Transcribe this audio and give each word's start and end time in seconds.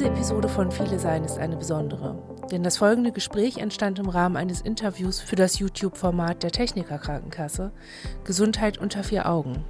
Diese 0.00 0.12
Episode 0.12 0.48
von 0.48 0.72
Viele 0.72 0.98
Sein 0.98 1.24
ist 1.24 1.36
eine 1.36 1.58
besondere, 1.58 2.16
denn 2.50 2.62
das 2.62 2.78
folgende 2.78 3.12
Gespräch 3.12 3.58
entstand 3.58 3.98
im 3.98 4.08
Rahmen 4.08 4.38
eines 4.38 4.62
Interviews 4.62 5.20
für 5.20 5.36
das 5.36 5.58
YouTube-Format 5.58 6.42
der 6.42 6.52
Techniker 6.52 6.96
Krankenkasse 6.96 7.70
Gesundheit 8.24 8.78
unter 8.78 9.04
vier 9.04 9.28
Augen. 9.28 9.62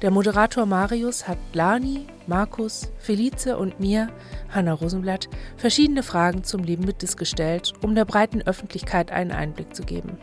Der 0.00 0.10
Moderator 0.10 0.64
Marius 0.64 1.28
hat 1.28 1.36
Lani, 1.52 2.06
Markus, 2.26 2.90
Felice 2.96 3.58
und 3.58 3.78
mir, 3.80 4.08
Hanna 4.48 4.72
Rosenblatt, 4.72 5.28
verschiedene 5.58 6.02
Fragen 6.02 6.42
zum 6.42 6.64
Leben 6.64 6.86
mit 6.86 7.02
Dis 7.02 7.18
gestellt, 7.18 7.74
um 7.82 7.94
der 7.94 8.06
breiten 8.06 8.40
Öffentlichkeit 8.40 9.12
einen 9.12 9.32
Einblick 9.32 9.76
zu 9.76 9.82
geben. 9.82 10.16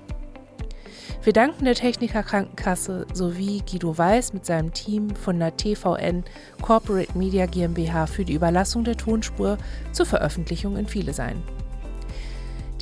Wir 1.25 1.33
danken 1.33 1.65
der 1.65 1.73
Techniker 1.73 2.21
Krankenkasse 2.21 3.07
sowie 3.11 3.63
Guido 3.67 3.97
Weiß 3.97 4.33
mit 4.33 4.45
seinem 4.45 4.71
Team 4.73 5.09
von 5.09 5.39
der 5.39 5.57
TVN 5.57 6.23
Corporate 6.61 7.17
Media 7.17 7.47
GmbH 7.47 8.05
für 8.05 8.23
die 8.23 8.35
Überlassung 8.35 8.83
der 8.83 8.95
Tonspur 8.95 9.57
zur 9.91 10.05
Veröffentlichung 10.05 10.77
in 10.77 10.85
Viele 10.85 11.13
sein. 11.13 11.41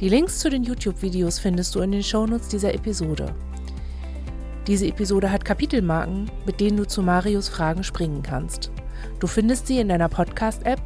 Die 0.01 0.09
Links 0.09 0.39
zu 0.39 0.49
den 0.49 0.63
YouTube-Videos 0.63 1.39
findest 1.39 1.73
du 1.73 1.79
in 1.79 1.93
den 1.93 2.03
Shownotes 2.03 2.49
dieser 2.49 2.73
Episode. 2.73 3.34
Diese 4.67 4.87
Episode 4.87 5.31
hat 5.31 5.45
Kapitelmarken, 5.45 6.29
mit 6.45 6.59
denen 6.59 6.75
du 6.75 6.85
zu 6.85 7.01
Marius 7.01 7.48
Fragen 7.48 7.85
springen 7.85 8.23
kannst. 8.23 8.71
Du 9.21 9.27
findest 9.27 9.67
sie 9.67 9.79
in 9.79 9.87
deiner 9.87 10.09
Podcast-App 10.09 10.81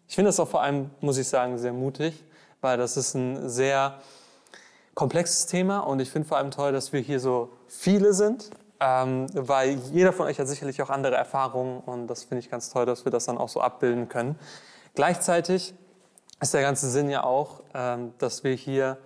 ich 0.09 0.15
finde 0.15 0.31
das 0.31 0.41
auch 0.41 0.49
vor 0.49 0.63
allem, 0.63 0.89
muss 1.03 1.19
ich 1.19 1.29
sagen, 1.29 1.59
sehr 1.59 1.75
mutig, 1.75 2.25
weil 2.63 2.79
das 2.79 2.97
ist 2.97 3.15
ein 3.15 3.49
sehr 3.49 3.99
komplexes 4.95 5.47
Thema 5.47 5.81
und 5.81 6.01
ich 6.01 6.11
finde 6.11 6.29
vor 6.29 6.39
allem 6.39 6.51
toll, 6.51 6.73
dass 6.73 6.93
wir 6.93 7.01
hier 7.01 7.21
so 7.21 7.51
viele 7.67 8.15
sind, 8.15 8.51
ähm, 8.81 9.27
weil 9.35 9.75
jeder 9.93 10.13
von 10.13 10.27
euch 10.27 10.39
hat 10.39 10.49
sicherlich 10.49 10.81
auch 10.81 10.91
andere 10.91 11.17
Erfahrungen 11.17 11.81
und 11.81 12.07
das 12.07 12.25
finde 12.25 12.41
ich 12.41 12.51
ganz 12.51 12.71
toll, 12.71 12.87
dass 12.87 13.05
wir 13.05 13.13
das 13.13 13.27
dann 13.27 13.37
auch 13.37 13.49
so 13.49 13.61
abbilden 13.61 14.09
können. 14.09 14.39
Gleichzeitig 14.95 15.75
ist 16.41 16.55
der 16.55 16.63
ganze 16.63 16.89
Sinn 16.91 17.11
ja 17.11 17.25
auch, 17.25 17.63
ähm, 17.75 18.13
dass 18.19 18.45
wir 18.45 18.55
hier 18.55 18.99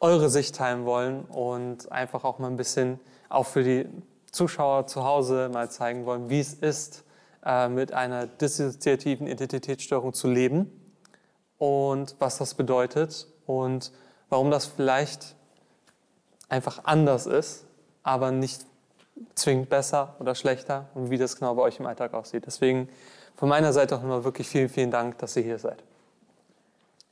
eure 0.00 0.28
Sicht 0.28 0.56
teilen 0.56 0.84
wollen 0.84 1.24
und 1.26 1.90
einfach 1.92 2.24
auch 2.24 2.38
mal 2.38 2.48
ein 2.48 2.56
bisschen 2.56 3.00
auch 3.28 3.46
für 3.46 3.62
die 3.62 3.88
Zuschauer 4.32 4.86
zu 4.86 5.04
Hause 5.04 5.48
mal 5.52 5.70
zeigen 5.70 6.06
wollen, 6.06 6.28
wie 6.28 6.40
es 6.40 6.54
ist, 6.54 7.04
äh, 7.44 7.68
mit 7.68 7.92
einer 7.92 8.26
dissoziativen 8.26 9.26
Identitätsstörung 9.26 10.12
zu 10.12 10.28
leben 10.28 10.83
und 11.64 12.14
was 12.18 12.36
das 12.36 12.52
bedeutet 12.52 13.26
und 13.46 13.90
warum 14.28 14.50
das 14.50 14.66
vielleicht 14.66 15.34
einfach 16.50 16.84
anders 16.84 17.24
ist, 17.24 17.64
aber 18.02 18.30
nicht 18.32 18.66
zwingend 19.34 19.70
besser 19.70 20.14
oder 20.18 20.34
schlechter 20.34 20.90
und 20.92 21.08
wie 21.08 21.16
das 21.16 21.36
genau 21.36 21.54
bei 21.54 21.62
euch 21.62 21.80
im 21.80 21.86
Alltag 21.86 22.12
aussieht. 22.12 22.44
Deswegen 22.44 22.90
von 23.34 23.48
meiner 23.48 23.72
Seite 23.72 23.96
auch 23.96 24.02
nochmal 24.02 24.24
wirklich 24.24 24.46
vielen, 24.46 24.68
vielen 24.68 24.90
Dank, 24.90 25.16
dass 25.18 25.36
ihr 25.36 25.42
hier 25.42 25.58
seid. 25.58 25.82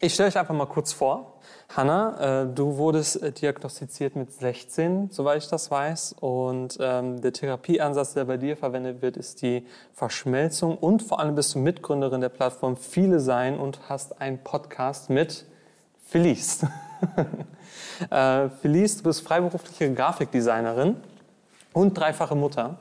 Ich 0.05 0.15
stelle 0.15 0.31
euch 0.31 0.37
einfach 0.37 0.53
mal 0.53 0.67
kurz 0.67 0.93
vor. 0.93 1.35
Hanna, 1.77 2.43
äh, 2.43 2.47
du 2.53 2.77
wurdest 2.77 3.23
äh, 3.23 3.31
diagnostiziert 3.31 4.17
mit 4.17 4.33
16, 4.33 5.11
soweit 5.13 5.45
ich 5.45 5.49
das 5.49 5.71
weiß. 5.71 6.17
Und 6.19 6.77
ähm, 6.81 7.21
der 7.21 7.33
Therapieansatz, 7.33 8.15
der 8.15 8.25
bei 8.25 8.37
dir 8.37 8.57
verwendet 8.57 9.01
wird, 9.01 9.17
ist 9.17 9.43
die 9.43 9.65
Verschmelzung. 9.93 10.77
Und 10.77 11.05
vor 11.05 11.21
allem 11.21 11.37
bist 11.37 11.55
du 11.55 11.61
Mitgründerin 11.61 12.21
der 12.21 12.31
Plattform 12.31 12.77
Viele 12.77 13.21
Sein 13.21 13.61
und 13.61 13.89
hast 13.89 14.21
einen 14.21 14.43
Podcast 14.43 15.09
mit 15.09 15.47
Felice. 16.05 16.69
äh, 18.11 18.49
Felice, 18.49 18.97
du 18.97 19.03
bist 19.05 19.21
freiberufliche 19.21 19.95
Grafikdesignerin 19.95 20.97
und 21.73 21.95
dreifache 21.97 22.35
Mutter. 22.35 22.79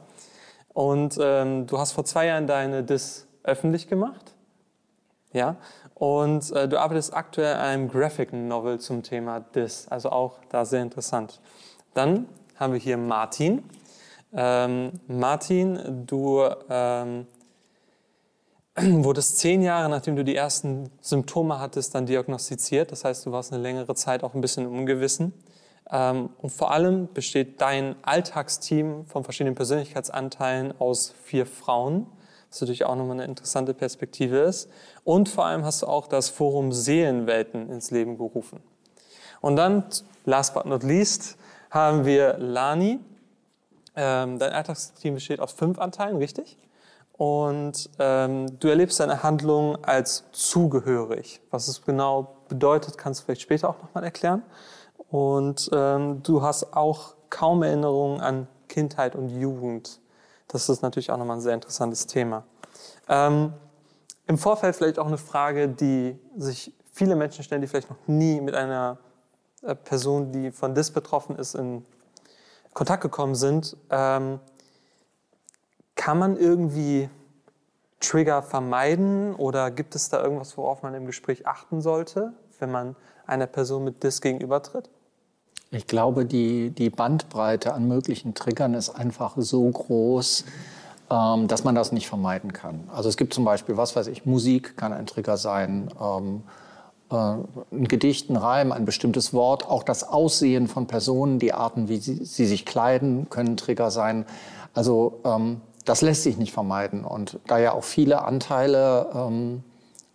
Und 0.74 1.20
ähm, 1.22 1.68
du 1.68 1.78
hast 1.78 1.92
vor 1.92 2.04
zwei 2.04 2.26
Jahren 2.26 2.48
deine 2.48 2.82
Dis 2.82 3.28
öffentlich 3.44 3.88
gemacht. 3.88 4.34
Ja, 5.34 5.56
und 6.02 6.52
äh, 6.54 6.68
du 6.68 6.80
arbeitest 6.80 7.14
aktuell 7.14 7.54
an 7.54 7.60
einem 7.60 7.88
Graphic 7.88 8.34
Novel 8.34 8.80
zum 8.80 9.04
Thema 9.04 9.40
Dis, 9.40 9.88
also 9.88 10.10
auch 10.10 10.40
da 10.50 10.66
sehr 10.66 10.82
interessant. 10.82 11.40
Dann 11.94 12.26
haben 12.56 12.74
wir 12.74 12.80
hier 12.80 12.98
Martin. 12.98 13.64
Ähm, 14.34 14.94
Martin, 15.08 16.08
du 16.08 16.44
ähm, 16.72 17.28
wurdest 19.04 19.38
zehn 19.38 19.62
Jahre, 19.62 19.90
nachdem 19.90 20.16
du 20.16 20.24
die 20.24 20.36
ersten 20.36 20.90
Symptome 21.02 21.60
hattest, 21.60 21.94
dann 21.94 22.08
diagnostiziert. 22.08 22.92
Das 22.92 23.06
heißt, 23.06 23.28
du 23.28 23.32
warst 23.32 23.54
eine 23.54 23.62
längere 23.62 23.94
Zeit 23.94 24.24
auch 24.24 24.34
ein 24.34 24.42
bisschen 24.42 24.66
im 24.66 24.76
Ungewissen. 24.76 25.34
Ähm, 25.92 26.32
und 26.40 26.50
vor 26.50 26.72
allem 26.72 27.14
besteht 27.14 27.62
dein 27.62 27.96
Alltagsteam 28.02 29.06
von 29.06 29.24
verschiedenen 29.24 29.54
Persönlichkeitsanteilen 29.54 30.74
aus 30.80 31.14
vier 31.26 31.46
Frauen 31.46 32.08
was 32.52 32.60
natürlich 32.60 32.86
auch 32.86 32.96
nochmal 32.96 33.14
eine 33.14 33.26
interessante 33.26 33.74
Perspektive 33.74 34.40
ist. 34.40 34.70
Und 35.06 35.30
vor 35.30 35.46
allem 35.46 35.64
hast 35.64 35.82
du 35.82 35.88
auch 35.88 36.08
das 36.08 36.30
Forum 36.30 36.74
Seelenwelten 36.74 37.70
ins 37.70 37.92
Leben 37.92 38.18
gerufen. 38.18 38.62
Und 39.40 39.56
dann, 39.56 39.86
last 40.26 40.54
but 40.54 40.66
not 40.66 40.84
least, 40.84 41.38
haben 41.70 42.06
wir 42.06 42.38
Lani. 42.38 43.00
Ähm, 43.96 44.38
dein 44.38 44.52
Alltagsteam 44.52 45.16
besteht 45.16 45.40
aus 45.40 45.54
fünf 45.54 45.80
Anteilen, 45.80 46.18
richtig? 46.18 46.58
Und 47.14 47.90
ähm, 48.00 48.60
du 48.60 48.68
erlebst 48.68 49.00
deine 49.00 49.24
Handlung 49.24 49.84
als 49.84 50.26
zugehörig. 50.32 51.40
Was 51.52 51.68
es 51.68 51.82
genau 51.84 52.36
bedeutet, 52.50 52.98
kannst 52.98 53.22
du 53.22 53.26
vielleicht 53.26 53.42
später 53.42 53.70
auch 53.70 53.82
nochmal 53.82 54.04
erklären. 54.04 54.44
Und 55.10 55.70
ähm, 55.74 56.22
du 56.24 56.42
hast 56.42 56.74
auch 56.74 57.16
kaum 57.30 57.64
Erinnerungen 57.64 58.20
an 58.20 58.48
Kindheit 58.68 59.16
und 59.16 59.30
Jugend. 59.30 60.00
Das 60.52 60.68
ist 60.68 60.82
natürlich 60.82 61.12
auch 61.12 61.18
nochmal 61.18 61.38
ein 61.38 61.42
sehr 61.42 61.54
interessantes 61.54 62.08
Thema. 62.08 62.44
Ähm, 63.08 63.54
Im 64.28 64.38
Vorfeld 64.38 64.76
vielleicht 64.76 65.00
auch 65.00 65.08
eine 65.08 65.18
Frage, 65.18 65.70
die 65.70 66.20
sich 66.36 66.74
viele 66.92 67.16
Menschen 67.16 67.44
stellen, 67.44 67.62
die 67.62 67.68
vielleicht 67.68 67.90
noch 67.90 68.08
nie 68.08 68.42
mit 68.42 68.54
einer 68.54 68.98
äh, 69.62 69.76
Person, 69.76 70.34
die 70.34 70.52
von 70.52 70.76
DIS 70.76 70.92
betroffen 70.92 71.38
ist, 71.38 71.56
in 71.56 71.86
Kontakt 72.74 73.02
gekommen 73.02 73.36
sind. 73.36 73.78
Ähm, 73.90 74.40
kann 75.96 76.18
man 76.18 76.36
irgendwie 76.36 77.10
Trigger 78.02 78.42
vermeiden 78.42 79.36
oder 79.36 79.72
gibt 79.72 79.96
es 79.96 80.10
da 80.10 80.22
irgendwas, 80.22 80.58
worauf 80.58 80.82
man 80.82 80.94
im 80.96 81.06
Gespräch 81.06 81.48
achten 81.48 81.82
sollte, 81.82 82.34
wenn 82.60 82.72
man 82.72 82.98
einer 83.26 83.48
Person 83.48 83.86
mit 83.86 84.04
DIS 84.04 84.20
gegenübertritt? 84.20 84.90
Ich 85.74 85.88
glaube, 85.88 86.26
die, 86.26 86.70
die 86.70 86.90
Bandbreite 86.90 87.74
an 87.74 87.88
möglichen 87.88 88.34
Triggern 88.34 88.74
ist 88.74 88.90
einfach 88.90 89.36
so 89.38 89.70
groß, 89.70 90.44
ähm, 91.10 91.48
dass 91.48 91.64
man 91.64 91.76
das 91.76 91.94
nicht 91.94 92.10
vermeiden 92.10 92.52
kann. 92.52 92.90
Also 92.94 93.08
es 93.08 93.16
gibt 93.16 93.34
zum 93.34 93.46
Beispiel, 93.46 93.78
was 93.78 93.96
weiß 93.96 94.08
ich, 94.08 94.26
Musik 94.26 94.76
kann 94.76 94.92
ein 94.92 95.06
Trigger 95.06 95.38
sein, 95.38 95.90
ähm, 96.02 96.44
äh, 97.10 97.16
ein 97.16 97.88
Gedicht, 97.88 98.30
ein 98.30 98.36
Reim, 98.36 98.74
ein 98.74 98.84
bestimmtes 98.84 99.34
Wort, 99.34 99.66
auch 99.66 99.84
das 99.84 100.04
Aussehen 100.04 100.68
von 100.68 100.88
Personen, 100.88 101.40
die 101.40 101.54
Arten, 101.54 101.88
wie 101.88 101.98
sie, 101.98 102.26
sie 102.26 102.46
sich 102.46 102.66
kleiden, 102.66 103.30
können 103.30 103.56
Trigger 103.56 103.92
sein. 103.92 104.26
Also 104.74 105.22
ähm, 105.24 105.62
das 105.86 106.02
lässt 106.02 106.24
sich 106.24 106.36
nicht 106.36 106.52
vermeiden. 106.52 107.06
Und 107.06 107.40
da 107.48 107.60
ja 107.60 107.72
auch 107.72 107.86
viele 107.86 108.24
Anteile 108.24 109.08
ähm, 109.16 109.64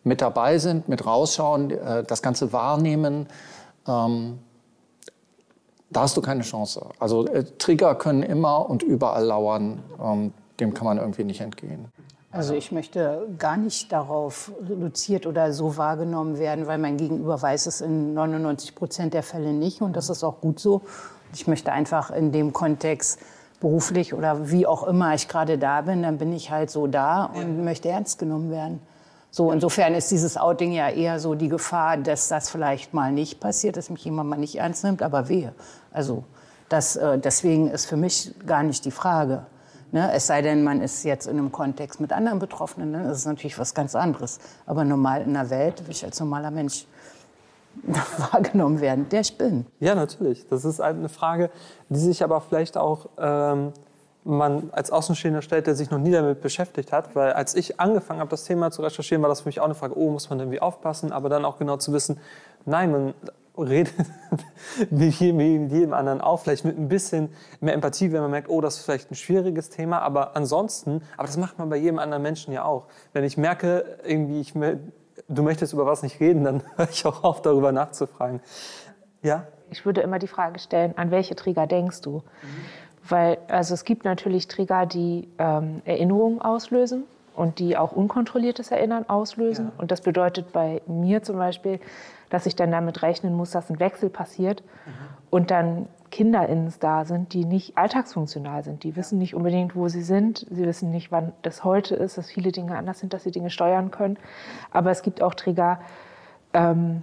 mit 0.04 0.20
dabei 0.20 0.58
sind, 0.58 0.86
mit 0.90 1.06
rausschauen, 1.06 1.70
äh, 1.70 2.04
das 2.04 2.20
Ganze 2.20 2.52
wahrnehmen, 2.52 3.26
ähm, 3.88 4.38
da 5.96 6.02
hast 6.02 6.16
du 6.16 6.20
keine 6.20 6.42
Chance. 6.42 6.84
Also 6.98 7.26
äh, 7.26 7.44
Trigger 7.58 7.94
können 7.94 8.22
immer 8.22 8.68
und 8.68 8.82
überall 8.82 9.24
lauern. 9.24 9.82
Ähm, 9.98 10.32
dem 10.60 10.74
kann 10.74 10.84
man 10.84 10.98
irgendwie 10.98 11.24
nicht 11.24 11.40
entgehen. 11.40 11.86
Also 12.30 12.52
ich 12.52 12.70
möchte 12.70 13.26
gar 13.38 13.56
nicht 13.56 13.92
darauf 13.92 14.52
reduziert 14.68 15.26
oder 15.26 15.54
so 15.54 15.78
wahrgenommen 15.78 16.38
werden, 16.38 16.66
weil 16.66 16.76
mein 16.76 16.98
Gegenüber 16.98 17.40
weiß 17.40 17.66
es 17.66 17.80
in 17.80 18.12
99 18.12 18.74
Prozent 18.74 19.14
der 19.14 19.22
Fälle 19.22 19.54
nicht 19.54 19.80
und 19.80 19.96
das 19.96 20.10
ist 20.10 20.22
auch 20.22 20.42
gut 20.42 20.60
so. 20.60 20.82
Ich 21.32 21.46
möchte 21.46 21.72
einfach 21.72 22.10
in 22.10 22.30
dem 22.30 22.52
Kontext 22.52 23.18
beruflich 23.60 24.12
oder 24.12 24.50
wie 24.50 24.66
auch 24.66 24.86
immer 24.86 25.14
ich 25.14 25.28
gerade 25.28 25.56
da 25.56 25.80
bin, 25.80 26.02
dann 26.02 26.18
bin 26.18 26.30
ich 26.32 26.50
halt 26.50 26.70
so 26.70 26.86
da 26.86 27.24
und 27.24 27.64
möchte 27.64 27.88
ernst 27.88 28.18
genommen 28.18 28.50
werden. 28.50 28.80
So, 29.36 29.52
insofern 29.52 29.94
ist 29.94 30.10
dieses 30.10 30.38
Outing 30.38 30.72
ja 30.72 30.88
eher 30.88 31.20
so 31.20 31.34
die 31.34 31.48
Gefahr, 31.48 31.98
dass 31.98 32.28
das 32.28 32.48
vielleicht 32.48 32.94
mal 32.94 33.12
nicht 33.12 33.38
passiert, 33.38 33.76
dass 33.76 33.90
mich 33.90 34.02
jemand 34.04 34.30
mal 34.30 34.38
nicht 34.38 34.56
ernst 34.56 34.82
nimmt, 34.82 35.02
aber 35.02 35.28
wehe. 35.28 35.52
Also 35.96 36.24
das, 36.68 36.96
äh, 36.96 37.18
deswegen 37.18 37.70
ist 37.70 37.86
für 37.86 37.96
mich 37.96 38.34
gar 38.46 38.62
nicht 38.62 38.84
die 38.84 38.90
Frage. 38.90 39.46
Ne? 39.92 40.12
Es 40.12 40.26
sei 40.26 40.42
denn, 40.42 40.62
man 40.62 40.82
ist 40.82 41.04
jetzt 41.04 41.26
in 41.26 41.38
einem 41.38 41.50
Kontext 41.50 42.00
mit 42.00 42.12
anderen 42.12 42.38
Betroffenen, 42.38 42.92
dann 42.92 43.06
ist 43.06 43.18
es 43.18 43.24
natürlich 43.24 43.58
was 43.58 43.72
ganz 43.72 43.94
anderes. 43.94 44.38
Aber 44.66 44.84
normal 44.84 45.22
in 45.22 45.32
der 45.32 45.48
Welt 45.48 45.82
will 45.86 45.92
ich 45.92 46.04
als 46.04 46.20
normaler 46.20 46.50
Mensch 46.50 46.86
wahrgenommen 48.30 48.80
werden, 48.80 49.08
der 49.08 49.22
ich 49.22 49.38
bin. 49.38 49.64
Ja, 49.80 49.94
natürlich. 49.94 50.46
Das 50.48 50.66
ist 50.66 50.80
eine 50.80 51.08
Frage, 51.08 51.50
die 51.88 51.98
sich 51.98 52.22
aber 52.22 52.42
vielleicht 52.42 52.76
auch 52.76 53.08
ähm, 53.16 53.72
man 54.24 54.70
als 54.72 54.90
Außenstehender 54.90 55.40
stellt, 55.40 55.66
der 55.66 55.76
sich 55.76 55.90
noch 55.90 55.98
nie 55.98 56.10
damit 56.10 56.42
beschäftigt 56.42 56.92
hat. 56.92 57.14
Weil 57.14 57.32
als 57.32 57.54
ich 57.54 57.80
angefangen 57.80 58.20
habe, 58.20 58.30
das 58.30 58.44
Thema 58.44 58.70
zu 58.70 58.82
recherchieren, 58.82 59.22
war 59.22 59.30
das 59.30 59.42
für 59.42 59.48
mich 59.48 59.60
auch 59.60 59.64
eine 59.64 59.74
Frage, 59.74 59.96
oh, 59.96 60.10
muss 60.10 60.28
man 60.28 60.40
irgendwie 60.40 60.60
aufpassen? 60.60 61.12
Aber 61.12 61.30
dann 61.30 61.46
auch 61.46 61.58
genau 61.58 61.78
zu 61.78 61.92
wissen, 61.92 62.18
nein, 62.66 62.90
man 62.90 63.14
redet 63.62 63.94
wie 64.90 65.08
jedem 65.08 65.92
anderen 65.92 66.20
auch, 66.20 66.40
vielleicht 66.40 66.64
mit 66.64 66.78
ein 66.78 66.88
bisschen 66.88 67.30
mehr 67.60 67.74
Empathie, 67.74 68.12
wenn 68.12 68.20
man 68.20 68.30
merkt, 68.30 68.48
oh, 68.48 68.60
das 68.60 68.76
ist 68.76 68.84
vielleicht 68.84 69.10
ein 69.10 69.14
schwieriges 69.14 69.70
Thema, 69.70 70.00
aber 70.00 70.36
ansonsten, 70.36 71.02
aber 71.16 71.26
das 71.26 71.36
macht 71.36 71.58
man 71.58 71.68
bei 71.68 71.76
jedem 71.76 71.98
anderen 71.98 72.22
Menschen 72.22 72.52
ja 72.52 72.64
auch. 72.64 72.86
Wenn 73.12 73.24
ich 73.24 73.36
merke, 73.36 73.98
irgendwie, 74.04 74.40
ich, 74.40 74.52
du 74.52 75.42
möchtest 75.42 75.72
über 75.72 75.86
was 75.86 76.02
nicht 76.02 76.20
reden, 76.20 76.44
dann 76.44 76.62
höre 76.76 76.88
ich 76.90 77.04
auch 77.06 77.24
auf, 77.24 77.42
darüber 77.42 77.72
nachzufragen. 77.72 78.40
Ja? 79.22 79.46
Ich 79.70 79.84
würde 79.84 80.00
immer 80.00 80.18
die 80.18 80.28
Frage 80.28 80.58
stellen, 80.58 80.96
an 80.96 81.10
welche 81.10 81.34
Trigger 81.34 81.66
denkst 81.66 82.00
du? 82.02 82.18
Mhm. 82.18 82.22
Weil, 83.08 83.38
also 83.48 83.74
es 83.74 83.84
gibt 83.84 84.04
natürlich 84.04 84.48
Trigger, 84.48 84.86
die 84.86 85.28
ähm, 85.38 85.80
Erinnerungen 85.84 86.40
auslösen 86.40 87.04
und 87.36 87.58
die 87.58 87.76
auch 87.76 87.92
unkontrolliertes 87.92 88.70
Erinnern 88.70 89.08
auslösen. 89.08 89.66
Ja. 89.66 89.80
Und 89.80 89.90
das 89.90 90.00
bedeutet 90.00 90.52
bei 90.52 90.82
mir 90.86 91.22
zum 91.22 91.36
Beispiel, 91.36 91.80
dass 92.30 92.46
ich 92.46 92.56
dann 92.56 92.70
damit 92.70 93.02
rechnen 93.02 93.34
muss, 93.34 93.50
dass 93.50 93.70
ein 93.70 93.80
Wechsel 93.80 94.10
passiert 94.10 94.62
mhm. 94.62 94.90
und 95.30 95.50
dann 95.50 95.88
KinderInnen 96.10 96.72
da 96.80 97.04
sind, 97.04 97.32
die 97.32 97.44
nicht 97.44 97.76
alltagsfunktional 97.76 98.62
sind. 98.64 98.84
Die 98.84 98.96
wissen 98.96 99.18
nicht 99.18 99.34
unbedingt, 99.34 99.74
wo 99.74 99.88
sie 99.88 100.02
sind. 100.02 100.46
Sie 100.50 100.64
wissen 100.64 100.90
nicht, 100.90 101.10
wann 101.10 101.32
das 101.42 101.64
heute 101.64 101.94
ist, 101.96 102.16
dass 102.16 102.30
viele 102.30 102.52
Dinge 102.52 102.76
anders 102.76 103.00
sind, 103.00 103.12
dass 103.12 103.24
sie 103.24 103.32
Dinge 103.32 103.50
steuern 103.50 103.90
können. 103.90 104.16
Aber 104.70 104.90
es 104.90 105.02
gibt 105.02 105.22
auch 105.22 105.34
Trigger, 105.34 105.80
ähm, 106.52 107.02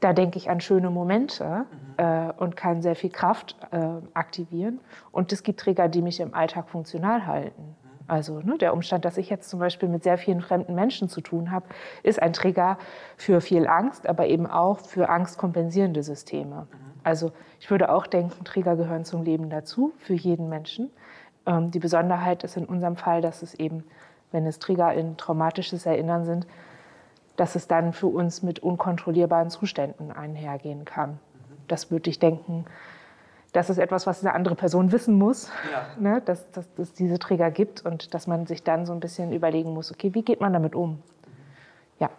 da 0.00 0.12
denke 0.12 0.38
ich 0.38 0.50
an 0.50 0.60
schöne 0.60 0.90
Momente 0.90 1.66
mhm. 1.70 2.04
äh, 2.04 2.32
und 2.36 2.56
kann 2.56 2.82
sehr 2.82 2.96
viel 2.96 3.10
Kraft 3.10 3.56
äh, 3.72 3.78
aktivieren. 4.14 4.80
Und 5.10 5.32
es 5.32 5.42
gibt 5.42 5.60
Trigger, 5.60 5.88
die 5.88 6.02
mich 6.02 6.20
im 6.20 6.34
Alltag 6.34 6.68
funktional 6.68 7.26
halten. 7.26 7.76
Also 8.08 8.40
ne, 8.40 8.56
der 8.58 8.72
Umstand, 8.72 9.04
dass 9.04 9.16
ich 9.16 9.30
jetzt 9.30 9.50
zum 9.50 9.58
Beispiel 9.58 9.88
mit 9.88 10.04
sehr 10.04 10.18
vielen 10.18 10.40
fremden 10.40 10.74
Menschen 10.74 11.08
zu 11.08 11.20
tun 11.20 11.50
habe, 11.50 11.66
ist 12.02 12.22
ein 12.22 12.32
Trigger 12.32 12.78
für 13.16 13.40
viel 13.40 13.66
Angst, 13.66 14.08
aber 14.08 14.26
eben 14.26 14.46
auch 14.46 14.78
für 14.78 15.08
angstkompensierende 15.08 16.02
Systeme. 16.02 16.68
Also 17.02 17.32
ich 17.60 17.70
würde 17.70 17.92
auch 17.92 18.06
denken, 18.06 18.44
Trigger 18.44 18.76
gehören 18.76 19.04
zum 19.04 19.22
Leben 19.22 19.50
dazu, 19.50 19.92
für 19.98 20.14
jeden 20.14 20.48
Menschen. 20.48 20.90
Ähm, 21.46 21.70
die 21.70 21.78
Besonderheit 21.78 22.44
ist 22.44 22.56
in 22.56 22.64
unserem 22.64 22.96
Fall, 22.96 23.22
dass 23.22 23.42
es 23.42 23.54
eben, 23.54 23.84
wenn 24.32 24.46
es 24.46 24.58
Trigger 24.58 24.92
in 24.92 25.16
traumatisches 25.16 25.86
Erinnern 25.86 26.24
sind, 26.24 26.46
dass 27.36 27.54
es 27.54 27.68
dann 27.68 27.92
für 27.92 28.06
uns 28.06 28.42
mit 28.42 28.60
unkontrollierbaren 28.60 29.50
Zuständen 29.50 30.10
einhergehen 30.10 30.84
kann. 30.84 31.18
Das 31.68 31.90
würde 31.90 32.10
ich 32.10 32.18
denken, 32.18 32.64
das 33.56 33.70
ist 33.70 33.78
etwas, 33.78 34.06
was 34.06 34.22
eine 34.22 34.34
andere 34.34 34.54
Person 34.54 34.92
wissen 34.92 35.16
muss, 35.16 35.50
ja. 35.72 35.86
ne, 35.98 36.22
dass, 36.24 36.50
dass, 36.50 36.72
dass 36.74 36.88
es 36.88 36.92
diese 36.92 37.18
Trigger 37.18 37.50
gibt 37.50 37.84
und 37.86 38.12
dass 38.12 38.26
man 38.26 38.46
sich 38.46 38.62
dann 38.62 38.84
so 38.84 38.92
ein 38.92 39.00
bisschen 39.00 39.32
überlegen 39.32 39.72
muss, 39.72 39.90
okay, 39.90 40.12
wie 40.12 40.22
geht 40.22 40.40
man 40.40 40.52
damit 40.52 40.74
um? 40.74 41.02
Ja. 41.98 42.10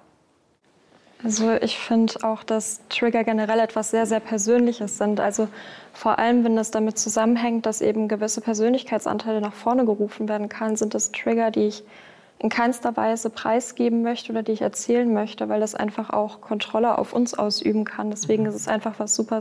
Also 1.23 1.51
ich 1.61 1.77
finde 1.77 2.15
auch, 2.23 2.43
dass 2.43 2.81
Trigger 2.89 3.23
generell 3.23 3.59
etwas 3.59 3.91
sehr, 3.91 4.07
sehr 4.07 4.19
Persönliches 4.19 4.97
sind. 4.97 5.19
Also 5.19 5.47
vor 5.93 6.17
allem, 6.17 6.43
wenn 6.43 6.55
das 6.55 6.71
damit 6.71 6.97
zusammenhängt, 6.97 7.67
dass 7.67 7.81
eben 7.81 8.07
gewisse 8.07 8.41
Persönlichkeitsanteile 8.41 9.39
nach 9.39 9.53
vorne 9.53 9.85
gerufen 9.85 10.27
werden 10.27 10.49
kann, 10.49 10.75
sind 10.75 10.95
das 10.95 11.11
Trigger, 11.11 11.51
die 11.51 11.67
ich 11.67 11.83
in 12.39 12.49
keinster 12.49 12.97
Weise 12.97 13.29
preisgeben 13.29 14.01
möchte 14.01 14.31
oder 14.31 14.41
die 14.41 14.53
ich 14.53 14.61
erzählen 14.61 15.11
möchte, 15.11 15.49
weil 15.49 15.59
das 15.59 15.75
einfach 15.75 16.09
auch 16.09 16.41
Kontrolle 16.41 16.97
auf 16.97 17.13
uns 17.13 17.35
ausüben 17.35 17.85
kann. 17.85 18.09
Deswegen 18.09 18.43
mhm. 18.43 18.49
ist 18.49 18.55
es 18.55 18.67
einfach 18.67 18.95
was 18.97 19.15
super 19.15 19.39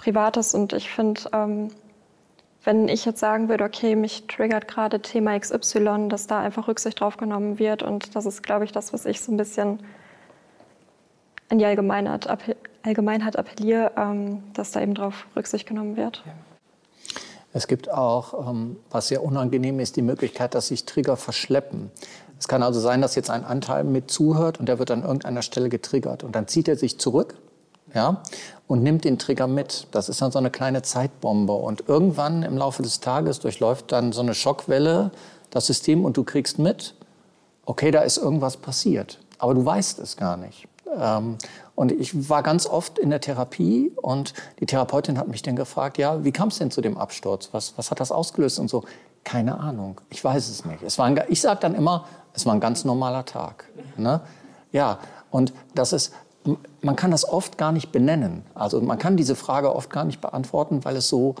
Privates 0.00 0.54
und 0.54 0.72
ich 0.72 0.90
finde, 0.90 1.20
ähm, 1.34 1.68
wenn 2.64 2.88
ich 2.88 3.04
jetzt 3.04 3.20
sagen 3.20 3.50
würde, 3.50 3.64
okay, 3.64 3.96
mich 3.96 4.26
triggert 4.28 4.66
gerade 4.66 5.00
Thema 5.00 5.38
XY, 5.38 6.08
dass 6.08 6.26
da 6.26 6.40
einfach 6.40 6.68
Rücksicht 6.68 7.00
drauf 7.00 7.18
genommen 7.18 7.58
wird 7.58 7.82
und 7.82 8.16
das 8.16 8.24
ist, 8.24 8.42
glaube 8.42 8.64
ich, 8.64 8.72
das, 8.72 8.94
was 8.94 9.04
ich 9.04 9.20
so 9.20 9.30
ein 9.30 9.36
bisschen 9.36 9.80
in 11.50 11.58
die 11.58 11.66
Allgemeinheit, 11.66 12.28
Allgemeinheit 12.82 13.36
appelliere, 13.36 13.92
ähm, 13.98 14.42
dass 14.54 14.70
da 14.70 14.80
eben 14.80 14.94
drauf 14.94 15.26
Rücksicht 15.36 15.68
genommen 15.68 15.96
wird. 15.96 16.22
Es 17.52 17.66
gibt 17.66 17.90
auch, 17.90 18.48
ähm, 18.48 18.76
was 18.90 19.08
sehr 19.08 19.22
unangenehm 19.22 19.80
ist, 19.80 19.96
die 19.96 20.02
Möglichkeit, 20.02 20.54
dass 20.54 20.68
sich 20.68 20.86
Trigger 20.86 21.18
verschleppen. 21.18 21.90
Es 22.38 22.48
kann 22.48 22.62
also 22.62 22.80
sein, 22.80 23.02
dass 23.02 23.16
jetzt 23.16 23.28
ein 23.28 23.44
Anteil 23.44 23.84
mit 23.84 24.10
zuhört 24.10 24.60
und 24.60 24.66
der 24.66 24.78
wird 24.78 24.90
an 24.92 25.02
irgendeiner 25.02 25.42
Stelle 25.42 25.68
getriggert 25.68 26.24
und 26.24 26.34
dann 26.34 26.48
zieht 26.48 26.68
er 26.68 26.76
sich 26.76 26.98
zurück 26.98 27.34
ja, 27.94 28.22
und 28.66 28.82
nimmt 28.82 29.04
den 29.04 29.18
Trigger 29.18 29.46
mit. 29.46 29.86
Das 29.90 30.08
ist 30.08 30.22
dann 30.22 30.32
so 30.32 30.38
eine 30.38 30.50
kleine 30.50 30.82
Zeitbombe. 30.82 31.52
Und 31.52 31.88
irgendwann 31.88 32.42
im 32.42 32.56
Laufe 32.56 32.82
des 32.82 33.00
Tages 33.00 33.40
durchläuft 33.40 33.92
dann 33.92 34.12
so 34.12 34.20
eine 34.20 34.34
Schockwelle 34.34 35.10
das 35.50 35.66
System 35.66 36.04
und 36.04 36.16
du 36.16 36.24
kriegst 36.24 36.58
mit, 36.58 36.94
okay, 37.66 37.90
da 37.90 38.00
ist 38.00 38.16
irgendwas 38.16 38.56
passiert. 38.56 39.18
Aber 39.38 39.54
du 39.54 39.64
weißt 39.64 39.98
es 39.98 40.16
gar 40.16 40.36
nicht. 40.36 40.68
Ähm, 40.96 41.38
und 41.74 41.92
ich 41.92 42.28
war 42.28 42.42
ganz 42.42 42.66
oft 42.66 42.98
in 42.98 43.10
der 43.10 43.20
Therapie 43.20 43.92
und 43.96 44.34
die 44.60 44.66
Therapeutin 44.66 45.18
hat 45.18 45.28
mich 45.28 45.42
dann 45.42 45.56
gefragt, 45.56 45.98
ja, 45.98 46.24
wie 46.24 46.32
kam 46.32 46.48
es 46.48 46.58
denn 46.58 46.70
zu 46.70 46.80
dem 46.80 46.98
Absturz? 46.98 47.48
Was, 47.52 47.74
was 47.76 47.90
hat 47.90 48.00
das 48.00 48.12
ausgelöst 48.12 48.58
und 48.58 48.68
so? 48.68 48.84
Keine 49.24 49.58
Ahnung, 49.60 50.00
ich 50.10 50.22
weiß 50.22 50.48
es 50.48 50.64
nicht. 50.64 50.82
Es 50.82 50.98
war 50.98 51.06
ein, 51.06 51.20
ich 51.28 51.40
sage 51.40 51.60
dann 51.60 51.74
immer, 51.74 52.06
es 52.34 52.46
war 52.46 52.54
ein 52.54 52.60
ganz 52.60 52.84
normaler 52.84 53.24
Tag. 53.24 53.68
Ne? 53.96 54.20
Ja, 54.72 54.98
und 55.30 55.52
das 55.74 55.92
ist, 55.92 56.12
man 56.80 56.96
kann 56.96 57.10
das 57.10 57.28
oft 57.28 57.58
gar 57.58 57.72
nicht 57.72 57.92
benennen. 57.92 58.44
Also 58.54 58.80
man 58.80 58.98
kann 58.98 59.16
diese 59.16 59.34
Frage 59.34 59.74
oft 59.74 59.90
gar 59.90 60.04
nicht 60.04 60.20
beantworten, 60.20 60.84
weil 60.84 60.96
es 60.96 61.08
so 61.08 61.34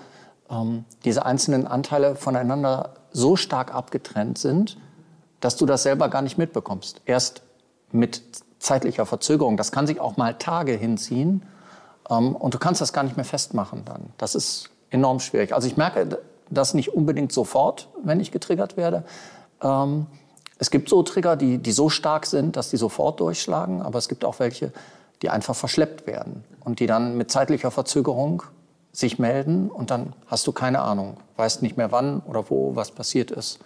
ähm, 0.50 0.84
diese 1.04 1.24
einzelnen 1.24 1.66
Anteile 1.66 2.16
voneinander 2.16 2.94
so 3.12 3.36
stark 3.36 3.74
abgetrennt 3.74 4.38
sind, 4.38 4.76
dass 5.40 5.56
du 5.56 5.66
das 5.66 5.82
selber 5.82 6.08
gar 6.08 6.22
nicht 6.22 6.36
mitbekommst. 6.36 7.00
Erst 7.06 7.42
mit 7.92 8.22
zeitlicher 8.58 9.06
Verzögerung. 9.06 9.56
Das 9.56 9.72
kann 9.72 9.86
sich 9.86 10.00
auch 10.00 10.16
mal 10.16 10.34
Tage 10.34 10.72
hinziehen 10.72 11.42
ähm, 12.10 12.36
und 12.36 12.54
du 12.54 12.58
kannst 12.58 12.80
das 12.80 12.92
gar 12.92 13.02
nicht 13.02 13.16
mehr 13.16 13.24
festmachen 13.24 13.84
dann. 13.84 14.10
Das 14.18 14.34
ist 14.34 14.70
enorm 14.90 15.20
schwierig. 15.20 15.54
Also 15.54 15.66
ich 15.66 15.76
merke 15.76 16.18
das 16.50 16.74
nicht 16.74 16.92
unbedingt 16.92 17.32
sofort, 17.32 17.88
wenn 18.02 18.20
ich 18.20 18.32
getriggert 18.32 18.76
werde. 18.76 19.04
Ähm, 19.62 20.06
es 20.60 20.70
gibt 20.70 20.90
so 20.90 21.02
Trigger, 21.02 21.36
die, 21.36 21.56
die 21.58 21.72
so 21.72 21.88
stark 21.88 22.26
sind, 22.26 22.56
dass 22.56 22.68
die 22.68 22.76
sofort 22.76 23.18
durchschlagen, 23.18 23.80
aber 23.80 23.98
es 23.98 24.08
gibt 24.08 24.26
auch 24.26 24.38
welche, 24.38 24.72
die 25.22 25.30
einfach 25.30 25.56
verschleppt 25.56 26.06
werden 26.06 26.44
und 26.62 26.80
die 26.80 26.86
dann 26.86 27.16
mit 27.16 27.30
zeitlicher 27.30 27.70
Verzögerung 27.70 28.42
sich 28.92 29.18
melden 29.18 29.70
und 29.70 29.90
dann 29.90 30.12
hast 30.26 30.46
du 30.46 30.52
keine 30.52 30.80
Ahnung, 30.80 31.16
weißt 31.36 31.62
nicht 31.62 31.78
mehr 31.78 31.92
wann 31.92 32.20
oder 32.20 32.50
wo 32.50 32.76
was 32.76 32.90
passiert 32.90 33.30
ist. 33.30 33.58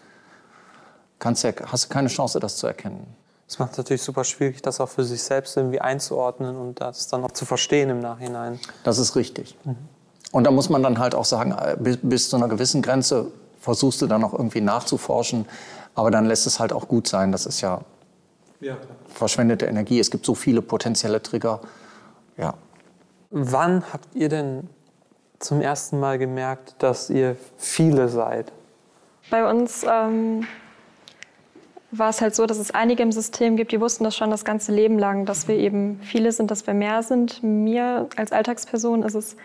Kannst 1.19 1.43
ja, 1.43 1.53
hast 1.67 1.87
du 1.87 1.89
keine 1.89 2.09
Chance, 2.09 2.39
das 2.39 2.59
zu 2.59 2.69
erkennen. 2.69 3.07
Es 3.49 3.59
macht 3.59 3.77
natürlich 3.77 4.03
super 4.03 4.23
schwierig, 4.23 4.63
das 4.63 4.81
auch 4.81 4.89
für 4.89 5.05
sich 5.05 5.23
selbst 5.23 5.57
irgendwie 5.57 5.81
einzuordnen 5.81 6.57
und 6.57 6.81
das 6.81 7.09
dann 7.09 7.25
auch 7.25 7.33
zu 7.33 7.45
verstehen 7.45 7.91
im 7.91 8.01
Nachhinein. 8.01 8.61
Das 8.85 8.99
ist 8.99 9.17
richtig. 9.17 9.57
Mhm. 9.65 9.77
Und 10.31 10.45
da 10.45 10.53
muss 10.53 10.69
man 10.69 10.83
dann 10.83 10.99
halt 10.99 11.17
auch 11.17 11.25
sagen, 11.25 11.53
äh, 11.53 11.77
bis, 11.79 11.99
bis 12.03 12.31
zu 12.31 12.37
einer 12.37 12.49
gewissen 12.49 12.83
Grenze 12.83 13.33
versuchst 13.61 14.01
du 14.03 14.07
dann 14.07 14.23
auch 14.23 14.33
irgendwie 14.33 14.61
nachzuforschen. 14.61 15.47
Aber 15.95 16.11
dann 16.11 16.27
lässt 16.27 16.47
es 16.47 16.59
halt 16.61 16.73
auch 16.73 16.89
gut 16.89 17.07
sein. 17.07 17.33
Das 17.33 17.47
ist 17.47 17.61
ja, 17.61 17.81
ja 18.61 18.77
verschwendete 19.09 19.67
Energie. 19.67 19.99
Es 19.99 20.11
gibt 20.11 20.27
so 20.27 20.35
viele 20.35 20.63
potenzielle 20.63 21.23
Trigger. 21.23 21.61
Ja. 22.37 22.55
Wann 23.31 23.85
habt 23.93 24.15
ihr 24.15 24.29
denn 24.29 24.69
zum 25.39 25.61
ersten 25.61 26.01
Mal 26.01 26.19
gemerkt, 26.19 26.77
dass 26.79 27.11
ihr 27.11 27.37
viele 27.57 28.09
seid? 28.09 28.53
Bei 29.31 29.49
uns 29.49 29.85
ähm, 29.89 30.47
war 31.91 32.11
es 32.11 32.21
halt 32.21 32.35
so, 32.35 32.47
dass 32.47 32.59
es 32.59 32.73
einige 32.73 33.03
im 33.03 33.13
System 33.13 33.57
gibt, 33.57 33.73
die 33.73 33.81
wussten 33.81 34.05
das 34.05 34.17
schon 34.17 34.31
das 34.31 34.45
ganze 34.45 34.73
Leben 34.73 34.99
lang, 34.99 35.27
dass 35.27 35.49
wir 35.49 35.57
eben 35.57 36.01
viele 36.03 36.33
sind, 36.33 36.51
dass 36.51 36.67
wir 36.67 36.75
mehr 36.75 37.03
sind. 37.03 37.43
Mir 37.43 38.09
als 38.17 38.33
Alltagsperson 38.33 39.03
ist 39.03 39.15
es 39.15 39.37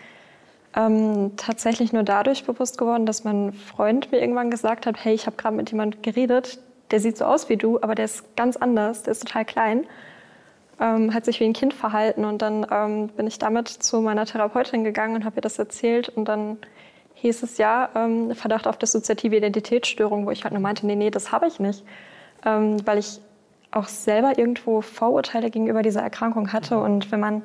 ähm, 0.74 1.32
tatsächlich 1.36 1.92
nur 1.92 2.02
dadurch 2.02 2.44
bewusst 2.44 2.78
geworden, 2.78 3.06
dass 3.06 3.24
mein 3.24 3.52
Freund 3.52 4.12
mir 4.12 4.20
irgendwann 4.20 4.50
gesagt 4.50 4.86
hat, 4.86 5.04
hey, 5.04 5.14
ich 5.14 5.26
habe 5.26 5.36
gerade 5.36 5.56
mit 5.56 5.70
jemandem 5.70 6.02
geredet, 6.02 6.58
der 6.90 7.00
sieht 7.00 7.16
so 7.16 7.24
aus 7.24 7.48
wie 7.48 7.56
du, 7.56 7.80
aber 7.80 7.94
der 7.94 8.04
ist 8.04 8.36
ganz 8.36 8.56
anders, 8.56 9.02
der 9.02 9.12
ist 9.12 9.26
total 9.26 9.44
klein, 9.44 9.86
ähm, 10.80 11.12
hat 11.14 11.24
sich 11.24 11.40
wie 11.40 11.44
ein 11.44 11.52
Kind 11.52 11.74
verhalten. 11.74 12.24
Und 12.24 12.42
dann 12.42 12.66
ähm, 12.70 13.08
bin 13.08 13.26
ich 13.26 13.38
damit 13.38 13.68
zu 13.68 14.00
meiner 14.00 14.26
Therapeutin 14.26 14.84
gegangen 14.84 15.16
und 15.16 15.24
habe 15.24 15.36
ihr 15.36 15.42
das 15.42 15.58
erzählt. 15.58 16.08
Und 16.08 16.26
dann 16.26 16.58
hieß 17.14 17.42
es 17.42 17.58
ja, 17.58 17.90
ähm, 17.94 18.34
Verdacht 18.34 18.66
auf 18.66 18.78
dissoziative 18.78 19.36
Identitätsstörung, 19.36 20.26
wo 20.26 20.30
ich 20.30 20.44
halt 20.44 20.52
nur 20.52 20.62
meinte, 20.62 20.86
nee, 20.86 20.96
nee, 20.96 21.10
das 21.10 21.32
habe 21.32 21.46
ich 21.46 21.60
nicht, 21.60 21.84
ähm, 22.44 22.76
weil 22.86 22.98
ich 22.98 23.20
auch 23.72 23.86
selber 23.86 24.38
irgendwo 24.38 24.80
Vorurteile 24.80 25.50
gegenüber 25.50 25.82
dieser 25.82 26.00
Erkrankung 26.00 26.52
hatte. 26.52 26.78
Und 26.78 27.12
wenn 27.12 27.20
man 27.20 27.42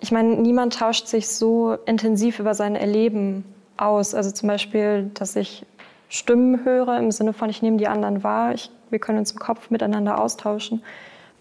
ich 0.00 0.12
meine, 0.12 0.36
niemand 0.36 0.78
tauscht 0.78 1.06
sich 1.06 1.28
so 1.28 1.72
intensiv 1.86 2.38
über 2.38 2.54
sein 2.54 2.76
Erleben 2.76 3.44
aus. 3.76 4.14
Also 4.14 4.30
zum 4.30 4.48
Beispiel, 4.48 5.10
dass 5.14 5.36
ich 5.36 5.66
Stimmen 6.08 6.64
höre, 6.64 6.98
im 6.98 7.10
Sinne 7.10 7.32
von, 7.32 7.50
ich 7.50 7.62
nehme 7.62 7.76
die 7.76 7.88
anderen 7.88 8.22
wahr, 8.22 8.54
ich, 8.54 8.70
wir 8.90 8.98
können 8.98 9.18
uns 9.18 9.32
im 9.32 9.38
Kopf 9.38 9.70
miteinander 9.70 10.20
austauschen, 10.20 10.82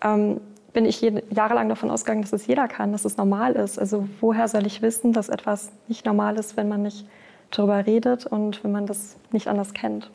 ähm, 0.03 0.41
bin 0.73 0.85
ich 0.85 1.01
jahrelang 1.01 1.69
davon 1.69 1.89
ausgegangen, 1.89 2.21
dass 2.21 2.33
es 2.33 2.45
jeder 2.45 2.67
kann, 2.67 2.91
dass 2.91 3.05
es 3.05 3.17
normal 3.17 3.53
ist. 3.53 3.79
Also 3.79 4.07
woher 4.21 4.47
soll 4.47 4.65
ich 4.67 4.81
wissen, 4.81 5.13
dass 5.13 5.29
etwas 5.29 5.71
nicht 5.87 6.05
normal 6.05 6.37
ist, 6.37 6.57
wenn 6.57 6.67
man 6.67 6.83
nicht 6.83 7.07
darüber 7.51 7.85
redet 7.85 8.25
und 8.25 8.63
wenn 8.63 8.71
man 8.71 8.85
das 8.85 9.15
nicht 9.31 9.47
anders 9.47 9.73
kennt? 9.73 10.11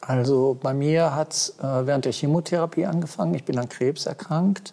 Also 0.00 0.56
bei 0.60 0.74
mir 0.74 1.14
hat 1.14 1.32
es 1.32 1.58
äh, 1.60 1.86
während 1.86 2.04
der 2.04 2.12
Chemotherapie 2.12 2.86
angefangen. 2.86 3.34
Ich 3.34 3.44
bin 3.44 3.58
an 3.58 3.68
Krebs 3.68 4.06
erkrankt 4.06 4.72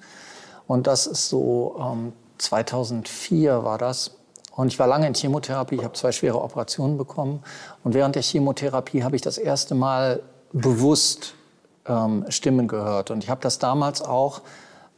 und 0.68 0.88
das 0.88 1.08
ist 1.08 1.30
so 1.30 1.76
ähm, 1.80 2.14
2004 2.38 3.64
war 3.64 3.78
das. 3.78 4.12
Und 4.56 4.68
ich 4.68 4.78
war 4.78 4.88
lange 4.88 5.08
in 5.08 5.16
Chemotherapie, 5.16 5.76
ich 5.76 5.84
habe 5.84 5.94
zwei 5.94 6.12
schwere 6.12 6.42
Operationen 6.42 6.98
bekommen. 6.98 7.44
Und 7.84 7.94
während 7.94 8.16
der 8.16 8.22
Chemotherapie 8.22 9.04
habe 9.04 9.16
ich 9.16 9.22
das 9.22 9.38
erste 9.38 9.74
Mal 9.74 10.22
bewusst 10.52 11.34
ähm, 11.88 12.26
Stimmen 12.30 12.68
gehört. 12.68 13.10
Und 13.10 13.24
ich 13.24 13.30
habe 13.30 13.42
das 13.42 13.58
damals 13.58 14.02
auch, 14.02 14.42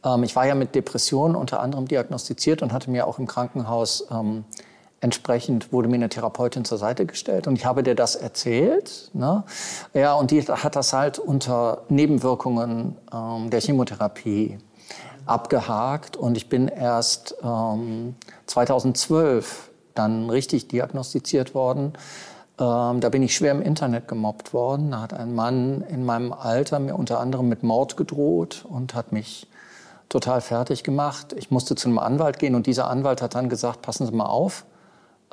ähm, 0.04 0.22
ich 0.24 0.36
war 0.36 0.46
ja 0.46 0.54
mit 0.54 0.74
Depressionen 0.74 1.36
unter 1.36 1.60
anderem 1.60 1.88
diagnostiziert 1.88 2.60
und 2.62 2.72
hatte 2.72 2.90
mir 2.90 3.06
auch 3.06 3.18
im 3.18 3.26
Krankenhaus 3.26 4.06
ähm, 4.10 4.44
entsprechend 5.00 5.72
wurde 5.72 5.88
mir 5.88 5.96
eine 5.96 6.08
Therapeutin 6.08 6.64
zur 6.64 6.78
Seite 6.78 7.06
gestellt 7.06 7.46
und 7.46 7.56
ich 7.56 7.66
habe 7.66 7.82
dir 7.82 7.94
das 7.94 8.16
erzählt. 8.16 9.10
Ne? 9.12 9.44
Ja, 9.94 10.14
und 10.14 10.30
die 10.30 10.42
hat 10.42 10.74
das 10.74 10.92
halt 10.92 11.18
unter 11.18 11.82
Nebenwirkungen 11.88 12.96
ähm, 13.12 13.50
der 13.50 13.60
Chemotherapie 13.60 14.58
abgehakt 15.26 16.16
und 16.16 16.36
ich 16.36 16.48
bin 16.48 16.68
erst 16.68 17.36
ähm, 17.42 18.14
2012 18.46 19.70
dann 19.94 20.30
richtig 20.30 20.68
diagnostiziert 20.68 21.54
worden. 21.54 21.92
Ähm, 22.58 23.00
da 23.00 23.08
bin 23.10 23.22
ich 23.22 23.34
schwer 23.34 23.52
im 23.52 23.62
Internet 23.62 24.08
gemobbt 24.08 24.54
worden. 24.54 24.92
Da 24.92 25.02
hat 25.02 25.12
ein 25.12 25.34
Mann 25.34 25.82
in 25.88 26.04
meinem 26.04 26.32
Alter 26.32 26.78
mir 26.78 26.94
unter 26.94 27.20
anderem 27.20 27.48
mit 27.48 27.62
Mord 27.62 27.96
gedroht 27.96 28.64
und 28.68 28.94
hat 28.94 29.12
mich 29.12 29.46
total 30.08 30.40
fertig 30.40 30.82
gemacht. 30.82 31.34
Ich 31.36 31.50
musste 31.50 31.74
zu 31.74 31.88
einem 31.88 31.98
Anwalt 31.98 32.38
gehen 32.38 32.54
und 32.54 32.66
dieser 32.66 32.88
Anwalt 32.88 33.20
hat 33.20 33.34
dann 33.34 33.48
gesagt, 33.48 33.82
passen 33.82 34.06
Sie 34.06 34.12
mal 34.12 34.26
auf. 34.26 34.64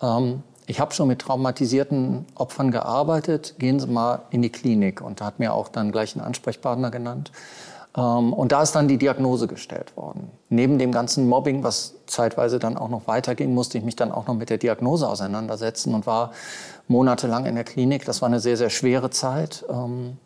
Ähm, 0.02 0.44
ich 0.66 0.80
habe 0.80 0.94
schon 0.94 1.08
mit 1.08 1.20
traumatisierten 1.20 2.26
Opfern 2.36 2.72
gearbeitet, 2.72 3.56
gehen 3.60 3.80
Sie 3.80 3.88
mal 3.88 4.22
in 4.30 4.42
die 4.42 4.50
Klinik. 4.50 5.02
Und 5.02 5.22
da 5.22 5.26
hat 5.26 5.40
mir 5.40 5.54
auch 5.54 5.68
dann 5.68 5.92
gleich 5.92 6.16
einen 6.16 6.26
Ansprechpartner 6.26 6.90
genannt. 6.90 7.32
Ähm, 7.96 8.34
und 8.34 8.52
da 8.52 8.62
ist 8.62 8.74
dann 8.74 8.88
die 8.88 8.98
Diagnose 8.98 9.48
gestellt 9.48 9.96
worden. 9.96 10.32
Neben 10.50 10.80
dem 10.80 10.92
ganzen 10.92 11.28
Mobbing, 11.28 11.64
was 11.64 11.96
zeitweise 12.08 12.60
dann 12.60 12.78
auch 12.78 12.90
noch 12.90 13.08
weiterging, 13.08 13.54
musste 13.54 13.78
ich 13.78 13.84
mich 13.84 13.96
dann 13.96 14.12
auch 14.12 14.28
noch 14.28 14.36
mit 14.36 14.50
der 14.50 14.58
Diagnose 14.58 15.08
auseinandersetzen 15.08 15.94
und 15.94 16.08
war 16.08 16.32
monatelang 16.88 17.46
in 17.46 17.56
der 17.56 17.64
Klinik. 17.64 18.06
Das 18.06 18.22
war 18.22 18.28
eine 18.28 18.40
sehr, 18.40 18.58
sehr 18.58 18.70
schwere 18.70 19.10
Zeit. 19.10 19.66
Ähm, 19.70 20.18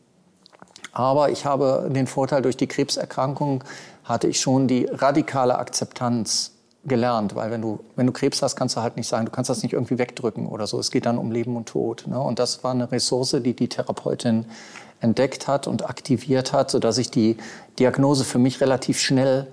aber 0.93 1.29
ich 1.29 1.45
habe 1.45 1.89
den 1.91 2.07
Vorteil, 2.07 2.41
durch 2.41 2.57
die 2.57 2.67
Krebserkrankung 2.67 3.63
hatte 4.03 4.27
ich 4.27 4.39
schon 4.39 4.67
die 4.67 4.85
radikale 4.85 5.57
Akzeptanz 5.57 6.53
gelernt, 6.85 7.35
weil 7.35 7.51
wenn 7.51 7.61
du, 7.61 7.79
wenn 7.95 8.07
du 8.07 8.13
Krebs 8.13 8.41
hast, 8.41 8.55
kannst 8.55 8.77
du 8.77 8.81
halt 8.81 8.95
nicht 8.95 9.07
sagen, 9.07 9.25
du 9.25 9.31
kannst 9.31 9.49
das 9.49 9.61
nicht 9.61 9.73
irgendwie 9.73 9.97
wegdrücken 9.97 10.47
oder 10.47 10.67
so. 10.67 10.79
Es 10.79 10.89
geht 10.89 11.05
dann 11.05 11.17
um 11.17 11.31
Leben 11.31 11.55
und 11.57 11.67
Tod. 11.67 12.05
Ne? 12.07 12.19
Und 12.19 12.39
das 12.39 12.63
war 12.63 12.71
eine 12.71 12.91
Ressource, 12.91 13.35
die 13.43 13.53
die 13.53 13.67
Therapeutin 13.67 14.45
entdeckt 14.99 15.47
hat 15.47 15.67
und 15.67 15.89
aktiviert 15.89 16.53
hat, 16.53 16.71
sodass 16.71 16.97
ich 16.97 17.11
die 17.11 17.37
Diagnose 17.79 18.23
für 18.23 18.39
mich 18.39 18.61
relativ 18.61 18.99
schnell 18.99 19.47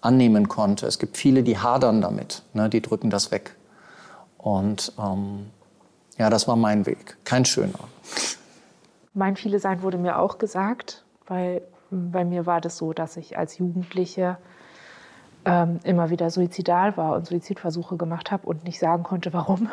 annehmen 0.00 0.48
konnte. 0.48 0.86
Es 0.86 0.98
gibt 0.98 1.16
viele, 1.16 1.42
die 1.42 1.58
hadern 1.58 2.00
damit, 2.00 2.42
ne? 2.54 2.68
die 2.68 2.80
drücken 2.80 3.10
das 3.10 3.30
weg. 3.30 3.56
Und 4.38 4.92
ähm, 4.98 5.50
ja, 6.18 6.30
das 6.30 6.48
war 6.48 6.56
mein 6.56 6.86
Weg. 6.86 7.16
Kein 7.24 7.44
schöner. 7.44 7.78
Mein 9.12 9.36
Viele 9.36 9.58
Sein 9.58 9.82
wurde 9.82 9.98
mir 9.98 10.18
auch 10.18 10.38
gesagt, 10.38 11.04
weil 11.26 11.62
bei 11.90 12.24
mir 12.24 12.46
war 12.46 12.60
das 12.60 12.76
so, 12.76 12.92
dass 12.92 13.16
ich 13.16 13.36
als 13.36 13.58
Jugendliche 13.58 14.38
ähm, 15.44 15.80
immer 15.84 16.10
wieder 16.10 16.30
suizidal 16.30 16.96
war 16.96 17.16
und 17.16 17.26
Suizidversuche 17.26 17.96
gemacht 17.96 18.30
habe 18.30 18.46
und 18.46 18.64
nicht 18.64 18.78
sagen 18.78 19.02
konnte, 19.02 19.32
warum. 19.32 19.68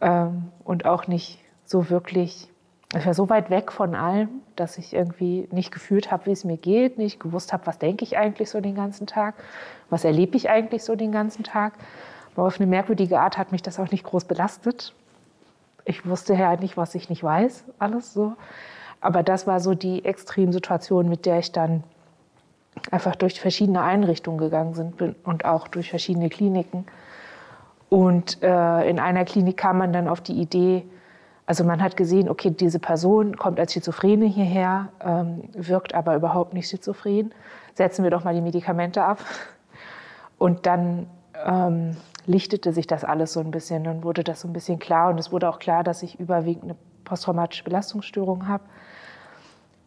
Ähm, 0.00 0.52
und 0.62 0.84
auch 0.84 1.06
nicht 1.06 1.38
so 1.64 1.90
wirklich, 1.90 2.50
ich 2.94 3.04
war 3.04 3.14
so 3.14 3.28
weit 3.28 3.50
weg 3.50 3.72
von 3.72 3.94
allem, 3.94 4.28
dass 4.54 4.78
ich 4.78 4.94
irgendwie 4.94 5.48
nicht 5.50 5.72
gefühlt 5.72 6.12
habe, 6.12 6.26
wie 6.26 6.30
es 6.30 6.44
mir 6.44 6.56
geht, 6.56 6.98
nicht 6.98 7.18
gewusst 7.18 7.52
habe, 7.52 7.66
was 7.66 7.78
denke 7.78 8.04
ich 8.04 8.16
eigentlich 8.16 8.48
so 8.48 8.60
den 8.60 8.76
ganzen 8.76 9.06
Tag, 9.06 9.34
was 9.90 10.04
erlebe 10.04 10.36
ich 10.36 10.48
eigentlich 10.48 10.84
so 10.84 10.94
den 10.94 11.10
ganzen 11.10 11.42
Tag. 11.42 11.72
Aber 12.36 12.46
auf 12.46 12.60
eine 12.60 12.66
merkwürdige 12.68 13.18
Art 13.18 13.38
hat 13.38 13.50
mich 13.50 13.62
das 13.62 13.80
auch 13.80 13.90
nicht 13.90 14.04
groß 14.04 14.26
belastet. 14.26 14.94
Ich 15.84 16.06
wusste 16.06 16.34
ja 16.34 16.54
nicht, 16.56 16.76
was 16.76 16.94
ich 16.94 17.08
nicht 17.08 17.24
weiß, 17.24 17.64
alles 17.78 18.12
so. 18.12 18.34
Aber 19.00 19.22
das 19.22 19.46
war 19.46 19.60
so 19.60 19.74
die 19.74 20.04
Extremsituation, 20.04 21.08
mit 21.08 21.26
der 21.26 21.40
ich 21.40 21.52
dann 21.52 21.82
einfach 22.90 23.16
durch 23.16 23.40
verschiedene 23.40 23.82
Einrichtungen 23.82 24.38
gegangen 24.38 24.74
sind 24.74 24.94
und 25.24 25.44
auch 25.44 25.66
durch 25.68 25.90
verschiedene 25.90 26.28
Kliniken. 26.28 26.86
Und 27.88 28.42
äh, 28.42 28.88
in 28.88 29.00
einer 29.00 29.24
Klinik 29.24 29.56
kam 29.56 29.78
man 29.78 29.92
dann 29.92 30.08
auf 30.08 30.20
die 30.20 30.34
Idee, 30.40 30.84
also 31.46 31.62
man 31.62 31.80
hat 31.80 31.96
gesehen, 31.96 32.28
okay, 32.28 32.50
diese 32.50 32.80
Person 32.80 33.36
kommt 33.36 33.60
als 33.60 33.72
Schizophrene 33.72 34.26
hierher, 34.26 34.88
ähm, 35.00 35.44
wirkt 35.54 35.94
aber 35.94 36.16
überhaupt 36.16 36.54
nicht 36.54 36.68
schizophren. 36.68 37.32
Setzen 37.74 38.02
wir 38.02 38.10
doch 38.10 38.24
mal 38.24 38.34
die 38.34 38.40
Medikamente 38.40 39.04
ab. 39.04 39.20
Und 40.38 40.66
dann 40.66 41.06
ähm, 41.44 41.96
lichtete 42.26 42.72
sich 42.72 42.88
das 42.88 43.04
alles 43.04 43.32
so 43.32 43.40
ein 43.40 43.52
bisschen. 43.52 43.84
Dann 43.84 44.02
wurde 44.02 44.24
das 44.24 44.40
so 44.40 44.48
ein 44.48 44.52
bisschen 44.52 44.80
klar 44.80 45.10
und 45.10 45.18
es 45.18 45.30
wurde 45.30 45.48
auch 45.48 45.60
klar, 45.60 45.84
dass 45.84 46.02
ich 46.02 46.18
überwiegend 46.18 46.64
eine 46.64 46.76
posttraumatische 47.04 47.62
Belastungsstörung 47.62 48.48
habe. 48.48 48.64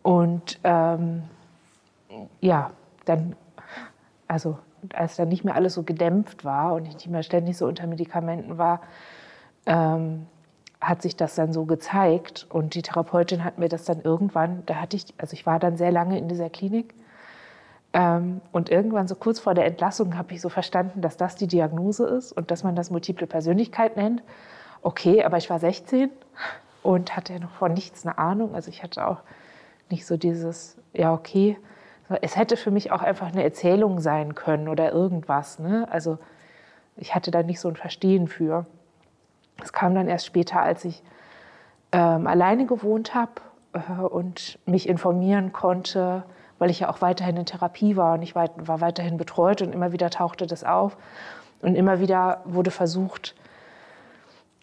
Und 0.02 0.60
ähm, 0.64 1.24
ja, 2.40 2.72
dann, 3.04 3.36
also 4.30 4.58
als 4.94 5.18
dann 5.18 5.28
nicht 5.28 5.44
mehr 5.44 5.56
alles 5.56 5.74
so 5.74 5.84
gedämpft 5.84 6.46
war 6.46 6.74
und 6.74 6.88
ich 6.88 6.94
nicht 6.94 7.10
mehr 7.10 7.24
ständig 7.24 7.58
so 7.58 7.68
unter 7.68 7.86
Medikamenten 7.86 8.58
war, 8.58 8.80
ähm, 9.66 10.26
hat 10.82 11.02
sich 11.02 11.16
das 11.16 11.36
dann 11.36 11.54
so 11.54 11.66
gezeigt. 11.66 12.48
Und 12.50 12.76
die 12.76 12.82
Therapeutin 12.82 13.44
hat 13.44 13.58
mir 13.58 13.70
das 13.70 13.86
dann 13.86 14.02
irgendwann, 14.02 14.64
da 14.66 14.76
hatte 14.76 14.96
ich, 14.96 15.14
also 15.18 15.34
ich 15.34 15.46
war 15.46 15.60
dann 15.60 15.78
sehr 15.78 15.92
lange 15.92 16.18
in 16.18 16.28
dieser 16.28 16.50
Klinik. 16.50 16.94
Ähm, 17.92 18.42
und 18.52 18.70
irgendwann 18.70 19.08
so 19.08 19.16
kurz 19.16 19.40
vor 19.40 19.54
der 19.54 19.66
Entlassung 19.66 20.18
habe 20.18 20.34
ich 20.34 20.42
so 20.42 20.50
verstanden, 20.50 21.02
dass 21.02 21.18
das 21.18 21.36
die 21.36 21.48
Diagnose 21.48 22.06
ist 22.06 22.32
und 22.32 22.52
dass 22.52 22.64
man 22.64 22.76
das 22.76 22.92
multiple 22.92 23.28
Persönlichkeit 23.28 23.98
nennt. 23.98 24.22
Okay, 24.82 25.24
aber 25.24 25.38
ich 25.38 25.50
war 25.50 25.60
16 25.60 26.10
und 26.84 27.16
hatte 27.16 27.34
ja 27.34 27.40
noch 27.40 27.52
von 27.52 27.74
nichts 27.74 28.06
eine 28.06 28.18
Ahnung. 28.18 28.56
Also 28.56 28.70
ich 28.70 28.84
hatte 28.84 29.08
auch 29.08 29.22
nicht 29.90 30.06
so 30.06 30.18
dieses, 30.18 30.78
ja, 30.94 31.14
okay, 31.14 31.58
es 32.22 32.38
hätte 32.38 32.58
für 32.58 32.72
mich 32.72 32.92
auch 32.92 33.02
einfach 33.02 33.28
eine 33.28 33.44
Erzählung 33.44 34.00
sein 34.00 34.36
können 34.36 34.68
oder 34.68 34.92
irgendwas. 34.92 35.60
Ne? 35.60 35.88
Also 35.92 36.18
ich 36.96 37.16
hatte 37.16 37.32
da 37.32 37.44
nicht 37.44 37.60
so 37.60 37.68
ein 37.68 37.76
Verstehen 37.76 38.28
für. 38.28 38.66
Es 39.64 39.74
kam 39.74 39.96
dann 39.96 40.08
erst 40.08 40.26
später, 40.26 40.62
als 40.62 40.86
ich 40.86 41.04
ähm, 41.92 42.28
alleine 42.28 42.66
gewohnt 42.66 43.16
habe 43.16 43.32
äh, 43.74 44.02
und 44.02 44.60
mich 44.66 44.88
informieren 44.88 45.52
konnte, 45.52 46.24
weil 46.58 46.70
ich 46.70 46.82
ja 46.82 46.90
auch 46.90 47.02
weiterhin 47.02 47.38
in 47.38 47.46
Therapie 47.46 47.96
war 47.96 48.14
und 48.14 48.22
ich 48.22 48.36
war, 48.36 48.50
war 48.58 48.82
weiterhin 48.82 49.18
betreut 49.18 49.62
und 49.62 49.74
immer 49.74 49.92
wieder 49.92 50.10
tauchte 50.10 50.46
das 50.46 50.64
auf. 50.64 50.98
Und 51.62 51.76
immer 51.76 52.00
wieder 52.00 52.42
wurde 52.46 52.72
versucht, 52.72 53.36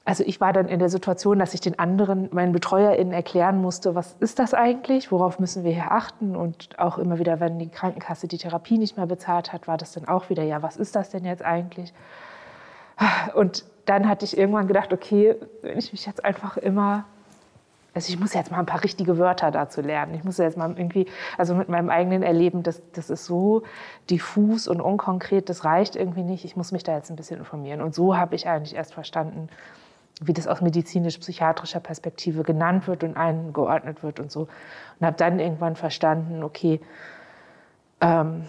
also 0.06 0.22
ich 0.24 0.40
war 0.40 0.52
dann 0.52 0.68
in 0.68 0.78
der 0.78 0.88
Situation, 0.88 1.40
dass 1.40 1.52
ich 1.52 1.60
den 1.60 1.80
anderen, 1.80 2.28
meinen 2.32 2.52
BetreuerInnen 2.52 3.12
erklären 3.12 3.60
musste, 3.60 3.96
was 3.96 4.14
ist 4.20 4.38
das 4.38 4.54
eigentlich, 4.54 5.10
worauf 5.10 5.40
müssen 5.40 5.64
wir 5.64 5.72
hier 5.72 5.90
achten 5.90 6.36
und 6.36 6.78
auch 6.78 6.98
immer 6.98 7.18
wieder, 7.18 7.40
wenn 7.40 7.58
die 7.58 7.68
Krankenkasse 7.68 8.28
die 8.28 8.38
Therapie 8.38 8.78
nicht 8.78 8.96
mehr 8.96 9.06
bezahlt 9.06 9.52
hat, 9.52 9.66
war 9.66 9.76
das 9.76 9.92
dann 9.92 10.06
auch 10.06 10.30
wieder, 10.30 10.44
ja, 10.44 10.62
was 10.62 10.76
ist 10.76 10.94
das 10.94 11.10
denn 11.10 11.24
jetzt 11.24 11.44
eigentlich? 11.44 11.92
Und 13.34 13.64
dann 13.86 14.08
hatte 14.08 14.24
ich 14.24 14.36
irgendwann 14.36 14.66
gedacht, 14.66 14.92
okay, 14.92 15.36
wenn 15.62 15.78
ich 15.78 15.92
mich 15.92 16.04
jetzt 16.06 16.24
einfach 16.24 16.56
immer, 16.56 17.04
also 17.94 18.12
ich 18.12 18.20
muss 18.20 18.34
jetzt 18.34 18.50
mal 18.50 18.58
ein 18.58 18.66
paar 18.66 18.84
richtige 18.84 19.16
Wörter 19.16 19.50
dazu 19.50 19.80
lernen. 19.80 20.14
Ich 20.14 20.24
muss 20.24 20.36
jetzt 20.38 20.58
mal 20.58 20.70
irgendwie, 20.76 21.06
also 21.38 21.54
mit 21.54 21.68
meinem 21.68 21.88
eigenen 21.88 22.22
Erleben, 22.22 22.62
das, 22.62 22.82
das 22.92 23.08
ist 23.08 23.24
so 23.24 23.62
diffus 24.10 24.68
und 24.68 24.80
unkonkret, 24.80 25.48
das 25.48 25.64
reicht 25.64 25.96
irgendwie 25.96 26.24
nicht. 26.24 26.44
Ich 26.44 26.56
muss 26.56 26.72
mich 26.72 26.82
da 26.82 26.94
jetzt 26.94 27.10
ein 27.10 27.16
bisschen 27.16 27.38
informieren. 27.38 27.80
Und 27.80 27.94
so 27.94 28.16
habe 28.16 28.34
ich 28.34 28.48
eigentlich 28.48 28.74
erst 28.74 28.92
verstanden, 28.92 29.48
wie 30.20 30.32
das 30.32 30.46
aus 30.46 30.60
medizinisch-psychiatrischer 30.60 31.80
Perspektive 31.80 32.42
genannt 32.42 32.88
wird 32.88 33.04
und 33.04 33.16
eingeordnet 33.16 34.02
wird 34.02 34.18
und 34.18 34.32
so. 34.32 34.48
Und 34.98 35.06
habe 35.06 35.16
dann 35.16 35.38
irgendwann 35.38 35.76
verstanden, 35.76 36.42
okay, 36.42 36.80
ähm, 38.00 38.46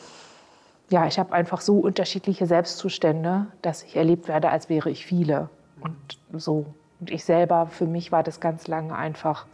ja, 0.89 1.06
ich 1.06 1.20
habe 1.20 1.34
einfach 1.34 1.62
so 1.62 1.79
unterschiedliche 1.79 2.46
Selbstzustände, 2.46 3.48
dass 3.62 3.84
ich 3.84 3.96
erlebt 3.96 4.27
werde, 4.27 4.50
als 4.50 4.70
wäre 4.70 4.89
ich 4.89 5.06
viele. 5.06 5.50
Und 5.82 5.96
so. 6.34 6.65
Und 7.00 7.12
ich 7.12 7.25
selber, 7.25 7.67
für 7.67 7.86
mich 7.86 8.12
war 8.12 8.24
das 8.24 8.39
ganz 8.39 8.67
lange 8.67 8.96
einfach, 8.96 9.46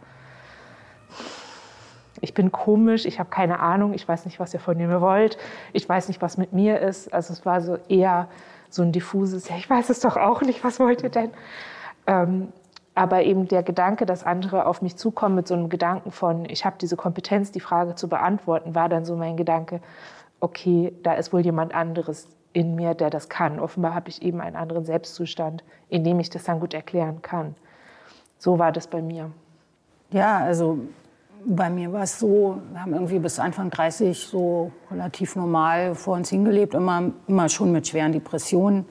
ich 2.20 2.32
bin 2.32 2.52
komisch, 2.52 3.04
ich 3.04 3.18
habe 3.18 3.28
keine 3.28 3.60
Ahnung, 3.60 3.92
ich 3.92 4.06
weiß 4.08 4.24
nicht, 4.24 4.40
was 4.40 4.54
ihr 4.54 4.60
von 4.60 4.76
mir 4.76 5.00
wollt, 5.00 5.36
ich 5.72 5.86
weiß 5.86 6.08
nicht, 6.08 6.22
was 6.22 6.38
mit 6.38 6.52
mir 6.52 6.80
ist. 6.80 7.12
Also 7.12 7.32
es 7.32 7.44
war 7.44 7.60
so 7.60 7.78
eher 7.88 8.28
so 8.70 8.82
ein 8.82 8.92
diffuses, 8.92 9.48
ja, 9.48 9.56
ich 9.56 9.68
weiß 9.68 9.90
es 9.90 10.00
doch 10.00 10.16
auch 10.16 10.40
nicht, 10.40 10.64
was 10.64 10.80
wollt 10.80 11.02
ihr 11.02 11.10
denn? 11.10 11.30
Ähm, 12.06 12.48
aber 12.94 13.24
eben 13.24 13.48
der 13.48 13.62
Gedanke, 13.62 14.06
dass 14.06 14.24
andere 14.24 14.66
auf 14.66 14.80
mich 14.80 14.96
zukommen 14.96 15.34
mit 15.34 15.48
so 15.48 15.54
einem 15.54 15.68
Gedanken 15.68 16.12
von, 16.12 16.48
ich 16.48 16.64
habe 16.64 16.76
diese 16.80 16.96
Kompetenz, 16.96 17.50
die 17.50 17.60
Frage 17.60 17.96
zu 17.96 18.08
beantworten, 18.08 18.74
war 18.74 18.88
dann 18.88 19.04
so 19.04 19.16
mein 19.16 19.36
Gedanke, 19.36 19.80
okay, 20.44 20.92
da 21.02 21.14
ist 21.14 21.32
wohl 21.32 21.40
jemand 21.40 21.74
anderes 21.74 22.28
in 22.52 22.74
mir, 22.74 22.94
der 22.94 23.08
das 23.08 23.30
kann. 23.30 23.58
Offenbar 23.58 23.94
habe 23.94 24.10
ich 24.10 24.22
eben 24.22 24.42
einen 24.42 24.56
anderen 24.56 24.84
Selbstzustand, 24.84 25.64
in 25.88 26.04
dem 26.04 26.20
ich 26.20 26.28
das 26.28 26.44
dann 26.44 26.60
gut 26.60 26.74
erklären 26.74 27.22
kann. 27.22 27.54
So 28.38 28.58
war 28.58 28.70
das 28.70 28.86
bei 28.86 29.00
mir. 29.00 29.30
Ja, 30.10 30.36
also 30.36 30.78
bei 31.46 31.70
mir 31.70 31.92
war 31.94 32.02
es 32.02 32.18
so, 32.18 32.58
wir 32.72 32.82
haben 32.82 32.92
irgendwie 32.92 33.18
bis 33.18 33.38
Anfang 33.38 33.70
30 33.70 34.18
so 34.18 34.70
relativ 34.90 35.34
normal 35.34 35.94
vor 35.94 36.14
uns 36.14 36.28
hingelebt, 36.28 36.74
immer, 36.74 37.10
immer 37.26 37.48
schon 37.48 37.72
mit 37.72 37.88
schweren 37.88 38.12
Depressionen. 38.12 38.84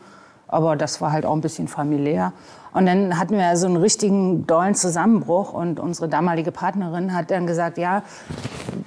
Aber 0.48 0.76
das 0.76 1.02
war 1.02 1.12
halt 1.12 1.26
auch 1.26 1.34
ein 1.34 1.42
bisschen 1.42 1.68
familiär. 1.68 2.34
Und 2.74 2.88
dann 2.88 3.20
hatten 3.20 3.38
wir 3.38 3.56
so 3.58 3.68
einen 3.68 3.78
richtigen 3.78 4.48
dollen 4.48 4.74
Zusammenbruch 4.74 5.54
und 5.54 5.80
unsere 5.80 6.10
damalige 6.10 6.52
Partnerin 6.52 7.16
hat 7.16 7.30
dann 7.30 7.46
gesagt, 7.46 7.78
ja, 7.78 8.02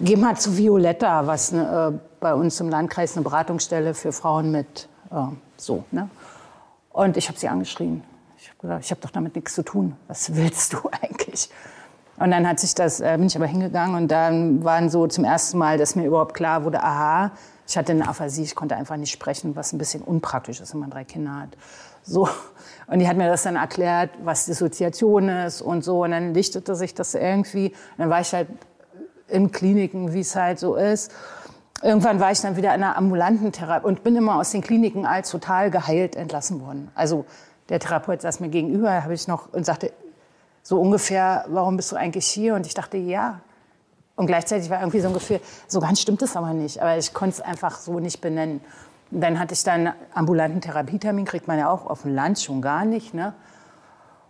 geh 0.01 0.17
mal 0.17 0.37
zu 0.37 0.57
Violetta, 0.57 1.27
was 1.27 1.53
ne, 1.53 2.01
äh, 2.16 2.16
bei 2.27 2.35
uns 2.35 2.59
im 2.59 2.69
Landkreis 2.69 3.17
eine 3.17 3.23
Beratungsstelle 3.23 3.95
für 3.95 4.11
Frauen 4.11 4.51
mit 4.51 4.89
äh, 5.13 5.27
so. 5.57 5.85
Ne? 5.93 6.11
Und 6.91 7.17
ich 7.17 7.29
habe 7.29 7.39
sie 7.39 7.47
angeschrien. 7.47 8.03
Ich 8.37 8.49
habe 8.49 8.59
gesagt, 8.59 8.85
ich 8.85 8.91
habe 8.91 9.01
doch 9.01 9.11
damit 9.11 9.37
nichts 9.37 9.55
zu 9.55 9.63
tun. 9.63 9.95
Was 10.09 10.35
willst 10.35 10.73
du 10.73 10.79
eigentlich? 11.03 11.51
Und 12.17 12.33
dann 12.33 12.49
hat 12.49 12.59
sich 12.59 12.75
das, 12.75 13.01
äh, 13.01 13.17
bin 13.17 13.29
ich 13.29 13.37
aber 13.37 13.47
hingegangen 13.47 13.95
und 13.95 14.09
dann 14.09 14.65
waren 14.65 14.91
so 14.91 15.07
zum 15.07 15.23
ersten 15.23 15.59
Mal, 15.59 15.79
dass 15.79 15.95
mir 15.95 16.05
überhaupt 16.05 16.35
klar 16.35 16.65
wurde, 16.65 16.83
aha, 16.83 17.31
ich 17.69 17.77
hatte 17.77 17.93
eine 17.93 18.09
Aphasie, 18.09 18.43
ich 18.43 18.57
konnte 18.57 18.75
einfach 18.75 18.97
nicht 18.97 19.13
sprechen, 19.13 19.55
was 19.55 19.73
ein 19.73 19.79
bisschen 19.79 20.03
unpraktisch 20.03 20.61
ist, 20.61 20.73
wenn 20.73 20.81
man 20.81 20.91
drei 20.91 21.05
Kinder 21.05 21.43
hat. 21.43 21.51
So. 22.03 22.29
Und 22.89 22.99
die 22.99 23.07
hat 23.07 23.17
mir 23.17 23.29
das 23.29 23.45
dann 23.45 23.55
erklärt, 23.55 24.11
was 24.25 24.47
Dissoziation 24.47 25.29
ist 25.29 25.63
und 25.63 25.85
so. 25.85 26.03
Und 26.03 26.11
dann 26.11 26.35
lichtete 26.35 26.75
sich 26.75 26.93
das 26.93 27.15
irgendwie. 27.15 27.69
Und 27.69 27.99
dann 27.99 28.11
war 28.11 28.21
ich 28.21 28.33
halt 28.33 28.49
in 29.29 29.53
Kliniken, 29.53 30.13
wie 30.13 30.21
es 30.21 30.35
halt 30.35 30.59
so 30.59 30.75
ist. 30.75 31.13
Irgendwann 31.83 32.21
war 32.21 32.33
ich 32.33 32.41
dann 32.41 32.57
wieder 32.57 32.75
in 32.75 32.83
einer 32.83 32.97
ambulanten 32.97 33.53
Therapie 33.53 33.87
und 33.87 34.03
bin 34.03 34.17
immer 34.17 34.37
aus 34.37 34.51
den 34.51 34.63
Kliniken 34.63 35.05
als 35.05 35.31
total 35.31 35.71
geheilt 35.71 36.17
entlassen 36.17 36.61
worden. 36.61 36.91
Also 36.95 37.27
der 37.69 37.81
Therapeut 37.81 38.23
saß 38.23 38.41
mir 38.41 38.49
gegenüber, 38.49 39.03
habe 39.03 39.15
ich 39.15 39.29
noch 39.29 39.53
und 39.53 39.67
sagte 39.67 39.93
so 40.63 40.81
ungefähr, 40.81 41.45
warum 41.49 41.77
bist 41.77 41.93
du 41.93 41.97
eigentlich 41.97 42.27
hier? 42.27 42.55
Und 42.55 42.67
ich 42.67 42.75
dachte, 42.75 42.97
ja. 42.97 43.41
Und 44.17 44.27
gleichzeitig 44.27 44.71
war 44.71 44.81
irgendwie 44.81 45.01
so 45.01 45.09
ein 45.09 45.15
Gefühl, 45.15 45.41
so 45.69 45.81
ganz 45.81 46.01
stimmt 46.01 46.23
es 46.23 46.37
aber 46.37 46.55
nicht. 46.55 46.81
Aber 46.81 46.97
ich 46.97 47.13
konnte 47.13 47.37
es 47.37 47.41
einfach 47.41 47.79
so 47.79 48.01
nicht 48.01 48.21
benennen. 48.21 48.61
Dann 49.11 49.39
hatte 49.39 49.55
ich 49.55 49.63
dann 49.63 49.93
ambulanten 50.15 50.61
Therapietermin, 50.61 51.25
kriegt 51.25 51.47
man 51.47 51.59
ja 51.59 51.71
auch 51.71 51.87
auf 51.87 52.03
dem 52.03 52.15
Land 52.15 52.41
schon 52.41 52.63
gar 52.63 52.85
nicht. 52.85 53.15
Ne? 53.15 53.35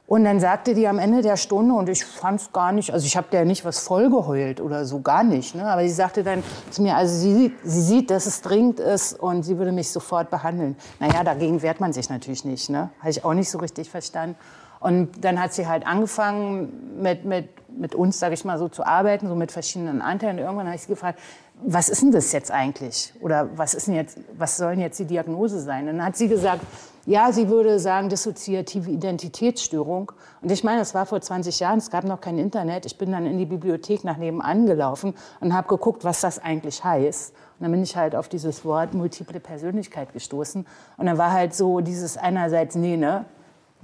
Und 0.07 0.25
dann 0.25 0.39
sagte 0.39 0.75
die 0.75 0.87
am 0.87 1.01
Ende 1.01 1.21
der 1.21 1.37
Stunde, 1.37 1.75
und 1.75 1.89
ich 1.89 2.05
fand 2.05 2.41
es 2.41 2.53
gar 2.53 2.71
nicht, 2.71 2.93
also 2.93 3.05
ich 3.07 3.17
habe 3.17 3.27
der 3.33 3.45
nicht 3.45 3.65
was 3.65 3.81
vollgeheult 3.81 4.61
oder 4.61 4.85
so, 4.85 5.01
gar 5.01 5.25
nicht. 5.25 5.57
Ne? 5.57 5.67
Aber 5.67 5.83
sie 5.83 5.95
sagte 5.95 6.23
dann 6.23 6.45
zu 6.71 6.83
mir, 6.83 6.97
also 6.97 7.13
sie, 7.17 7.53
sie 7.65 7.81
sieht, 7.81 8.11
dass 8.11 8.27
es 8.27 8.41
dringend 8.41 8.79
ist 8.79 9.19
und 9.19 9.43
sie 9.43 9.59
würde 9.59 9.73
mich 9.73 9.91
sofort 9.91 10.31
behandeln. 10.31 10.77
Naja, 11.01 11.25
dagegen 11.25 11.61
wehrt 11.61 11.81
man 11.81 11.93
sich 11.93 12.09
natürlich 12.09 12.45
nicht. 12.45 12.71
Ne? 12.71 12.91
Habe 13.01 13.11
ich 13.11 13.25
auch 13.25 13.35
nicht 13.35 13.51
so 13.51 13.59
richtig 13.59 13.91
verstanden. 13.91 14.37
Und 14.79 15.25
dann 15.25 15.41
hat 15.41 15.53
sie 15.53 15.67
halt 15.67 15.85
angefangen, 15.85 17.03
mit, 17.03 17.25
mit, 17.25 17.49
mit 17.77 17.95
uns, 17.97 18.21
sage 18.21 18.35
ich 18.35 18.45
mal, 18.45 18.59
so 18.59 18.69
zu 18.69 18.87
arbeiten, 18.87 19.27
so 19.27 19.35
mit 19.35 19.51
verschiedenen 19.51 20.03
Anteilen. 20.03 20.39
Irgendwann 20.39 20.67
habe 20.67 20.77
ich 20.77 20.83
sie 20.83 20.89
gefragt, 20.89 21.19
was 21.65 21.89
ist 21.89 22.03
denn 22.03 22.13
das 22.13 22.31
jetzt 22.31 22.53
eigentlich? 22.53 23.13
Oder 23.21 23.49
was, 23.57 23.75
ist 23.75 23.89
denn 23.89 23.95
jetzt, 23.95 24.19
was 24.37 24.57
soll 24.57 24.73
denn 24.73 24.81
jetzt 24.81 25.01
die 25.01 25.07
Diagnose 25.07 25.61
sein? 25.61 25.89
Und 25.89 25.97
dann 25.97 26.07
hat 26.07 26.17
sie 26.17 26.29
gesagt, 26.29 26.61
ja, 27.07 27.31
sie 27.31 27.49
würde 27.49 27.79
sagen 27.79 28.09
dissoziative 28.09 28.91
Identitätsstörung. 28.91 30.11
Und 30.43 30.51
ich 30.51 30.65
meine, 30.65 30.81
das 30.81 30.93
war 30.93 31.07
vor 31.07 31.21
20 31.21 31.61
Jahren, 31.61 31.79
es 31.79 31.91
gab 31.91 32.03
noch 32.03 32.21
kein 32.21 32.37
Internet. 32.37 32.85
Ich 32.85 32.99
bin 32.99 33.13
dann 33.13 33.27
in 33.27 33.39
die 33.39 33.47
Bibliothek 33.47 34.03
nach 34.03 34.17
nebenan 34.17 34.67
gelaufen 34.67 35.15
und 35.41 35.55
habe 35.55 35.69
geguckt, 35.69 36.05
was 36.05 36.21
das 36.21 36.41
eigentlich 36.41 36.83
heißt. 36.83 37.30
Und 37.30 37.63
dann 37.63 37.71
bin 37.71 37.83
ich 37.85 37.97
halt 37.97 38.17
auf 38.17 38.28
dieses 38.28 38.65
Wort 38.65 38.93
multiple 38.93 39.39
Persönlichkeit 39.39 40.13
gestoßen. 40.13 40.67
Und 40.97 41.07
dann 41.07 41.17
war 41.17 41.30
halt 41.30 41.54
so 41.54 41.80
dieses 41.80 42.17
einerseits, 42.17 42.75
nee, 42.75 42.97
ne, 42.97 43.25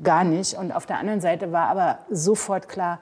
gar 0.02 0.24
nicht. 0.24 0.58
Und 0.58 0.72
auf 0.72 0.86
der 0.86 0.98
anderen 0.98 1.20
Seite 1.20 1.52
war 1.52 1.68
aber 1.68 2.00
sofort 2.10 2.68
klar, 2.68 2.98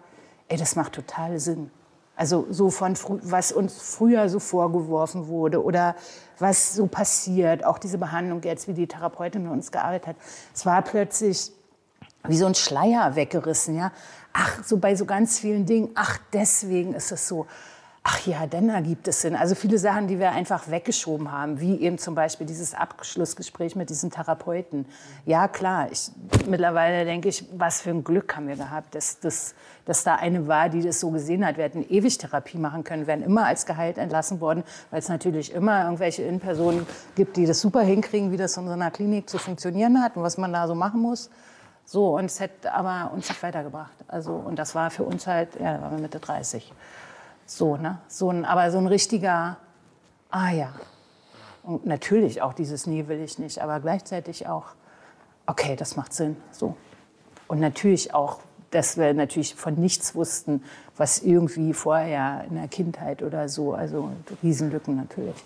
ey, 0.49 0.59
das 0.59 0.77
macht 0.77 0.93
total 0.93 1.39
Sinn. 1.39 1.71
Also 2.21 2.47
so 2.51 2.69
von, 2.69 2.99
was 3.23 3.51
uns 3.51 3.81
früher 3.81 4.29
so 4.29 4.41
vorgeworfen 4.41 5.29
wurde 5.29 5.65
oder 5.65 5.97
was 6.39 6.75
so 6.75 6.87
passiert, 6.87 7.65
auch 7.65 7.79
diese 7.79 7.97
Behandlung 7.97 8.43
jetzt, 8.43 8.69
wie 8.69 8.75
die 8.75 8.87
Therapeutin 8.87 9.45
mit 9.45 9.53
uns 9.53 9.73
gearbeitet 9.73 10.09
hat. 10.09 10.17
Es 10.55 10.67
war 10.67 10.83
plötzlich 10.83 11.51
wie 12.29 12.37
so 12.37 12.45
ein 12.45 12.55
Schleier 12.55 13.17
weggerissen, 13.17 13.75
ja. 13.75 13.91
Ach, 14.35 14.63
so 14.63 14.77
bei 14.77 14.97
so 14.97 15.07
ganz 15.07 15.39
vielen 15.39 15.65
Dingen, 15.65 15.93
ach, 15.95 16.19
deswegen 16.35 16.93
ist 16.93 17.11
es 17.11 17.27
so. 17.27 17.47
Ach 18.03 18.27
ja, 18.27 18.47
dann 18.47 18.69
ergibt 18.69 19.09
es 19.09 19.23
Sinn. 19.23 19.35
Also 19.35 19.55
viele 19.55 19.79
Sachen, 19.79 20.07
die 20.07 20.19
wir 20.19 20.33
einfach 20.33 20.71
weggeschoben 20.71 21.33
haben, 21.33 21.59
wie 21.61 21.81
eben 21.81 21.97
zum 21.97 22.15
Beispiel 22.15 22.47
dieses 22.47 22.75
Abschlussgespräch 22.75 23.77
mit 23.77 23.89
diesem 23.89 24.11
Therapeuten. 24.11 24.85
Ja, 25.25 25.49
klar, 25.49 25.89
ich, 25.91 26.11
mittlerweile 26.47 27.07
denke 27.07 27.31
ich, 27.31 27.47
was 27.57 27.81
für 27.81 27.91
ein 27.91 28.05
Glück 28.05 28.37
haben 28.37 28.49
wir 28.49 28.57
gehabt, 28.57 28.95
dass, 28.95 29.21
dass, 29.21 29.55
dass 29.91 30.05
da 30.05 30.15
eine 30.15 30.47
war, 30.47 30.69
die 30.69 30.83
das 30.83 31.01
so 31.01 31.11
gesehen 31.11 31.45
hat. 31.45 31.57
Wir 31.57 31.65
hätten 31.65 31.85
ewig 31.89 32.17
Therapie 32.17 32.59
machen 32.59 32.85
können, 32.85 33.09
wären 33.09 33.23
immer 33.23 33.47
als 33.47 33.67
geheilt 33.67 33.99
entlassen 33.99 34.41
worden, 34.41 34.63
weil 34.93 35.01
es 35.01 35.09
natürlich 35.09 35.53
immer 35.53 35.83
irgendwelche 35.83 36.23
Innenpersonen 36.23 36.87
gibt, 37.17 37.37
die 37.37 37.45
das 37.45 37.61
super 37.61 37.81
hinkriegen, 37.81 38.31
wie 38.31 38.37
das 38.37 38.57
in 38.57 38.67
so 38.67 38.73
einer 38.73 38.93
Klinik 38.93 39.29
zu 39.29 39.39
funktionieren 39.39 40.01
hat 40.01 40.17
und 40.17 40.23
was 40.23 40.39
man 40.39 40.53
da 40.53 40.69
so 40.69 40.77
machen 40.77 41.01
muss. 41.01 41.29
So, 41.85 42.17
und 42.17 42.27
es 42.27 42.39
hätte 42.39 42.73
aber 42.73 43.11
uns 43.13 43.29
nicht 43.29 43.43
weitergebracht. 43.43 43.91
Also, 44.07 44.33
und 44.35 44.61
das 44.61 44.77
war 44.77 44.93
für 44.93 45.03
uns 45.03 45.27
halt, 45.27 45.59
ja, 45.59 45.75
da 45.75 45.83
waren 45.83 45.97
wir 45.97 46.03
Mitte 46.03 46.21
30. 46.21 46.73
So, 47.45 47.77
ne? 47.77 47.99
So 48.07 48.31
ein, 48.31 48.45
aber 48.45 48.71
so 48.71 48.79
ein 48.79 48.87
richtiger, 48.87 49.57
ah 50.31 50.51
ja. 50.53 50.73
Und 51.65 51.85
natürlich 51.85 52.43
auch 52.43 52.53
dieses 52.53 52.87
Nee 52.87 53.09
will 53.09 53.19
ich 53.19 53.41
nicht, 53.41 53.61
aber 53.61 53.81
gleichzeitig 53.81 54.47
auch, 54.47 54.67
okay, 55.47 55.75
das 55.75 55.97
macht 55.97 56.13
Sinn. 56.13 56.37
So. 56.53 56.77
Und 57.49 57.59
natürlich 57.59 58.15
auch, 58.15 58.39
dass 58.71 58.97
wir 58.97 59.13
natürlich 59.15 59.55
von 59.55 59.75
nichts 59.75 60.15
wussten, 60.15 60.63
was 60.97 61.21
irgendwie 61.23 61.73
vorher 61.73 62.45
in 62.49 62.57
der 62.57 62.69
Kindheit 62.69 63.23
oder 63.23 63.49
so, 63.49 63.75
also 63.75 64.11
Riesenlücken 64.43 64.97
natürlich. 64.97 65.37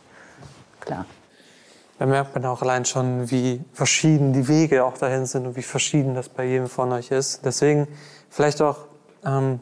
Klar. 0.81 1.07
Da 1.99 2.07
merkt 2.07 2.35
man 2.35 2.45
auch 2.47 2.61
allein 2.61 2.85
schon, 2.85 3.31
wie 3.31 3.61
verschieden 3.73 4.33
die 4.33 4.49
Wege 4.49 4.85
auch 4.85 4.99
dahin 4.99 5.27
sind 5.27 5.47
und 5.47 5.57
wie 5.57 5.63
verschieden 5.63 6.15
das 6.15 6.29
bei 6.29 6.45
jedem 6.45 6.69
von 6.69 6.93
euch 6.93 7.11
ist. 7.11 7.45
Deswegen 7.45 7.87
vielleicht 8.31 8.61
auch 8.61 8.79
ähm, 9.25 9.61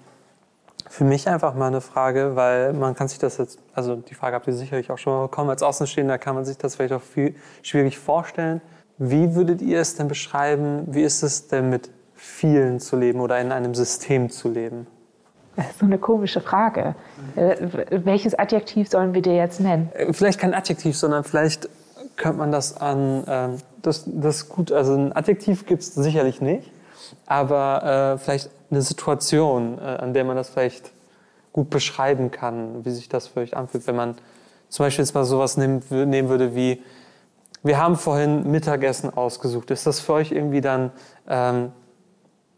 für 0.88 1.04
mich 1.04 1.28
einfach 1.28 1.54
mal 1.54 1.66
eine 1.66 1.82
Frage, 1.82 2.34
weil 2.34 2.72
man 2.72 2.94
kann 2.94 3.08
sich 3.08 3.18
das 3.18 3.36
jetzt, 3.36 3.58
also 3.74 3.96
die 3.96 4.14
Frage 4.14 4.36
habt 4.36 4.46
ihr 4.46 4.54
sicherlich 4.54 4.90
auch 4.90 4.98
schon 4.98 5.12
mal 5.12 5.22
bekommen, 5.22 5.50
als 5.50 5.62
Außenstehender 5.62 6.18
kann 6.18 6.34
man 6.34 6.44
sich 6.44 6.56
das 6.56 6.76
vielleicht 6.76 6.94
auch 6.94 7.02
viel 7.02 7.34
schwierig 7.62 7.98
vorstellen. 7.98 8.62
Wie 8.98 9.34
würdet 9.34 9.60
ihr 9.60 9.80
es 9.80 9.96
denn 9.96 10.08
beschreiben, 10.08 10.84
wie 10.86 11.02
ist 11.02 11.22
es 11.22 11.48
denn 11.48 11.70
mit 11.70 11.90
vielen 12.22 12.78
zu 12.78 12.96
leben 12.96 13.20
oder 13.20 13.40
in 13.40 13.50
einem 13.50 13.74
System 13.74 14.30
zu 14.30 14.48
leben? 14.48 14.86
Das 15.56 15.70
ist 15.70 15.80
so 15.80 15.86
eine 15.86 15.98
komische 15.98 16.40
Frage. 16.40 16.94
Äh, 17.34 17.56
welches 17.90 18.38
Adjektiv 18.38 18.88
sollen 18.88 19.12
wir 19.12 19.22
dir 19.22 19.34
jetzt 19.34 19.60
nennen? 19.60 19.90
Äh, 19.92 20.12
vielleicht 20.12 20.38
kein 20.38 20.54
Adjektiv, 20.54 20.96
sondern 20.96 21.24
vielleicht 21.24 21.68
könnte 22.16 22.38
man 22.38 22.52
das 22.52 22.76
an, 22.76 23.24
äh, 23.26 23.48
das, 23.82 24.04
das 24.06 24.48
gut, 24.48 24.70
also 24.70 24.94
ein 24.94 25.12
Adjektiv 25.12 25.66
gibt 25.66 25.82
es 25.82 25.94
sicherlich 25.94 26.40
nicht, 26.40 26.70
aber 27.26 28.14
äh, 28.14 28.18
vielleicht 28.18 28.50
eine 28.70 28.82
Situation, 28.82 29.78
äh, 29.78 29.82
an 29.82 30.14
der 30.14 30.24
man 30.24 30.36
das 30.36 30.50
vielleicht 30.50 30.92
gut 31.52 31.70
beschreiben 31.70 32.30
kann, 32.30 32.84
wie 32.84 32.90
sich 32.90 33.08
das 33.08 33.26
für 33.26 33.40
euch 33.40 33.56
anfühlt, 33.56 33.86
wenn 33.86 33.96
man 33.96 34.14
zum 34.68 34.86
Beispiel 34.86 35.04
jetzt 35.04 35.14
mal 35.14 35.24
sowas 35.24 35.56
nehmen, 35.56 35.82
nehmen 35.90 36.28
würde 36.28 36.54
wie, 36.54 36.82
wir 37.64 37.78
haben 37.78 37.96
vorhin 37.96 38.50
Mittagessen 38.50 39.12
ausgesucht. 39.12 39.70
Ist 39.70 39.86
das 39.86 40.00
für 40.00 40.14
euch 40.14 40.32
irgendwie 40.32 40.60
dann, 40.60 40.92
ähm, 41.28 41.72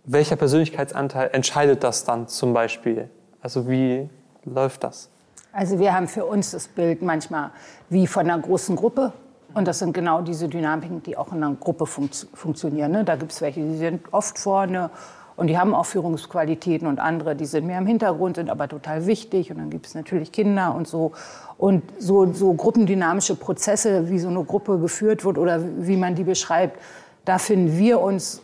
welcher 0.05 0.37
Persönlichkeitsanteil 0.37 1.31
entscheidet 1.33 1.83
das 1.83 2.05
dann 2.05 2.29
zum 2.29 2.53
Beispiel? 2.53 3.09
Also 3.41 3.69
wie 3.69 4.09
läuft 4.45 4.85
das? 4.85 5.09
Also 5.53 5.79
wir 5.79 5.95
haben 5.95 6.09
für 6.09 6.25
uns 6.25 6.51
das 6.51 6.69
Bild 6.69 7.03
manchmal 7.03 7.51
wie 7.89 8.07
von 8.07 8.29
einer 8.29 8.39
großen 8.39 8.77
Gruppe. 8.77 9.13
Und 9.55 9.69
das 9.69 9.79
sind 9.79 9.93
genau 9.93 10.21
diese 10.21 10.49
Dynamiken, 10.49 11.03
die 11.05 11.17
auch 11.17 11.33
in 11.33 11.43
einer 11.43 11.55
Gruppe 11.55 11.87
funkt 11.87 12.27
funktionieren. 12.35 12.91
Ne? 12.91 13.05
Da 13.05 13.15
gibt 13.15 13.31
es 13.31 13.41
welche, 13.41 13.61
die 13.61 13.77
sind 13.77 14.03
oft 14.13 14.37
vorne 14.37 14.91
und 15.37 15.47
die 15.47 15.57
haben 15.57 15.75
auch 15.75 15.87
Führungsqualitäten 15.87 16.89
und 16.89 16.99
andere, 16.99 17.37
die 17.37 17.47
sind 17.47 17.67
mehr 17.67 17.79
im 17.79 17.87
Hintergrund, 17.87 18.37
sind 18.37 18.51
aber 18.51 18.69
total 18.69 19.07
wichtig. 19.07 19.51
Und 19.53 19.59
dann 19.59 19.71
gibt 19.71 19.87
es 19.87 19.95
natürlich 19.95 20.33
Kinder 20.33 20.75
und 20.75 20.89
so. 20.89 21.13
Und 21.57 21.83
so, 22.01 22.33
so 22.33 22.53
gruppendynamische 22.53 23.37
Prozesse, 23.37 24.11
wie 24.11 24.19
so 24.19 24.29
eine 24.29 24.43
Gruppe 24.45 24.79
geführt 24.79 25.25
wird 25.25 25.39
oder 25.39 25.61
wie 25.79 25.97
man 25.97 26.17
die 26.17 26.25
beschreibt, 26.25 26.81
da 27.25 27.39
finden 27.39 27.79
wir 27.79 28.01
uns 28.01 28.43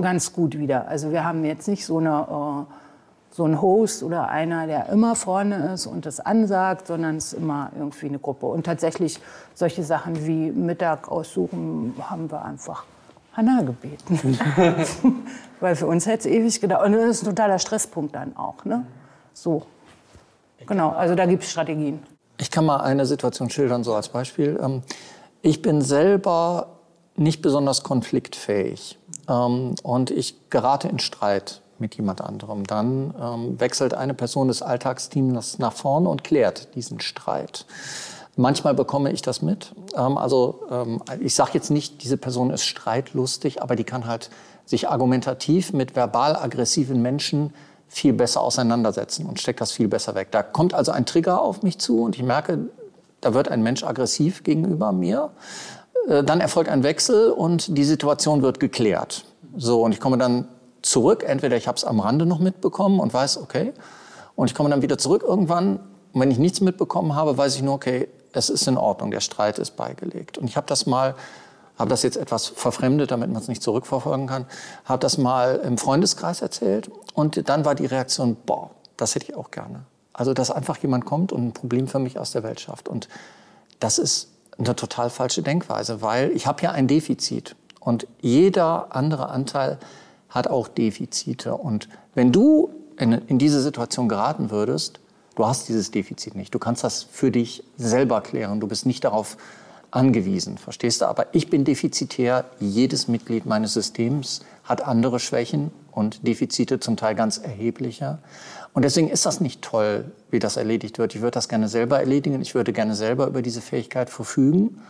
ganz 0.00 0.32
gut 0.32 0.58
wieder. 0.58 0.88
Also 0.88 1.10
wir 1.10 1.24
haben 1.24 1.44
jetzt 1.44 1.68
nicht 1.68 1.84
so 1.84 1.98
eine... 1.98 2.66
Äh, 2.68 2.72
so 3.32 3.46
ein 3.46 3.62
Host 3.62 4.02
oder 4.02 4.28
einer, 4.28 4.66
der 4.66 4.90
immer 4.90 5.16
vorne 5.16 5.72
ist 5.72 5.86
und 5.86 6.04
das 6.04 6.20
ansagt, 6.20 6.86
sondern 6.86 7.16
es 7.16 7.32
ist 7.32 7.32
immer 7.32 7.70
irgendwie 7.74 8.06
eine 8.06 8.18
Gruppe. 8.18 8.46
Und 8.46 8.66
tatsächlich 8.66 9.18
solche 9.54 9.82
Sachen 9.82 10.26
wie 10.26 10.50
Mittag 10.50 11.10
aussuchen 11.10 11.94
haben 11.98 12.30
wir 12.30 12.44
einfach 12.44 12.84
Hannah 13.32 13.62
gebeten. 13.62 14.38
Weil 15.60 15.76
für 15.76 15.86
uns 15.86 16.04
hätte 16.04 16.28
es 16.28 16.34
ewig 16.34 16.60
gedauert. 16.60 16.86
Und 16.86 16.92
das 16.92 17.04
ist 17.04 17.22
ein 17.22 17.34
totaler 17.34 17.58
Stresspunkt 17.58 18.14
dann 18.14 18.36
auch. 18.36 18.66
Ne? 18.66 18.84
So. 19.32 19.62
Genau, 20.66 20.90
also 20.90 21.14
da 21.14 21.24
gibt 21.24 21.42
es 21.42 21.50
Strategien. 21.50 22.02
Ich 22.38 22.50
kann 22.50 22.66
mal 22.66 22.82
eine 22.82 23.06
Situation 23.06 23.48
schildern, 23.48 23.82
so 23.82 23.94
als 23.94 24.10
Beispiel. 24.10 24.60
Ähm, 24.62 24.82
ich 25.40 25.62
bin 25.62 25.80
selber 25.80 26.80
nicht 27.16 27.40
besonders 27.40 27.82
konfliktfähig 27.82 28.98
ähm, 29.28 29.74
und 29.82 30.10
ich 30.10 30.50
gerate 30.50 30.88
in 30.88 30.98
Streit 30.98 31.60
mit 31.78 31.96
jemand 31.96 32.20
anderem. 32.20 32.64
Dann 32.66 33.14
ähm, 33.20 33.60
wechselt 33.60 33.94
eine 33.94 34.14
Person 34.14 34.48
des 34.48 34.62
Alltagsteams 34.62 35.58
nach 35.58 35.72
vorne 35.72 36.08
und 36.08 36.24
klärt 36.24 36.74
diesen 36.74 37.00
Streit. 37.00 37.66
Manchmal 38.36 38.74
bekomme 38.74 39.12
ich 39.12 39.20
das 39.20 39.42
mit. 39.42 39.74
Ähm, 39.94 40.16
also 40.16 40.60
ähm, 40.70 41.02
ich 41.20 41.34
sage 41.34 41.50
jetzt 41.54 41.70
nicht, 41.70 42.02
diese 42.02 42.16
Person 42.16 42.50
ist 42.50 42.64
streitlustig, 42.64 43.62
aber 43.62 43.76
die 43.76 43.84
kann 43.84 44.06
halt 44.06 44.30
sich 44.64 44.88
argumentativ 44.88 45.72
mit 45.72 45.94
verbal 45.96 46.36
aggressiven 46.36 47.02
Menschen 47.02 47.52
viel 47.88 48.14
besser 48.14 48.40
auseinandersetzen 48.40 49.26
und 49.26 49.38
steckt 49.38 49.60
das 49.60 49.72
viel 49.72 49.88
besser 49.88 50.14
weg. 50.14 50.28
Da 50.30 50.42
kommt 50.42 50.72
also 50.72 50.92
ein 50.92 51.04
Trigger 51.04 51.42
auf 51.42 51.62
mich 51.62 51.78
zu 51.78 52.02
und 52.02 52.16
ich 52.16 52.22
merke, 52.22 52.70
da 53.20 53.34
wird 53.34 53.48
ein 53.48 53.62
Mensch 53.62 53.84
aggressiv 53.84 54.44
gegenüber 54.44 54.92
mir. 54.92 55.30
Äh, 56.08 56.24
dann 56.24 56.40
erfolgt 56.40 56.70
ein 56.70 56.82
Wechsel 56.82 57.30
und 57.30 57.76
die 57.76 57.84
Situation 57.84 58.42
wird 58.42 58.60
geklärt. 58.60 59.24
So, 59.56 59.82
und 59.82 59.92
ich 59.92 60.00
komme 60.00 60.18
dann 60.18 60.48
zurück. 60.82 61.24
Entweder 61.26 61.56
ich 61.56 61.68
habe 61.68 61.76
es 61.76 61.84
am 61.84 62.00
Rande 62.00 62.26
noch 62.26 62.38
mitbekommen 62.38 63.00
und 63.00 63.12
weiß, 63.12 63.38
okay. 63.38 63.72
Und 64.34 64.48
ich 64.48 64.54
komme 64.54 64.70
dann 64.70 64.82
wieder 64.82 64.98
zurück 64.98 65.22
irgendwann. 65.26 65.80
Und 66.12 66.20
wenn 66.20 66.30
ich 66.30 66.38
nichts 66.38 66.60
mitbekommen 66.60 67.14
habe, 67.14 67.36
weiß 67.36 67.54
ich 67.56 67.62
nur, 67.62 67.74
okay, 67.74 68.08
es 68.32 68.50
ist 68.50 68.66
in 68.66 68.76
Ordnung, 68.76 69.10
der 69.10 69.20
Streit 69.20 69.58
ist 69.58 69.76
beigelegt. 69.76 70.38
Und 70.38 70.46
ich 70.46 70.56
habe 70.56 70.66
das 70.66 70.86
mal, 70.86 71.14
habe 71.78 71.90
das 71.90 72.02
jetzt 72.02 72.16
etwas 72.16 72.46
verfremdet, 72.46 73.10
damit 73.10 73.30
man 73.30 73.40
es 73.40 73.48
nicht 73.48 73.62
zurückverfolgen 73.62 74.26
kann, 74.26 74.46
habe 74.84 75.00
das 75.00 75.18
mal 75.18 75.56
im 75.64 75.78
Freundeskreis 75.78 76.42
erzählt. 76.42 76.90
Und 77.14 77.48
dann 77.48 77.64
war 77.64 77.74
die 77.74 77.86
Reaktion, 77.86 78.36
boah, 78.46 78.70
das 78.96 79.14
hätte 79.14 79.26
ich 79.30 79.36
auch 79.36 79.50
gerne. 79.50 79.84
Also, 80.14 80.34
dass 80.34 80.50
einfach 80.50 80.76
jemand 80.78 81.06
kommt 81.06 81.32
und 81.32 81.46
ein 81.46 81.52
Problem 81.52 81.88
für 81.88 81.98
mich 81.98 82.18
aus 82.18 82.32
der 82.32 82.42
Welt 82.42 82.60
schafft. 82.60 82.88
Und 82.88 83.08
das 83.80 83.98
ist 83.98 84.31
eine 84.58 84.76
total 84.76 85.10
falsche 85.10 85.42
Denkweise, 85.42 86.02
weil 86.02 86.30
ich 86.30 86.46
habe 86.46 86.62
ja 86.62 86.72
ein 86.72 86.86
Defizit. 86.86 87.56
Und 87.80 88.06
jeder 88.20 88.94
andere 88.94 89.28
Anteil 89.28 89.78
hat 90.28 90.46
auch 90.46 90.68
Defizite. 90.68 91.56
Und 91.56 91.88
wenn 92.14 92.32
du 92.32 92.70
in, 92.98 93.12
in 93.12 93.38
diese 93.38 93.60
Situation 93.60 94.08
geraten 94.08 94.50
würdest, 94.50 95.00
du 95.34 95.46
hast 95.46 95.68
dieses 95.68 95.90
Defizit 95.90 96.34
nicht. 96.34 96.54
Du 96.54 96.58
kannst 96.58 96.84
das 96.84 97.02
für 97.02 97.30
dich 97.30 97.64
selber 97.76 98.20
klären. 98.20 98.60
Du 98.60 98.68
bist 98.68 98.86
nicht 98.86 99.04
darauf 99.04 99.36
angewiesen, 99.90 100.58
verstehst 100.58 101.00
du? 101.00 101.06
Aber 101.06 101.26
ich 101.32 101.50
bin 101.50 101.64
defizitär. 101.64 102.46
Jedes 102.60 103.08
Mitglied 103.08 103.46
meines 103.46 103.74
Systems 103.74 104.40
hat 104.64 104.82
andere 104.82 105.20
Schwächen 105.20 105.70
und 105.90 106.26
Defizite, 106.26 106.80
zum 106.80 106.96
Teil 106.96 107.14
ganz 107.14 107.38
erheblicher. 107.38 108.18
Und 108.74 108.82
deswegen 108.82 109.08
ist 109.08 109.26
das 109.26 109.40
nicht 109.40 109.62
toll, 109.62 110.10
wie 110.30 110.38
das 110.38 110.56
erledigt 110.56 110.98
wird. 110.98 111.14
Ich 111.14 111.20
würde 111.20 111.32
das 111.32 111.48
gerne 111.48 111.68
selber 111.68 112.00
erledigen. 112.00 112.40
Ich 112.40 112.54
würde 112.54 112.72
gerne 112.72 112.94
selber 112.94 113.26
über 113.26 113.42
diese 113.42 113.60
Fähigkeit 113.60 114.08
verfügen. 114.08 114.80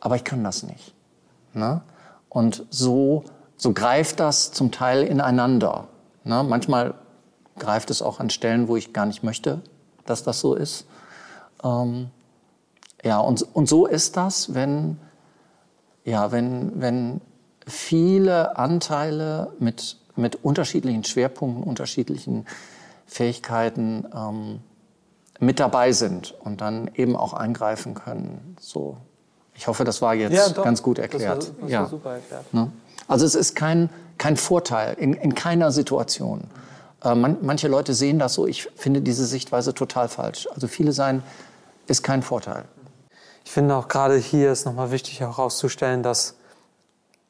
Aber 0.00 0.16
ich 0.16 0.24
kann 0.24 0.42
das 0.42 0.64
nicht. 0.64 0.94
Ne? 1.54 1.82
Und 2.28 2.66
so 2.70 3.24
so 3.56 3.72
greift 3.72 4.20
das 4.20 4.52
zum 4.52 4.70
Teil 4.70 5.02
ineinander. 5.02 5.88
Ne? 6.24 6.44
Manchmal 6.44 6.94
greift 7.58 7.90
es 7.90 8.02
auch 8.02 8.20
an 8.20 8.30
Stellen, 8.30 8.68
wo 8.68 8.76
ich 8.76 8.92
gar 8.92 9.06
nicht 9.06 9.22
möchte, 9.22 9.60
dass 10.04 10.22
das 10.22 10.40
so 10.40 10.54
ist. 10.54 10.86
Ähm, 11.64 12.10
ja, 13.02 13.18
und, 13.18 13.46
und 13.54 13.68
so 13.68 13.86
ist 13.86 14.16
das, 14.16 14.54
wenn, 14.54 14.98
ja, 16.04 16.32
wenn, 16.32 16.80
wenn 16.80 17.20
viele 17.66 18.58
Anteile 18.58 19.52
mit, 19.58 19.96
mit 20.16 20.44
unterschiedlichen 20.44 21.04
Schwerpunkten, 21.04 21.64
unterschiedlichen 21.64 22.46
Fähigkeiten 23.06 24.04
ähm, 24.14 24.60
mit 25.38 25.60
dabei 25.60 25.92
sind 25.92 26.34
und 26.40 26.60
dann 26.60 26.90
eben 26.94 27.16
auch 27.16 27.32
eingreifen 27.32 27.94
können. 27.94 28.56
So. 28.60 28.96
Ich 29.54 29.68
hoffe, 29.68 29.84
das 29.84 30.02
war 30.02 30.14
jetzt 30.14 30.34
ja, 30.34 30.48
doch, 30.50 30.64
ganz 30.64 30.82
gut 30.82 30.98
erklärt. 30.98 31.38
Das 31.38 31.48
war, 31.48 31.62
das 31.62 31.70
ja. 31.70 31.86
super 31.86 32.14
erklärt. 32.14 32.52
Ne? 32.52 32.70
Also 33.08 33.24
es 33.24 33.34
ist 33.34 33.54
kein, 33.54 33.88
kein 34.18 34.36
Vorteil 34.36 34.94
in, 34.94 35.14
in 35.14 35.34
keiner 35.34 35.72
Situation. 35.72 36.44
Äh, 37.02 37.14
man, 37.14 37.38
manche 37.42 37.68
Leute 37.68 37.94
sehen 37.94 38.18
das 38.18 38.34
so. 38.34 38.46
Ich 38.46 38.68
finde 38.76 39.00
diese 39.00 39.24
Sichtweise 39.24 39.74
total 39.74 40.08
falsch. 40.08 40.48
Also 40.54 40.68
viele 40.68 40.92
sein 40.92 41.22
ist 41.86 42.02
kein 42.02 42.22
Vorteil. 42.22 42.64
Ich 43.44 43.52
finde 43.52 43.76
auch 43.76 43.88
gerade 43.88 44.16
hier 44.16 44.52
ist 44.52 44.66
nochmal 44.66 44.90
wichtig 44.90 45.20
herauszustellen, 45.20 46.02
dass 46.02 46.34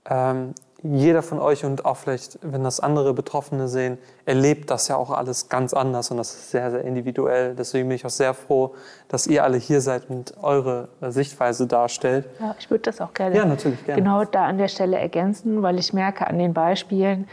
ähm, 0.08 0.54
jeder 0.82 1.22
von 1.22 1.38
euch 1.38 1.64
und 1.64 1.84
auch 1.84 1.96
vielleicht, 1.96 2.38
wenn 2.42 2.62
das 2.62 2.80
andere 2.80 3.14
Betroffene 3.14 3.66
sehen, 3.66 3.98
erlebt 4.24 4.70
das 4.70 4.88
ja 4.88 4.96
auch 4.96 5.10
alles 5.10 5.48
ganz 5.48 5.72
anders 5.72 6.10
und 6.10 6.18
das 6.18 6.34
ist 6.34 6.50
sehr, 6.50 6.70
sehr 6.70 6.82
individuell. 6.82 7.54
Deswegen 7.54 7.88
bin 7.88 7.96
ich 7.96 8.04
auch 8.04 8.10
sehr 8.10 8.34
froh, 8.34 8.74
dass 9.08 9.26
ihr 9.26 9.42
alle 9.42 9.56
hier 9.56 9.80
seid 9.80 10.10
und 10.10 10.34
eure 10.42 10.88
Sichtweise 11.00 11.66
darstellt. 11.66 12.26
Ja, 12.40 12.54
ich 12.58 12.70
würde 12.70 12.82
das 12.82 13.00
auch 13.00 13.14
gerne, 13.14 13.36
ja, 13.36 13.44
natürlich, 13.44 13.84
gerne 13.84 14.02
genau 14.02 14.24
da 14.24 14.44
an 14.44 14.58
der 14.58 14.68
Stelle 14.68 14.98
ergänzen, 14.98 15.62
weil 15.62 15.78
ich 15.78 15.92
merke 15.92 16.26
an 16.26 16.38
den 16.38 16.52
Beispielen, 16.52 17.26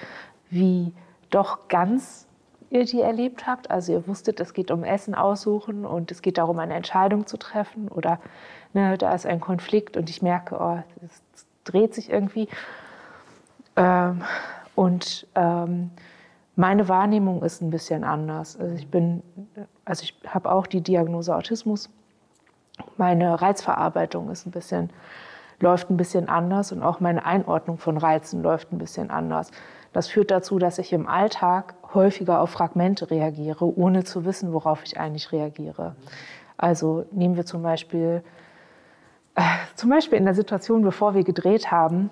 wie 0.49 0.93
doch 1.29 1.67
ganz 1.67 2.27
ihr 2.69 2.86
die 2.86 3.01
erlebt 3.01 3.45
habt. 3.45 3.69
Also 3.69 3.91
ihr 3.91 4.08
wusstet, 4.08 4.39
es 4.39 4.53
geht 4.53 4.71
um 4.71 4.84
Essen 4.84 5.15
aussuchen 5.15 5.86
und 5.86 6.12
es 6.12 6.21
geht 6.21 6.38
darum, 6.38 6.60
eine 6.60 6.73
Entscheidung 6.73 7.27
zu 7.27 7.38
treffen 7.38 7.88
oder 7.89 8.19
ne, 8.73 8.97
da 8.97 9.13
ist 9.13 9.25
ein 9.25 9.39
Konflikt 9.39 9.97
und 9.97 10.10
ich 10.10 10.21
merke, 10.21 10.58
oh, 10.60 10.79
es 11.06 11.45
dreht 11.65 11.93
sich 11.93 12.10
irgendwie. 12.10 12.47
Ähm, 13.75 14.21
und 14.75 15.27
ähm, 15.36 15.91
meine 16.55 16.88
Wahrnehmung 16.88 17.43
ist 17.43 17.62
ein 17.62 17.69
bisschen 17.69 18.03
anders. 18.03 18.57
Also 18.59 18.75
ich 18.75 18.88
bin, 18.88 19.23
also 19.86 20.03
ich 20.03 20.15
habe 20.27 20.51
auch 20.51 20.67
die 20.67 20.81
Diagnose 20.81 21.36
Autismus. 21.36 21.89
Meine 22.97 23.41
Reizverarbeitung 23.41 24.29
ist 24.29 24.45
ein 24.45 24.51
bisschen, 24.51 24.89
läuft 25.59 25.89
ein 25.89 25.97
bisschen 25.97 26.29
anders 26.29 26.71
und 26.71 26.83
auch 26.83 26.99
meine 26.99 27.25
Einordnung 27.25 27.77
von 27.77 27.97
Reizen 27.97 28.43
läuft 28.43 28.71
ein 28.71 28.77
bisschen 28.77 29.09
anders. 29.09 29.51
Das 29.93 30.07
führt 30.07 30.31
dazu, 30.31 30.57
dass 30.57 30.79
ich 30.79 30.91
im 30.91 31.07
Alltag 31.07 31.75
häufiger 31.93 32.41
auf 32.41 32.49
Fragmente 32.49 33.12
reagiere, 33.12 33.65
ohne 33.77 34.03
zu 34.03 34.25
wissen, 34.25 34.51
worauf 34.51 34.83
ich 34.83 34.99
eigentlich 34.99 35.31
reagiere. 35.31 35.95
Also 36.57 37.05
nehmen 37.12 37.36
wir 37.36 37.45
zum 37.45 37.62
Beispiel, 37.62 38.23
äh, 39.36 39.41
zum 39.75 39.91
Beispiel 39.91 40.17
in 40.17 40.25
der 40.25 40.33
Situation, 40.33 40.81
bevor 40.81 41.13
wir 41.13 41.23
gedreht 41.23 41.71
haben, 41.71 42.09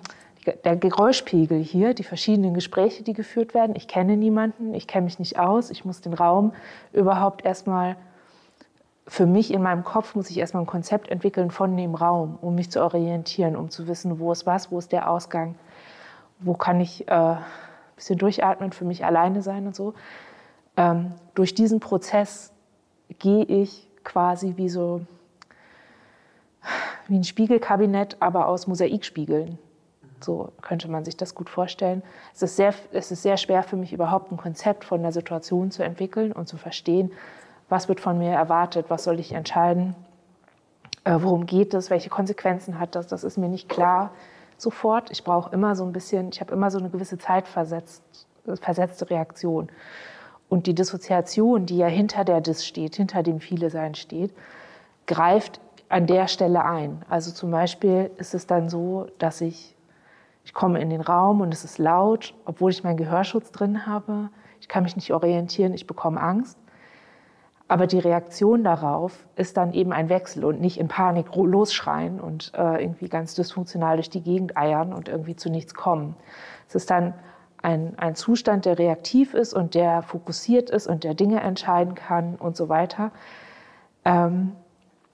der 0.64 0.76
Geräuschpegel 0.76 1.60
hier, 1.60 1.94
die 1.94 2.04
verschiedenen 2.04 2.54
Gespräche, 2.54 3.02
die 3.02 3.12
geführt 3.12 3.54
werden. 3.54 3.76
Ich 3.76 3.86
kenne 3.86 4.16
niemanden, 4.16 4.74
ich 4.74 4.86
kenne 4.86 5.04
mich 5.04 5.18
nicht 5.18 5.38
aus, 5.38 5.70
ich 5.70 5.84
muss 5.84 6.00
den 6.00 6.14
Raum 6.14 6.52
überhaupt 6.92 7.44
erstmal, 7.44 7.96
für 9.06 9.26
mich 9.26 9.52
in 9.52 9.62
meinem 9.62 9.84
Kopf 9.84 10.14
muss 10.14 10.30
ich 10.30 10.38
erstmal 10.38 10.62
ein 10.62 10.66
Konzept 10.66 11.08
entwickeln 11.08 11.50
von 11.50 11.76
dem 11.76 11.94
Raum, 11.94 12.38
um 12.40 12.54
mich 12.54 12.70
zu 12.70 12.82
orientieren, 12.82 13.56
um 13.56 13.70
zu 13.70 13.86
wissen, 13.86 14.18
wo 14.18 14.32
ist 14.32 14.46
was, 14.46 14.70
wo 14.70 14.78
ist 14.78 14.92
der 14.92 15.10
Ausgang, 15.10 15.54
wo 16.38 16.54
kann 16.54 16.80
ich 16.80 17.08
äh, 17.08 17.12
ein 17.12 17.38
bisschen 17.96 18.18
durchatmen, 18.18 18.72
für 18.72 18.84
mich 18.84 19.04
alleine 19.04 19.42
sein 19.42 19.66
und 19.66 19.76
so. 19.76 19.94
Ähm, 20.76 21.12
durch 21.34 21.54
diesen 21.54 21.80
Prozess 21.80 22.52
gehe 23.18 23.44
ich 23.44 23.88
quasi 24.04 24.54
wie 24.56 24.68
so 24.68 25.02
wie 27.08 27.16
ein 27.16 27.24
Spiegelkabinett, 27.24 28.16
aber 28.20 28.46
aus 28.46 28.66
Mosaikspiegeln. 28.66 29.58
So 30.24 30.52
könnte 30.60 30.88
man 30.90 31.04
sich 31.04 31.16
das 31.16 31.34
gut 31.34 31.48
vorstellen. 31.50 32.02
Es 32.34 32.42
ist, 32.42 32.56
sehr, 32.56 32.74
es 32.92 33.10
ist 33.10 33.22
sehr 33.22 33.36
schwer 33.36 33.62
für 33.62 33.76
mich 33.76 33.92
überhaupt 33.92 34.32
ein 34.32 34.36
Konzept 34.36 34.84
von 34.84 35.02
der 35.02 35.12
Situation 35.12 35.70
zu 35.70 35.82
entwickeln 35.82 36.32
und 36.32 36.48
zu 36.48 36.56
verstehen, 36.56 37.12
was 37.68 37.88
wird 37.88 38.00
von 38.00 38.18
mir 38.18 38.30
erwartet, 38.32 38.86
was 38.88 39.04
soll 39.04 39.18
ich 39.18 39.32
entscheiden, 39.32 39.94
äh, 41.04 41.16
worum 41.18 41.46
geht 41.46 41.74
es, 41.74 41.90
welche 41.90 42.10
Konsequenzen 42.10 42.78
hat 42.78 42.94
das. 42.94 43.06
Das 43.06 43.24
ist 43.24 43.38
mir 43.38 43.48
nicht 43.48 43.68
klar 43.68 44.10
sofort. 44.56 45.10
Ich 45.10 45.24
brauche 45.24 45.52
immer 45.52 45.74
so 45.74 45.84
ein 45.84 45.92
bisschen, 45.92 46.28
ich 46.30 46.40
habe 46.40 46.52
immer 46.52 46.70
so 46.70 46.78
eine 46.78 46.90
gewisse 46.90 47.18
zeitversetzte 47.18 49.10
Reaktion. 49.10 49.68
Und 50.48 50.66
die 50.66 50.74
Dissoziation, 50.74 51.66
die 51.66 51.78
ja 51.78 51.86
hinter 51.86 52.24
der 52.24 52.40
Dis 52.42 52.66
steht, 52.66 52.96
hinter 52.96 53.22
dem 53.22 53.40
Viele-Sein 53.40 53.94
steht, 53.94 54.34
greift 55.06 55.60
an 55.88 56.06
der 56.06 56.28
Stelle 56.28 56.64
ein. 56.64 57.02
Also 57.08 57.32
zum 57.32 57.50
Beispiel 57.50 58.10
ist 58.18 58.34
es 58.34 58.46
dann 58.46 58.68
so, 58.68 59.06
dass 59.18 59.40
ich 59.40 59.74
ich 60.44 60.54
komme 60.54 60.80
in 60.80 60.90
den 60.90 61.00
Raum 61.00 61.40
und 61.40 61.52
es 61.52 61.64
ist 61.64 61.78
laut, 61.78 62.34
obwohl 62.44 62.70
ich 62.70 62.84
meinen 62.84 62.96
Gehörschutz 62.96 63.52
drin 63.52 63.86
habe. 63.86 64.30
Ich 64.60 64.68
kann 64.68 64.82
mich 64.82 64.96
nicht 64.96 65.12
orientieren, 65.12 65.74
ich 65.74 65.86
bekomme 65.86 66.20
Angst. 66.20 66.58
Aber 67.68 67.86
die 67.86 68.00
Reaktion 68.00 68.64
darauf 68.64 69.26
ist 69.34 69.56
dann 69.56 69.72
eben 69.72 69.92
ein 69.92 70.08
Wechsel 70.08 70.44
und 70.44 70.60
nicht 70.60 70.78
in 70.78 70.88
Panik 70.88 71.34
losschreien 71.34 72.20
und 72.20 72.52
äh, 72.54 72.82
irgendwie 72.82 73.08
ganz 73.08 73.34
dysfunktional 73.34 73.96
durch 73.96 74.10
die 74.10 74.20
Gegend 74.20 74.56
eiern 74.58 74.92
und 74.92 75.08
irgendwie 75.08 75.36
zu 75.36 75.48
nichts 75.48 75.74
kommen. 75.74 76.14
Es 76.68 76.74
ist 76.74 76.90
dann 76.90 77.14
ein, 77.62 77.98
ein 77.98 78.14
Zustand, 78.14 78.66
der 78.66 78.78
reaktiv 78.78 79.32
ist 79.34 79.54
und 79.54 79.74
der 79.74 80.02
fokussiert 80.02 80.68
ist 80.68 80.86
und 80.86 81.04
der 81.04 81.14
Dinge 81.14 81.40
entscheiden 81.40 81.94
kann 81.94 82.34
und 82.34 82.56
so 82.56 82.68
weiter. 82.68 83.10
Ähm, 84.04 84.52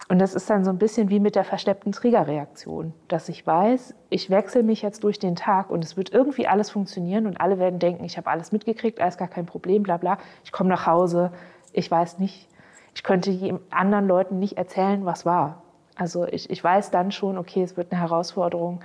Und 0.08 0.18
das 0.20 0.34
ist 0.34 0.48
dann 0.48 0.64
so 0.64 0.70
ein 0.70 0.78
bisschen 0.78 1.10
wie 1.10 1.20
mit 1.20 1.36
der 1.36 1.44
versteppten 1.44 1.92
Triggerreaktion, 1.92 2.94
dass 3.08 3.28
ich 3.28 3.46
weiß, 3.46 3.94
ich 4.08 4.30
wechsle 4.30 4.62
mich 4.62 4.80
jetzt 4.80 5.04
durch 5.04 5.18
den 5.18 5.36
Tag 5.36 5.68
und 5.68 5.84
es 5.84 5.98
wird 5.98 6.14
irgendwie 6.14 6.46
alles 6.46 6.70
funktionieren 6.70 7.26
und 7.26 7.40
alle 7.42 7.58
werden 7.58 7.78
denken, 7.78 8.04
ich 8.04 8.16
habe 8.16 8.30
alles 8.30 8.50
mitgekriegt, 8.50 9.00
alles 9.00 9.18
gar 9.18 9.28
kein 9.28 9.44
Problem, 9.44 9.82
bla 9.82 9.98
bla. 9.98 10.16
Ich 10.44 10.52
komme 10.52 10.70
nach 10.70 10.86
Hause, 10.86 11.30
ich 11.74 11.90
weiß 11.90 12.18
nicht, 12.20 12.48
ich 12.94 13.02
könnte 13.02 13.60
anderen 13.70 14.08
Leuten 14.08 14.38
nicht 14.38 14.56
erzählen, 14.56 15.04
was 15.04 15.26
war. 15.26 15.62
Also 15.94 16.26
ich, 16.26 16.48
ich 16.48 16.64
weiß 16.64 16.90
dann 16.90 17.12
schon, 17.12 17.36
okay, 17.36 17.62
es 17.62 17.76
wird 17.76 17.92
eine 17.92 18.00
Herausforderung, 18.00 18.80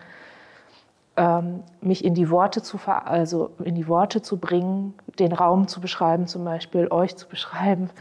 ähm, 1.15 1.63
mich 1.79 2.03
in 2.03 2.15
die 2.15 2.29
Worte 2.29 2.62
zu 2.62 2.79
also 2.86 3.51
in 3.63 3.75
die 3.75 3.88
Worte 3.88 4.21
zu 4.21 4.39
bringen, 4.39 4.93
den 5.19 5.31
Raum 5.31 5.67
zu 5.67 5.79
beschreiben, 5.79 6.27
zum 6.27 6.43
Beispiel 6.43 6.88
euch 6.89 7.15
zu 7.15 7.27
beschreiben. 7.29 7.91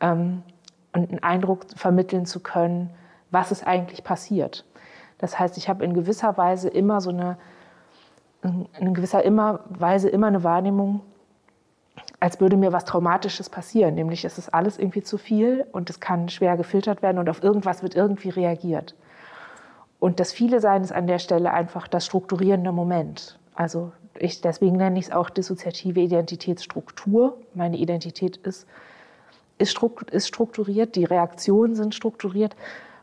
Ähm, 0.00 0.42
und 0.92 1.10
einen 1.10 1.22
Eindruck 1.22 1.66
vermitteln 1.76 2.26
zu 2.26 2.40
können, 2.40 2.90
was 3.30 3.52
ist 3.52 3.66
eigentlich 3.66 4.02
passiert. 4.04 4.64
Das 5.18 5.38
heißt, 5.38 5.56
ich 5.56 5.68
habe 5.68 5.84
in 5.84 5.94
gewisser 5.94 6.36
Weise 6.36 6.68
immer 6.68 7.00
so 7.00 7.10
eine, 7.10 7.36
in 8.42 8.94
gewisser 8.94 9.22
immer, 9.22 9.60
Weise 9.68 10.08
immer 10.08 10.28
eine 10.28 10.42
Wahrnehmung, 10.42 11.02
als 12.18 12.40
würde 12.40 12.56
mir 12.56 12.72
was 12.72 12.84
Traumatisches 12.84 13.50
passieren. 13.50 13.94
Nämlich 13.94 14.24
es 14.24 14.38
ist 14.38 14.52
alles 14.52 14.78
irgendwie 14.78 15.02
zu 15.02 15.18
viel 15.18 15.66
und 15.72 15.90
es 15.90 16.00
kann 16.00 16.28
schwer 16.28 16.56
gefiltert 16.56 17.02
werden 17.02 17.18
und 17.18 17.28
auf 17.28 17.42
irgendwas 17.42 17.82
wird 17.82 17.94
irgendwie 17.94 18.30
reagiert. 18.30 18.94
Und 19.98 20.18
das 20.18 20.32
Viele 20.32 20.60
Sein 20.60 20.82
ist 20.82 20.92
an 20.92 21.06
der 21.06 21.18
Stelle 21.18 21.52
einfach 21.52 21.86
das 21.86 22.06
strukturierende 22.06 22.72
Moment. 22.72 23.38
Also 23.54 23.92
ich, 24.18 24.40
deswegen 24.40 24.76
nenne 24.76 24.98
ich 24.98 25.06
es 25.06 25.12
auch 25.12 25.28
dissoziative 25.28 26.00
Identitätsstruktur. 26.00 27.38
Meine 27.54 27.76
Identität 27.76 28.38
ist 28.38 28.66
ist 29.60 30.26
strukturiert, 30.26 30.96
die 30.96 31.04
Reaktionen 31.04 31.74
sind 31.74 31.94
strukturiert. 31.94 32.56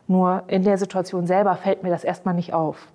Nur 0.06 0.44
in 0.46 0.64
der 0.64 0.78
Situation 0.78 1.26
selber 1.26 1.54
fällt 1.56 1.82
mir 1.82 1.90
das 1.90 2.04
erstmal 2.04 2.34
nicht 2.34 2.54
auf. 2.54 2.88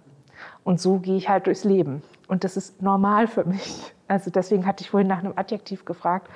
Und 0.64 0.82
so 0.82 0.98
gehe 0.98 1.16
ich 1.16 1.30
halt 1.30 1.48
durchs 1.48 1.64
Leben. 1.64 2.02
Und 2.28 2.44
das 2.44 2.58
ist 2.58 2.82
normal 2.82 3.28
für 3.28 3.46
mich. 3.46 3.94
Also 4.08 4.32
deswegen 4.32 4.66
hatte 4.66 4.84
ich 4.84 4.90
vorhin 4.90 5.08
nach 5.08 5.20
einem 5.20 5.34
Adjektiv 5.36 5.86
gefragt. 5.86 6.28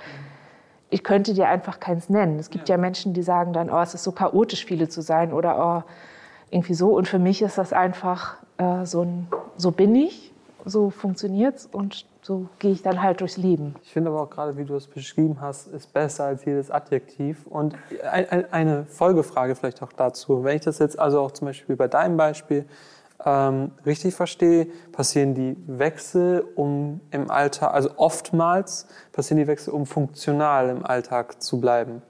Ich 0.89 1.03
könnte 1.03 1.33
dir 1.33 1.49
einfach 1.49 1.79
keins 1.79 2.09
nennen. 2.09 2.39
Es 2.39 2.49
gibt 2.49 2.69
ja, 2.69 2.75
ja 2.75 2.81
Menschen, 2.81 3.13
die 3.13 3.23
sagen 3.23 3.53
dann, 3.53 3.69
oh, 3.69 3.79
es 3.79 3.93
ist 3.93 4.03
so 4.03 4.11
chaotisch, 4.11 4.65
viele 4.65 4.87
zu 4.87 5.01
sein 5.01 5.33
oder 5.33 5.83
oh, 5.85 5.91
irgendwie 6.49 6.75
so. 6.75 6.95
Und 6.95 7.07
für 7.07 7.19
mich 7.19 7.41
ist 7.41 7.57
das 7.57 7.73
einfach 7.73 8.37
äh, 8.57 8.85
so 8.85 9.03
ein, 9.03 9.27
so 9.57 9.71
bin 9.71 9.95
ich, 9.95 10.31
so 10.63 10.89
funktioniert's 10.89 11.65
und 11.65 12.05
so 12.27 12.49
gehe 12.59 12.73
ich 12.73 12.81
dann 12.81 13.01
halt 13.01 13.21
durchs 13.21 13.37
Leben. 13.37 13.75
Ich 13.83 13.93
finde 13.93 14.09
aber 14.09 14.23
auch 14.23 14.29
gerade, 14.29 14.57
wie 14.57 14.65
du 14.65 14.75
es 14.75 14.85
beschrieben 14.85 15.37
hast, 15.39 15.67
ist 15.67 15.93
besser 15.93 16.25
als 16.25 16.43
jedes 16.43 16.69
Adjektiv. 16.69 17.47
Und 17.47 17.73
eine 18.51 18.85
Folgefrage 18.85 19.55
vielleicht 19.55 19.81
auch 19.81 19.93
dazu. 19.93 20.43
Wenn 20.43 20.57
ich 20.57 20.63
das 20.63 20.79
jetzt 20.79 20.99
also 20.99 21.21
auch 21.21 21.31
zum 21.31 21.47
Beispiel 21.47 21.77
bei 21.77 21.87
deinem 21.87 22.17
Beispiel 22.17 22.65
ähm, 23.25 23.71
richtig 23.85 24.13
verstehe, 24.13 24.67
passieren 24.91 25.35
die 25.35 25.55
Wechsel, 25.67 26.45
um 26.55 26.99
im 27.11 27.31
Alltag, 27.31 27.73
also 27.73 27.91
oftmals 27.95 28.87
passieren 29.13 29.39
die 29.39 29.47
Wechsel, 29.47 29.73
um 29.73 29.85
funktional 29.85 30.67
im 30.67 30.85
Alltag 30.85 31.41
zu 31.41 31.61
bleiben. 31.61 32.01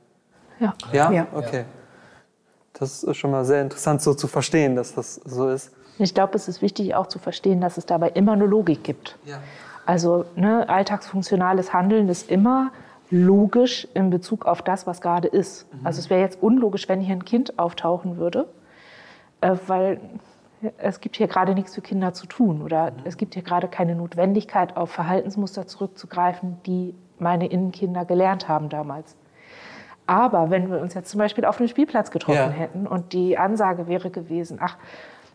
Ja. 0.59 0.73
Ja? 0.91 1.11
ja. 1.11 1.27
Okay. 1.31 1.65
Das 2.73 3.03
ist 3.03 3.17
schon 3.17 3.29
mal 3.29 3.45
sehr 3.45 3.61
interessant 3.61 4.01
so 4.01 4.15
zu 4.15 4.27
verstehen, 4.27 4.75
dass 4.75 4.95
das 4.95 5.13
so 5.13 5.47
ist. 5.47 5.71
Ich 5.99 6.15
glaube, 6.15 6.35
es 6.35 6.47
ist 6.47 6.63
wichtig 6.63 6.95
auch 6.95 7.07
zu 7.07 7.19
verstehen, 7.19 7.61
dass 7.61 7.77
es 7.77 7.85
dabei 7.85 8.09
immer 8.09 8.33
eine 8.33 8.45
Logik 8.45 8.83
gibt. 8.83 9.17
Ja. 9.23 9.39
Also 9.87 10.25
ne, 10.35 10.67
alltagsfunktionales 10.67 11.71
Handeln 11.71 12.09
ist 12.09 12.29
immer 12.29 12.71
logisch 13.09 13.87
in 13.93 14.09
Bezug 14.09 14.45
auf 14.45 14.61
das, 14.61 14.85
was 14.85 14.99
gerade 14.99 15.29
ist. 15.29 15.73
Mhm. 15.73 15.87
Also 15.87 15.99
es 15.99 16.09
wäre 16.09 16.19
jetzt 16.19 16.43
unlogisch, 16.43 16.89
wenn 16.89 16.99
hier 16.99 17.15
ein 17.15 17.23
Kind 17.23 17.57
auftauchen 17.57 18.17
würde, 18.17 18.49
äh, 19.39 19.55
weil 19.67 20.01
es 20.77 20.99
gibt 20.99 21.15
hier 21.15 21.27
gerade 21.27 21.53
nichts 21.53 21.73
für 21.73 21.79
Kinder 21.79 22.13
zu 22.13 22.27
tun 22.27 22.61
oder 22.61 22.91
mhm. 22.91 22.97
es 23.05 23.15
gibt 23.15 23.35
hier 23.35 23.43
gerade 23.43 23.69
keine 23.69 23.95
Notwendigkeit, 23.95 24.75
auf 24.75 24.91
Verhaltensmuster 24.91 25.67
zurückzugreifen, 25.67 26.57
die 26.65 26.93
meine 27.17 27.47
Innenkinder 27.47 28.03
gelernt 28.03 28.49
haben 28.49 28.67
damals. 28.67 29.15
Aber 30.05 30.49
wenn 30.49 30.69
wir 30.69 30.81
uns 30.81 30.95
jetzt 30.95 31.11
zum 31.11 31.19
Beispiel 31.19 31.45
auf 31.45 31.59
einem 31.59 31.69
Spielplatz 31.69 32.11
getroffen 32.11 32.37
ja. 32.37 32.49
hätten 32.49 32.87
und 32.87 33.13
die 33.13 33.37
Ansage 33.37 33.87
wäre 33.87 34.09
gewesen, 34.09 34.57
ach, 34.61 34.75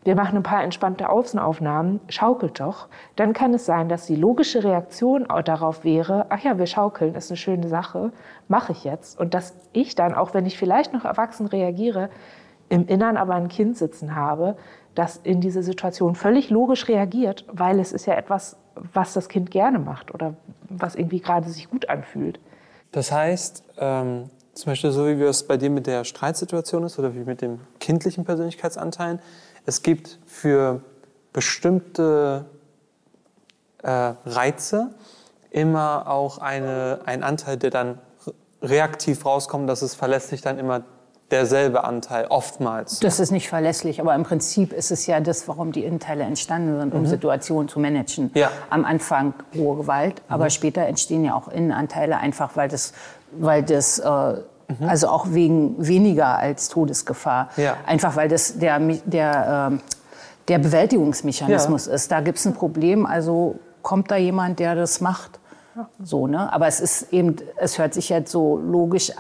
wir 0.05 0.17
machen 0.17 0.37
ein 0.37 0.43
paar 0.43 0.65
entspannte 0.65 1.09
Außenaufnahmen, 1.09 2.01
schaukelt 2.09 2.59
doch, 2.61 2.89
dann 3.17 3.33
kann 3.33 3.55
es 3.55 3.67
sein, 3.67 3.89
dass 3.89 4.07
die 4.07 4.17
logische 4.17 4.65
Reaktion 4.65 5.27
darauf 5.45 5.85
wäre, 5.85 6.27
ach 6.31 6.41
ja, 6.41 6.59
wir 6.59 6.67
schaukeln, 6.67 7.15
ist 7.15 7.31
eine 7.31 7.37
schöne 7.37 7.69
Sache, 7.69 8.13
mache 8.49 8.73
ich 8.73 8.85
jetzt. 8.85 9.19
Und 9.21 9.35
dass 9.35 9.55
ich 9.73 9.95
dann, 9.95 10.15
auch 10.15 10.35
wenn 10.35 10.47
ich 10.47 10.59
vielleicht 10.59 10.93
noch 10.93 11.05
erwachsen 11.05 11.47
reagiere, 11.47 12.11
im 12.69 12.87
Innern 12.87 13.17
aber 13.17 13.35
ein 13.35 13.49
Kind 13.49 13.77
sitzen 13.77 14.17
habe, 14.17 14.57
das 14.95 15.19
in 15.23 15.41
diese 15.41 15.63
Situation 15.63 16.15
völlig 16.15 16.51
logisch 16.51 16.89
reagiert, 16.89 17.45
weil 17.51 17.79
es 17.79 17.93
ist 17.93 18.07
ja 18.07 18.15
etwas, 18.15 18.57
was 18.75 19.13
das 19.13 19.29
Kind 19.29 19.51
gerne 19.51 19.79
macht 19.79 20.13
oder 20.13 20.35
was 20.69 20.95
irgendwie 20.95 21.21
gerade 21.21 21.49
sich 21.49 21.71
gut 21.71 21.89
anfühlt. 21.89 22.41
Das 22.91 23.13
heißt, 23.13 23.65
ähm, 23.79 24.31
zum 24.55 24.73
Beispiel 24.73 24.91
so 24.91 25.07
wie 25.07 25.23
es 25.23 25.47
bei 25.47 25.57
dir 25.57 25.71
mit 25.71 25.87
der 25.87 26.05
Streitsituation 26.05 26.85
ist 26.85 26.99
oder 26.99 27.15
wie 27.15 27.25
mit 27.25 27.41
dem 27.41 27.61
kindlichen 27.81 28.25
Persönlichkeitsanteilen, 28.25 29.21
es 29.67 29.83
gibt 29.83 30.19
für 30.27 30.83
bestimmte 31.33 32.45
äh, 33.83 34.15
Reize 34.27 34.91
immer 35.51 36.09
auch 36.09 36.39
eine, 36.39 37.01
einen 37.05 37.23
Anteil, 37.23 37.57
der 37.57 37.71
dann 37.71 37.99
reaktiv 38.63 39.27
rauskommt, 39.27 39.69
dass 39.69 39.83
es 39.83 39.95
verlässlich 39.95 40.41
dann 40.41 40.59
immer 40.59 40.83
derselbe 41.31 41.83
Anteil, 41.85 42.27
oftmals. 42.29 43.01
Das 43.01 43.19
ist 43.19 43.31
nicht 43.31 43.49
verlässlich, 43.49 44.01
aber 44.01 44.15
im 44.15 44.23
Prinzip 44.23 44.73
ist 44.73 44.91
es 44.91 45.07
ja 45.07 45.19
das, 45.19 45.49
warum 45.49 45.73
die 45.73 45.83
Innenteile 45.83 46.25
entstanden 46.25 46.79
sind, 46.79 46.95
um 46.95 47.03
mhm. 47.03 47.07
Situationen 47.07 47.69
zu 47.69 47.81
managen. 47.81 48.31
Ja. 48.35 48.51
Am 48.69 48.85
Anfang 48.85 49.33
hohe 49.57 49.79
Gewalt, 49.79 50.21
aber 50.29 50.45
mhm. 50.45 50.51
später 50.51 50.83
entstehen 50.83 51.25
ja 51.25 51.35
auch 51.35 51.49
Innenanteile, 51.49 52.19
einfach 52.19 52.55
weil 52.55 52.69
das, 52.69 52.93
weil 53.33 53.63
das 53.63 53.99
äh, 53.99 54.35
Mhm. 54.79 54.89
Also 54.89 55.09
auch 55.09 55.27
wegen 55.31 55.75
weniger 55.79 56.39
als 56.39 56.69
Todesgefahr. 56.69 57.49
Ja. 57.57 57.77
Einfach 57.87 58.17
weil 58.17 58.29
das 58.29 58.59
der, 58.59 58.79
der, 58.79 59.71
äh, 59.73 59.79
der 60.49 60.59
Bewältigungsmechanismus 60.59 61.87
ja. 61.87 61.93
ist. 61.93 62.11
Da 62.11 62.21
gibt 62.21 62.39
es 62.39 62.47
ein 62.47 62.55
Problem, 62.55 63.07
also 63.07 63.59
kommt 63.83 64.11
da 64.11 64.17
jemand, 64.17 64.59
der 64.59 64.75
das 64.75 65.01
macht. 65.01 65.39
So, 66.03 66.27
ne? 66.27 66.53
Aber 66.53 66.67
es 66.67 66.81
ist 66.81 67.13
eben, 67.13 67.37
es 67.57 67.79
hört 67.79 67.95
sich 67.95 68.11
jetzt 68.11 68.31
so 68.31 68.59
logisch 68.59 69.13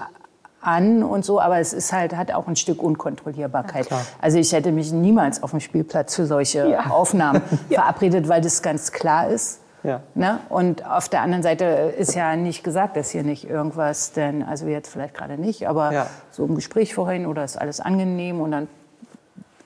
an 0.61 1.03
und 1.03 1.25
so, 1.25 1.41
aber 1.41 1.59
es 1.59 1.73
ist 1.73 1.93
halt, 1.93 2.17
hat 2.17 2.33
auch 2.33 2.47
ein 2.47 2.57
Stück 2.57 2.83
Unkontrollierbarkeit. 2.83 3.91
Ja, 3.91 4.01
also 4.21 4.39
ich 4.39 4.53
hätte 4.53 4.71
mich 4.71 4.93
niemals 4.93 5.43
auf 5.43 5.51
dem 5.51 5.61
Spielplatz 5.61 6.15
für 6.15 6.27
solche 6.27 6.69
ja. 6.69 6.91
Aufnahmen 6.91 7.43
verabredet, 7.71 8.29
weil 8.29 8.41
das 8.41 8.63
ganz 8.63 8.93
klar 8.93 9.29
ist. 9.29 9.62
Ja. 9.83 10.01
Ne? 10.15 10.39
Und 10.49 10.87
auf 10.89 11.09
der 11.09 11.23
anderen 11.23 11.43
Seite 11.43 11.65
ist 11.65 12.15
ja 12.15 12.37
nicht 12.37 12.63
gesagt, 12.63 12.97
dass 12.97 13.11
hier 13.11 13.23
nicht 13.23 13.49
irgendwas, 13.49 14.13
denn, 14.13 14.43
also 14.43 14.67
jetzt 14.67 14.89
vielleicht 14.89 15.15
gerade 15.15 15.39
nicht, 15.39 15.69
aber 15.69 15.93
ja. 15.93 16.07
so 16.31 16.45
im 16.45 16.55
Gespräch 16.55 16.95
vorhin 16.95 17.27
oder 17.27 17.45
ist 17.45 17.57
alles 17.57 17.81
angenehm 17.81 18.41
und 18.41 18.53
dann 18.53 18.69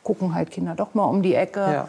gucken 0.02 0.34
halt 0.34 0.50
Kinder 0.50 0.74
doch 0.74 0.94
mal 0.94 1.04
um 1.04 1.22
die 1.22 1.34
Ecke. 1.34 1.60
Ja. 1.60 1.88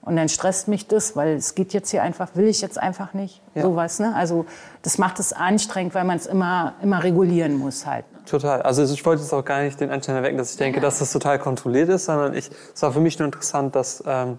Und 0.00 0.16
dann 0.16 0.30
stresst 0.30 0.68
mich 0.68 0.86
das, 0.88 1.16
weil 1.16 1.36
es 1.36 1.54
geht 1.54 1.74
jetzt 1.74 1.90
hier 1.90 2.02
einfach, 2.02 2.30
will 2.34 2.46
ich 2.46 2.62
jetzt 2.62 2.78
einfach 2.78 3.12
nicht. 3.12 3.42
Ja. 3.54 3.62
Sowas, 3.62 3.98
ne? 3.98 4.14
Also 4.16 4.46
das 4.80 4.96
macht 4.96 5.20
es 5.20 5.34
anstrengend, 5.34 5.94
weil 5.94 6.04
man 6.04 6.16
es 6.16 6.26
immer, 6.26 6.72
immer 6.82 7.04
regulieren 7.04 7.58
muss 7.58 7.84
halt. 7.84 8.06
Total. 8.24 8.62
Also 8.62 8.82
ich 8.84 9.04
wollte 9.04 9.22
jetzt 9.22 9.34
auch 9.34 9.44
gar 9.44 9.62
nicht 9.62 9.78
den 9.80 9.90
Anschein 9.90 10.16
erwecken, 10.16 10.38
dass 10.38 10.52
ich 10.52 10.56
denke, 10.56 10.80
dass 10.80 11.00
das 11.00 11.12
total 11.12 11.38
kontrolliert 11.38 11.90
ist, 11.90 12.06
sondern 12.06 12.34
ich, 12.34 12.50
es 12.74 12.80
war 12.80 12.92
für 12.92 13.00
mich 13.00 13.18
nur 13.18 13.26
interessant, 13.26 13.76
dass, 13.76 14.02
ähm, 14.06 14.38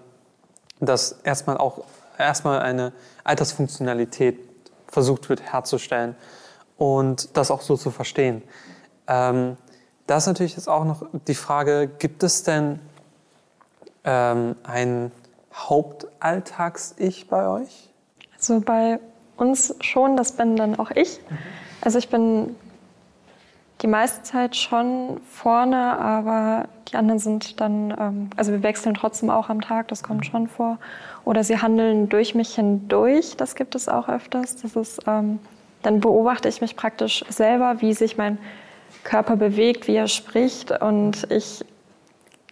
dass 0.80 1.20
erstmal 1.22 1.56
auch 1.56 1.84
erstmal 2.20 2.60
eine 2.60 2.92
Altersfunktionalität 3.24 4.38
versucht 4.88 5.28
wird 5.28 5.40
herzustellen 5.42 6.16
und 6.76 7.36
das 7.36 7.50
auch 7.50 7.60
so 7.60 7.76
zu 7.76 7.90
verstehen. 7.90 8.42
Ähm, 9.06 9.56
da 10.06 10.16
ist 10.16 10.26
natürlich 10.26 10.56
jetzt 10.56 10.68
auch 10.68 10.84
noch 10.84 11.06
die 11.28 11.34
Frage, 11.34 11.88
gibt 11.98 12.22
es 12.22 12.42
denn 12.42 12.80
ähm, 14.04 14.56
ein 14.64 15.12
Hauptalltags-Ich 15.54 17.28
bei 17.28 17.46
euch? 17.46 17.90
Also 18.34 18.60
bei 18.60 18.98
uns 19.36 19.74
schon, 19.80 20.16
das 20.16 20.32
bin 20.32 20.56
dann 20.56 20.78
auch 20.78 20.90
ich. 20.90 21.20
Also 21.80 21.98
ich 21.98 22.08
bin 22.08 22.56
die 23.82 23.86
meiste 23.86 24.22
Zeit 24.22 24.56
schon 24.56 25.20
vorne, 25.30 25.98
aber 25.98 26.68
die 26.88 26.96
anderen 26.96 27.18
sind 27.18 27.60
dann, 27.60 27.94
ähm, 27.98 28.30
also 28.36 28.52
wir 28.52 28.62
wechseln 28.62 28.94
trotzdem 28.94 29.30
auch 29.30 29.48
am 29.48 29.60
Tag, 29.60 29.88
das 29.88 30.02
kommt 30.02 30.26
schon 30.26 30.48
vor. 30.48 30.78
Oder 31.30 31.44
sie 31.44 31.58
handeln 31.58 32.08
durch 32.08 32.34
mich 32.34 32.56
hindurch, 32.56 33.36
das 33.36 33.54
gibt 33.54 33.76
es 33.76 33.88
auch 33.88 34.08
öfters. 34.08 34.56
Das 34.56 34.74
ist, 34.74 34.98
ähm, 35.06 35.38
dann 35.80 36.00
beobachte 36.00 36.48
ich 36.48 36.60
mich 36.60 36.74
praktisch 36.74 37.24
selber, 37.28 37.76
wie 37.80 37.94
sich 37.94 38.16
mein 38.16 38.36
Körper 39.04 39.36
bewegt, 39.36 39.86
wie 39.86 39.94
er 39.94 40.08
spricht. 40.08 40.72
Und 40.82 41.30
ich, 41.30 41.64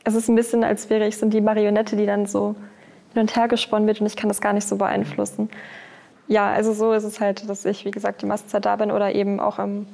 es 0.05 0.15
ist 0.15 0.29
ein 0.29 0.37
bisschen, 0.37 0.63
als 0.63 0.91
wäre 0.91 1.09
ich 1.09 1.19
so 1.19 1.27
die 1.27 1.41
Marionette, 1.41 1.97
die 1.97 2.07
dann 2.07 2.27
so 2.27 2.55
hin 3.15 3.23
und 3.23 3.35
her 3.35 3.49
gesponnen 3.49 3.89
wird 3.89 4.01
und 4.01 4.07
ich 4.07 4.15
kann 4.15 4.29
das 4.29 4.41
gar 4.41 4.53
nicht 4.53 4.69
so 4.69 4.77
beeinflussen. 4.77 5.51
Ja, 6.29 6.49
also 6.53 6.73
so 6.73 6.93
ist 6.93 7.03
es 7.03 7.19
halt, 7.19 7.51
dass 7.51 7.65
ich, 7.65 7.85
wie 7.85 7.91
gesagt, 7.91 8.23
die 8.23 8.27
meiste 8.27 8.47
Zeit 8.47 8.65
da 8.65 8.77
bin 8.77 8.93
oder 8.93 9.13
eben 9.13 9.41
auch 9.41 9.59
im 9.59 9.89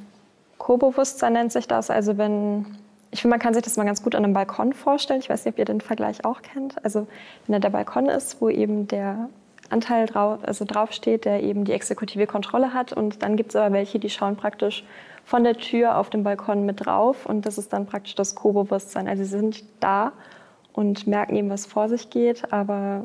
Co-Bewusstsein 0.59 1.33
nennt 1.33 1.53
sich 1.53 1.67
das. 1.67 1.89
Also 1.89 2.19
wenn 2.19 2.67
ich 3.15 3.23
finde, 3.23 3.35
man 3.35 3.41
kann 3.41 3.55
sich 3.55 3.63
das 3.63 3.77
mal 3.77 3.85
ganz 3.85 4.03
gut 4.03 4.17
an 4.17 4.25
einem 4.25 4.35
Balkon 4.35 4.73
vorstellen. 4.73 5.21
Ich 5.21 5.31
weiß 5.31 5.45
nicht, 5.45 5.55
ob 5.55 5.59
ihr 5.61 5.65
den 5.65 5.81
Vergleich 5.81 6.25
auch 6.25 6.43
kennt. 6.43 6.85
Also 6.85 7.07
wenn 7.47 7.53
da 7.53 7.61
der 7.61 7.71
Balkon 7.71 8.07
ist, 8.07 8.41
wo 8.41 8.49
eben 8.49 8.89
der 8.89 9.29
Anteil 9.71 10.07
drauf, 10.07 10.41
also 10.43 10.65
draufsteht, 10.65 11.25
der 11.25 11.45
eben 11.45 11.65
die 11.65 11.73
exekutive 11.73 12.27
Kontrolle 12.27 12.75
hat. 12.75 12.93
Und 12.93 13.23
dann 13.23 13.37
gibt 13.37 13.51
es 13.51 13.57
aber 13.57 13.73
welche, 13.73 14.01
die 14.01 14.11
schauen 14.11 14.35
praktisch 14.35 14.85
von 15.25 15.45
der 15.45 15.55
Tür 15.55 15.97
auf 15.97 16.11
den 16.11 16.25
Balkon 16.25 16.67
mit 16.67 16.85
drauf. 16.85 17.25
Und 17.25 17.47
das 17.47 17.57
ist 17.57 17.73
dann 17.73 17.87
praktisch 17.87 18.17
das 18.17 18.35
Co-Bewusstsein. 18.35 19.07
Also 19.07 19.23
sie 19.23 19.31
sind 19.31 19.63
da 19.79 20.11
und 20.73 21.07
merken 21.07 21.37
eben, 21.37 21.51
was 21.51 21.67
vor 21.67 21.89
sich 21.89 22.11
geht, 22.11 22.53
aber 22.53 23.05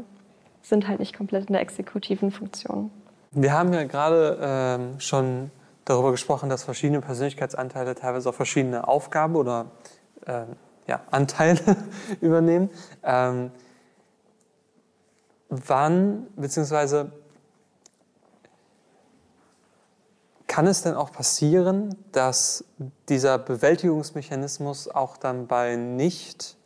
sind 0.64 0.88
halt 0.88 1.00
nicht 1.00 1.16
komplett 1.16 1.50
in 1.50 1.54
der 1.54 1.62
exekutiven 1.62 2.32
Funktion. 2.32 2.90
Wir 3.30 3.54
haben 3.54 3.72
ja 3.74 3.84
gerade 3.84 4.40
ähm, 4.42 5.00
schon 5.00 5.52
darüber 5.86 6.10
gesprochen, 6.10 6.50
dass 6.50 6.64
verschiedene 6.64 7.00
Persönlichkeitsanteile 7.00 7.94
teilweise 7.94 8.30
auch 8.30 8.34
verschiedene 8.34 8.88
Aufgaben 8.88 9.36
oder 9.36 9.68
äh, 10.30 10.46
ja, 10.88 11.02
Anteile 11.12 11.60
übernehmen. 12.22 12.70
Ähm, 13.04 13.52
wann, 15.50 16.28
beziehungsweise 16.36 17.12
kann 20.48 20.66
es 20.66 20.82
denn 20.82 20.96
auch 20.96 21.12
passieren, 21.12 21.96
dass 22.12 22.66
dieser 23.08 23.38
Bewältigungsmechanismus 23.38 24.88
auch 24.88 25.18
dann 25.18 25.48
bei 25.48 25.76
nicht 25.76 26.58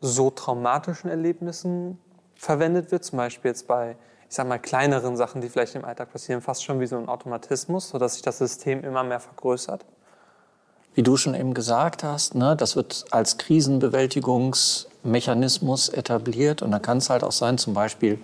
so 0.00 0.30
traumatischen 0.30 1.10
Erlebnissen 1.10 1.98
verwendet 2.36 2.92
wird, 2.92 3.04
zum 3.04 3.16
Beispiel 3.16 3.50
jetzt 3.50 3.66
bei, 3.66 3.96
ich 4.28 4.36
sag 4.36 4.46
mal, 4.46 4.58
kleineren 4.58 5.16
Sachen, 5.16 5.40
die 5.40 5.48
vielleicht 5.48 5.74
im 5.74 5.84
Alltag 5.84 6.12
passieren, 6.12 6.40
fast 6.40 6.64
schon 6.64 6.78
wie 6.78 6.86
so 6.86 6.96
ein 6.96 7.08
Automatismus, 7.08 7.88
sodass 7.88 8.14
sich 8.14 8.22
das 8.22 8.38
System 8.38 8.84
immer 8.84 9.02
mehr 9.02 9.20
vergrößert? 9.20 9.84
Wie 10.96 11.02
du 11.02 11.16
schon 11.18 11.34
eben 11.34 11.52
gesagt 11.52 12.02
hast, 12.02 12.34
ne, 12.34 12.56
das 12.56 12.74
wird 12.74 13.04
als 13.10 13.36
Krisenbewältigungsmechanismus 13.36 15.90
etabliert. 15.90 16.62
Und 16.62 16.70
dann 16.70 16.80
kann 16.80 16.96
es 16.96 17.10
halt 17.10 17.22
auch 17.22 17.32
sein, 17.32 17.58
zum 17.58 17.74
Beispiel 17.74 18.18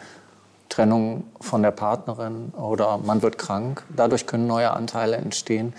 Trennung 0.71 1.25
von 1.39 1.63
der 1.63 1.73
Partnerin 1.73 2.55
oder 2.57 2.97
man 2.97 3.21
wird 3.21 3.37
krank. 3.37 3.85
Dadurch 3.95 4.27
können 4.27 4.47
neue 4.47 4.71
Anteile 4.71 5.17
entstehen. 5.17 5.75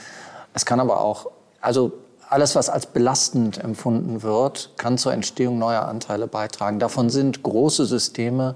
Es 0.53 0.67
kann 0.67 0.79
aber 0.79 1.01
auch, 1.01 1.31
also 1.61 1.93
alles, 2.29 2.53
was 2.53 2.69
als 2.69 2.85
belastend 2.85 3.57
empfunden 3.57 4.21
wird, 4.21 4.69
kann 4.77 4.99
zur 4.99 5.13
Entstehung 5.13 5.57
neuer 5.57 5.87
Anteile 5.87 6.27
beitragen. 6.27 6.77
Davon 6.77 7.09
sind 7.09 7.41
große 7.41 7.87
Systeme 7.87 8.53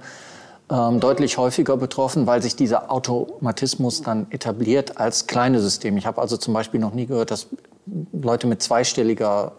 ähm, 0.69 0.99
deutlich 0.99 1.38
häufiger 1.38 1.77
betroffen, 1.77 2.27
weil 2.27 2.41
sich 2.41 2.56
dieser 2.56 2.91
Automatismus 2.91 4.01
dann 4.01 4.27
etabliert 4.32 4.97
als 4.97 5.27
kleine 5.27 5.62
Systeme. 5.62 5.97
Ich 5.97 6.06
habe 6.06 6.21
also 6.21 6.38
zum 6.38 6.53
Beispiel 6.53 6.80
noch 6.80 6.93
nie 6.93 7.06
gehört, 7.06 7.32
dass 7.32 7.47
Leute 8.12 8.47
mit 8.47 8.62
zweistelliger 8.62 9.53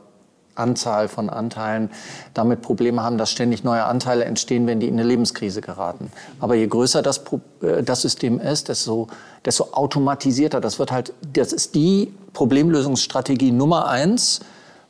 Anzahl 0.54 1.08
von 1.08 1.30
Anteilen 1.30 1.90
damit 2.34 2.62
Probleme 2.62 3.02
haben, 3.02 3.16
dass 3.16 3.30
ständig 3.30 3.64
neue 3.64 3.84
Anteile 3.84 4.24
entstehen, 4.24 4.66
wenn 4.66 4.80
die 4.80 4.88
in 4.88 4.94
eine 4.94 5.04
Lebenskrise 5.04 5.60
geraten. 5.60 6.10
Aber 6.40 6.56
je 6.56 6.66
größer 6.66 7.00
das, 7.00 7.22
äh, 7.62 7.82
das 7.82 8.02
System 8.02 8.40
ist, 8.40 8.68
desto, 8.68 9.08
desto 9.44 9.68
automatisierter. 9.72 10.60
Das 10.60 10.78
wird 10.78 10.92
halt, 10.92 11.14
das 11.32 11.52
ist 11.52 11.74
die 11.74 12.12
Problemlösungsstrategie 12.32 13.52
Nummer 13.52 13.88
eins 13.88 14.40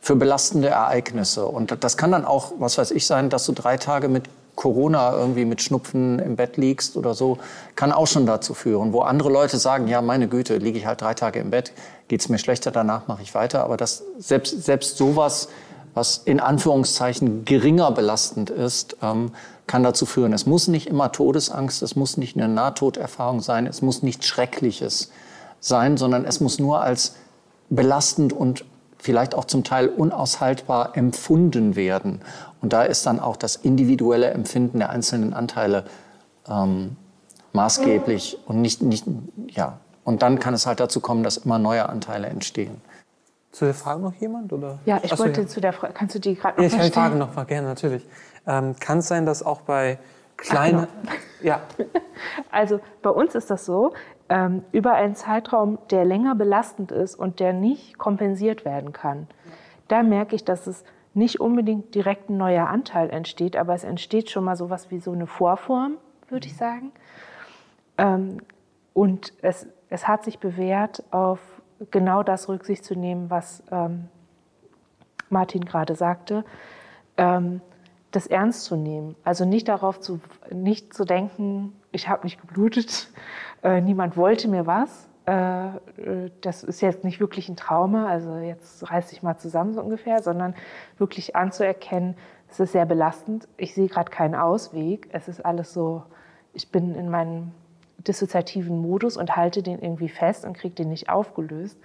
für 0.01 0.17
belastende 0.17 0.69
Ereignisse. 0.69 1.47
Und 1.47 1.77
das 1.85 1.97
kann 1.97 2.13
dann 2.13 2.25
auch, 2.25 2.53
was 2.59 2.79
weiß 2.79 2.93
ich, 2.93 3.07
sein, 3.07 3.31
dass 3.31 3.45
du 3.47 3.53
drei 3.53 3.77
Tage 3.77 4.09
mit 4.09 4.25
Corona 4.59 5.13
irgendwie 5.13 5.45
mit 5.45 5.63
Schnupfen 5.63 6.19
im 6.19 6.35
Bett 6.35 6.57
liegst 6.57 6.97
oder 6.97 7.15
so, 7.15 7.39
kann 7.77 7.93
auch 7.93 8.09
schon 8.09 8.27
dazu 8.27 8.55
führen, 8.55 8.93
wo 8.93 9.03
andere 9.03 9.31
Leute 9.31 9.57
sagen, 9.57 9.87
ja, 9.87 10.03
meine 10.03 10.27
Güte, 10.27 10.57
liege 10.57 10.77
ich 10.77 10.85
halt 10.85 11.01
drei 11.01 11.15
Tage 11.15 11.39
im 11.39 11.51
Bett, 11.51 11.71
geht 12.09 12.23
es 12.23 12.29
mir 12.29 12.39
schlechter, 12.39 12.73
danach 12.73 13.07
mache 13.07 13.23
ich 13.23 13.37
weiter. 13.37 13.63
Aber 13.63 13.77
das, 13.77 14.03
selbst, 14.19 14.65
selbst 14.65 14.97
sowas, 14.97 15.49
was 15.95 16.19
in 16.25 16.41
Anführungszeichen 16.41 17.45
geringer 17.45 17.93
belastend 17.93 18.51
ist, 18.51 18.97
ähm, 19.01 19.31
kann 19.69 19.85
dazu 19.85 20.07
führen. 20.07 20.33
Es 20.33 20.45
muss 20.45 20.67
nicht 20.67 20.89
immer 20.89 21.13
Todesangst, 21.13 21.81
es 21.83 21.95
muss 21.95 22.17
nicht 22.17 22.37
eine 22.37 22.49
Nahtoderfahrung 22.49 23.41
sein, 23.41 23.65
es 23.65 23.81
muss 23.81 24.03
nichts 24.03 24.27
Schreckliches 24.27 25.13
sein, 25.61 25.97
sondern 25.97 26.25
es 26.25 26.41
muss 26.41 26.59
nur 26.59 26.81
als 26.81 27.15
belastend 27.71 28.33
und 28.33 28.65
vielleicht 28.99 29.35
auch 29.35 29.45
zum 29.45 29.65
Teil 29.65 29.89
unaushaltbar 29.89 30.97
empfunden 30.97 31.77
werden. 31.77 32.21
Und 32.61 32.73
da 32.73 32.83
ist 32.83 33.07
dann 33.07 33.21
auch 33.21 33.37
das 33.37 33.57
individuelle 33.57 34.31
Empfinden 34.31 34.79
der 34.79 34.91
einzelnen 34.91 35.33
Anteile 35.33 35.85
ähm, 36.49 36.97
maßgeblich 37.53 38.39
und 38.47 38.61
nicht, 38.61 38.83
nicht, 38.83 39.05
ja. 39.49 39.79
Und 40.05 40.23
dann 40.23 40.39
kann 40.39 40.55
es 40.55 40.67
halt 40.67 40.81
dazu 40.81 41.01
kommen, 41.01 41.23
dass 41.23 41.37
immer 41.37 41.59
neue 41.59 41.89
Anteile 41.89 42.29
entstehen. 42.29 42.81
Zu 43.53 43.67
der 43.67 43.75
Frage 43.75 44.01
noch 44.01 44.15
jemand? 44.15 44.53
Oder? 44.53 44.79
Ja, 44.85 45.01
ich 45.03 45.13
Achso, 45.13 45.25
wollte 45.25 45.43
ja. 45.43 45.47
zu 45.47 45.61
der 45.61 45.73
Frage, 45.73 45.93
kannst 45.95 46.15
du 46.15 46.19
die 46.19 46.35
gerade 46.35 46.57
noch 46.63 46.71
ja, 46.71 46.79
Ich 46.79 46.87
die 46.87 46.93
Frage 46.93 47.17
noch 47.17 47.35
mal 47.35 47.45
gerne, 47.45 47.69
natürlich. 47.69 48.07
Ähm, 48.47 48.75
kann 48.79 48.99
es 48.99 49.09
sein, 49.09 49.27
dass 49.27 49.43
auch 49.43 49.63
bei 49.63 49.99
kleinen... 50.37 50.87
Genau. 51.03 51.13
Ja. 51.43 51.61
Also 52.51 52.81
bei 53.03 53.11
uns 53.11 53.37
ist 53.37 53.49
das 53.51 53.65
so, 53.65 53.93
ähm, 54.29 54.63
über 54.73 54.95
einen 54.95 55.15
Zeitraum, 55.15 55.79
der 55.91 56.05
länger 56.05 56.35
belastend 56.35 56.93
ist 56.93 57.15
und 57.15 57.41
der 57.41 57.53
nicht 57.53 57.99
kompensiert 57.99 58.65
werden 58.65 58.93
kann. 58.93 59.27
Da 59.89 60.03
merke 60.03 60.37
ich, 60.37 60.45
dass 60.45 60.67
es 60.67 60.85
nicht 61.15 61.41
unbedingt 61.41 61.95
direkt 61.95 62.31
ein 62.31 62.37
neuer 62.37 62.69
Anteil 62.69 63.11
entsteht, 63.11 63.57
aber 63.57 63.75
es 63.75 63.85
entsteht 63.85 64.31
schon 64.31 64.45
mal 64.45 64.57
so 64.57 64.71
was 64.71 64.91
wie 64.91 65.01
so 65.01 65.13
eine 65.13 65.27
Vorform, 65.27 65.97
würde 66.29 66.47
ich 66.47 66.57
sagen. 66.57 66.93
Ähm, 67.97 68.39
und 68.93 69.33
es, 69.43 69.67
es 69.89 70.07
hat 70.07 70.25
sich 70.25 70.39
bewährt, 70.39 71.03
auf 71.11 71.41
genau 71.91 72.23
das 72.23 72.49
Rücksicht 72.49 72.85
zu 72.85 72.95
nehmen, 72.95 73.31
was 73.31 73.63
ähm, 73.71 74.09
Martin 75.31 75.65
gerade 75.65 75.95
sagte, 75.95 76.45
ähm, 77.17 77.61
das 78.11 78.27
ernst 78.27 78.65
zu 78.65 78.77
nehmen. 78.77 79.17
Also 79.25 79.45
nicht 79.45 79.69
darauf 79.69 80.01
zu, 80.01 80.21
nicht 80.51 80.95
zu 80.95 81.05
denken, 81.05 81.75
ich 81.93 82.09
habe 82.09 82.25
nicht 82.25 82.41
geblutet, 82.41 83.09
äh, 83.63 83.81
niemand 83.81 84.17
wollte 84.17 84.49
mir 84.49 84.67
was. 84.67 85.09
Äh, 85.27 85.67
äh, 85.69 86.31
das 86.41 86.65
ist 86.65 86.81
jetzt 86.81 87.05
nicht 87.05 87.21
wirklich 87.21 87.49
ein 87.49 87.57
Trauma, 87.57 88.07
also 88.07 88.37
jetzt 88.37 88.91
reiß 88.91 89.13
ich 89.13 89.23
mal 89.23 89.37
zusammen 89.37 89.75
so 89.75 89.83
ungefähr, 89.83 90.23
sondern 90.23 90.55
wirklich 90.97 91.37
anzuerkennen, 91.37 92.17
es 92.51 92.61
ist 92.61 92.73
sehr 92.73 92.87
belastend. 92.87 93.47
Ich 93.57 93.75
sehe 93.75 93.89
gerade 93.89 94.11
keinen 94.11 94.35
Ausweg. 94.35 95.09
Es 95.13 95.29
ist 95.29 95.45
alles 95.45 95.73
so, 95.73 96.03
ich 96.53 96.71
bin 96.71 96.95
in 96.95 97.11
meinem 97.11 97.53
dissoziativen 97.99 98.81
Modus 98.81 99.17
und 99.17 99.37
halte 99.37 99.63
den 99.63 99.81
irgendwie 99.81 100.09
fest 100.09 100.45
und 100.45 100.57
kriege 100.57 100.75
den 100.75 100.89
nicht 100.89 101.11
aufgelöst. 101.11 101.79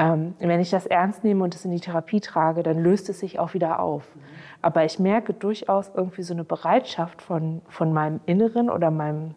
Ähm, 0.00 0.34
wenn 0.38 0.60
ich 0.60 0.70
das 0.70 0.86
ernst 0.86 1.24
nehme 1.24 1.44
und 1.44 1.54
es 1.54 1.66
in 1.66 1.72
die 1.72 1.80
Therapie 1.80 2.20
trage, 2.20 2.62
dann 2.62 2.78
löst 2.78 3.10
es 3.10 3.20
sich 3.20 3.38
auch 3.38 3.52
wieder 3.52 3.80
auf. 3.80 4.04
Aber 4.62 4.86
ich 4.86 4.98
merke 4.98 5.34
durchaus 5.34 5.90
irgendwie 5.94 6.22
so 6.22 6.32
eine 6.32 6.42
Bereitschaft 6.42 7.20
von, 7.20 7.60
von 7.68 7.92
meinem 7.92 8.20
Inneren 8.24 8.70
oder 8.70 8.90
meinem 8.90 9.34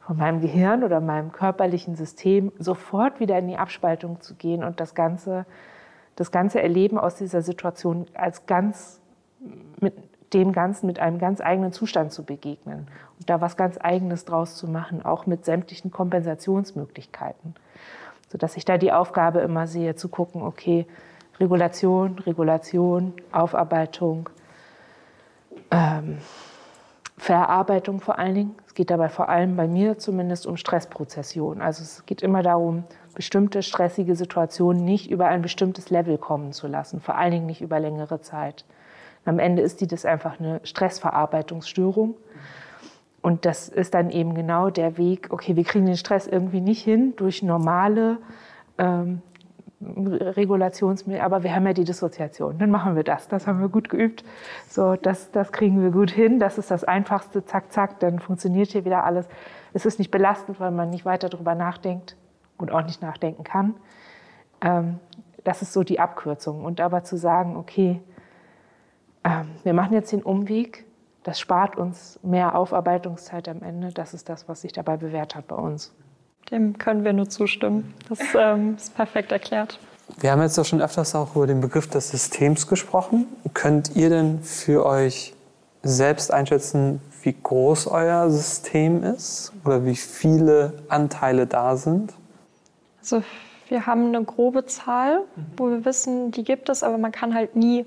von 0.00 0.18
meinem 0.18 0.42
Gehirn 0.42 0.84
oder 0.84 1.00
meinem 1.00 1.32
körperlichen 1.32 1.96
System 1.96 2.52
sofort 2.58 3.20
wieder 3.20 3.38
in 3.38 3.48
die 3.48 3.56
Abspaltung 3.56 4.20
zu 4.20 4.34
gehen 4.34 4.62
und 4.62 4.78
das 4.78 4.94
ganze, 4.94 5.46
das 6.14 6.30
ganze 6.30 6.60
Erleben 6.60 6.98
aus 6.98 7.14
dieser 7.14 7.40
Situation 7.40 8.04
als 8.12 8.44
ganz 8.44 9.00
mit 9.80 9.94
dem 10.34 10.52
Ganzen, 10.52 10.86
mit 10.88 10.98
einem 10.98 11.18
ganz 11.18 11.40
eigenen 11.40 11.72
Zustand 11.72 12.12
zu 12.12 12.22
begegnen 12.22 12.88
und 13.18 13.30
da 13.30 13.40
was 13.40 13.56
ganz 13.56 13.78
Eigenes 13.80 14.26
draus 14.26 14.56
zu 14.56 14.68
machen, 14.68 15.02
auch 15.02 15.24
mit 15.24 15.46
sämtlichen 15.46 15.90
Kompensationsmöglichkeiten. 15.90 17.54
Sodass 18.28 18.56
ich 18.56 18.64
da 18.64 18.78
die 18.78 18.92
Aufgabe 18.92 19.40
immer 19.40 19.66
sehe, 19.66 19.94
zu 19.94 20.08
gucken, 20.08 20.42
okay, 20.42 20.86
Regulation, 21.40 22.18
Regulation, 22.20 23.12
Aufarbeitung, 23.32 24.28
ähm, 25.70 26.18
Verarbeitung 27.16 28.00
vor 28.00 28.18
allen 28.18 28.34
Dingen. 28.34 28.54
Es 28.66 28.74
geht 28.74 28.90
dabei 28.90 29.08
vor 29.08 29.28
allem 29.28 29.56
bei 29.56 29.68
mir 29.68 29.98
zumindest 29.98 30.46
um 30.46 30.56
Stressprozession. 30.56 31.62
Also 31.62 31.82
es 31.82 32.04
geht 32.06 32.22
immer 32.22 32.42
darum, 32.42 32.84
bestimmte 33.14 33.62
stressige 33.62 34.16
Situationen 34.16 34.84
nicht 34.84 35.10
über 35.10 35.26
ein 35.26 35.42
bestimmtes 35.42 35.90
Level 35.90 36.18
kommen 36.18 36.52
zu 36.52 36.66
lassen, 36.66 37.00
vor 37.00 37.16
allen 37.16 37.30
Dingen 37.30 37.46
nicht 37.46 37.60
über 37.60 37.78
längere 37.78 38.20
Zeit. 38.20 38.64
Am 39.24 39.38
Ende 39.38 39.62
ist 39.62 39.80
die 39.80 39.86
das 39.86 40.04
einfach 40.04 40.38
eine 40.38 40.60
Stressverarbeitungsstörung. 40.64 42.16
Und 43.24 43.46
das 43.46 43.70
ist 43.70 43.94
dann 43.94 44.10
eben 44.10 44.34
genau 44.34 44.68
der 44.68 44.98
Weg, 44.98 45.28
okay, 45.30 45.56
wir 45.56 45.64
kriegen 45.64 45.86
den 45.86 45.96
Stress 45.96 46.26
irgendwie 46.26 46.60
nicht 46.60 46.84
hin 46.84 47.14
durch 47.16 47.42
normale 47.42 48.18
ähm, 48.76 49.22
Regulationsmittel, 49.80 51.22
aber 51.22 51.42
wir 51.42 51.54
haben 51.54 51.66
ja 51.66 51.72
die 51.72 51.84
Dissoziation. 51.84 52.58
Dann 52.58 52.70
machen 52.70 52.96
wir 52.96 53.02
das. 53.02 53.26
Das 53.28 53.46
haben 53.46 53.62
wir 53.62 53.70
gut 53.70 53.88
geübt. 53.88 54.24
So, 54.68 54.96
das, 54.96 55.30
das 55.30 55.52
kriegen 55.52 55.82
wir 55.82 55.90
gut 55.90 56.10
hin. 56.10 56.38
Das 56.38 56.58
ist 56.58 56.70
das 56.70 56.84
Einfachste. 56.84 57.46
Zack, 57.46 57.72
zack, 57.72 57.98
dann 58.00 58.18
funktioniert 58.18 58.72
hier 58.72 58.84
wieder 58.84 59.04
alles. 59.04 59.26
Es 59.72 59.86
ist 59.86 59.98
nicht 59.98 60.10
belastend, 60.10 60.60
weil 60.60 60.70
man 60.70 60.90
nicht 60.90 61.06
weiter 61.06 61.30
darüber 61.30 61.54
nachdenkt 61.54 62.18
und 62.58 62.72
auch 62.72 62.84
nicht 62.84 63.00
nachdenken 63.00 63.42
kann. 63.42 63.74
Ähm, 64.60 64.98
das 65.44 65.62
ist 65.62 65.72
so 65.72 65.82
die 65.82 65.98
Abkürzung. 65.98 66.62
Und 66.62 66.82
aber 66.82 67.04
zu 67.04 67.16
sagen, 67.16 67.56
okay, 67.56 68.02
ähm, 69.24 69.46
wir 69.62 69.72
machen 69.72 69.94
jetzt 69.94 70.12
den 70.12 70.22
Umweg, 70.22 70.84
das 71.24 71.40
spart 71.40 71.76
uns 71.76 72.18
mehr 72.22 72.54
Aufarbeitungszeit 72.54 73.48
am 73.48 73.62
Ende. 73.62 73.90
Das 73.92 74.14
ist 74.14 74.28
das, 74.28 74.48
was 74.48 74.60
sich 74.60 74.72
dabei 74.72 74.96
bewährt 74.96 75.34
hat 75.34 75.48
bei 75.48 75.56
uns. 75.56 75.92
Dem 76.50 76.76
können 76.78 77.04
wir 77.04 77.14
nur 77.14 77.28
zustimmen. 77.28 77.94
Das 78.08 78.20
ähm, 78.38 78.76
ist 78.76 78.94
perfekt 78.94 79.32
erklärt. 79.32 79.80
Wir 80.18 80.30
haben 80.30 80.42
jetzt 80.42 80.58
doch 80.58 80.66
schon 80.66 80.82
öfters 80.82 81.14
auch 81.14 81.34
über 81.34 81.46
den 81.46 81.62
Begriff 81.62 81.88
des 81.88 82.10
Systems 82.10 82.66
gesprochen. 82.66 83.26
Könnt 83.54 83.96
ihr 83.96 84.10
denn 84.10 84.42
für 84.42 84.84
euch 84.84 85.34
selbst 85.82 86.30
einschätzen, 86.30 87.00
wie 87.22 87.34
groß 87.42 87.86
euer 87.86 88.28
System 88.30 89.02
ist 89.02 89.52
oder 89.64 89.86
wie 89.86 89.96
viele 89.96 90.74
Anteile 90.88 91.46
da 91.46 91.78
sind? 91.78 92.12
Also 93.00 93.22
wir 93.68 93.86
haben 93.86 94.08
eine 94.08 94.22
grobe 94.22 94.66
Zahl, 94.66 95.22
wo 95.56 95.70
wir 95.70 95.86
wissen, 95.86 96.30
die 96.32 96.44
gibt 96.44 96.68
es, 96.68 96.82
aber 96.82 96.98
man 96.98 97.12
kann 97.12 97.34
halt 97.34 97.56
nie 97.56 97.86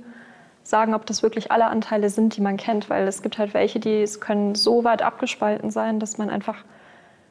sagen, 0.67 0.93
ob 0.93 1.05
das 1.05 1.23
wirklich 1.23 1.51
alle 1.51 1.67
Anteile 1.67 2.09
sind, 2.09 2.35
die 2.35 2.41
man 2.41 2.57
kennt, 2.57 2.89
weil 2.89 3.07
es 3.07 3.21
gibt 3.21 3.37
halt 3.37 3.53
welche, 3.53 3.79
die 3.79 4.05
können 4.19 4.53
so 4.53 4.83
weit 4.83 5.01
abgespalten 5.01 5.71
sein, 5.71 5.99
dass 5.99 6.17
man 6.17 6.29
einfach 6.29 6.57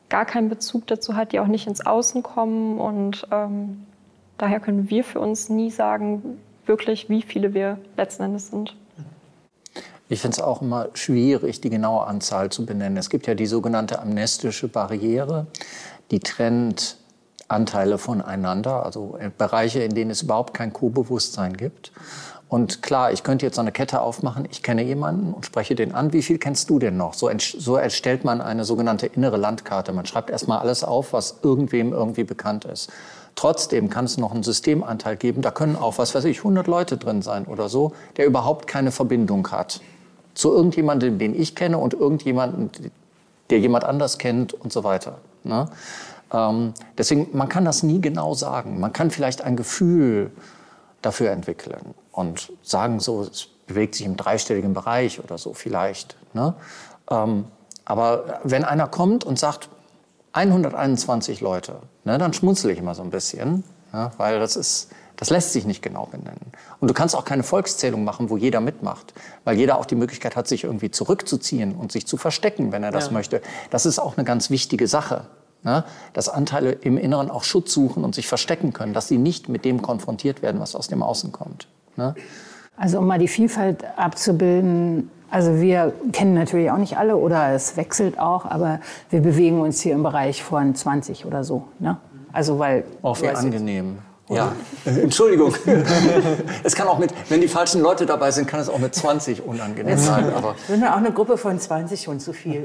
gar 0.08 0.24
keinen 0.24 0.48
Bezug 0.48 0.86
dazu 0.86 1.16
hat, 1.16 1.32
die 1.32 1.40
auch 1.40 1.46
nicht 1.46 1.66
ins 1.66 1.84
Außen 1.84 2.22
kommen 2.22 2.78
und 2.78 3.26
ähm, 3.30 3.84
daher 4.38 4.60
können 4.60 4.88
wir 4.88 5.04
für 5.04 5.20
uns 5.20 5.50
nie 5.50 5.70
sagen, 5.70 6.38
wirklich, 6.64 7.10
wie 7.10 7.22
viele 7.22 7.52
wir 7.52 7.78
letzten 7.96 8.22
Endes 8.22 8.48
sind. 8.48 8.74
Ich 10.08 10.20
finde 10.20 10.36
es 10.36 10.42
auch 10.42 10.62
immer 10.62 10.88
schwierig, 10.94 11.60
die 11.60 11.68
genaue 11.68 12.06
Anzahl 12.06 12.50
zu 12.50 12.64
benennen. 12.64 12.96
Es 12.96 13.10
gibt 13.10 13.26
ja 13.26 13.34
die 13.34 13.46
sogenannte 13.46 13.98
amnestische 13.98 14.68
Barriere, 14.68 15.46
die 16.10 16.20
trennt 16.20 16.96
Anteile 17.48 17.98
voneinander, 17.98 18.84
also 18.84 19.18
Bereiche, 19.36 19.80
in 19.80 19.94
denen 19.94 20.10
es 20.10 20.22
überhaupt 20.22 20.54
kein 20.54 20.72
Co-Bewusstsein 20.72 21.56
gibt. 21.56 21.92
Und 22.48 22.80
klar, 22.80 23.12
ich 23.12 23.24
könnte 23.24 23.44
jetzt 23.44 23.56
so 23.56 23.60
eine 23.60 23.72
Kette 23.72 24.00
aufmachen, 24.00 24.46
ich 24.50 24.62
kenne 24.62 24.82
jemanden 24.84 25.34
und 25.34 25.44
spreche 25.44 25.74
den 25.74 25.92
an. 25.92 26.12
Wie 26.12 26.22
viel 26.22 26.38
kennst 26.38 26.70
du 26.70 26.78
denn 26.78 26.96
noch? 26.96 27.14
So, 27.14 27.28
so 27.38 27.76
erstellt 27.76 28.24
man 28.24 28.40
eine 28.40 28.64
sogenannte 28.64 29.06
innere 29.06 29.36
Landkarte. 29.36 29.92
Man 29.92 30.06
schreibt 30.06 30.30
erstmal 30.30 30.60
alles 30.60 30.84
auf, 30.84 31.12
was 31.12 31.38
irgendwem 31.42 31.92
irgendwie 31.92 32.22
bekannt 32.22 32.64
ist. 32.64 32.90
Trotzdem 33.34 33.90
kann 33.90 34.04
es 34.04 34.16
noch 34.16 34.32
einen 34.32 34.44
Systemanteil 34.44 35.16
geben, 35.16 35.42
da 35.42 35.50
können 35.50 35.76
auch, 35.76 35.98
was 35.98 36.14
weiß 36.14 36.24
ich, 36.24 36.38
100 36.38 36.66
Leute 36.68 36.96
drin 36.96 37.20
sein 37.20 37.44
oder 37.46 37.68
so, 37.68 37.92
der 38.16 38.26
überhaupt 38.26 38.66
keine 38.66 38.92
Verbindung 38.92 39.50
hat 39.50 39.80
zu 40.34 40.52
irgendjemandem, 40.54 41.18
den 41.18 41.38
ich 41.38 41.54
kenne 41.54 41.78
und 41.78 41.94
irgendjemanden, 41.94 42.70
der 43.50 43.58
jemand 43.58 43.84
anders 43.84 44.18
kennt 44.18 44.54
und 44.54 44.72
so 44.72 44.84
weiter. 44.84 45.18
Ne? 45.44 45.68
Ähm, 46.32 46.74
deswegen, 46.96 47.28
man 47.32 47.48
kann 47.48 47.64
das 47.64 47.82
nie 47.82 48.00
genau 48.00 48.34
sagen. 48.34 48.78
Man 48.80 48.92
kann 48.92 49.10
vielleicht 49.10 49.42
ein 49.42 49.56
Gefühl 49.56 50.30
dafür 51.02 51.30
entwickeln 51.30 51.94
und 52.16 52.50
sagen 52.62 52.98
so, 52.98 53.22
es 53.22 53.48
bewegt 53.66 53.94
sich 53.94 54.06
im 54.06 54.16
dreistelligen 54.16 54.72
Bereich 54.72 55.22
oder 55.22 55.36
so 55.36 55.52
vielleicht. 55.52 56.16
Ne? 56.32 56.54
Ähm, 57.10 57.44
aber 57.84 58.40
wenn 58.42 58.64
einer 58.64 58.88
kommt 58.88 59.24
und 59.24 59.38
sagt, 59.38 59.68
121 60.32 61.40
Leute, 61.40 61.76
ne, 62.04 62.18
dann 62.18 62.32
schmunzel 62.32 62.70
ich 62.70 62.78
immer 62.78 62.94
so 62.94 63.02
ein 63.02 63.10
bisschen, 63.10 63.64
ja, 63.92 64.10
weil 64.16 64.38
das 64.38 64.56
ist, 64.56 64.90
das 65.16 65.30
lässt 65.30 65.52
sich 65.52 65.66
nicht 65.66 65.82
genau 65.82 66.06
benennen. 66.06 66.52
Und 66.80 66.88
du 66.88 66.94
kannst 66.94 67.14
auch 67.14 67.24
keine 67.24 67.42
Volkszählung 67.42 68.04
machen, 68.04 68.28
wo 68.28 68.36
jeder 68.36 68.60
mitmacht, 68.60 69.14
weil 69.44 69.56
jeder 69.56 69.78
auch 69.78 69.86
die 69.86 69.94
Möglichkeit 69.94 70.36
hat, 70.36 70.48
sich 70.48 70.64
irgendwie 70.64 70.90
zurückzuziehen 70.90 71.74
und 71.74 71.92
sich 71.92 72.06
zu 72.06 72.16
verstecken, 72.16 72.72
wenn 72.72 72.82
er 72.82 72.92
das 72.92 73.06
ja. 73.06 73.12
möchte. 73.12 73.40
Das 73.70 73.86
ist 73.86 73.98
auch 73.98 74.16
eine 74.16 74.24
ganz 74.24 74.50
wichtige 74.50 74.88
Sache. 74.88 75.26
Ne? 75.62 75.84
Dass 76.12 76.28
Anteile 76.28 76.72
im 76.72 76.98
Inneren 76.98 77.30
auch 77.30 77.44
Schutz 77.44 77.72
suchen 77.72 78.04
und 78.04 78.14
sich 78.14 78.28
verstecken 78.28 78.72
können, 78.72 78.92
dass 78.92 79.08
sie 79.08 79.18
nicht 79.18 79.48
mit 79.48 79.64
dem 79.64 79.80
konfrontiert 79.80 80.42
werden, 80.42 80.60
was 80.60 80.74
aus 80.74 80.88
dem 80.88 81.02
Außen 81.02 81.32
kommt. 81.32 81.68
Ne? 81.96 82.14
Also 82.76 82.98
um 82.98 83.06
mal 83.06 83.18
die 83.18 83.28
Vielfalt 83.28 83.84
abzubilden, 83.96 85.10
also 85.30 85.60
wir 85.60 85.92
kennen 86.12 86.34
natürlich 86.34 86.70
auch 86.70 86.76
nicht 86.76 86.98
alle 86.98 87.16
oder 87.16 87.52
es 87.52 87.76
wechselt 87.76 88.18
auch, 88.18 88.44
aber 88.44 88.80
wir 89.10 89.20
bewegen 89.20 89.60
uns 89.60 89.80
hier 89.80 89.94
im 89.94 90.02
Bereich 90.02 90.42
von 90.42 90.74
20 90.74 91.26
oder 91.26 91.42
so. 91.42 91.64
Ne? 91.78 91.98
Also 92.32 92.58
weil 92.58 92.84
auch 93.02 93.20
wie 93.22 93.28
angenehm. 93.28 93.98
Ja, 94.28 94.52
Entschuldigung. 94.84 95.54
es 96.64 96.74
kann 96.74 96.88
auch 96.88 96.98
mit, 96.98 97.14
wenn 97.28 97.40
die 97.40 97.46
falschen 97.46 97.80
Leute 97.80 98.06
dabei 98.06 98.32
sind, 98.32 98.48
kann 98.48 98.58
es 98.58 98.68
auch 98.68 98.78
mit 98.78 98.92
20 98.92 99.44
unangenehm 99.46 99.96
sein. 99.96 100.32
Aber 100.34 100.56
wir 100.66 100.76
sind 100.76 100.84
auch 100.84 100.96
eine 100.96 101.12
Gruppe 101.12 101.38
von 101.38 101.58
20 101.58 102.02
schon 102.02 102.18
zu 102.18 102.32
viel, 102.32 102.64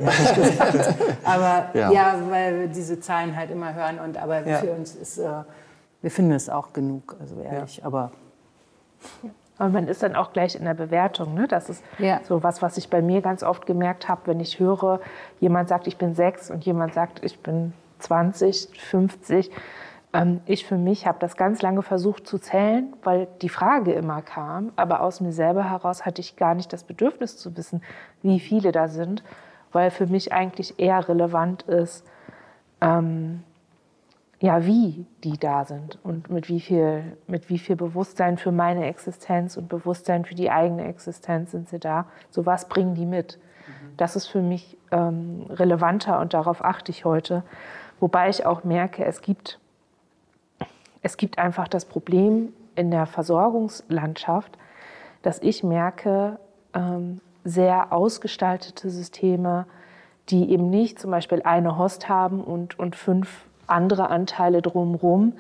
aber 1.24 1.70
ja. 1.76 1.92
ja. 1.92 2.20
weil 2.30 2.62
wir 2.62 2.68
diese 2.68 3.00
Zahlen 3.00 3.36
halt 3.36 3.52
immer 3.52 3.76
hören 3.76 4.00
und 4.00 4.18
aber 4.18 4.46
ja. 4.46 4.58
für 4.58 4.72
uns 4.72 4.96
ist, 4.96 5.20
äh, 5.20 5.30
wir 6.02 6.10
finden 6.10 6.32
es 6.32 6.50
auch 6.50 6.74
genug, 6.74 7.16
also 7.20 7.36
ehrlich. 7.42 7.78
Ja. 7.78 7.86
Aber 7.86 8.12
und 9.60 9.74
man 9.74 9.88
ist 9.88 10.04
dann 10.04 10.16
auch 10.16 10.34
gleich 10.34 10.56
in 10.56 10.66
der 10.66 10.74
Bewertung. 10.74 11.34
Ne? 11.34 11.48
Das 11.48 11.70
ist 11.70 11.84
ja. 12.00 12.20
so 12.24 12.44
was, 12.44 12.62
was 12.62 12.78
ich 12.78 12.90
bei 12.90 13.02
mir 13.02 13.22
ganz 13.22 13.44
oft 13.44 13.66
gemerkt 13.66 14.10
habe, 14.10 14.22
wenn 14.26 14.40
ich 14.40 14.60
höre, 14.60 15.00
jemand 15.40 15.70
sagt, 15.70 15.88
ich 15.88 15.98
bin 15.98 16.16
sechs 16.16 16.50
und 16.50 16.66
jemand 16.66 16.94
sagt, 16.94 17.24
ich 17.24 17.40
bin 17.40 17.74
20, 18.00 18.70
50 18.76 19.52
ähm, 20.14 20.42
ich 20.46 20.66
für 20.66 20.78
mich 20.78 21.08
habe 21.08 21.20
das 21.20 21.38
ganz 21.38 21.62
lange 21.62 21.82
versucht 21.82 22.28
zu 22.28 22.38
zählen, 22.38 22.94
weil 23.04 23.28
die 23.42 23.50
Frage 23.50 23.94
immer 23.94 24.22
kam, 24.22 24.72
aber 24.76 25.02
aus 25.02 25.22
mir 25.22 25.32
selber 25.32 25.70
heraus 25.70 26.06
hatte 26.06 26.22
ich 26.22 26.36
gar 26.36 26.56
nicht 26.56 26.74
das 26.74 26.84
Bedürfnis 26.84 27.38
zu 27.38 27.56
wissen, 27.56 27.82
wie 28.22 28.40
viele 28.40 28.72
da 28.72 28.88
sind, 28.88 29.24
weil 29.72 29.92
für 29.92 30.08
mich 30.08 30.34
eigentlich 30.34 30.80
eher 30.80 31.08
relevant 31.08 31.64
ist, 31.64 32.06
ähm, 32.82 33.44
ja, 34.42 34.66
wie 34.66 35.06
die 35.24 35.38
da 35.38 35.66
sind 35.66 36.00
und 36.04 36.32
mit 36.32 36.50
wie, 36.50 36.60
viel, 36.60 37.16
mit 37.28 37.50
wie 37.50 37.60
viel 37.60 37.76
Bewusstsein 37.76 38.38
für 38.38 38.52
meine 38.52 38.88
Existenz 38.88 39.56
und 39.56 39.70
Bewusstsein 39.70 40.26
für 40.26 40.34
die 40.34 40.50
eigene 40.50 40.86
Existenz 40.86 41.52
sind 41.52 41.70
sie 41.70 41.80
da. 41.80 42.08
So 42.32 42.46
was 42.48 42.68
bringen 42.68 42.96
die 42.96 43.06
mit. 43.06 43.38
Mhm. 43.68 43.98
Das 43.98 44.16
ist 44.16 44.28
für 44.28 44.42
mich 44.42 44.78
ähm, 44.92 45.46
relevanter 45.48 46.20
und 46.20 46.34
darauf 46.34 46.66
achte 46.66 46.92
ich 46.92 47.06
heute. 47.06 47.44
Wobei 48.00 48.30
ich 48.30 48.46
auch 48.46 48.64
merke, 48.64 49.06
es 49.06 49.22
gibt 49.22 49.60
es 51.04 51.18
gibt 51.18 51.40
einfach 51.40 51.68
das 51.68 51.86
Problem 51.86 52.54
in 52.76 52.92
der 52.92 53.06
Versorgungslandschaft, 53.06 54.58
dass 55.22 55.40
ich 55.40 55.64
merke, 55.64 56.40
ähm, 56.74 57.22
sehr 57.44 57.92
ausgestaltete 57.92 58.90
Systeme, 58.90 59.66
die 60.30 60.52
eben 60.52 60.70
nicht 60.70 61.00
zum 61.00 61.12
Beispiel 61.12 61.42
eine 61.44 61.78
Host 61.78 62.08
haben 62.08 62.44
und, 62.44 62.78
und 62.78 62.96
fünf 62.96 63.46
andere 63.72 64.10
Anteile 64.10 64.62
drumherum. 64.62 65.34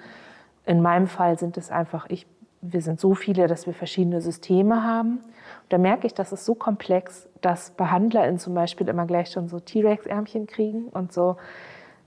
In 0.65 0.81
meinem 0.81 1.07
Fall 1.07 1.37
sind 1.37 1.57
es 1.57 1.71
einfach, 1.71 2.05
ich, 2.09 2.27
wir 2.61 2.81
sind 2.81 2.99
so 2.99 3.15
viele, 3.15 3.47
dass 3.47 3.65
wir 3.65 3.73
verschiedene 3.73 4.21
Systeme 4.21 4.83
haben. 4.83 5.17
Und 5.17 5.69
da 5.69 5.77
merke 5.77 6.07
ich, 6.07 6.13
das 6.13 6.31
ist 6.31 6.45
so 6.45 6.55
komplex, 6.55 7.27
dass 7.41 7.71
BehandlerInnen 7.71 8.39
zum 8.39 8.53
Beispiel 8.53 8.87
immer 8.87 9.05
gleich 9.05 9.31
schon 9.31 9.47
so 9.47 9.59
T-Rex-Ärmchen 9.59 10.47
kriegen 10.47 10.85
und 10.85 11.11
so. 11.11 11.37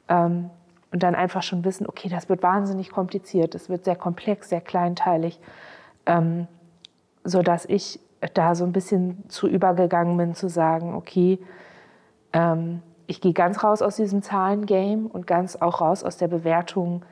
Ähm, 0.09 0.51
und 0.93 1.03
dann 1.03 1.17
einfach 1.17 1.43
schon 1.43 1.65
wissen, 1.65 1.89
okay, 1.89 2.09
das 2.09 2.29
wird 2.29 2.43
wahnsinnig 2.45 2.91
kompliziert, 2.91 3.57
es 3.57 3.69
wird 3.69 3.85
sehr 3.85 3.97
komplex, 3.97 4.49
sehr 4.49 4.61
kleinteilig, 4.61 5.41
ähm, 6.07 6.47
sodass 7.25 7.65
ich 7.65 7.99
da 8.35 8.55
so 8.55 8.65
ein 8.65 8.73
bisschen 8.73 9.29
zu 9.29 9.49
übergegangen 9.49 10.17
bin, 10.17 10.35
zu 10.37 10.49
sagen, 10.49 10.95
okay, 10.95 11.41
ähm, 12.33 12.81
ich 13.07 13.21
gehe 13.21 13.33
ganz 13.33 13.63
raus 13.63 13.83
aus 13.83 13.97
diesem 13.97 14.23
Zahlengame 14.23 15.09
und 15.09 15.27
ganz 15.27 15.57
auch 15.57 15.81
raus 15.81 16.05
aus 16.05 16.17
der 16.17 16.29
Bewertung, 16.29 17.05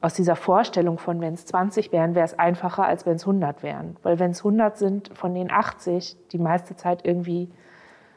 aus 0.00 0.14
dieser 0.14 0.36
Vorstellung 0.36 0.98
von, 0.98 1.20
wenn 1.20 1.34
es 1.34 1.46
20 1.46 1.92
wären, 1.92 2.14
wäre 2.14 2.24
es 2.24 2.38
einfacher, 2.38 2.84
als 2.84 3.06
wenn 3.06 3.16
es 3.16 3.22
100 3.22 3.62
wären. 3.62 3.96
Weil 4.02 4.18
wenn 4.18 4.32
es 4.32 4.38
100 4.38 4.76
sind, 4.76 5.16
von 5.16 5.34
den 5.34 5.50
80 5.50 6.16
die 6.32 6.38
meiste 6.38 6.76
Zeit 6.76 7.04
irgendwie 7.04 7.50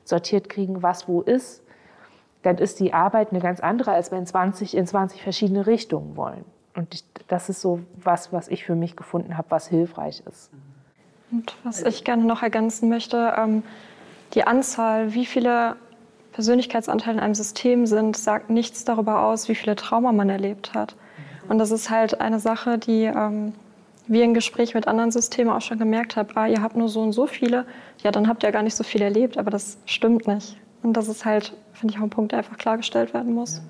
sortiert 0.03 0.49
kriegen, 0.49 0.84
was 0.84 1.07
wo 1.07 1.21
ist, 1.21 1.63
dann 2.41 2.57
ist 2.57 2.80
die 2.80 2.93
Arbeit 2.93 3.32
eine 3.32 3.39
ganz 3.39 3.59
andere, 3.59 3.91
als 3.91 4.11
wenn 4.11 4.25
20 4.25 4.75
in 4.75 4.88
20 4.88 5.21
verschiedene 5.21 5.67
Richtungen 5.67 6.15
wollen. 6.15 6.45
Und 6.75 6.93
ich, 6.93 7.03
das 7.27 7.49
ist 7.49 7.61
so 7.61 7.82
was, 7.95 8.32
was 8.32 8.47
ich 8.47 8.63
für 8.65 8.75
mich 8.75 8.95
gefunden 8.95 9.38
habe, 9.38 9.51
was 9.51 9.67
hilfreich 9.67 10.23
ist. 10.25 10.51
Und 11.32 11.55
was 11.63 11.84
ich 11.84 12.03
gerne 12.03 12.23
noch 12.23 12.41
ergänzen 12.41 12.89
möchte, 12.89 13.34
ähm, 13.38 13.63
die 14.34 14.45
Anzahl, 14.45 15.13
wie 15.13 15.25
viele 15.25 15.75
Persönlichkeitsanteile 16.39 17.17
in 17.17 17.19
einem 17.19 17.35
System 17.35 17.85
sind, 17.85 18.15
sagt 18.15 18.49
nichts 18.49 18.85
darüber 18.85 19.25
aus, 19.25 19.49
wie 19.49 19.55
viele 19.55 19.75
Trauma 19.75 20.13
man 20.13 20.29
erlebt 20.29 20.73
hat. 20.73 20.95
Und 21.49 21.59
das 21.59 21.69
ist 21.69 21.89
halt 21.89 22.21
eine 22.21 22.39
Sache, 22.39 22.77
die 22.77 23.03
ähm, 23.03 23.51
wir 24.07 24.23
im 24.23 24.33
Gespräch 24.33 24.73
mit 24.73 24.87
anderen 24.87 25.11
Systemen 25.11 25.51
auch 25.53 25.59
schon 25.59 25.79
gemerkt 25.79 26.15
haben, 26.15 26.29
ah, 26.35 26.47
ihr 26.47 26.61
habt 26.61 26.77
nur 26.77 26.87
so 26.87 27.01
und 27.01 27.11
so 27.11 27.27
viele, 27.27 27.65
ja, 28.03 28.11
dann 28.11 28.29
habt 28.29 28.43
ihr 28.43 28.53
gar 28.53 28.63
nicht 28.63 28.77
so 28.77 28.85
viel 28.85 29.01
erlebt, 29.01 29.37
aber 29.37 29.51
das 29.51 29.79
stimmt 29.83 30.27
nicht. 30.27 30.55
Und 30.81 30.93
das 30.93 31.09
ist 31.09 31.25
halt, 31.25 31.57
finde 31.73 31.93
ich, 31.93 31.99
auch 31.99 32.03
ein 32.03 32.09
Punkt, 32.09 32.31
der 32.31 32.39
einfach 32.39 32.57
klargestellt 32.57 33.13
werden 33.13 33.33
muss. 33.33 33.61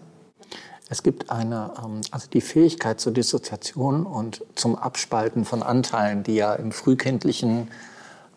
Es 0.92 1.02
gibt 1.02 1.32
eine, 1.32 1.72
ähm, 1.84 2.02
also 2.12 2.30
die 2.30 2.42
Fähigkeit 2.42 3.00
zur 3.00 3.14
Dissoziation 3.14 4.06
und 4.06 4.44
zum 4.54 4.76
Abspalten 4.76 5.44
von 5.44 5.64
Anteilen, 5.64 6.22
die 6.22 6.36
ja 6.36 6.54
im 6.54 6.72
frühkindlichen 6.72 7.70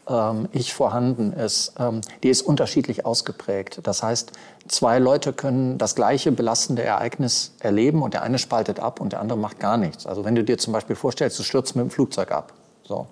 ähm, 0.09 0.49
Ich 0.53 0.75
vorhanden 0.75 1.33
ist, 1.33 1.75
ähm, 1.79 2.01
die 2.23 2.29
ist 2.29 2.43
unterschiedlich 2.43 3.07
ausgeprägt. 3.07 3.81
Das 3.83 4.03
heißt, 4.03 4.33
zwei 4.69 4.99
Leute 4.99 5.33
können 5.33 5.79
das 5.79 5.95
gleiche 5.95 6.33
belastende 6.33 6.83
Ereignis 6.83 7.55
erleben 7.61 8.03
und 8.03 8.15
der 8.15 8.23
eine 8.23 8.39
spaltet 8.39 8.81
ab 8.81 9.01
und 9.01 9.13
der 9.13 9.21
andere 9.21 9.39
macht 9.39 9.61
gar 9.61 9.77
nichts. 9.77 10.07
Also 10.07 10.25
wenn 10.25 10.35
du 10.35 10.45
dir 10.45 10.59
zum 10.59 10.73
Beispiel 10.73 10.97
vorstellst, 10.97 11.39
du 11.39 11.43
stürzt 11.43 11.77
mit 11.77 11.85
dem 11.85 11.91
Flugzeug 11.91 12.33
ab. 12.33 12.53
So. 12.85 13.07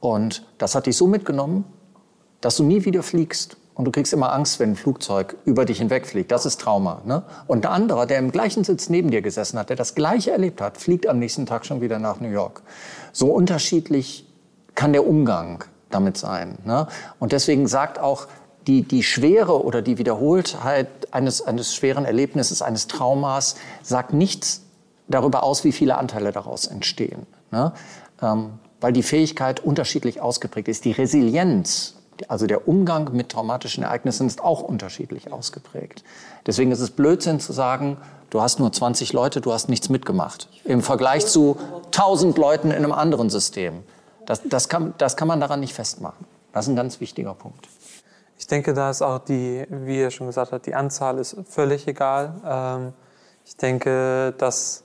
Und 0.00 0.42
das 0.58 0.74
hat 0.74 0.86
dich 0.86 0.96
so 0.96 1.06
mitgenommen, 1.06 1.64
dass 2.40 2.56
du 2.56 2.64
nie 2.64 2.84
wieder 2.84 3.02
fliegst 3.02 3.56
und 3.74 3.84
du 3.86 3.90
kriegst 3.90 4.12
immer 4.12 4.32
Angst, 4.32 4.60
wenn 4.60 4.70
ein 4.70 4.76
Flugzeug 4.76 5.36
über 5.44 5.64
dich 5.64 5.78
hinwegfliegt. 5.78 6.30
Das 6.30 6.44
ist 6.44 6.60
Trauma. 6.60 7.02
Ne? 7.06 7.22
Und 7.46 7.64
ein 7.64 7.72
anderer, 7.72 8.06
der 8.06 8.18
im 8.18 8.30
gleichen 8.30 8.64
Sitz 8.64 8.90
neben 8.90 9.10
dir 9.10 9.22
gesessen 9.22 9.58
hat, 9.58 9.70
der 9.70 9.76
das 9.76 9.94
Gleiche 9.94 10.30
erlebt 10.30 10.60
hat, 10.60 10.76
fliegt 10.76 11.06
am 11.06 11.18
nächsten 11.18 11.46
Tag 11.46 11.64
schon 11.64 11.80
wieder 11.80 11.98
nach 11.98 12.20
New 12.20 12.28
York. 12.28 12.62
So 13.12 13.28
unterschiedlich 13.28 14.26
kann 14.74 14.92
der 14.92 15.06
Umgang 15.06 15.64
damit 15.90 16.16
sein. 16.16 16.58
Ne? 16.64 16.86
Und 17.18 17.32
deswegen 17.32 17.66
sagt 17.66 17.98
auch 17.98 18.26
die, 18.66 18.82
die 18.82 19.02
Schwere 19.02 19.64
oder 19.64 19.82
die 19.82 19.98
Wiederholtheit 19.98 20.88
eines, 21.10 21.42
eines 21.42 21.74
schweren 21.74 22.04
Erlebnisses, 22.04 22.62
eines 22.62 22.86
Traumas, 22.86 23.56
sagt 23.82 24.12
nichts 24.12 24.62
darüber 25.08 25.42
aus, 25.42 25.64
wie 25.64 25.72
viele 25.72 25.98
Anteile 25.98 26.32
daraus 26.32 26.66
entstehen. 26.66 27.26
Ne? 27.50 27.72
Ähm, 28.20 28.50
weil 28.80 28.92
die 28.92 29.02
Fähigkeit 29.02 29.60
unterschiedlich 29.60 30.20
ausgeprägt 30.20 30.68
ist. 30.68 30.84
Die 30.84 30.92
Resilienz, 30.92 31.94
also 32.28 32.46
der 32.46 32.68
Umgang 32.68 33.12
mit 33.12 33.30
traumatischen 33.30 33.84
Ereignissen 33.84 34.26
ist 34.26 34.42
auch 34.42 34.62
unterschiedlich 34.62 35.32
ausgeprägt. 35.32 36.02
Deswegen 36.46 36.72
ist 36.72 36.80
es 36.80 36.90
Blödsinn 36.90 37.40
zu 37.40 37.52
sagen, 37.52 37.96
du 38.30 38.40
hast 38.42 38.58
nur 38.58 38.72
20 38.72 39.12
Leute, 39.12 39.40
du 39.40 39.52
hast 39.52 39.68
nichts 39.68 39.88
mitgemacht. 39.88 40.48
Im 40.64 40.82
Vergleich 40.82 41.26
zu 41.26 41.56
1000 41.86 42.36
Leuten 42.38 42.70
in 42.70 42.76
einem 42.76 42.92
anderen 42.92 43.30
System. 43.30 43.82
Das, 44.32 44.40
das, 44.46 44.70
kann, 44.70 44.94
das 44.96 45.18
kann 45.18 45.28
man 45.28 45.40
daran 45.40 45.60
nicht 45.60 45.74
festmachen. 45.74 46.24
Das 46.54 46.64
ist 46.64 46.70
ein 46.70 46.76
ganz 46.76 47.00
wichtiger 47.00 47.34
Punkt. 47.34 47.68
Ich 48.38 48.46
denke, 48.46 48.72
da 48.72 48.88
ist 48.88 49.02
auch 49.02 49.18
die, 49.18 49.66
wie 49.68 49.98
er 49.98 50.10
schon 50.10 50.26
gesagt 50.26 50.52
hat, 50.52 50.64
die 50.64 50.74
Anzahl 50.74 51.18
ist 51.18 51.36
völlig 51.46 51.86
egal. 51.86 52.40
Ähm, 52.42 52.94
ich 53.44 53.58
denke, 53.58 54.32
dass 54.38 54.84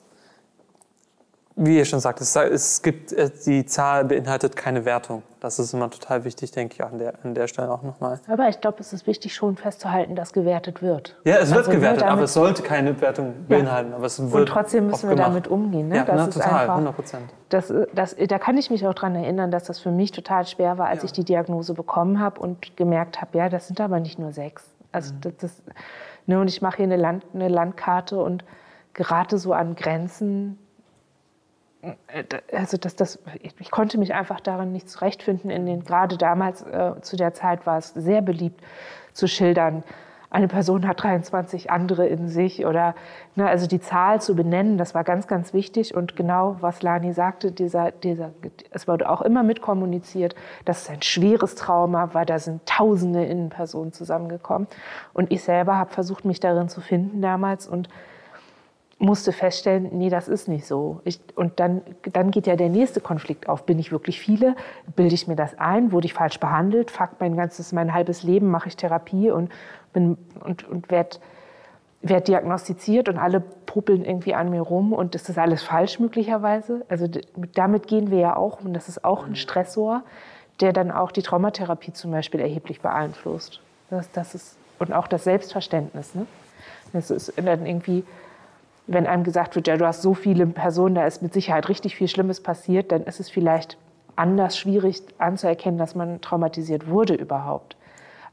wie 1.60 1.78
ihr 1.78 1.86
schon 1.86 2.00
sagt, 2.00 2.22
es, 2.22 2.36
es, 2.36 2.84
gibt, 2.84 3.12
äh, 3.14 3.32
die 3.46 3.66
Zahl 3.66 4.06
beinhaltet 4.06 4.56
keine 4.56 4.86
Wertung. 4.86 5.24
Das 5.40 5.58
ist 5.58 5.74
immer 5.74 5.90
total 5.90 6.24
wichtig, 6.24 6.52
denke 6.52 6.76
ich, 6.76 6.84
an 6.84 7.00
der, 7.00 7.16
an 7.24 7.34
der 7.34 7.48
Stelle 7.48 7.72
auch 7.72 7.82
nochmal. 7.82 8.20
Aber 8.28 8.48
ich 8.48 8.62
glaube, 8.62 8.78
es 8.80 8.94
ist 8.94 9.08
wichtig, 9.08 9.34
schon 9.34 9.56
festzuhalten, 9.56 10.16
dass 10.16 10.34
gewertet 10.34 10.84
wird. 10.84 11.16
Ja, 11.24 11.38
es 11.38 11.50
wird 11.50 11.60
also 11.60 11.72
gewertet, 11.72 12.02
wird 12.02 12.12
aber 12.12 12.24
es 12.24 12.34
sollte 12.34 12.62
keine 12.62 13.00
Wertung 13.02 13.34
beinhalten. 13.48 13.94
Aber 13.94 14.06
es 14.06 14.20
wird 14.20 14.34
Und 14.34 14.46
trotzdem 14.46 14.88
müssen 14.88 15.10
wir 15.10 15.16
gemacht. 15.16 15.30
damit 15.30 15.48
umgehen. 15.48 15.88
Ne? 15.88 15.98
Ja, 15.98 16.06
das 16.06 16.16
na, 16.16 16.28
ist 16.28 16.34
total, 16.36 16.60
einfach, 16.60 16.74
100 16.74 16.96
Prozent. 16.96 17.30
Das, 17.50 17.74
das, 17.94 18.16
da 18.16 18.38
kann 18.38 18.58
ich 18.58 18.70
mich 18.70 18.86
auch 18.86 18.94
daran 18.94 19.16
erinnern, 19.16 19.50
dass 19.50 19.64
das 19.64 19.80
für 19.80 19.92
mich 19.92 20.12
total 20.12 20.46
schwer 20.46 20.78
war, 20.78 20.88
als 20.88 21.00
ja. 21.00 21.06
ich 21.06 21.12
die 21.12 21.24
Diagnose 21.24 21.74
bekommen 21.74 22.20
habe 22.20 22.40
und 22.40 22.78
gemerkt 22.78 23.20
habe, 23.20 23.36
ja, 23.36 23.50
das 23.50 23.68
sind 23.68 23.82
aber 23.82 24.00
nicht 24.00 24.20
nur 24.20 24.32
sechs. 24.32 24.64
Also 24.92 25.14
mhm. 25.16 25.22
das, 25.22 25.34
das, 25.40 25.64
ne, 26.28 26.40
und 26.40 26.50
ich 26.50 26.62
mache 26.62 26.78
hier 26.78 26.86
eine, 26.86 26.98
Land, 26.98 27.26
eine 27.34 27.48
Landkarte 27.48 28.20
und 28.20 28.44
gerate 28.94 29.40
so 29.40 29.54
an 29.54 29.76
Grenzen, 29.76 30.60
also 32.52 32.78
das, 32.78 32.96
das, 32.96 33.20
ich 33.60 33.72
konnte 33.72 33.98
mich 33.98 34.14
einfach 34.14 34.40
darin 34.40 34.72
nicht 34.72 34.90
zurechtfinden. 34.90 35.50
In 35.50 35.66
den, 35.66 35.84
gerade 35.84 36.18
damals, 36.18 36.62
äh, 36.64 36.94
zu 37.02 37.16
der 37.16 37.34
Zeit, 37.34 37.66
war 37.66 37.78
es 37.78 37.90
sehr 37.90 38.22
beliebt 38.22 38.62
zu 39.14 39.28
schildern, 39.28 39.84
eine 40.30 40.50
Person 40.50 40.86
hat 40.88 41.02
23 41.02 41.72
andere 41.72 42.06
in 42.06 42.28
sich 42.28 42.66
oder 42.66 42.96
ne, 43.36 43.48
also 43.48 43.66
die 43.66 43.80
Zahl 43.80 44.20
zu 44.20 44.36
benennen, 44.36 44.78
das 44.78 44.94
war 44.94 45.06
ganz, 45.06 45.28
ganz 45.28 45.54
wichtig. 45.54 45.96
Und 45.96 46.18
genau, 46.18 46.58
was 46.60 46.82
Lani 46.82 47.14
sagte, 47.14 47.52
dieser, 47.52 47.92
dieser, 47.92 48.32
es 48.72 48.88
wurde 48.90 49.10
auch 49.10 49.22
immer 49.22 49.44
mitkommuniziert, 49.44 50.36
dass 50.66 50.82
es 50.82 50.90
ein 50.90 51.02
schweres 51.02 51.56
Trauma 51.56 52.14
war, 52.14 52.26
da 52.26 52.40
sind 52.40 52.66
tausende 52.66 53.24
Innenpersonen 53.24 53.94
zusammengekommen. 53.94 54.68
Und 55.14 55.32
ich 55.32 55.44
selber 55.44 55.78
habe 55.78 55.92
versucht, 55.92 56.26
mich 56.26 56.42
darin 56.42 56.68
zu 56.68 56.82
finden 56.82 57.22
damals 57.22 57.66
und 57.66 57.88
musste 59.00 59.32
feststellen, 59.32 59.90
nee, 59.92 60.10
das 60.10 60.28
ist 60.28 60.48
nicht 60.48 60.66
so. 60.66 61.02
Ich, 61.04 61.20
und 61.36 61.60
dann, 61.60 61.82
dann 62.14 62.32
geht 62.32 62.48
ja 62.48 62.56
der 62.56 62.70
nächste 62.70 63.00
Konflikt 63.00 63.48
auf. 63.48 63.66
Bin 63.66 63.78
ich 63.78 63.92
wirklich 63.92 64.20
viele? 64.20 64.56
Bilde 64.96 65.14
ich 65.14 65.28
mir 65.28 65.36
das 65.36 65.58
ein? 65.60 65.92
Wurde 65.92 66.08
ich 66.08 66.14
falsch 66.14 66.40
behandelt? 66.40 66.90
Fuck, 66.90 67.10
mein 67.20 67.36
ganzes, 67.36 67.74
mein 67.74 67.94
halbes 67.94 68.24
Leben 68.24 68.50
mache 68.50 68.70
ich 68.70 68.76
Therapie 68.76 69.30
und, 69.30 69.52
bin, 69.94 70.18
und, 70.44 70.68
und 70.68 70.90
werde 70.90 71.18
werd 72.02 72.28
diagnostiziert 72.28 73.10
und 73.10 73.18
alle 73.18 73.40
puppeln 73.40 74.06
irgendwie 74.06 74.36
an 74.36 74.50
mir 74.50 74.62
rum 74.62 74.94
und 74.94 75.16
ist 75.16 75.30
das 75.30 75.38
alles 75.38 75.64
falsch 75.64 76.00
möglicherweise? 76.00 76.86
Also 76.90 77.08
damit 77.56 77.88
gehen 77.88 78.12
wir 78.12 78.20
ja 78.20 78.36
auch 78.36 78.62
und 78.62 78.74
das 78.74 78.88
ist 78.88 79.04
auch 79.04 79.26
ein 79.26 79.36
Stressor, 79.36 80.04
der 80.62 80.74
dann 80.74 80.92
auch 80.92 81.12
die 81.12 81.24
Traumatherapie 81.24 81.94
zum 81.94 82.12
Beispiel 82.12 82.40
erheblich 82.40 82.82
beeinflusst. 82.82 83.62
Das, 83.90 84.12
das 84.12 84.36
ist, 84.36 84.58
und 84.80 84.94
auch 84.94 85.08
das 85.08 85.24
Selbstverständnis. 85.24 86.14
Ne? 86.14 86.28
Das 86.94 87.10
ist 87.10 87.34
dann 87.38 87.66
irgendwie 87.66 88.04
wenn 88.88 89.06
einem 89.06 89.24
gesagt 89.24 89.56
wird, 89.56 89.68
ja, 89.68 89.78
du 89.78 89.86
hast 89.86 90.02
so 90.02 90.14
viele 90.14 90.46
Personen, 90.48 90.96
da 90.96 91.06
ist 91.06 91.22
mit 91.22 91.34
Sicherheit 91.34 91.70
richtig 91.70 91.96
viel 91.96 92.08
Schlimmes 92.08 92.42
passiert, 92.42 92.92
dann 92.92 93.04
ist 93.04 93.20
es 93.20 93.30
vielleicht 93.30 93.78
anders 94.16 94.58
schwierig 94.58 95.04
anzuerkennen, 95.18 95.78
dass 95.78 95.94
man 95.94 96.22
traumatisiert 96.22 96.88
wurde 96.88 97.14
überhaupt, 97.14 97.76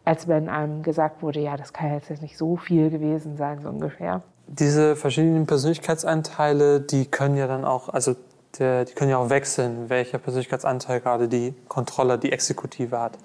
als 0.05 0.28
wenn 0.28 0.48
einem 0.48 0.82
gesagt 0.82 1.22
wurde, 1.22 1.40
ja, 1.40 1.57
das 1.57 1.72
kann 1.72 1.92
jetzt 1.92 2.22
nicht 2.22 2.38
so 2.38 2.57
viel 2.57 2.90
gewesen 2.90 3.36
sein, 3.36 3.61
so 3.62 3.68
ungefähr. 3.68 4.22
Diese 4.46 4.94
verschiedenen 4.96 5.46
Persönlichkeitsanteile, 5.46 6.80
die 6.80 7.07
können 7.07 7.36
ja 7.36 7.46
dann 7.46 7.64
auch, 7.64 7.88
also 7.88 8.14
die 8.59 8.92
können 8.94 9.11
ja 9.11 9.18
auch 9.18 9.30
wechseln, 9.30 9.88
welcher 9.88 10.18
Persönlichkeitsanteil 10.18 11.00
gerade 11.00 11.26
die 11.28 11.55
Kontrolle, 11.66 12.18
die 12.18 12.30
Exekutive 12.30 13.00
hat. 13.00 13.18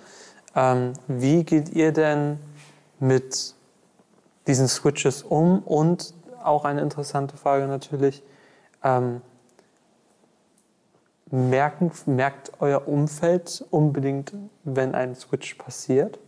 Ähm, 0.55 0.93
wie 1.07 1.43
geht 1.43 1.69
ihr 1.69 1.91
denn 1.91 2.39
mit 2.99 3.53
diesen 4.47 4.67
Switches 4.67 5.21
um 5.21 5.59
und 5.59 6.13
auch 6.49 6.65
eine 6.65 6.81
interessante 6.81 7.37
Frage 7.37 7.67
natürlich. 7.67 8.23
Ähm, 8.83 9.21
merken, 11.31 11.91
merkt 12.05 12.51
euer 12.59 12.87
Umfeld 12.87 13.63
unbedingt, 13.69 14.33
wenn 14.63 14.95
ein 14.95 15.15
Switch 15.15 15.55
passiert? 15.55 16.19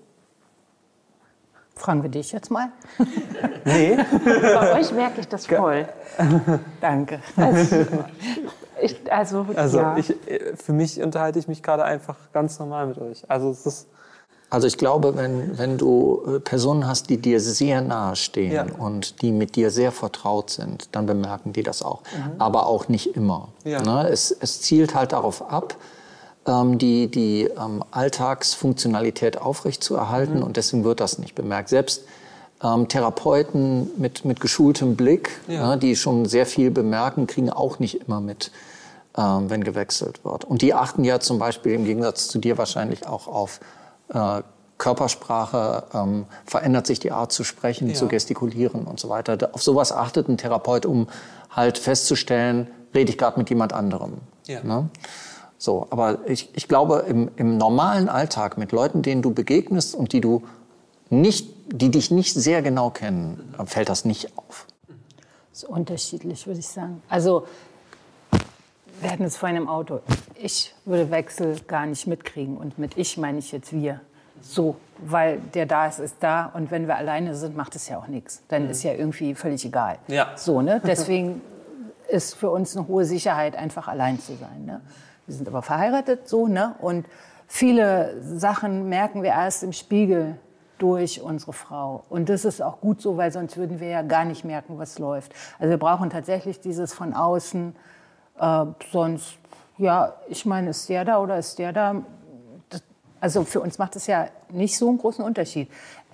Fragen 1.76 2.04
wir 2.04 2.10
dich 2.10 2.32
jetzt 2.32 2.52
mal. 2.52 2.68
nee. 3.66 3.98
Bei 4.26 4.80
euch 4.80 4.92
merke 4.92 5.22
ich 5.22 5.28
das 5.28 5.48
voll. 5.48 5.88
Danke. 6.80 7.22
Also, 7.36 7.88
ich, 8.82 9.12
also, 9.12 9.48
also 9.56 9.80
ja. 9.80 9.98
ich, 9.98 10.16
für 10.56 10.74
mich 10.74 11.02
unterhalte 11.02 11.40
ich 11.40 11.48
mich 11.48 11.64
gerade 11.64 11.84
einfach 11.84 12.18
ganz 12.34 12.60
normal 12.60 12.86
mit 12.88 13.00
euch. 13.00 13.24
Also 13.30 13.50
es 13.50 13.66
ist 13.66 13.88
also 14.52 14.68
ich 14.68 14.78
glaube, 14.78 15.16
wenn, 15.16 15.58
wenn 15.58 15.78
du 15.78 16.22
äh, 16.28 16.39
Personen 16.41 16.86
hast, 16.86 17.10
die 17.10 17.18
dir 17.18 17.39
sehr 17.39 17.80
nahe 17.80 18.18
stehen 18.18 18.52
ja. 18.52 18.66
und 18.78 19.22
die 19.22 19.32
mit 19.32 19.56
dir 19.56 19.72
sehr 19.72 19.93
vertraut 19.93 20.49
sind, 20.49 20.89
dann 20.91 21.06
bemerken 21.06 21.54
die 21.54 21.64
das 21.64 21.82
auch. 21.82 22.02
Mhm. 22.14 22.34
Aber 22.38 22.68
auch 22.68 22.89
nicht 22.89 23.16
immer. 23.16 23.47
Ja. 23.64 23.82
Ne? 23.82 24.10
Es, 24.10 24.36
es 24.38 24.62
zielt 24.62 24.93
halt 24.93 25.14
darauf 25.14 25.49
ab, 25.49 25.78
ähm, 26.45 26.78
die, 26.78 27.08
die 27.08 27.43
ähm, 27.43 27.82
Alltagsfunktionalität 27.91 29.41
aufrechtzuerhalten 29.41 30.39
mhm. 30.39 30.43
und 30.43 30.58
deswegen 30.58 30.84
wird 30.84 30.99
das 30.99 31.18
nicht 31.18 31.34
bemerkt. 31.34 31.70
Selbst 31.70 32.04
ähm, 32.62 32.89
Therapeuten 32.89 33.89
mit, 33.97 34.26
mit 34.26 34.41
geschultem 34.41 34.97
Blick, 34.97 35.30
ja. 35.47 35.70
ne, 35.70 35.78
die 35.78 35.95
schon 35.95 36.26
sehr 36.26 36.45
viel 36.45 36.72
bemerken, 36.72 37.26
kriegen 37.26 37.49
auch 37.49 37.80
nicht 37.80 38.02
immer 38.06 38.20
mit, 38.20 38.52
ähm, 39.18 39.49
wenn 39.49 39.64
gewechselt 39.64 40.26
wird. 40.26 40.43
Und 40.43 40.62
die 40.62 40.74
achten 40.74 41.06
ja 41.06 41.22
zum 41.22 41.39
Beispiel 41.39 41.72
im 41.72 41.86
Gegensatz 41.86 42.28
zu 42.28 42.38
dir 42.38 42.58
wahrscheinlich 42.58 43.08
auch 43.08 43.30
auf 43.30 43.62
äh, 44.14 44.41
Körpersprache, 44.78 45.84
ähm, 45.93 46.26
verändert 46.45 46.88
sich 46.88 46.99
die 46.99 47.12
Art 47.12 47.32
zu 47.32 47.43
sprechen, 47.43 47.88
ja. 47.89 47.93
zu 47.93 48.07
gestikulieren 48.07 48.86
und 48.86 48.99
so 48.99 49.09
weiter. 49.09 49.51
Auf 49.53 49.62
sowas 49.62 49.91
achtet 49.91 50.28
ein 50.28 50.38
Therapeut, 50.38 50.88
um 50.88 51.07
halt 51.51 51.78
festzustellen, 51.78 52.68
rede 52.95 53.12
ich 53.12 53.18
gerade 53.18 53.38
mit 53.38 53.49
jemand 53.49 53.74
anderem. 53.74 54.14
Ja. 54.47 54.64
Ne? 54.64 54.89
So, 55.59 55.86
aber 55.91 56.28
ich, 56.28 56.49
ich 56.53 56.68
glaube, 56.68 57.05
im, 57.07 57.30
im 57.36 57.57
normalen 57.57 58.09
Alltag 58.09 58.57
mit 58.57 58.72
Leuten, 58.72 59.03
denen 59.03 59.22
du 59.22 59.32
begegnest 59.32 59.93
und 59.93 60.14
die 60.14 60.22
du 60.22 60.41
nicht, 61.12 61.53
die 61.68 61.91
dich 61.91 62.09
nicht 62.09 62.34
sehr 62.34 62.64
genau 62.64 62.89
kennen, 62.89 63.53
fällt 63.66 63.89
das 63.89 64.03
nicht 64.03 64.36
auf. 64.36 64.66
Das 65.51 65.64
ist 65.64 65.70
unterschiedlich, 65.70 66.47
würde 66.47 66.59
ich 66.59 66.68
sagen. 66.68 67.03
Also 67.07 67.45
wir 69.02 69.12
hatten 69.12 69.24
es 69.24 69.38
vorhin 69.38 69.58
im 69.58 69.68
Auto. 69.68 69.99
Ich 70.36 70.74
würde 70.86 71.10
Wechsel 71.12 71.60
gar 71.68 71.86
nicht 71.86 72.08
mitkriegen. 72.08 72.58
Und 72.58 72.78
mit 72.78 72.97
ich 72.97 73.18
meine 73.18 73.39
ich 73.39 73.52
jetzt 73.52 73.74
wir. 73.74 73.99
So, 74.41 74.76
weil 74.97 75.39
der 75.54 75.66
da 75.66 75.88
ist, 75.88 75.99
ist 75.99 76.18
da. 76.20 76.45
Und 76.54 76.72
wenn 76.72 76.88
wir 76.88 76.95
alleine 76.95 77.36
sind, 77.36 77.56
macht 77.56 77.76
es 77.76 77.89
ja 77.89 77.97
auch 77.97 78.08
nichts. 78.08 78.43
Dann 78.47 78.66
mhm. 78.66 78.70
ist 78.70 78.84
ja 78.84 78.93
irgendwie 78.93 79.36
völlig 79.36 79.66
egal. 79.66 79.97
Ja. 80.08 80.32
So, 80.36 80.62
ne? 80.62 80.82
Deswegen 80.86 81.41
ist 82.10 82.36
für 82.36 82.49
uns 82.49 82.76
eine 82.76 82.88
hohe 82.88 83.06
Sicherheit, 83.06 83.56
einfach 83.56 83.88
allein 83.88 84.20
zu 84.20 84.36
sein. 84.36 84.66
Ne? 84.66 84.82
Wir 85.26 85.36
sind 85.36 85.47
aber 85.47 85.62
verheiratet, 85.62 86.28
so, 86.28 86.47
ne? 86.47 86.76
Und 86.80 87.06
viele 87.47 88.22
Sachen 88.22 88.89
merken 88.89 89.24
wir 89.24 89.32
erst 89.32 89.64
im 89.64 89.74
Spiegel 89.74 90.36
durch 90.78 91.22
unsere 91.22 91.54
Frau. 91.54 92.04
Und 92.10 92.30
das 92.30 92.43
ist 92.43 92.62
auch 92.62 92.82
gut 92.82 93.02
so, 93.02 93.16
weil 93.18 93.32
sonst 93.32 93.58
würden 93.58 93.80
wir 93.80 93.88
ja 93.88 94.02
gar 94.02 94.26
nicht 94.26 94.43
merken, 94.43 94.80
was 94.80 94.97
läuft. 94.97 95.34
Also 95.60 95.70
wir 95.70 95.78
brauchen 95.78 96.10
tatsächlich 96.10 96.60
dieses 96.60 96.93
von 96.93 97.14
außen 97.14 97.76
äh, 98.40 98.66
sonst, 98.92 99.38
ja, 99.78 100.14
ich 100.28 100.46
meine, 100.46 100.72
ist 100.72 100.88
der 100.90 101.06
da 101.06 101.20
oder 101.20 101.38
ist 101.38 101.60
der 101.60 101.74
da? 101.74 101.96
Das, 102.70 102.84
also 103.20 103.44
für 103.44 103.62
uns 103.62 103.78
macht 103.78 103.96
es 103.96 104.08
ja 104.08 104.28
nicht 104.50 104.78
so 104.78 104.90
einen 104.90 104.98
großen 104.98 105.24
Unterschied. 105.24 105.70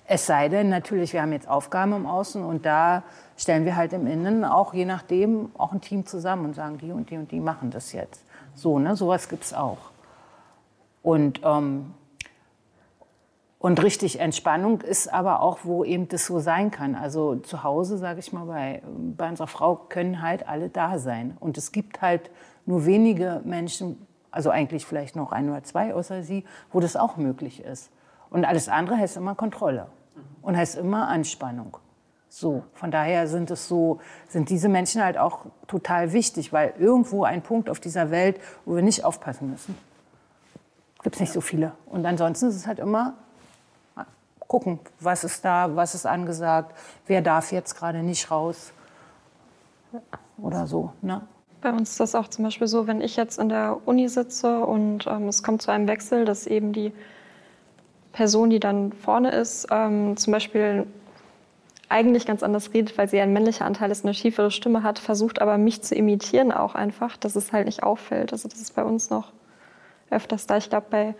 Es 0.06 0.26
sei 0.26 0.48
denn, 0.48 0.70
natürlich, 0.70 1.12
wir 1.12 1.20
haben 1.20 1.32
jetzt 1.32 1.48
Aufgaben 1.48 1.92
im 1.92 2.06
Außen 2.06 2.42
und 2.42 2.64
da 2.64 3.02
stellen 3.36 3.64
wir 3.66 3.76
halt 3.76 3.92
im 3.92 4.06
Innen 4.06 4.44
auch 4.44 4.72
je 4.72 4.86
nachdem 4.86 5.50
auch 5.58 5.72
ein 5.72 5.82
Team 5.82 6.06
zusammen 6.06 6.46
und 6.46 6.54
sagen, 6.54 6.78
die 6.78 6.92
und 6.92 7.10
die 7.10 7.18
und 7.18 7.30
die 7.30 7.40
machen 7.40 7.70
das 7.70 7.92
jetzt. 7.92 8.24
So, 8.54 8.78
ne, 8.78 8.96
sowas 8.96 9.28
gibt 9.28 9.44
es 9.44 9.54
auch. 9.54 9.78
Und 11.02 11.40
ähm, 11.44 11.94
Und 13.60 13.82
richtig 13.82 14.20
Entspannung 14.20 14.82
ist 14.82 15.12
aber 15.12 15.42
auch, 15.42 15.60
wo 15.64 15.82
eben 15.84 16.06
das 16.08 16.26
so 16.26 16.38
sein 16.38 16.70
kann. 16.70 16.94
Also 16.94 17.36
zu 17.36 17.64
Hause, 17.64 17.98
sage 17.98 18.20
ich 18.20 18.32
mal, 18.32 18.44
bei, 18.44 18.82
bei 19.16 19.28
unserer 19.28 19.48
Frau 19.48 19.74
können 19.74 20.22
halt 20.22 20.46
alle 20.48 20.68
da 20.68 20.98
sein. 20.98 21.36
Und 21.40 21.58
es 21.58 21.72
gibt 21.72 22.00
halt 22.00 22.30
nur 22.66 22.86
wenige 22.86 23.40
Menschen, 23.44 24.06
also 24.30 24.50
eigentlich 24.50 24.86
vielleicht 24.86 25.16
noch 25.16 25.32
ein 25.32 25.50
oder 25.50 25.64
zwei 25.64 25.92
außer 25.92 26.22
sie, 26.22 26.44
wo 26.72 26.78
das 26.78 26.94
auch 26.94 27.16
möglich 27.16 27.64
ist. 27.64 27.90
Und 28.30 28.44
alles 28.44 28.68
andere 28.68 28.96
heißt 28.96 29.16
immer 29.16 29.34
Kontrolle 29.34 29.88
und 30.42 30.56
heißt 30.56 30.76
immer 30.76 31.08
Anspannung. 31.08 31.78
So, 32.28 32.62
von 32.74 32.90
daher 32.90 33.26
sind 33.26 33.50
es 33.50 33.66
so, 33.66 34.00
sind 34.28 34.50
diese 34.50 34.68
Menschen 34.68 35.02
halt 35.02 35.16
auch 35.16 35.46
total 35.66 36.12
wichtig, 36.12 36.52
weil 36.52 36.74
irgendwo 36.78 37.24
ein 37.24 37.42
Punkt 37.42 37.70
auf 37.70 37.80
dieser 37.80 38.10
Welt, 38.10 38.38
wo 38.66 38.76
wir 38.76 38.82
nicht 38.82 39.04
aufpassen 39.04 39.50
müssen. 39.50 39.76
Gibt 41.02 41.16
es 41.16 41.20
nicht 41.20 41.32
so 41.32 41.40
viele. 41.40 41.72
Und 41.86 42.04
ansonsten 42.04 42.48
ist 42.48 42.56
es 42.56 42.66
halt 42.66 42.78
immer 42.78 43.14
gucken, 44.48 44.80
was 44.98 45.22
ist 45.24 45.44
da, 45.44 45.76
was 45.76 45.94
ist 45.94 46.06
angesagt, 46.06 46.74
wer 47.06 47.20
darf 47.20 47.52
jetzt 47.52 47.76
gerade 47.76 48.02
nicht 48.02 48.30
raus 48.30 48.72
oder 50.38 50.66
so. 50.66 50.92
Ne? 51.02 51.20
Bei 51.60 51.70
uns 51.70 51.90
ist 51.90 52.00
das 52.00 52.14
auch 52.14 52.28
zum 52.28 52.44
Beispiel 52.44 52.66
so, 52.66 52.86
wenn 52.86 53.00
ich 53.00 53.16
jetzt 53.16 53.38
in 53.38 53.48
der 53.48 53.78
Uni 53.84 54.08
sitze 54.08 54.60
und 54.60 55.06
ähm, 55.06 55.28
es 55.28 55.42
kommt 55.42 55.62
zu 55.62 55.70
einem 55.70 55.86
Wechsel, 55.86 56.24
dass 56.24 56.46
eben 56.46 56.72
die 56.72 56.92
Person, 58.12 58.50
die 58.50 58.60
dann 58.60 58.92
vorne 58.92 59.30
ist, 59.32 59.66
ähm, 59.70 60.16
zum 60.16 60.32
Beispiel 60.32 60.86
eigentlich 61.88 62.26
ganz 62.26 62.42
anders 62.42 62.72
redet, 62.74 62.96
weil 62.98 63.08
sie 63.08 63.20
ein 63.20 63.32
männlicher 63.32 63.64
Anteil 63.64 63.90
ist, 63.90 64.04
eine 64.04 64.14
schiefere 64.14 64.50
Stimme 64.50 64.82
hat, 64.82 64.98
versucht 64.98 65.40
aber 65.40 65.58
mich 65.58 65.82
zu 65.82 65.94
imitieren 65.94 66.52
auch 66.52 66.74
einfach, 66.74 67.16
dass 67.16 67.36
es 67.36 67.52
halt 67.52 67.66
nicht 67.66 67.82
auffällt. 67.82 68.32
Also 68.32 68.48
das 68.48 68.60
ist 68.60 68.74
bei 68.74 68.84
uns 68.84 69.10
noch 69.10 69.32
öfters 70.10 70.46
da. 70.46 70.56
Ich 70.58 70.68
glaube, 70.70 70.86
bei 70.90 71.14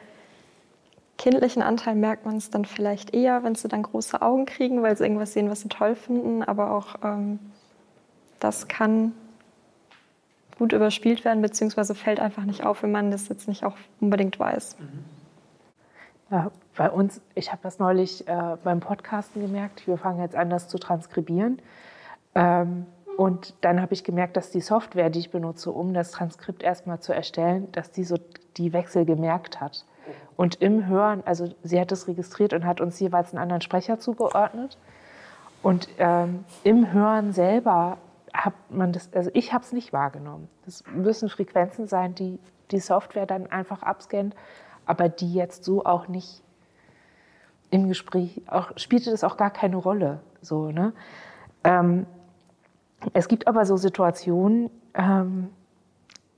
kindlichen 1.19 1.63
Anteil 1.63 1.97
merkt 1.97 2.25
man 2.25 2.37
es 2.37 2.51
dann 2.51 2.65
vielleicht 2.65 3.15
eher, 3.15 3.43
wenn 3.43 3.55
sie 3.55 3.69
dann 3.69 3.83
große 3.83 4.23
Augen 4.23 4.47
kriegen, 4.47 4.83
weil 4.83 4.97
sie 4.97 5.05
irgendwas 5.05 5.33
sehen, 5.33 5.51
was 5.51 5.61
sie 5.61 5.69
toll 5.69 5.95
finden. 5.95 6.43
Aber 6.43 6.71
auch 6.71 6.97
ähm, 7.03 7.39
das 8.41 8.69
kann 8.69 9.13
gut 10.59 10.73
überspielt 10.73 11.25
werden, 11.25 11.43
beziehungsweise 11.43 11.95
fällt 11.95 12.21
einfach 12.21 12.45
nicht 12.45 12.65
auf, 12.65 12.83
wenn 12.83 12.91
man 12.91 13.11
das 13.11 13.29
jetzt 13.29 13.49
nicht 13.49 13.65
auch 13.65 13.77
unbedingt 14.01 14.39
weiß. 14.39 14.77
Ja, 16.31 16.51
bei 16.77 16.91
uns, 16.91 17.21
ich 17.35 17.53
habe 17.53 17.63
das 17.63 17.79
neulich 17.79 18.27
äh, 18.29 18.57
beim 18.63 18.81
Podcasten 18.81 19.41
gemerkt, 19.41 19.87
wir 19.87 19.99
fangen 19.99 20.21
jetzt 20.21 20.37
an, 20.37 20.51
das 20.51 20.69
zu 20.69 20.79
transkribieren. 20.79 21.61
Ähm, 22.35 22.87
und 23.17 23.55
dann 23.63 23.81
habe 23.81 23.95
ich 23.95 24.05
gemerkt, 24.05 24.37
dass 24.37 24.51
die 24.51 24.61
Software, 24.61 25.11
die 25.11 25.21
ich 25.21 25.31
benutze, 25.31 25.73
um 25.73 25.95
das 25.95 26.13
Transkript 26.13 26.63
erstmal 26.63 27.01
zu 27.01 27.13
erstellen, 27.13 27.71
dass 27.73 27.91
die 27.91 28.05
so 28.05 28.17
die 28.57 28.73
Wechsel 28.73 29.05
gemerkt 29.05 29.61
hat. 29.61 29.85
Und 30.37 30.57
im 30.57 30.87
Hören, 30.87 31.23
also 31.25 31.49
sie 31.63 31.81
hat 31.81 31.93
es 31.93 32.09
registriert 32.09 32.53
und 32.53 32.65
hat 32.65 32.81
uns 32.81 32.99
jeweils 33.01 33.33
einen 33.33 33.43
anderen 33.43 33.63
Sprecher 33.63 33.99
zugeordnet. 33.99 34.79
Und 35.63 35.89
ähm, 35.99 36.45
im 36.65 36.93
Hören 36.93 37.33
selber 37.33 37.99
hat 38.33 38.55
man 38.71 38.93
das, 38.93 39.13
also 39.13 39.31
ich 39.35 39.53
habe 39.53 39.65
es 39.65 39.73
nicht 39.73 39.93
wahrgenommen. 39.93 40.49
Das 40.65 40.85
müssen 40.95 41.29
Frequenzen 41.29 41.89
sein, 41.89 42.15
die 42.15 42.39
die 42.71 42.81
Software 42.81 43.27
dann 43.27 43.47
einfach 43.47 43.83
abscannt, 43.83 44.35
aber 44.87 45.09
die 45.09 45.33
jetzt 45.33 45.65
so 45.65 45.85
auch 45.85 46.09
nicht 46.09 46.43
im 47.71 47.89
Gespräch, 47.89 48.43
auch, 48.47 48.73
spielte 48.77 49.11
das 49.11 49.25
auch 49.25 49.37
gar 49.37 49.51
keine 49.51 49.77
Rolle. 49.77 50.21
So, 50.41 50.71
ne? 50.71 50.93
Ähm, 51.65 52.07
es 53.13 53.29
gibt 53.29 53.47
aber 53.47 53.67
so 53.67 53.77
Situationen, 53.77 54.71
ähm, 54.95 55.51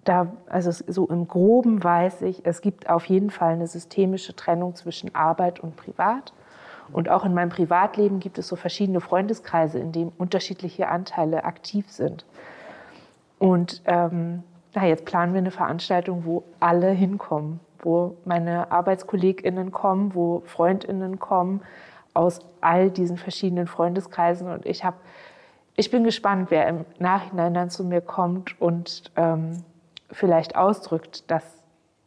da, 0.05 0.33
also 0.47 0.71
so 0.71 1.07
im 1.09 1.29
Groben 1.29 1.83
weiß 1.83 2.23
ich, 2.23 2.47
es 2.47 2.63
gibt 2.63 2.89
auf 2.89 3.05
jeden 3.07 3.31
Fall 3.31 3.53
eine 3.53 3.67
systemische 3.67 4.35
Trennung 4.35 4.75
zwischen 4.75 5.15
Arbeit 5.15 5.61
und 5.61 5.77
Privat. 5.77 6.33
Und 6.93 7.09
auch 7.09 7.25
in 7.25 7.35
meinem 7.35 7.51
Privatleben 7.51 8.19
gibt 8.19 8.39
es 8.39 8.49
so 8.49 8.57
verschiedene 8.57 9.01
Freundeskreise, 9.01 9.79
in 9.79 9.93
denen 9.93 10.13
unterschiedliche 10.17 10.89
Anteile 10.89 11.45
aktiv 11.45 11.91
sind. 11.91 12.25
Und 13.39 13.83
ähm, 13.87 14.43
na, 14.75 14.87
jetzt 14.87 15.05
planen 15.05 15.33
wir 15.33 15.39
eine 15.39 15.51
Veranstaltung, 15.51 16.25
wo 16.25 16.45
alle 16.59 16.91
hinkommen, 16.91 17.61
wo 17.81 18.17
meine 18.25 18.71
ArbeitskollegInnen 18.73 19.71
kommen, 19.73 20.15
wo 20.15 20.43
FreundInnen 20.47 21.19
kommen 21.19 21.63
aus 22.15 22.41
all 22.61 22.91
diesen 22.91 23.17
verschiedenen 23.17 23.67
Freundeskreisen. 23.67 24.51
Und 24.51 24.67
ich 24.67 24.85
habe, 24.85 24.97
ich 25.77 25.91
bin 25.91 26.05
gespannt, 26.05 26.51
wer 26.51 26.67
im 26.67 26.85
Nachhinein 26.99 27.55
dann 27.55 27.71
zu 27.71 27.85
mir 27.85 28.01
kommt 28.01 28.61
und 28.61 29.13
ähm, 29.17 29.63
vielleicht 30.13 30.57
ausdrückt, 30.57 31.31
dass, 31.31 31.45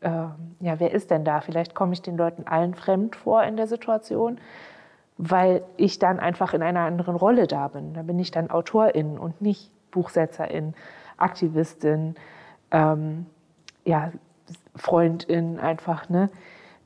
äh, 0.02 0.10
ja, 0.10 0.80
wer 0.80 0.92
ist 0.92 1.12
denn 1.12 1.24
da? 1.24 1.42
Vielleicht 1.42 1.76
komme 1.76 1.94
ich 1.94 2.02
den 2.02 2.18
Leuten 2.18 2.46
allen 2.48 2.74
fremd 2.74 3.16
vor 3.16 3.44
in 3.44 3.58
der 3.58 3.68
Situation, 3.68 4.40
weil 5.18 5.64
ich 5.78 6.00
dann 6.00 6.20
einfach 6.20 6.54
in 6.54 6.62
einer 6.62 6.82
anderen 6.82 7.16
Rolle 7.16 7.48
da 7.48 7.68
bin. 7.68 7.94
Da 7.94 8.02
bin 8.02 8.20
ich 8.20 8.32
dann 8.32 8.50
Autorin 8.50 9.18
und 9.18 9.42
nicht 9.42 9.72
Buchsetzerin, 9.92 10.74
Aktivistin, 11.18 12.16
ähm, 12.72 13.28
ja, 13.86 14.12
Freundin 14.76 15.60
einfach. 15.60 16.10
Ne? 16.10 16.30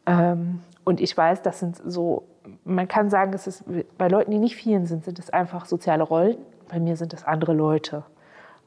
Ähm, 0.05 0.61
und 0.83 0.99
ich 0.99 1.15
weiß, 1.15 1.41
das 1.41 1.59
sind 1.59 1.81
so, 1.85 2.23
man 2.63 2.87
kann 2.87 3.09
sagen, 3.09 3.33
es 3.33 3.47
ist, 3.47 3.63
bei 3.97 4.07
Leuten, 4.07 4.31
die 4.31 4.39
nicht 4.39 4.55
vielen 4.55 4.85
sind, 4.85 5.05
sind 5.05 5.19
es 5.19 5.29
einfach 5.29 5.65
soziale 5.65 6.03
Rollen. 6.03 6.37
Bei 6.69 6.79
mir 6.79 6.97
sind 6.97 7.13
es 7.13 7.23
andere 7.23 7.53
Leute 7.53 8.03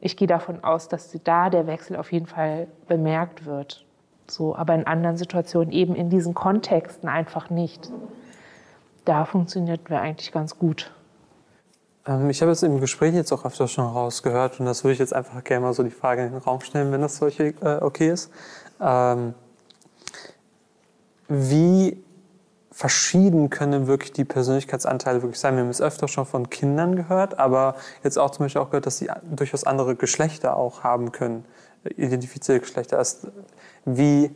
ich 0.01 0.17
gehe 0.17 0.29
davon 0.29 0.65
aus, 0.65 0.89
dass 0.89 1.17
da 1.25 1.51
der 1.51 1.67
Wechsel 1.67 1.97
auf 1.97 2.13
jeden 2.13 2.27
Fall 2.27 2.69
bemerkt 2.89 3.45
wird. 3.45 3.85
So, 4.29 4.55
aber 4.57 4.75
in 4.75 4.87
anderen 4.87 5.17
Situationen, 5.17 5.73
eben 5.73 5.95
in 5.95 6.09
diesen 6.09 6.35
Kontexten 6.35 7.09
einfach 7.09 7.51
nicht. 7.51 7.91
Da 9.05 9.25
funktioniert 9.25 9.91
wir 9.91 10.01
eigentlich 10.01 10.33
ganz 10.33 10.59
gut. 10.59 10.93
Ähm, 12.07 12.31
ich 12.31 12.41
habe 12.41 12.51
jetzt 12.51 12.63
im 12.63 12.81
Gespräch 12.81 13.15
jetzt 13.15 13.33
auch 13.33 13.45
öfter 13.45 13.69
schon 13.69 13.85
rausgehört 13.87 14.61
und 14.61 14.67
das 14.67 14.85
würde 14.85 14.93
ich 14.95 14.99
jetzt 14.99 15.15
einfach 15.15 15.43
gerne 15.45 15.67
mal 15.67 15.73
so 15.73 15.83
die 15.83 15.91
Frage 15.91 16.25
in 16.25 16.33
den 16.33 16.41
Raum 16.41 16.61
stellen, 16.61 16.93
wenn 16.93 17.01
das 17.01 17.17
solche 17.17 17.55
äh, 17.61 17.83
okay 17.83 18.11
ist. 18.11 18.31
Ähm, 18.81 19.35
wie 21.29 22.03
verschieden 22.73 23.51
können 23.51 23.87
wirklich 23.87 24.13
die 24.13 24.25
Persönlichkeitsanteile 24.25 25.23
wirklich 25.23 25.41
sein. 25.41 25.57
Wir 25.57 25.63
haben 25.63 25.71
es 25.71 25.81
öfter 25.81 26.07
schon 26.09 26.25
von 26.25 26.51
Kindern 26.51 26.95
gehört, 26.95 27.39
aber 27.39 27.75
jetzt 28.05 28.19
auch 28.19 28.31
zum 28.31 28.45
Beispiel 28.45 28.63
auch 28.63 28.71
gehört, 28.71 28.87
dass 28.87 28.99
sie 28.99 29.11
durchaus 29.31 29.65
andere 29.65 29.97
Geschlechter 29.97 30.57
auch 30.57 30.85
haben 30.85 31.11
können, 31.11 31.45
identifizierte 31.85 32.61
Geschlechter. 32.61 32.99
Erst 32.99 33.27
wie, 33.85 34.31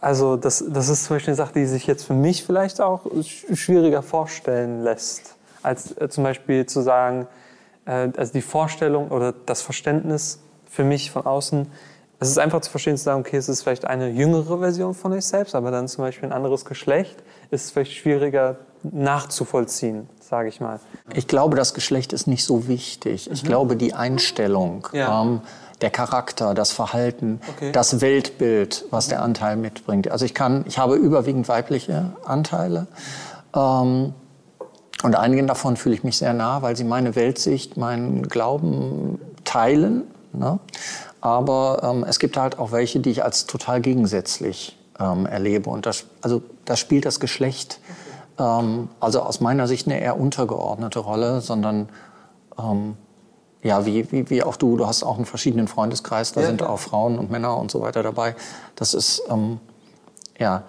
also 0.00 0.36
das, 0.36 0.64
das 0.68 0.88
ist 0.88 1.04
zum 1.04 1.16
Beispiel 1.16 1.30
eine 1.30 1.36
Sache, 1.36 1.52
die 1.54 1.66
sich 1.66 1.86
jetzt 1.86 2.04
für 2.04 2.14
mich 2.14 2.44
vielleicht 2.44 2.80
auch 2.80 3.06
schwieriger 3.22 4.02
vorstellen 4.02 4.82
lässt, 4.82 5.36
als 5.62 5.96
äh, 5.96 6.08
zum 6.08 6.24
Beispiel 6.24 6.66
zu 6.66 6.80
sagen, 6.80 7.28
äh, 7.84 8.08
also 8.16 8.32
die 8.32 8.42
Vorstellung 8.42 9.10
oder 9.10 9.32
das 9.32 9.62
Verständnis 9.62 10.40
für 10.68 10.84
mich 10.84 11.12
von 11.12 11.24
außen, 11.24 11.68
es 12.20 12.28
ist 12.28 12.38
einfach 12.38 12.60
zu 12.60 12.70
verstehen, 12.70 12.96
zu 12.96 13.04
sagen, 13.04 13.20
okay, 13.20 13.36
es 13.36 13.48
ist 13.48 13.62
vielleicht 13.62 13.84
eine 13.84 14.08
jüngere 14.08 14.58
Version 14.58 14.94
von 14.94 15.12
euch 15.12 15.24
selbst, 15.24 15.54
aber 15.54 15.70
dann 15.70 15.86
zum 15.86 16.04
Beispiel 16.04 16.28
ein 16.28 16.32
anderes 16.32 16.64
Geschlecht 16.64 17.16
ist 17.50 17.72
vielleicht 17.72 17.92
schwieriger 17.92 18.56
nachzuvollziehen, 18.82 20.08
sage 20.20 20.48
ich 20.48 20.60
mal. 20.60 20.80
Ich 21.14 21.28
glaube, 21.28 21.56
das 21.56 21.74
Geschlecht 21.74 22.12
ist 22.12 22.26
nicht 22.26 22.44
so 22.44 22.68
wichtig. 22.68 23.30
Ich 23.30 23.42
mhm. 23.42 23.46
glaube, 23.46 23.76
die 23.76 23.94
Einstellung, 23.94 24.88
ja. 24.92 25.22
ähm, 25.22 25.40
der 25.80 25.90
Charakter, 25.90 26.54
das 26.54 26.72
Verhalten, 26.72 27.40
okay. 27.48 27.70
das 27.72 28.00
Weltbild, 28.00 28.84
was 28.90 29.08
der 29.08 29.22
Anteil 29.22 29.56
mitbringt. 29.56 30.10
Also 30.10 30.24
ich 30.24 30.34
kann, 30.34 30.64
ich 30.66 30.78
habe 30.78 30.96
überwiegend 30.96 31.48
weibliche 31.48 32.12
Anteile. 32.24 32.88
Ähm, 33.54 34.12
und 35.04 35.14
einigen 35.14 35.46
davon 35.46 35.76
fühle 35.76 35.94
ich 35.94 36.02
mich 36.02 36.18
sehr 36.18 36.34
nah, 36.34 36.62
weil 36.62 36.76
sie 36.76 36.82
meine 36.82 37.14
Weltsicht, 37.14 37.76
meinen 37.76 38.24
Glauben 38.24 39.20
teilen. 39.44 40.02
Ne? 40.32 40.58
Aber 41.28 41.82
ähm, 41.82 42.04
es 42.08 42.18
gibt 42.18 42.38
halt 42.38 42.58
auch 42.58 42.72
welche, 42.72 43.00
die 43.00 43.10
ich 43.10 43.22
als 43.22 43.44
total 43.44 43.82
gegensätzlich 43.82 44.78
ähm, 44.98 45.26
erlebe. 45.26 45.68
Und 45.68 45.84
das, 45.84 46.06
also, 46.22 46.40
das 46.64 46.80
spielt 46.80 47.04
das 47.04 47.20
Geschlecht, 47.20 47.80
ähm, 48.38 48.88
also 48.98 49.20
aus 49.20 49.40
meiner 49.42 49.66
Sicht 49.66 49.86
eine 49.86 50.00
eher 50.00 50.18
untergeordnete 50.18 51.00
Rolle, 51.00 51.42
sondern 51.42 51.90
ähm, 52.58 52.96
ja, 53.62 53.84
wie, 53.84 54.10
wie, 54.10 54.30
wie 54.30 54.42
auch 54.42 54.56
du, 54.56 54.78
du 54.78 54.86
hast 54.86 55.02
auch 55.02 55.16
einen 55.16 55.26
verschiedenen 55.26 55.68
Freundeskreis, 55.68 56.32
da 56.32 56.40
ja, 56.40 56.46
sind 56.46 56.62
ja. 56.62 56.70
auch 56.70 56.78
Frauen 56.78 57.18
und 57.18 57.30
Männer 57.30 57.58
und 57.58 57.70
so 57.70 57.82
weiter 57.82 58.02
dabei. 58.02 58.34
Das 58.74 58.94
ist, 58.94 59.22
ähm, 59.28 59.60
ja, 60.38 60.62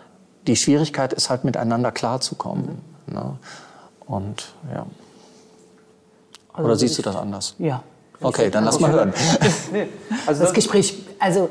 die 0.45 0.57
Schwierigkeit 0.57 1.13
ist 1.13 1.29
halt 1.29 1.45
miteinander 1.45 1.93
klarzukommen. 1.93 2.81
Ne? 3.07 3.37
Und 4.05 4.55
ja. 4.73 4.85
Also 6.51 6.65
Oder 6.65 6.75
siehst 6.75 6.97
du 6.97 7.01
das 7.01 7.15
anders? 7.15 7.55
Ja, 7.59 7.81
Okay, 8.21 8.49
dann 8.49 8.65
lass 8.65 8.79
mal 8.79 8.91
hören. 8.91 9.13
also 10.27 10.43
das 10.43 10.53
Gespräch, 10.53 11.05
also 11.19 11.49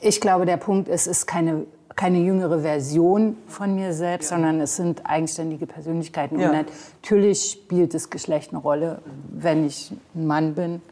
ich 0.00 0.20
glaube, 0.20 0.46
der 0.46 0.56
Punkt 0.56 0.88
ist, 0.88 1.02
es 1.02 1.18
ist 1.18 1.26
keine, 1.26 1.64
keine 1.96 2.18
jüngere 2.18 2.60
Version 2.60 3.36
von 3.48 3.74
mir 3.74 3.92
selbst, 3.92 4.30
ja. 4.30 4.36
sondern 4.36 4.60
es 4.60 4.76
sind 4.76 5.02
eigenständige 5.04 5.66
Persönlichkeiten. 5.66 6.38
Ja. 6.38 6.50
Und 6.50 6.52
natürlich 6.56 7.50
spielt 7.50 7.94
das 7.94 8.10
Geschlecht 8.10 8.52
eine 8.52 8.60
Rolle, 8.60 9.00
wenn 9.30 9.66
ich 9.66 9.92
ein 10.14 10.26
Mann 10.26 10.54
bin, 10.54 10.82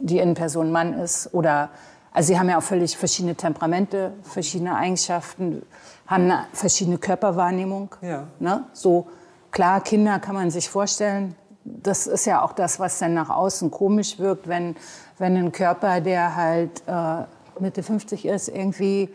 die 0.00 0.18
Innenperson 0.18 0.70
Mann 0.70 0.94
ist 0.94 1.34
oder 1.34 1.70
Also 2.12 2.28
sie 2.28 2.38
haben 2.38 2.48
ja 2.48 2.58
auch 2.58 2.62
völlig 2.62 2.96
verschiedene 2.96 3.34
Temperamente, 3.34 4.12
verschiedene 4.22 4.76
Eigenschaften, 4.76 5.62
haben 6.06 6.24
eine 6.24 6.46
verschiedene 6.52 6.98
Körperwahrnehmung. 6.98 7.94
Ja. 8.00 8.28
Ne? 8.38 8.64
So 8.72 9.08
klar, 9.50 9.80
Kinder 9.82 10.20
kann 10.20 10.34
man 10.34 10.50
sich 10.50 10.68
vorstellen. 10.68 11.34
Das 11.82 12.06
ist 12.06 12.24
ja 12.24 12.42
auch 12.42 12.52
das, 12.52 12.80
was 12.80 12.98
dann 12.98 13.14
nach 13.14 13.30
außen 13.30 13.70
komisch 13.70 14.18
wirkt, 14.18 14.48
wenn, 14.48 14.76
wenn 15.18 15.36
ein 15.36 15.52
Körper, 15.52 16.00
der 16.00 16.36
halt 16.36 16.82
äh, 16.86 17.24
Mitte 17.60 17.82
50 17.82 18.26
ist, 18.26 18.48
irgendwie 18.48 19.10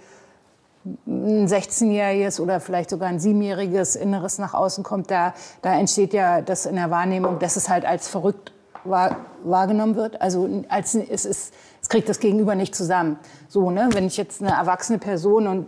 ein 0.86 1.48
16-jähriges 1.48 2.42
oder 2.42 2.60
vielleicht 2.60 2.90
sogar 2.90 3.10
ein 3.10 3.20
siebenjähriges 3.20 3.96
Inneres 3.96 4.38
nach 4.38 4.54
außen 4.54 4.84
kommt, 4.84 5.10
da, 5.10 5.34
da 5.62 5.78
entsteht 5.80 6.14
ja 6.14 6.42
das 6.42 6.66
in 6.66 6.76
der 6.76 6.92
Wahrnehmung, 6.92 7.40
dass 7.40 7.56
es 7.56 7.70
halt 7.70 7.86
als 7.86 8.08
verrückt 8.08 8.52
wahr, 8.84 9.18
wahrgenommen 9.44 9.96
wird. 9.96 10.22
Also 10.22 10.50
als, 10.70 10.96
es, 10.96 11.26
ist, 11.26 11.54
kriegt 11.94 12.10
das 12.10 12.20
Gegenüber 12.20 12.56
nicht 12.56 12.74
zusammen. 12.74 13.20
So, 13.48 13.70
ne? 13.70 13.88
Wenn 13.92 14.08
ich 14.08 14.18
jetzt 14.18 14.42
eine 14.42 14.50
erwachsene 14.50 14.98
Person 14.98 15.46
und 15.46 15.68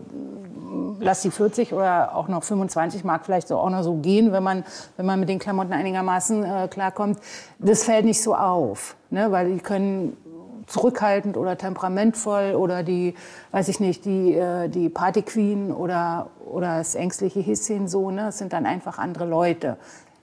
lass 1.00 1.22
sie 1.22 1.30
40 1.30 1.72
oder 1.72 2.16
auch 2.16 2.28
noch 2.28 2.44
25 2.44 3.04
mag 3.04 3.24
vielleicht 3.26 3.48
so 3.48 3.60
auch 3.60 3.70
noch 3.70 3.84
so 3.84 3.98
gehen, 3.98 4.32
wenn 4.32 4.42
man, 4.42 4.64
wenn 4.98 5.06
man 5.06 5.20
mit 5.20 5.30
den 5.30 5.38
Klamotten 5.38 5.72
einigermaßen 5.72 6.44
äh, 6.44 6.68
klarkommt. 6.68 7.20
Das 7.60 7.84
fällt 7.84 8.06
nicht 8.06 8.24
so 8.24 8.34
auf, 8.34 8.96
ne? 9.12 9.32
weil 9.32 9.54
die 9.54 9.60
können 9.60 10.18
zurückhaltend 10.66 11.38
oder 11.38 11.60
temperamentvoll 11.60 12.56
oder 12.56 12.82
die, 12.82 13.14
weiß 13.52 13.68
ich 13.68 13.80
nicht, 13.80 14.06
die, 14.06 14.34
äh, 14.34 14.68
die 14.68 14.90
Partyqueen 14.90 15.72
oder, 15.72 16.32
oder 16.52 16.80
das 16.80 16.96
ängstliche 16.96 17.40
Häschen 17.40 17.88
so, 17.88 18.10
ne? 18.10 18.24
Das 18.24 18.40
sind 18.40 18.52
dann 18.52 18.66
einfach 18.66 18.98
andere 18.98 19.26
Leute. 19.26 19.78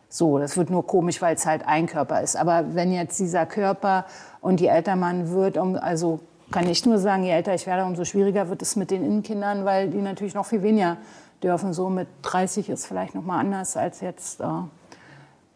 So, 0.09 0.39
das 0.39 0.59
wird 0.59 0.69
nur 0.69 0.87
komisch, 0.87 1.23
weil 1.23 1.37
es 1.37 1.47
halt 1.47 1.67
ein 1.67 1.87
Körper 1.87 2.21
ist. 2.21 2.37
Aber 2.37 2.75
wenn 2.75 2.93
jetzt 2.93 3.19
dieser 3.19 3.47
Körper 3.47 4.05
und 4.43 4.61
je 4.61 4.66
älter 4.66 4.97
man 4.97 5.30
wird, 5.30 5.57
um, 5.57 5.76
also 5.76 6.20
kann 6.51 6.68
ich 6.68 6.84
nur 6.84 6.99
sagen, 6.99 7.24
je 7.24 7.30
älter 7.30 7.55
ich 7.55 7.66
werde, 7.66 7.86
umso 7.86 8.05
schwieriger 8.05 8.51
wird 8.51 8.61
es 8.61 8.76
mit 8.76 8.90
den 8.90 9.03
Innenkindern, 9.03 9.64
weil 9.64 9.88
die 9.88 10.03
natürlich 10.03 10.34
noch 10.34 10.45
viel 10.45 10.62
weniger 10.62 10.99
dürfen. 11.43 11.72
So 11.72 11.88
mit 11.88 12.09
30 12.22 12.68
ist 12.68 12.86
vielleicht 12.86 13.14
noch 13.14 13.24
mal 13.24 13.38
anders 13.38 13.76
als 13.76 14.03
jetzt 14.03 14.40
äh, 14.40 14.45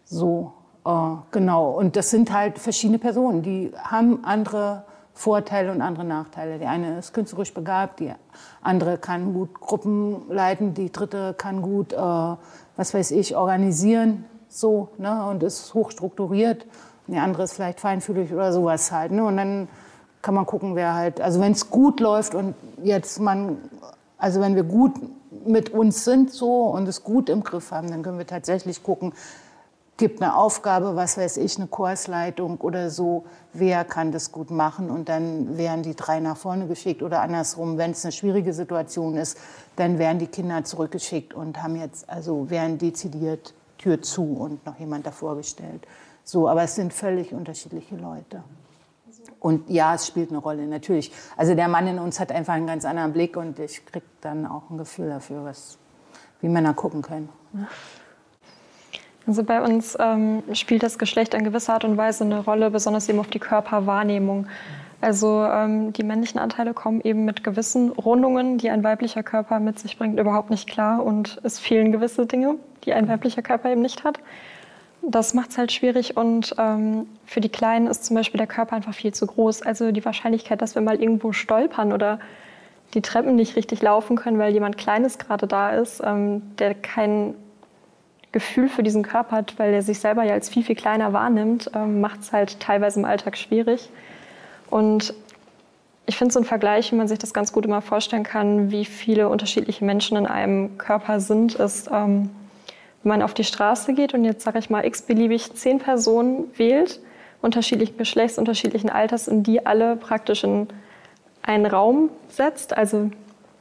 so. 0.04 0.52
Oh, 0.84 1.18
genau. 1.32 1.72
Und 1.72 1.96
das 1.96 2.10
sind 2.10 2.32
halt 2.32 2.60
verschiedene 2.60 2.98
Personen, 3.00 3.42
die 3.42 3.72
haben 3.76 4.24
andere 4.24 4.84
Vorteile 5.14 5.72
und 5.72 5.82
andere 5.82 6.04
Nachteile. 6.04 6.60
Die 6.60 6.66
eine 6.66 6.98
ist 6.98 7.12
künstlerisch 7.12 7.52
begabt, 7.52 7.98
die 7.98 8.12
andere 8.62 8.96
kann 8.98 9.34
gut 9.34 9.60
Gruppen 9.60 10.30
leiten, 10.30 10.74
die 10.74 10.92
dritte 10.92 11.34
kann 11.36 11.60
gut, 11.60 11.92
äh, 11.92 11.96
was 11.96 12.94
weiß 12.94 13.10
ich, 13.10 13.34
organisieren, 13.34 14.26
so, 14.48 14.90
ne, 14.96 15.26
und 15.26 15.42
ist 15.42 15.74
hochstrukturiert. 15.74 16.66
Die 17.06 17.18
andere 17.18 17.44
ist 17.44 17.52
vielleicht 17.52 17.80
feinfühlig 17.80 18.32
oder 18.32 18.52
sowas 18.52 18.90
halt, 18.90 19.12
ne, 19.12 19.24
und 19.24 19.36
dann 19.36 19.68
kann 20.22 20.34
man 20.34 20.46
gucken, 20.46 20.74
wer 20.74 20.94
halt, 20.94 21.20
also 21.20 21.40
wenn 21.40 21.52
es 21.52 21.70
gut 21.70 22.00
läuft 22.00 22.34
und 22.34 22.54
jetzt 22.82 23.20
man, 23.20 23.58
also 24.18 24.40
wenn 24.40 24.56
wir 24.56 24.64
gut 24.64 24.94
mit 25.46 25.70
uns 25.70 26.04
sind 26.04 26.32
so 26.32 26.64
und 26.64 26.88
es 26.88 27.04
gut 27.04 27.28
im 27.28 27.44
Griff 27.44 27.70
haben, 27.70 27.88
dann 27.90 28.02
können 28.02 28.18
wir 28.18 28.26
tatsächlich 28.26 28.82
gucken, 28.82 29.12
gibt 29.96 30.20
eine 30.20 30.36
Aufgabe, 30.36 30.96
was 30.96 31.16
weiß 31.16 31.38
ich, 31.38 31.56
eine 31.56 31.68
Kursleitung 31.68 32.60
oder 32.60 32.90
so, 32.90 33.24
wer 33.52 33.84
kann 33.84 34.12
das 34.12 34.32
gut 34.32 34.50
machen 34.50 34.90
und 34.90 35.08
dann 35.08 35.56
werden 35.56 35.82
die 35.82 35.94
drei 35.94 36.20
nach 36.20 36.36
vorne 36.36 36.66
geschickt 36.66 37.02
oder 37.02 37.22
andersrum, 37.22 37.78
wenn 37.78 37.92
es 37.92 38.04
eine 38.04 38.12
schwierige 38.12 38.52
Situation 38.52 39.16
ist, 39.16 39.38
dann 39.76 39.98
werden 39.98 40.18
die 40.18 40.26
Kinder 40.26 40.64
zurückgeschickt 40.64 41.34
und 41.34 41.62
haben 41.62 41.76
jetzt, 41.76 42.10
also 42.10 42.50
werden 42.50 42.78
dezidiert 42.78 43.54
Tür 43.78 44.02
zu 44.02 44.24
und 44.24 44.66
noch 44.66 44.78
jemand 44.78 45.06
davor 45.06 45.36
gestellt. 45.36 45.86
So, 46.28 46.48
aber 46.48 46.64
es 46.64 46.74
sind 46.74 46.92
völlig 46.92 47.32
unterschiedliche 47.32 47.94
Leute. 47.94 48.42
Und 49.38 49.70
ja, 49.70 49.94
es 49.94 50.08
spielt 50.08 50.30
eine 50.30 50.38
Rolle, 50.38 50.66
natürlich. 50.66 51.12
Also 51.36 51.54
der 51.54 51.68
Mann 51.68 51.86
in 51.86 52.00
uns 52.00 52.18
hat 52.18 52.32
einfach 52.32 52.54
einen 52.54 52.66
ganz 52.66 52.84
anderen 52.84 53.12
Blick 53.12 53.36
und 53.36 53.60
ich 53.60 53.86
kriege 53.86 54.04
dann 54.22 54.44
auch 54.44 54.68
ein 54.68 54.76
Gefühl 54.76 55.08
dafür, 55.08 55.44
was, 55.44 55.78
wie 56.40 56.48
Männer 56.48 56.74
gucken 56.74 57.00
können. 57.00 57.28
Also 59.24 59.44
bei 59.44 59.62
uns 59.62 59.96
ähm, 60.00 60.42
spielt 60.52 60.82
das 60.82 60.98
Geschlecht 60.98 61.32
in 61.32 61.44
gewisser 61.44 61.74
Art 61.74 61.84
und 61.84 61.96
Weise 61.96 62.24
eine 62.24 62.40
Rolle, 62.40 62.72
besonders 62.72 63.08
eben 63.08 63.20
auf 63.20 63.28
die 63.28 63.38
Körperwahrnehmung. 63.38 64.48
Also 65.00 65.44
ähm, 65.44 65.92
die 65.92 66.02
männlichen 66.02 66.40
Anteile 66.40 66.74
kommen 66.74 67.02
eben 67.02 67.24
mit 67.24 67.44
gewissen 67.44 67.90
Rundungen, 67.90 68.58
die 68.58 68.70
ein 68.70 68.82
weiblicher 68.82 69.22
Körper 69.22 69.60
mit 69.60 69.78
sich 69.78 69.96
bringt, 69.96 70.18
überhaupt 70.18 70.50
nicht 70.50 70.68
klar 70.68 71.04
und 71.04 71.40
es 71.44 71.60
fehlen 71.60 71.92
gewisse 71.92 72.26
Dinge, 72.26 72.56
die 72.84 72.94
ein 72.94 73.06
weiblicher 73.06 73.42
Körper 73.42 73.70
eben 73.70 73.82
nicht 73.82 74.02
hat. 74.02 74.18
Das 75.08 75.34
macht 75.34 75.50
es 75.50 75.58
halt 75.58 75.70
schwierig 75.70 76.16
und 76.16 76.54
ähm, 76.58 77.06
für 77.24 77.40
die 77.40 77.48
Kleinen 77.48 77.86
ist 77.86 78.04
zum 78.04 78.16
Beispiel 78.16 78.38
der 78.38 78.48
Körper 78.48 78.74
einfach 78.74 78.94
viel 78.94 79.14
zu 79.14 79.26
groß. 79.26 79.62
Also 79.62 79.92
die 79.92 80.04
Wahrscheinlichkeit, 80.04 80.60
dass 80.60 80.74
wir 80.74 80.82
mal 80.82 81.00
irgendwo 81.00 81.32
stolpern 81.32 81.92
oder 81.92 82.18
die 82.94 83.02
Treppen 83.02 83.36
nicht 83.36 83.54
richtig 83.54 83.82
laufen 83.82 84.16
können, 84.16 84.38
weil 84.38 84.52
jemand 84.52 84.78
Kleines 84.78 85.18
gerade 85.18 85.46
da 85.46 85.70
ist, 85.70 86.02
ähm, 86.04 86.42
der 86.58 86.74
kein 86.74 87.34
Gefühl 88.32 88.68
für 88.68 88.82
diesen 88.82 89.02
Körper 89.02 89.36
hat, 89.36 89.58
weil 89.58 89.72
er 89.72 89.82
sich 89.82 90.00
selber 90.00 90.24
ja 90.24 90.34
als 90.34 90.48
viel, 90.48 90.64
viel 90.64 90.74
kleiner 90.74 91.12
wahrnimmt, 91.12 91.70
ähm, 91.74 92.00
macht 92.00 92.20
es 92.20 92.32
halt 92.32 92.58
teilweise 92.58 92.98
im 92.98 93.04
Alltag 93.04 93.36
schwierig. 93.36 93.88
Und 94.70 95.14
ich 96.06 96.16
finde 96.16 96.32
so 96.32 96.40
ein 96.40 96.44
Vergleich, 96.44 96.90
wie 96.92 96.96
man 96.96 97.08
sich 97.08 97.18
das 97.18 97.32
ganz 97.32 97.52
gut 97.52 97.64
immer 97.64 97.80
vorstellen 97.80 98.24
kann, 98.24 98.70
wie 98.70 98.84
viele 98.84 99.28
unterschiedliche 99.28 99.84
Menschen 99.84 100.16
in 100.16 100.26
einem 100.26 100.78
Körper 100.78 101.20
sind, 101.20 101.54
ist, 101.54 101.88
ähm, 101.92 102.30
wenn 103.02 103.10
man 103.10 103.22
auf 103.22 103.34
die 103.34 103.44
Straße 103.44 103.94
geht 103.94 104.14
und 104.14 104.24
jetzt 104.24 104.44
sage 104.44 104.58
ich 104.58 104.70
mal 104.70 104.84
x-beliebig 104.84 105.54
zehn 105.54 105.78
Personen 105.78 106.50
wählt, 106.56 107.00
unterschiedlichen 107.42 107.96
Geschlechts, 107.96 108.38
unterschiedlichen 108.38 108.90
Alters, 108.90 109.28
in 109.28 109.42
die 109.42 109.64
alle 109.64 109.96
praktisch 109.96 110.44
in 110.44 110.66
einen 111.42 111.66
Raum 111.66 112.10
setzt, 112.28 112.76
also 112.76 113.10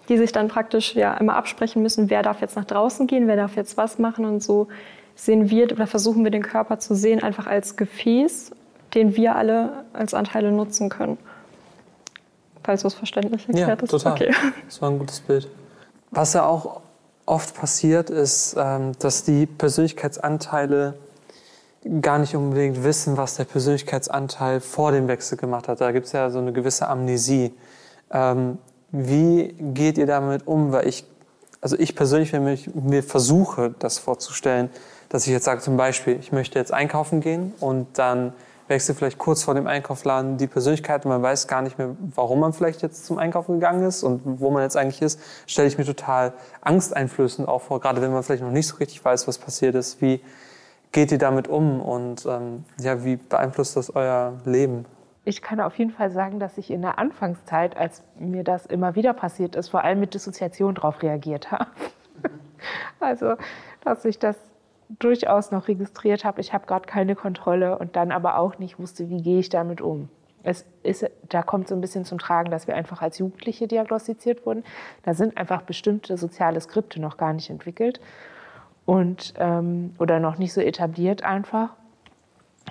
die 0.10 0.18
sich 0.18 0.32
dann 0.32 0.48
praktisch 0.48 0.96
ja 0.96 1.16
immer 1.16 1.36
absprechen 1.36 1.82
müssen, 1.82 2.10
wer 2.10 2.24
darf 2.24 2.42
jetzt 2.42 2.56
nach 2.56 2.66
draußen 2.66 3.08
gehen, 3.08 3.28
wer 3.28 3.36
darf 3.36 3.56
jetzt 3.56 3.78
was 3.78 4.00
machen 4.00 4.26
und 4.26 4.44
so 4.44 4.68
sehen 5.16 5.50
wir 5.50 5.72
oder 5.72 5.88
versuchen 5.88 6.24
wir 6.24 6.32
den 6.32 6.44
Körper 6.44 6.80
zu 6.80 6.96
sehen 6.96 7.24
einfach 7.24 7.48
als 7.48 7.76
Gefäß, 7.76 8.52
den 8.94 9.16
wir 9.16 9.36
alle 9.36 9.86
als 9.94 10.14
Anteile 10.14 10.52
nutzen 10.52 10.90
können. 10.90 11.18
Falls 12.64 12.82
du 12.82 12.88
es 12.88 12.94
verständlich 12.96 13.48
erklärt 13.48 13.82
ja, 13.82 13.88
total. 13.88 14.14
Okay. 14.14 14.34
Das 14.66 14.82
war 14.82 14.90
ein 14.90 15.00
gutes 15.00 15.20
Bild. 15.20 15.48
Was 16.12 16.34
ja 16.34 16.46
auch 16.46 16.82
oft 17.26 17.56
passiert, 17.56 18.10
ist, 18.10 18.56
ähm, 18.58 18.94
dass 19.00 19.24
die 19.24 19.46
Persönlichkeitsanteile 19.46 20.96
gar 22.02 22.18
nicht 22.18 22.36
unbedingt 22.36 22.84
wissen, 22.84 23.18
was 23.18 23.36
der 23.36 23.46
Persönlichkeitsanteil 23.46 24.60
vor 24.60 24.92
dem 24.92 25.08
Wechsel 25.08 25.38
gemacht 25.38 25.68
hat. 25.68 25.82
Da 25.82 25.92
gibt 25.92 26.08
es 26.08 26.12
ja 26.14 26.30
so 26.30 26.40
eine 26.40 26.52
gewisse 26.52 26.88
Amnesie. 26.88 27.54
Ähm, 28.12 28.58
wie 28.92 29.54
geht 29.60 29.98
ihr 29.98 30.08
damit 30.08 30.48
um? 30.48 30.72
Weil 30.72 30.88
ich, 30.88 31.06
also 31.62 31.78
ich 31.78 31.96
persönlich, 31.96 32.34
wenn 32.34 32.48
ich 32.48 32.74
mir 32.74 33.04
versuche, 33.04 33.76
das 33.78 34.00
vorzustellen, 34.00 34.70
dass 35.10 35.28
ich 35.28 35.34
jetzt 35.34 35.46
sage, 35.46 35.62
zum 35.62 35.78
Beispiel, 35.78 36.18
ich 36.20 36.32
möchte 36.32 36.58
jetzt 36.58 36.74
einkaufen 36.74 37.22
gehen 37.22 37.54
und 37.60 37.88
dann 37.98 38.34
wechselt 38.68 38.98
vielleicht 38.98 39.18
kurz 39.18 39.44
vor 39.44 39.54
dem 39.54 39.68
Einkaufsladen 39.68 40.38
die 40.38 40.48
Persönlichkeit 40.48 41.06
und 41.06 41.10
man 41.10 41.22
weiß 41.22 41.48
gar 41.48 41.62
nicht 41.62 41.78
mehr, 41.78 41.96
warum 42.16 42.40
man 42.40 42.54
vielleicht 42.54 42.82
jetzt 42.82 43.06
zum 43.06 43.18
Einkaufen 43.18 43.56
gegangen 43.56 43.84
ist 43.84 44.04
und 44.04 44.22
wo 44.40 44.50
man 44.50 44.64
jetzt 44.64 44.76
eigentlich 44.76 45.02
ist, 45.02 45.20
stelle 45.46 45.68
ich 45.68 45.78
mir 45.78 45.86
total 45.86 46.34
angsteinflößend 46.62 47.48
auch 47.48 47.62
vor, 47.62 47.80
gerade 47.80 48.02
wenn 48.02 48.12
man 48.12 48.24
vielleicht 48.24 48.44
noch 48.44 48.52
nicht 48.52 48.68
so 48.68 48.78
richtig 48.78 49.04
weiß, 49.04 49.28
was 49.28 49.38
passiert 49.38 49.76
ist. 49.76 50.02
Wie 50.02 50.22
geht 50.92 51.12
ihr 51.12 51.18
damit 51.18 51.48
um 51.48 51.82
und 51.82 52.26
ähm, 52.26 52.66
ja, 52.80 53.04
wie 53.04 53.18
beeinflusst 53.18 53.76
das 53.76 53.96
euer 53.96 54.34
Leben? 54.46 54.86
ich 55.26 55.42
kann 55.42 55.60
auf 55.60 55.78
jeden 55.78 55.92
Fall 55.92 56.12
sagen, 56.12 56.40
dass 56.40 56.58
ich 56.58 56.70
in 56.70 56.84
der 56.84 57.00
Anfangszeit, 57.00 57.76
als 57.76 58.04
mir 58.18 58.44
das 58.44 58.68
immer 58.68 58.96
wieder 58.96 59.14
passiert 59.14 59.56
ist, 59.56 59.70
vor 59.70 59.84
allem 59.84 60.00
mit 60.00 60.14
Dissoziation 60.14 60.76
darauf 60.76 61.02
reagiert 61.02 61.52
habe. 61.52 61.68
also, 63.00 63.36
dass 63.84 64.06
ich 64.06 64.20
das 64.20 64.38
durchaus 64.90 65.52
noch 65.52 65.68
registriert 65.68 66.26
habe, 66.26 66.42
ich 66.42 66.54
habe 66.54 66.66
gerade 66.66 66.86
keine 66.86 67.16
Kontrolle 67.16 67.78
und 67.78 67.96
dann 67.96 68.12
aber 68.12 68.38
auch 68.38 68.60
nicht 68.60 68.80
wusste, 68.80 69.10
wie 69.10 69.22
gehe 69.22 69.40
ich 69.40 69.50
damit 69.50 69.82
um. 69.82 70.10
Es 70.44 70.64
ist, 70.84 71.10
da 71.28 71.42
kommt 71.42 71.68
so 71.68 71.74
ein 71.74 71.82
bisschen 71.82 72.06
zum 72.06 72.20
Tragen, 72.20 72.52
dass 72.52 72.68
wir 72.68 72.76
einfach 72.76 73.02
als 73.02 73.18
Jugendliche 73.18 73.68
diagnostiziert 73.68 74.46
wurden. 74.46 74.64
Da 75.02 75.16
sind 75.16 75.38
einfach 75.38 75.64
bestimmte 75.64 76.18
soziale 76.18 76.62
Skripte 76.62 77.02
noch 77.02 77.18
gar 77.18 77.34
nicht 77.34 77.50
entwickelt 77.50 78.00
und, 78.86 79.34
ähm, 79.38 79.96
oder 79.98 80.20
noch 80.20 80.38
nicht 80.38 80.54
so 80.54 80.62
etabliert 80.62 81.24
einfach. 81.24 81.70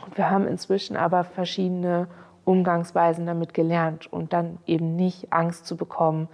Und 0.06 0.16
wir 0.16 0.30
haben 0.30 0.46
inzwischen 0.46 0.96
aber 0.96 1.24
verschiedene 1.24 2.06
Umgangsweisen 2.44 3.26
damit 3.26 3.54
gelernt 3.54 4.12
und 4.12 4.32
dann 4.32 4.58
eben 4.66 4.94
nicht 4.94 5.32
Angst 5.32 5.66
zu 5.66 5.76
bekommen, 5.76 6.28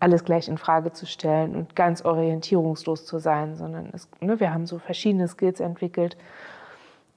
alles 0.00 0.24
gleich 0.24 0.48
in 0.48 0.58
Frage 0.58 0.92
zu 0.92 1.06
stellen 1.06 1.54
und 1.54 1.76
ganz 1.76 2.04
orientierungslos 2.04 3.06
zu 3.06 3.18
sein, 3.18 3.56
sondern 3.56 3.88
es, 3.92 4.08
ne, 4.20 4.40
wir 4.40 4.52
haben 4.52 4.66
so 4.66 4.78
verschiedene 4.78 5.28
Skills 5.28 5.60
entwickelt, 5.60 6.16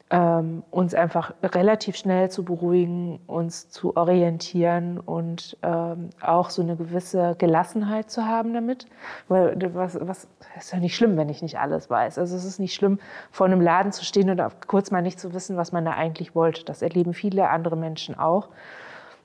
ähm, 0.09 0.63
uns 0.71 0.93
einfach 0.93 1.33
relativ 1.43 1.97
schnell 1.97 2.31
zu 2.31 2.45
beruhigen, 2.45 3.19
uns 3.27 3.69
zu 3.69 3.97
orientieren 3.97 4.99
und 4.99 5.57
ähm, 5.63 6.11
auch 6.21 6.49
so 6.49 6.61
eine 6.61 6.77
gewisse 6.77 7.35
Gelassenheit 7.37 8.09
zu 8.09 8.25
haben 8.25 8.53
damit. 8.53 8.85
Weil 9.27 9.57
was, 9.73 9.97
was 9.99 10.27
ist 10.57 10.71
ja 10.71 10.79
nicht 10.79 10.95
schlimm, 10.95 11.17
wenn 11.17 11.27
ich 11.27 11.41
nicht 11.41 11.59
alles 11.59 11.89
weiß. 11.89 12.17
Also 12.19 12.37
es 12.37 12.45
ist 12.45 12.59
nicht 12.59 12.73
schlimm, 12.73 12.99
vor 13.31 13.47
einem 13.47 13.59
Laden 13.59 13.91
zu 13.91 14.05
stehen 14.05 14.29
oder 14.29 14.49
kurz 14.67 14.91
mal 14.91 15.01
nicht 15.01 15.19
zu 15.19 15.33
wissen, 15.33 15.57
was 15.57 15.73
man 15.73 15.83
da 15.83 15.91
eigentlich 15.91 16.35
wollte. 16.35 16.63
Das 16.63 16.81
erleben 16.81 17.13
viele 17.13 17.49
andere 17.49 17.75
Menschen 17.75 18.17
auch. 18.17 18.47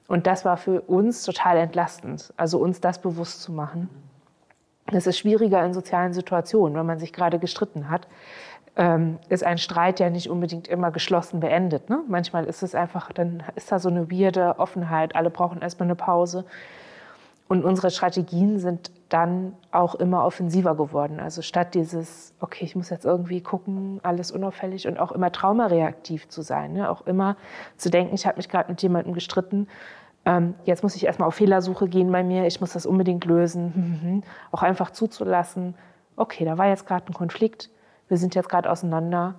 Und 0.09 0.27
das 0.27 0.45
war 0.45 0.57
für 0.57 0.81
uns 0.83 1.25
total 1.25 1.57
entlastend, 1.57 2.33
also 2.37 2.59
uns 2.59 2.81
das 2.81 3.01
bewusst 3.01 3.43
zu 3.43 3.53
machen. 3.53 3.89
Es 4.93 5.07
ist 5.07 5.19
schwieriger 5.19 5.65
in 5.65 5.73
sozialen 5.73 6.13
Situationen, 6.13 6.77
wenn 6.77 6.87
man 6.87 6.99
sich 6.99 7.13
gerade 7.13 7.39
gestritten 7.39 7.89
hat, 7.89 8.09
ähm, 8.77 9.19
ist 9.29 9.45
ein 9.45 9.59
Streit 9.59 10.01
ja 10.01 10.11
nicht 10.11 10.31
unbedingt 10.31 10.67
immer 10.69 10.91
geschlossen 10.91 11.41
beendet. 11.41 11.91
Ne? 11.91 12.03
Manchmal 12.09 12.45
ist 12.45 12.63
es 12.63 12.75
einfach, 12.75 13.13
dann 13.13 13.43
ist 13.55 13.71
da 13.71 13.79
so 13.79 13.89
eine 13.89 14.11
weirde 14.11 14.59
Offenheit, 14.59 15.15
alle 15.15 15.31
brauchen 15.31 15.61
erstmal 15.61 15.87
eine 15.87 15.95
Pause. 15.95 16.45
Und 17.49 17.65
unsere 17.65 17.91
Strategien 17.91 18.59
sind 18.59 18.91
dann 19.13 19.55
auch 19.71 19.95
immer 19.95 20.25
offensiver 20.25 20.75
geworden. 20.75 21.21
Also 21.21 21.43
statt 21.43 21.75
dieses, 21.75 22.35
okay, 22.41 22.65
ich 22.65 22.75
muss 22.75 22.91
jetzt 22.91 23.05
irgendwie 23.05 23.41
gucken, 23.43 24.01
alles 24.03 24.31
unauffällig 24.31 24.89
und 24.89 24.99
auch 24.99 25.13
immer 25.13 25.31
traumareaktiv 25.31 26.29
zu 26.29 26.43
sein. 26.43 26.73
Ne? 26.73 26.91
Auch 26.91 27.07
immer 27.07 27.37
zu 27.77 27.91
denken, 27.91 28.15
ich 28.15 28.27
habe 28.27 28.39
mich 28.39 28.49
gerade 28.49 28.71
mit 28.71 28.81
jemandem 28.83 29.13
gestritten. 29.13 29.69
Ähm, 30.25 30.55
jetzt 30.65 30.83
muss 30.83 30.97
ich 30.97 31.05
erstmal 31.05 31.29
auf 31.29 31.35
Fehlersuche 31.35 31.89
gehen 31.89 32.11
bei 32.11 32.23
mir, 32.23 32.47
ich 32.47 32.61
muss 32.61 32.73
das 32.73 32.87
unbedingt 32.87 33.25
lösen. 33.25 34.23
auch 34.53 34.63
einfach 34.63 34.91
zuzulassen, 34.91 35.75
okay, 36.17 36.45
da 36.45 36.57
war 36.57 36.69
jetzt 36.69 36.87
gerade 36.87 37.07
ein 37.09 37.15
Konflikt, 37.15 37.71
wir 38.09 38.17
sind 38.17 38.35
jetzt 38.35 38.49
gerade 38.49 38.71
auseinander. 38.71 39.35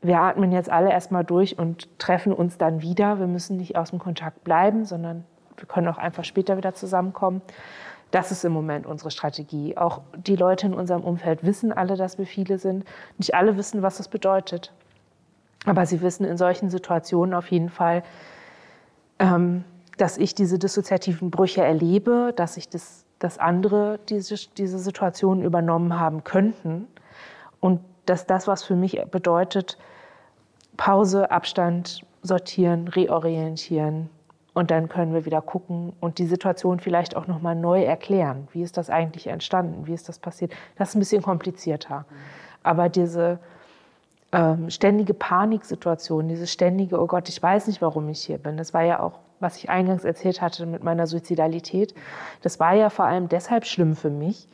Wir 0.00 0.20
atmen 0.20 0.50
jetzt 0.50 0.70
alle 0.70 0.90
erstmal 0.90 1.24
durch 1.24 1.58
und 1.58 1.98
treffen 2.00 2.32
uns 2.32 2.58
dann 2.58 2.82
wieder. 2.82 3.20
Wir 3.20 3.28
müssen 3.28 3.56
nicht 3.56 3.76
aus 3.76 3.90
dem 3.90 4.00
Kontakt 4.00 4.42
bleiben, 4.42 4.84
sondern 4.84 5.24
wir 5.56 5.66
können 5.66 5.86
auch 5.86 5.98
einfach 5.98 6.24
später 6.24 6.56
wieder 6.56 6.74
zusammenkommen. 6.74 7.40
Das 8.12 8.30
ist 8.30 8.44
im 8.44 8.52
Moment 8.52 8.86
unsere 8.86 9.10
Strategie. 9.10 9.76
Auch 9.76 10.02
die 10.14 10.36
Leute 10.36 10.66
in 10.66 10.74
unserem 10.74 11.02
Umfeld 11.02 11.44
wissen 11.44 11.72
alle, 11.72 11.96
dass 11.96 12.18
wir 12.18 12.26
viele 12.26 12.58
sind. 12.58 12.84
Nicht 13.16 13.34
alle 13.34 13.56
wissen, 13.56 13.82
was 13.82 13.96
das 13.96 14.08
bedeutet. 14.08 14.70
Aber 15.64 15.86
sie 15.86 16.02
wissen 16.02 16.24
in 16.24 16.36
solchen 16.36 16.68
Situationen 16.68 17.34
auf 17.34 17.50
jeden 17.50 17.70
Fall, 17.70 18.02
ähm, 19.18 19.64
dass 19.96 20.18
ich 20.18 20.34
diese 20.34 20.58
dissoziativen 20.58 21.30
Brüche 21.30 21.62
erlebe, 21.62 22.34
dass 22.36 22.58
ich 22.58 22.68
das, 22.68 23.06
dass 23.18 23.38
andere 23.38 23.98
diese, 24.10 24.34
diese 24.58 24.78
Situation 24.78 25.42
übernommen 25.42 25.98
haben 25.98 26.22
könnten 26.22 26.88
und 27.60 27.80
dass 28.04 28.26
das, 28.26 28.46
was 28.46 28.62
für 28.62 28.76
mich 28.76 29.00
bedeutet, 29.10 29.78
Pause, 30.76 31.30
Abstand, 31.30 32.04
sortieren, 32.22 32.88
reorientieren, 32.88 34.10
und 34.54 34.70
dann 34.70 34.88
können 34.88 35.14
wir 35.14 35.24
wieder 35.24 35.40
gucken 35.40 35.92
und 36.00 36.18
die 36.18 36.26
Situation 36.26 36.80
vielleicht 36.80 37.16
auch 37.16 37.26
nochmal 37.26 37.56
neu 37.56 37.82
erklären. 37.82 38.48
Wie 38.52 38.62
ist 38.62 38.76
das 38.76 38.90
eigentlich 38.90 39.26
entstanden? 39.26 39.86
Wie 39.86 39.94
ist 39.94 40.08
das 40.08 40.18
passiert? 40.18 40.52
Das 40.76 40.90
ist 40.90 40.94
ein 40.94 40.98
bisschen 40.98 41.22
komplizierter. 41.22 42.04
Aber 42.62 42.88
diese 42.88 43.38
ähm, 44.32 44.70
ständige 44.70 45.14
Paniksituation, 45.14 46.28
diese 46.28 46.46
ständige, 46.46 47.00
oh 47.00 47.06
Gott, 47.06 47.28
ich 47.28 47.42
weiß 47.42 47.66
nicht, 47.66 47.80
warum 47.80 48.08
ich 48.08 48.22
hier 48.22 48.38
bin, 48.38 48.56
das 48.56 48.74
war 48.74 48.82
ja 48.82 49.00
auch, 49.00 49.20
was 49.40 49.56
ich 49.56 49.70
eingangs 49.70 50.04
erzählt 50.04 50.40
hatte 50.40 50.66
mit 50.66 50.84
meiner 50.84 51.06
Suizidalität, 51.06 51.94
das 52.42 52.60
war 52.60 52.74
ja 52.74 52.90
vor 52.90 53.06
allem 53.06 53.28
deshalb 53.28 53.66
schlimm 53.66 53.96
für 53.96 54.10
mich, 54.10 54.48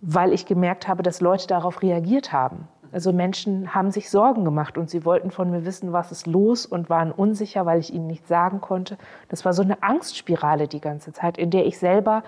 weil 0.00 0.32
ich 0.32 0.46
gemerkt 0.46 0.88
habe, 0.88 1.02
dass 1.02 1.20
Leute 1.20 1.46
darauf 1.46 1.82
reagiert 1.82 2.32
haben. 2.32 2.68
Also 2.90 3.12
Menschen 3.12 3.74
haben 3.74 3.90
sich 3.90 4.10
Sorgen 4.10 4.44
gemacht 4.44 4.78
und 4.78 4.88
sie 4.88 5.04
wollten 5.04 5.30
von 5.30 5.50
mir 5.50 5.64
wissen, 5.64 5.92
was 5.92 6.10
ist 6.10 6.26
los 6.26 6.64
und 6.64 6.88
waren 6.88 7.12
unsicher, 7.12 7.66
weil 7.66 7.80
ich 7.80 7.92
ihnen 7.92 8.06
nichts 8.06 8.28
sagen 8.28 8.60
konnte. 8.60 8.96
Das 9.28 9.44
war 9.44 9.52
so 9.52 9.62
eine 9.62 9.82
Angstspirale 9.82 10.68
die 10.68 10.80
ganze 10.80 11.12
Zeit, 11.12 11.36
in 11.36 11.50
der 11.50 11.66
ich 11.66 11.78
selber 11.78 12.22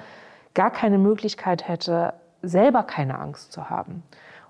gar 0.55 0.71
keine 0.71 0.99
Möglichkeit 0.99 1.67
hätte, 1.67 2.15
selber 2.43 2.83
keine 2.83 3.19
Angst 3.19 3.53
zu 3.53 3.71
haben. 3.71 4.03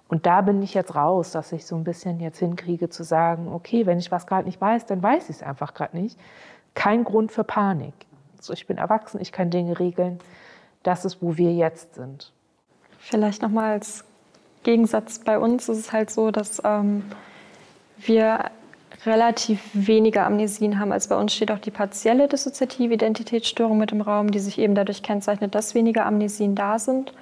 Und 0.09 0.27
da 0.27 0.41
bin 0.41 0.61
ich 0.61 0.75
jetzt 0.75 0.97
raus, 0.97 1.31
dass 1.31 1.53
ich 1.53 1.65
so 1.65 1.77
ein 1.77 1.85
bisschen 1.85 2.19
jetzt 2.19 2.41
hinkriege 2.41 2.89
zu 2.89 3.05
sagen, 3.05 3.47
okay, 3.47 3.87
wenn 3.87 3.99
ich 3.99 4.11
was 4.11 4.27
gerade 4.27 4.45
nicht 4.45 4.61
weiß, 4.61 4.87
dann 4.87 5.01
weiß 5.03 5.31
ich 5.31 5.37
es 5.37 5.43
einfach 5.43 5.73
gerade 5.73 5.97
nicht. 5.97 6.19
Kein 6.75 7.05
Grund 7.05 7.31
für 7.31 7.45
Panik. 7.45 7.95
Also 8.37 8.53
ich 8.53 8.67
bin 8.67 8.79
erwachsen, 8.79 9.21
ich 9.21 9.31
kann 9.31 9.51
Dinge 9.51 9.79
regeln. 9.79 10.19
Das 10.83 11.05
ist, 11.05 11.23
wo 11.23 11.37
wir 11.37 11.53
jetzt 11.53 11.95
sind. 11.95 12.33
Vielleicht 12.99 13.43
nochmal 13.43 13.73
als 13.73 14.05
Gegensatz 14.63 15.19
bei 15.21 15.39
uns 15.39 15.69
ist 15.69 15.79
es 15.79 15.93
halt 15.93 16.11
so, 16.11 16.31
dass 16.31 16.61
ähm, 16.65 17.05
wir 17.99 18.51
relativ 19.07 19.61
weniger 19.73 20.27
Amnesien 20.27 20.79
haben 20.79 20.93
als 20.93 21.09
bei 21.09 21.17
uns 21.17 21.35
steht 21.35 21.51
auch 21.51 21.59
die 21.59 21.71
partielle 21.71 22.29
dissoziative 22.29 22.95
Identitätsstörung 22.95 23.79
mit 23.79 23.93
im 23.93 24.03
Raum, 24.03 24.31
die 24.31 24.39
sich 24.39 24.59
eben 24.59 24.75
dadurch 24.75 25.03
kennzeichnet, 25.03 25.55
dass 25.55 25.75
weniger 25.75 26.05
Amnesien 26.05 26.55
da 26.55 26.79
sind. 26.79 27.15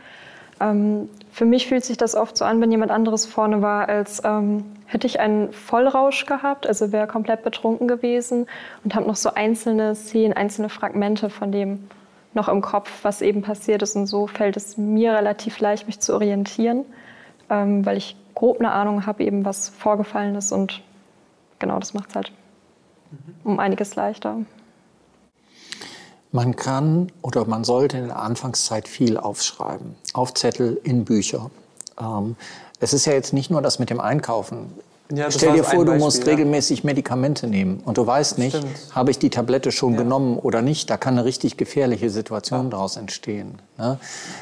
Ähm, 0.61 1.09
für 1.31 1.45
mich 1.45 1.69
fühlt 1.69 1.85
sich 1.85 1.97
das 1.97 2.17
oft 2.17 2.37
so 2.37 2.45
an, 2.45 2.61
wenn 2.61 2.73
jemand 2.73 2.91
anderes 2.91 3.27
vorne 3.27 3.63
war, 3.63 3.89
als 3.89 4.23
ähm, 4.25 4.65
hätte 4.87 5.07
ich 5.07 5.21
einen 5.21 5.53
Vollrausch 5.53 6.27
gehabt, 6.27 6.67
also 6.67 6.91
wäre 6.91 7.07
komplett 7.07 7.45
betrunken 7.45 7.87
gewesen 7.87 8.47
und 8.83 8.97
habe 8.97 9.07
noch 9.07 9.17
so 9.17 9.35
einzelne 9.35 9.95
Szenen, 9.95 10.33
einzelne 10.33 10.69
Fragmente 10.69 11.31
von 11.31 11.53
dem 11.53 11.89
noch 12.35 12.49
im 12.49 12.61
Kopf, 12.61 12.91
was 13.03 13.23
eben 13.23 13.43
passiert 13.43 13.83
ist. 13.83 13.95
Und 13.95 14.07
so 14.07 14.27
fällt 14.27 14.57
es 14.57 14.77
mir 14.77 15.13
relativ 15.13 15.61
leicht, 15.61 15.87
mich 15.87 16.01
zu 16.01 16.13
orientieren 16.13 16.85
ähm, 17.51 17.85
weil 17.85 17.97
ich 17.97 18.17
grob 18.35 18.61
eine 18.61 18.73
Ahnung 18.73 19.07
habe, 19.07 19.25
eben 19.25 19.45
was 19.45 19.69
vorgefallen 19.69 20.35
ist 20.35 20.53
und 20.53 20.83
genau 21.59 21.79
das 21.79 21.95
macht 21.95 22.11
es 22.11 22.15
halt 22.15 22.33
um 23.45 23.59
einiges 23.59 23.95
leichter. 23.97 24.37
Man 26.31 26.57
kann 26.57 27.11
oder 27.23 27.47
man 27.47 27.65
sollte 27.65 27.97
in 27.97 28.09
der 28.09 28.19
Anfangszeit 28.19 28.87
viel 28.87 29.17
aufschreiben, 29.17 29.97
auf 30.13 30.35
Zettel, 30.35 30.79
in 30.85 31.05
Bücher. 31.05 31.51
Ähm, 31.99 32.37
es 32.81 32.93
ist 32.93 33.07
ja 33.07 33.15
jetzt 33.15 33.33
nicht 33.33 33.51
nur 33.51 33.63
das 33.63 33.79
mit 33.79 33.91
dem 33.91 33.99
Einkaufen. 33.99 34.73
Ja, 35.11 35.31
Stell 35.31 35.55
dir 35.55 35.65
vor, 35.65 35.87
du 35.87 35.95
musst 35.95 36.25
ja. 36.25 36.27
regelmäßig 36.27 36.85
Medikamente 36.85 37.47
nehmen 37.47 37.81
und 37.87 37.97
du 37.97 38.07
weißt 38.07 38.37
nicht, 38.37 38.61
habe 38.95 39.11
ich 39.11 39.19
die 39.19 39.31
Tablette 39.31 39.73
schon 39.73 39.95
ja. 39.95 40.03
genommen 40.03 40.39
oder 40.39 40.61
nicht. 40.61 40.91
Da 40.91 40.99
kann 40.99 41.15
eine 41.15 41.25
richtig 41.25 41.57
gefährliche 41.57 42.11
Situation 42.11 42.69
daraus 42.69 42.99
entstehen. 42.99 43.59
Ne? 43.79 43.99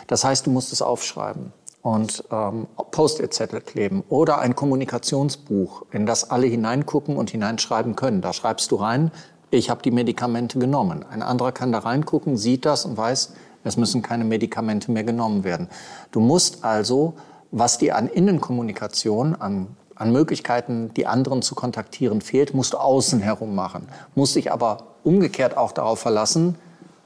Das 0.09 0.25
heißt, 0.25 0.45
du 0.45 0.51
musst 0.51 0.73
es 0.73 0.83
aufschreiben 0.83 1.53
und 1.87 2.25
ähm, 2.33 2.67
Post-it-Zettel 2.91 3.61
kleben 3.61 4.03
oder 4.09 4.41
ein 4.41 4.57
Kommunikationsbuch, 4.57 5.85
in 5.93 6.05
das 6.05 6.33
alle 6.33 6.49
hineingucken 6.49 7.17
und 7.17 7.31
hineinschreiben 7.31 7.95
können. 7.95 8.23
Da 8.23 8.33
schreibst 8.33 8.73
du 8.73 8.75
rein, 8.75 9.13
ich 9.51 9.71
habe 9.71 9.83
die 9.83 9.93
Medikamente 9.93 10.59
genommen. 10.59 11.05
Ein 11.09 11.23
anderer 11.23 11.53
kann 11.53 11.71
da 11.71 11.79
reingucken, 11.79 12.37
sieht 12.37 12.65
das 12.65 12.87
und 12.87 12.97
weiß, 12.97 13.35
es 13.63 13.77
müssen 13.77 14.03
keine 14.03 14.25
Medikamente 14.25 14.91
mehr 14.91 15.05
genommen 15.05 15.45
werden. 15.45 15.69
Du 16.11 16.19
musst 16.19 16.65
also, 16.65 17.15
was 17.53 17.79
dir 17.79 17.95
an 17.95 18.09
Innenkommunikation, 18.09 19.37
an, 19.37 19.69
an 19.95 20.11
Möglichkeiten, 20.11 20.93
die 20.95 21.07
anderen 21.07 21.41
zu 21.41 21.55
kontaktieren, 21.55 22.21
fehlt, 22.21 22.53
musst 22.53 22.73
du 22.73 22.79
außen 22.79 23.21
herum 23.21 23.55
machen. 23.55 23.87
Musst 24.17 24.35
dich 24.35 24.51
aber 24.51 24.79
umgekehrt 25.05 25.57
auch 25.57 25.71
darauf 25.71 26.01
verlassen, 26.01 26.57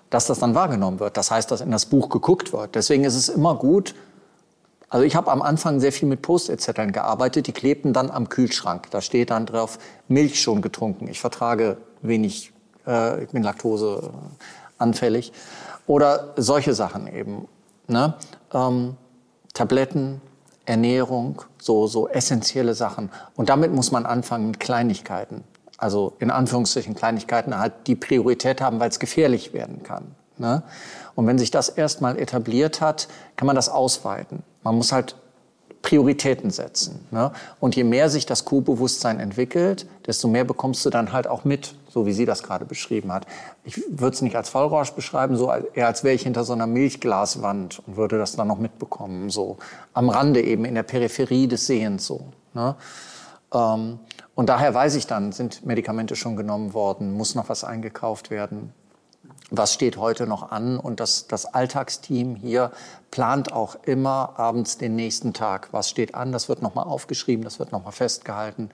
dass 0.08 0.26
das 0.26 0.38
dann 0.38 0.54
wahrgenommen 0.54 1.00
wird. 1.00 1.18
Das 1.18 1.30
heißt, 1.30 1.50
dass 1.50 1.60
in 1.60 1.70
das 1.70 1.84
Buch 1.84 2.08
geguckt 2.08 2.54
wird. 2.54 2.74
Deswegen 2.74 3.04
ist 3.04 3.14
es 3.14 3.28
immer 3.28 3.56
gut, 3.56 3.94
also 4.90 5.04
ich 5.04 5.14
habe 5.14 5.30
am 5.30 5.40
Anfang 5.40 5.78
sehr 5.78 5.92
viel 5.92 6.08
mit 6.08 6.20
Post-it-Zetteln 6.20 6.90
gearbeitet. 6.90 7.46
Die 7.46 7.52
klebten 7.52 7.92
dann 7.92 8.10
am 8.10 8.28
Kühlschrank. 8.28 8.90
Da 8.90 9.00
steht 9.00 9.30
dann 9.30 9.46
drauf, 9.46 9.78
Milch 10.08 10.42
schon 10.42 10.62
getrunken. 10.62 11.06
Ich 11.06 11.20
vertrage 11.20 11.76
wenig, 12.02 12.52
äh, 12.88 13.22
ich 13.22 13.30
bin 13.30 13.44
laktoseanfällig. 13.44 15.32
Oder 15.86 16.34
solche 16.36 16.74
Sachen 16.74 17.06
eben. 17.06 17.46
Ne? 17.86 18.14
Ähm, 18.52 18.96
Tabletten, 19.54 20.20
Ernährung, 20.66 21.42
so, 21.60 21.86
so 21.86 22.08
essentielle 22.08 22.74
Sachen. 22.74 23.10
Und 23.36 23.48
damit 23.48 23.72
muss 23.72 23.92
man 23.92 24.06
anfangen 24.06 24.48
mit 24.48 24.58
Kleinigkeiten. 24.58 25.44
Also 25.78 26.14
in 26.18 26.32
Anführungszeichen 26.32 26.96
Kleinigkeiten 26.96 27.56
halt 27.56 27.72
die 27.86 27.94
Priorität 27.94 28.60
haben, 28.60 28.80
weil 28.80 28.90
es 28.90 28.98
gefährlich 28.98 29.52
werden 29.52 29.84
kann. 29.84 30.16
Ne? 30.36 30.64
Und 31.14 31.28
wenn 31.28 31.38
sich 31.38 31.52
das 31.52 31.68
erstmal 31.68 32.18
etabliert 32.18 32.80
hat, 32.80 33.06
kann 33.36 33.46
man 33.46 33.56
das 33.56 33.68
ausweiten. 33.68 34.42
Man 34.62 34.76
muss 34.76 34.92
halt 34.92 35.16
Prioritäten 35.82 36.50
setzen. 36.50 37.06
Ne? 37.10 37.32
Und 37.58 37.74
je 37.74 37.84
mehr 37.84 38.10
sich 38.10 38.26
das 38.26 38.44
Co-Bewusstsein 38.44 39.18
entwickelt, 39.18 39.86
desto 40.06 40.28
mehr 40.28 40.44
bekommst 40.44 40.84
du 40.84 40.90
dann 40.90 41.12
halt 41.12 41.26
auch 41.26 41.44
mit, 41.44 41.74
so 41.88 42.04
wie 42.04 42.12
sie 42.12 42.26
das 42.26 42.42
gerade 42.42 42.66
beschrieben 42.66 43.12
hat. 43.12 43.26
Ich 43.64 43.82
würde 43.88 44.14
es 44.14 44.20
nicht 44.20 44.36
als 44.36 44.50
Vollrausch 44.50 44.92
beschreiben, 44.92 45.36
so 45.36 45.50
eher 45.50 45.86
als 45.86 46.04
wäre 46.04 46.14
ich 46.14 46.22
hinter 46.22 46.44
so 46.44 46.52
einer 46.52 46.66
Milchglaswand 46.66 47.80
und 47.86 47.96
würde 47.96 48.18
das 48.18 48.36
dann 48.36 48.48
noch 48.48 48.58
mitbekommen, 48.58 49.30
so 49.30 49.56
am 49.94 50.10
Rande 50.10 50.42
eben 50.42 50.66
in 50.66 50.74
der 50.74 50.82
Peripherie 50.82 51.48
des 51.48 51.66
Sehens 51.66 52.06
so. 52.06 52.24
Ne? 52.52 52.76
Ähm, 53.54 54.00
und 54.34 54.48
daher 54.48 54.74
weiß 54.74 54.96
ich 54.96 55.06
dann, 55.06 55.32
sind 55.32 55.64
Medikamente 55.64 56.14
schon 56.14 56.36
genommen 56.36 56.74
worden, 56.74 57.12
muss 57.12 57.34
noch 57.34 57.48
was 57.48 57.64
eingekauft 57.64 58.30
werden, 58.30 58.72
was 59.50 59.74
steht 59.74 59.96
heute 59.96 60.26
noch 60.26 60.50
an. 60.50 60.78
Und 60.78 61.00
das, 61.00 61.26
das 61.26 61.46
Alltagsteam 61.46 62.36
hier 62.36 62.70
plant 63.10 63.52
auch 63.52 63.76
immer 63.84 64.34
abends 64.38 64.78
den 64.78 64.96
nächsten 64.96 65.32
Tag. 65.32 65.68
Was 65.72 65.90
steht 65.90 66.14
an? 66.14 66.32
Das 66.32 66.48
wird 66.48 66.62
nochmal 66.62 66.84
aufgeschrieben, 66.84 67.44
das 67.44 67.58
wird 67.58 67.72
nochmal 67.72 67.92
festgehalten. 67.92 68.70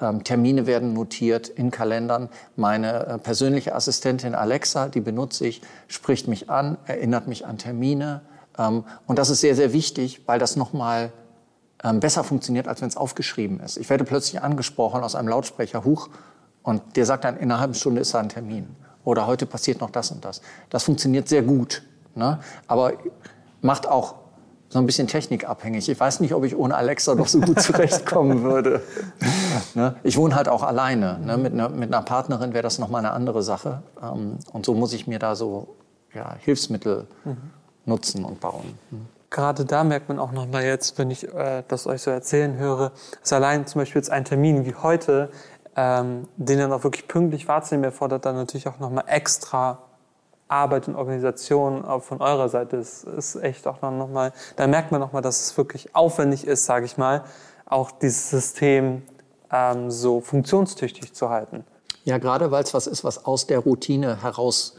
Ähm, 0.00 0.24
Termine 0.24 0.66
werden 0.66 0.92
notiert 0.92 1.48
in 1.48 1.70
Kalendern. 1.70 2.28
Meine 2.56 3.06
äh, 3.06 3.18
persönliche 3.18 3.74
Assistentin 3.74 4.34
Alexa, 4.34 4.88
die 4.88 5.00
benutze 5.00 5.46
ich, 5.46 5.62
spricht 5.88 6.28
mich 6.28 6.50
an, 6.50 6.76
erinnert 6.86 7.28
mich 7.28 7.46
an 7.46 7.58
Termine. 7.58 8.22
Ähm, 8.58 8.84
und 9.06 9.18
das 9.18 9.30
ist 9.30 9.40
sehr, 9.40 9.56
sehr 9.56 9.72
wichtig, 9.72 10.22
weil 10.26 10.38
das 10.38 10.56
nochmal 10.56 11.12
ähm, 11.82 12.00
besser 12.00 12.24
funktioniert, 12.24 12.68
als 12.68 12.80
wenn 12.80 12.88
es 12.88 12.96
aufgeschrieben 12.96 13.60
ist. 13.60 13.76
Ich 13.76 13.88
werde 13.88 14.04
plötzlich 14.04 14.42
angesprochen 14.42 15.02
aus 15.02 15.14
einem 15.14 15.28
Lautsprecher, 15.28 15.84
Huch, 15.84 16.08
und 16.62 16.96
der 16.96 17.06
sagt 17.06 17.24
dann, 17.24 17.36
in 17.36 17.44
einer 17.44 17.60
halben 17.60 17.74
Stunde 17.74 18.00
ist 18.00 18.12
da 18.12 18.18
ein 18.18 18.28
Termin. 18.28 18.74
Oder 19.06 19.28
heute 19.28 19.46
passiert 19.46 19.80
noch 19.80 19.90
das 19.90 20.10
und 20.10 20.24
das. 20.24 20.42
Das 20.68 20.82
funktioniert 20.82 21.28
sehr 21.28 21.42
gut. 21.42 21.84
Ne? 22.16 22.40
Aber 22.66 22.94
macht 23.60 23.86
auch 23.86 24.16
so 24.68 24.80
ein 24.80 24.86
bisschen 24.86 25.06
technikabhängig. 25.06 25.88
Ich 25.88 25.98
weiß 25.98 26.18
nicht, 26.18 26.34
ob 26.34 26.42
ich 26.44 26.56
ohne 26.56 26.76
Alexa 26.76 27.14
noch 27.14 27.28
so 27.28 27.40
gut 27.40 27.60
zurechtkommen 27.62 28.42
würde. 28.42 28.82
ne? 29.74 29.94
Ich 30.02 30.16
wohne 30.16 30.34
halt 30.34 30.48
auch 30.48 30.64
alleine. 30.64 31.20
Ne? 31.20 31.38
Mit, 31.38 31.52
einer, 31.52 31.68
mit 31.68 31.94
einer 31.94 32.02
Partnerin 32.02 32.52
wäre 32.52 32.64
das 32.64 32.80
nochmal 32.80 32.98
eine 32.98 33.12
andere 33.12 33.44
Sache. 33.44 33.84
Ähm, 34.02 34.38
und 34.52 34.66
so 34.66 34.74
muss 34.74 34.92
ich 34.92 35.06
mir 35.06 35.20
da 35.20 35.36
so 35.36 35.76
ja, 36.12 36.34
Hilfsmittel 36.40 37.06
mhm. 37.24 37.36
nutzen 37.84 38.24
und 38.24 38.40
bauen. 38.40 38.76
Mhm. 38.90 39.06
Gerade 39.30 39.64
da 39.64 39.84
merkt 39.84 40.08
man 40.08 40.18
auch 40.18 40.32
nochmal 40.32 40.64
jetzt, 40.64 40.98
wenn 40.98 41.12
ich 41.12 41.32
äh, 41.32 41.62
das 41.68 41.86
euch 41.86 42.02
so 42.02 42.10
erzählen 42.10 42.56
höre, 42.56 42.90
dass 43.20 43.32
allein 43.32 43.68
zum 43.68 43.82
Beispiel 43.82 44.00
jetzt 44.00 44.10
ein 44.10 44.24
Termin 44.24 44.66
wie 44.66 44.74
heute, 44.74 45.30
ähm, 45.76 46.28
den 46.36 46.58
dann 46.58 46.72
auch 46.72 46.84
wirklich 46.84 47.06
pünktlich 47.06 47.46
wahrzunehmen, 47.48 47.84
erfordert 47.84 48.24
dann 48.24 48.36
natürlich 48.36 48.66
auch 48.66 48.78
nochmal 48.78 49.04
extra 49.06 49.78
Arbeit 50.48 50.88
und 50.88 50.94
Organisation 50.94 51.84
auch 51.84 52.02
von 52.02 52.20
eurer 52.20 52.48
Seite 52.48 52.76
ist, 52.76 53.04
ist 53.04 53.36
echt 53.36 53.66
auch 53.66 53.82
noch 53.82 54.08
mal, 54.08 54.32
da 54.56 54.66
merkt 54.66 54.92
man 54.92 55.00
noch 55.00 55.12
mal, 55.12 55.20
dass 55.20 55.40
es 55.40 55.56
wirklich 55.56 55.94
aufwendig 55.94 56.46
ist, 56.46 56.64
sage 56.64 56.86
ich 56.86 56.96
mal, 56.96 57.24
auch 57.66 57.90
dieses 57.90 58.30
System 58.30 59.02
ähm, 59.50 59.90
so 59.90 60.20
funktionstüchtig 60.20 61.12
zu 61.12 61.30
halten. 61.30 61.64
Ja, 62.04 62.18
gerade 62.18 62.52
weil 62.52 62.62
es 62.62 62.72
was 62.72 62.86
ist, 62.86 63.02
was 63.02 63.24
aus 63.24 63.48
der 63.48 63.58
Routine 63.58 64.22
heraus 64.22 64.76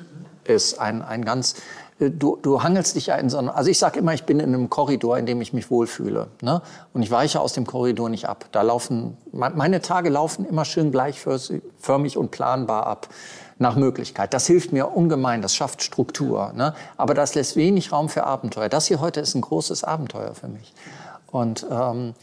ist. 0.48 0.80
Ein, 0.80 1.02
ein 1.02 1.24
ganz, 1.24 1.56
äh, 2.00 2.10
du, 2.10 2.38
du 2.41 2.64
hangelst 2.64 2.95
dich 2.95 3.08
ja 3.08 3.16
in 3.16 3.30
so 3.30 3.38
einem, 3.38 3.50
also 3.50 3.70
ich 3.70 3.80
sage 3.80 4.00
immer, 4.00 4.14
ich 4.14 4.26
bin 4.26 4.39
in 4.39 4.54
einem 4.54 4.70
Korridor, 4.70 5.18
in 5.18 5.26
dem 5.26 5.41
ich 5.41 5.54
mich 5.54 5.70
wohlfühle. 5.72 6.28
Ne? 6.41 6.62
Und 6.93 7.02
ich 7.02 7.12
weiche 7.12 7.39
aus 7.39 7.54
dem 7.54 7.66
Korridor 7.66 8.10
nicht 8.10 8.28
ab. 8.28 8.45
Da 8.52 8.62
laufen, 8.62 9.18
meine 9.32 9.82
Tage 9.82 10.10
laufen 10.10 10.45
immer 10.45 10.66
schön 10.66 10.91
gleichförmig 10.91 12.18
und 12.18 12.32
planbar 12.32 12.88
ab 12.88 13.10
nach 13.60 13.76
Möglichkeit. 13.76 14.34
Das 14.34 14.45
hilft 14.45 14.72
mir 14.72 14.95
ungemein, 14.95 15.41
das 15.41 15.56
schafft 15.56 15.82
Struktur. 15.82 16.54
Ne? 16.54 16.74
Aber 16.95 17.14
das 17.14 17.36
lässt 17.36 17.56
wenig 17.56 17.91
Raum 17.91 18.10
für 18.10 18.24
Abenteuer. 18.24 18.70
Das 18.70 18.86
hier 18.86 19.00
heute 19.00 19.20
ist 19.20 19.36
ein 19.36 19.41
großes 19.41 19.84
Abenteuer 19.84 20.36
für 20.36 20.48
mich. 20.48 20.74
Und 21.32 21.66
ähm, 21.70 22.14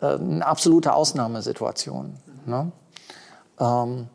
äh, 0.00 0.06
eine 0.06 0.46
absolute 0.46 0.94
Ausnahmesituation. 0.94 2.14
Ne? 2.46 2.70
Ähm, 3.58 4.08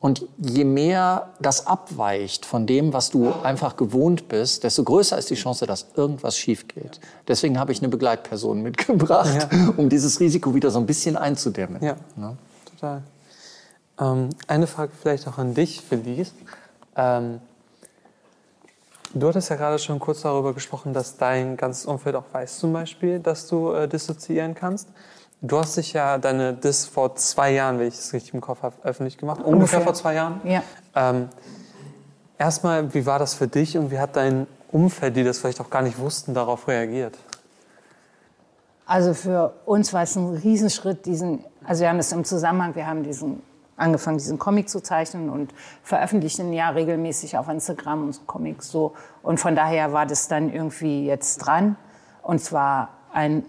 und 0.00 0.26
je 0.38 0.64
mehr 0.64 1.30
das 1.40 1.66
abweicht 1.66 2.46
von 2.46 2.66
dem, 2.66 2.92
was 2.92 3.10
du 3.10 3.32
einfach 3.42 3.76
gewohnt 3.76 4.28
bist, 4.28 4.62
desto 4.62 4.84
größer 4.84 5.18
ist 5.18 5.30
die 5.30 5.34
Chance, 5.34 5.66
dass 5.66 5.86
irgendwas 5.96 6.36
schief 6.36 6.68
geht. 6.68 7.00
Deswegen 7.26 7.58
habe 7.58 7.72
ich 7.72 7.80
eine 7.80 7.88
Begleitperson 7.88 8.62
mitgebracht, 8.62 9.48
ja. 9.50 9.72
um 9.76 9.88
dieses 9.88 10.20
Risiko 10.20 10.54
wieder 10.54 10.70
so 10.70 10.78
ein 10.78 10.86
bisschen 10.86 11.16
einzudämmen. 11.16 11.82
Ja, 11.82 11.96
ne? 12.14 12.36
total. 12.70 13.02
Ähm, 14.00 14.30
eine 14.46 14.68
Frage 14.68 14.92
vielleicht 15.00 15.26
auch 15.26 15.38
an 15.38 15.54
dich, 15.54 15.80
Felice. 15.80 16.32
Ähm, 16.94 17.40
du 19.14 19.26
hattest 19.26 19.50
ja 19.50 19.56
gerade 19.56 19.80
schon 19.80 19.98
kurz 19.98 20.22
darüber 20.22 20.54
gesprochen, 20.54 20.94
dass 20.94 21.16
dein 21.16 21.56
ganzes 21.56 21.86
Umfeld 21.86 22.14
auch 22.14 22.24
weiß 22.30 22.60
zum 22.60 22.72
Beispiel, 22.72 23.18
dass 23.18 23.48
du 23.48 23.72
äh, 23.72 23.88
dissoziieren 23.88 24.54
kannst. 24.54 24.88
Du 25.40 25.58
hast 25.58 25.76
dich 25.76 25.92
ja 25.92 26.18
deine 26.18 26.52
Dis 26.52 26.86
vor 26.86 27.14
zwei 27.14 27.52
Jahren, 27.52 27.78
wenn 27.78 27.86
ich 27.86 27.96
das 27.96 28.12
richtig 28.12 28.34
im 28.34 28.40
Kopf 28.40 28.62
habe, 28.62 28.74
öffentlich 28.82 29.18
gemacht. 29.18 29.38
Ungefähr, 29.38 29.54
Ungefähr 29.54 29.80
vor 29.82 29.94
zwei 29.94 30.14
Jahren. 30.14 30.40
Ja. 30.42 30.62
Ähm, 30.96 31.28
erstmal, 32.38 32.92
wie 32.92 33.06
war 33.06 33.20
das 33.20 33.34
für 33.34 33.46
dich 33.46 33.78
und 33.78 33.90
wie 33.92 34.00
hat 34.00 34.16
dein 34.16 34.48
Umfeld, 34.72 35.16
die 35.16 35.22
das 35.22 35.38
vielleicht 35.38 35.60
auch 35.60 35.70
gar 35.70 35.82
nicht 35.82 35.98
wussten, 35.98 36.34
darauf 36.34 36.66
reagiert? 36.66 37.16
Also 38.84 39.14
für 39.14 39.52
uns 39.64 39.92
war 39.92 40.02
es 40.02 40.16
ein 40.16 40.34
Riesenschritt, 40.34 41.06
diesen, 41.06 41.44
also 41.64 41.82
wir 41.82 41.90
haben 41.90 41.98
das 41.98 42.10
im 42.10 42.24
Zusammenhang, 42.24 42.74
wir 42.74 42.86
haben 42.86 43.04
diesen 43.04 43.42
angefangen, 43.76 44.18
diesen 44.18 44.38
Comic 44.40 44.68
zu 44.68 44.80
zeichnen 44.80 45.30
und 45.30 45.52
veröffentlichen 45.84 46.52
ja 46.52 46.70
regelmäßig 46.70 47.38
auf 47.38 47.48
Instagram 47.48 48.04
unsere 48.06 48.24
Comics 48.26 48.70
so. 48.70 48.94
Und 49.22 49.38
von 49.38 49.54
daher 49.54 49.92
war 49.92 50.04
das 50.04 50.26
dann 50.26 50.52
irgendwie 50.52 51.06
jetzt 51.06 51.38
dran. 51.38 51.76
Und 52.22 52.40
zwar 52.40 52.88
ein 53.12 53.44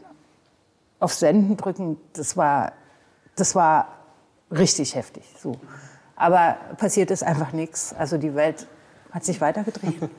auf 1.00 1.14
Senden 1.14 1.58
drücken, 1.58 1.98
das 2.14 2.36
war, 2.36 2.74
das 3.36 3.56
war 3.56 3.88
richtig 4.52 4.96
heftig. 4.96 5.24
So. 5.42 5.54
Aber 6.16 6.58
passiert 6.78 7.12
ist 7.12 7.24
einfach 7.24 7.54
nichts. 7.54 7.94
Also 7.94 8.18
die 8.18 8.36
Welt 8.36 8.68
hat 9.12 9.24
sich 9.24 9.40
weitergedreht. 9.42 10.00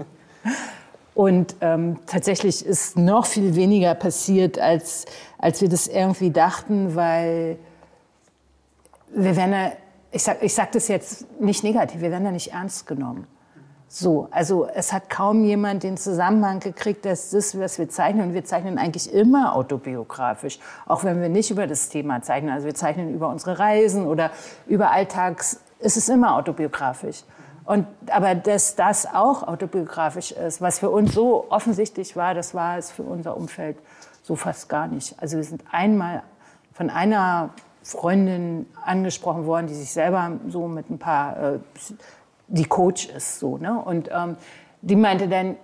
Und 1.14 1.56
ähm, 1.60 1.98
tatsächlich 2.06 2.64
ist 2.64 2.96
noch 2.96 3.26
viel 3.26 3.54
weniger 3.54 3.94
passiert, 3.94 4.58
als, 4.58 5.04
als 5.38 5.60
wir 5.60 5.68
das 5.68 5.86
irgendwie 5.86 6.30
dachten, 6.30 6.94
weil 6.94 7.58
wir 9.12 9.36
werden 9.36 9.52
ja 9.52 9.72
ich 10.12 10.22
sage 10.22 10.44
ich 10.44 10.54
sag 10.54 10.72
das 10.72 10.88
jetzt 10.88 11.40
nicht 11.40 11.62
negativ, 11.62 12.00
wir 12.00 12.10
werden 12.10 12.24
da 12.24 12.30
nicht 12.30 12.52
ernst 12.52 12.86
genommen. 12.86 13.26
So, 13.93 14.28
also 14.30 14.68
es 14.72 14.93
hat 14.93 15.11
kaum 15.11 15.45
jemand 15.45 15.82
den 15.82 15.97
Zusammenhang 15.97 16.61
gekriegt, 16.61 17.05
dass 17.05 17.30
das, 17.30 17.59
was 17.59 17.76
wir 17.76 17.88
zeichnen, 17.88 18.28
und 18.28 18.34
wir 18.34 18.45
zeichnen 18.45 18.78
eigentlich 18.78 19.12
immer 19.12 19.57
autobiografisch, 19.57 20.61
auch 20.86 21.03
wenn 21.03 21.20
wir 21.20 21.28
nicht 21.28 21.51
über 21.51 21.66
das 21.66 21.88
Thema 21.88 22.22
zeichnen. 22.22 22.53
Also 22.53 22.66
wir 22.66 22.74
zeichnen 22.76 23.12
über 23.12 23.28
unsere 23.28 23.59
Reisen 23.59 24.07
oder 24.07 24.30
über 24.68 24.93
Alltags, 24.93 25.59
es 25.80 25.97
ist 25.97 26.09
immer 26.09 26.36
autobiografisch. 26.36 27.24
Und, 27.64 27.84
aber 28.12 28.36
dass 28.36 28.76
das 28.76 29.12
auch 29.12 29.43
autobiografisch 29.43 30.30
ist, 30.30 30.61
was 30.61 30.78
für 30.78 30.91
uns 30.91 31.12
so 31.12 31.47
offensichtlich 31.51 32.14
war, 32.14 32.34
das 32.34 32.55
war 32.55 32.78
es 32.78 32.93
für 32.93 33.03
unser 33.03 33.36
Umfeld 33.36 33.76
so 34.22 34.36
fast 34.36 34.68
gar 34.68 34.86
nicht. 34.86 35.20
Also 35.20 35.36
wir 35.36 35.45
sind 35.45 35.64
einmal 35.72 36.22
von 36.74 36.91
einer 36.91 37.51
Freundin 37.82 38.66
angesprochen 38.84 39.47
worden, 39.47 39.66
die 39.66 39.74
sich 39.74 39.91
selber 39.91 40.30
so 40.49 40.68
mit 40.68 40.91
ein 40.91 40.99
paar, 40.99 41.55
äh, 41.55 41.59
die 42.51 42.64
Coach 42.64 43.09
ist 43.09 43.38
so, 43.38 43.57
ne? 43.57 43.80
Und 43.80 44.11
ähm, 44.12 44.36
die 44.82 44.96
meinte 44.96 45.28
dann, 45.28 45.57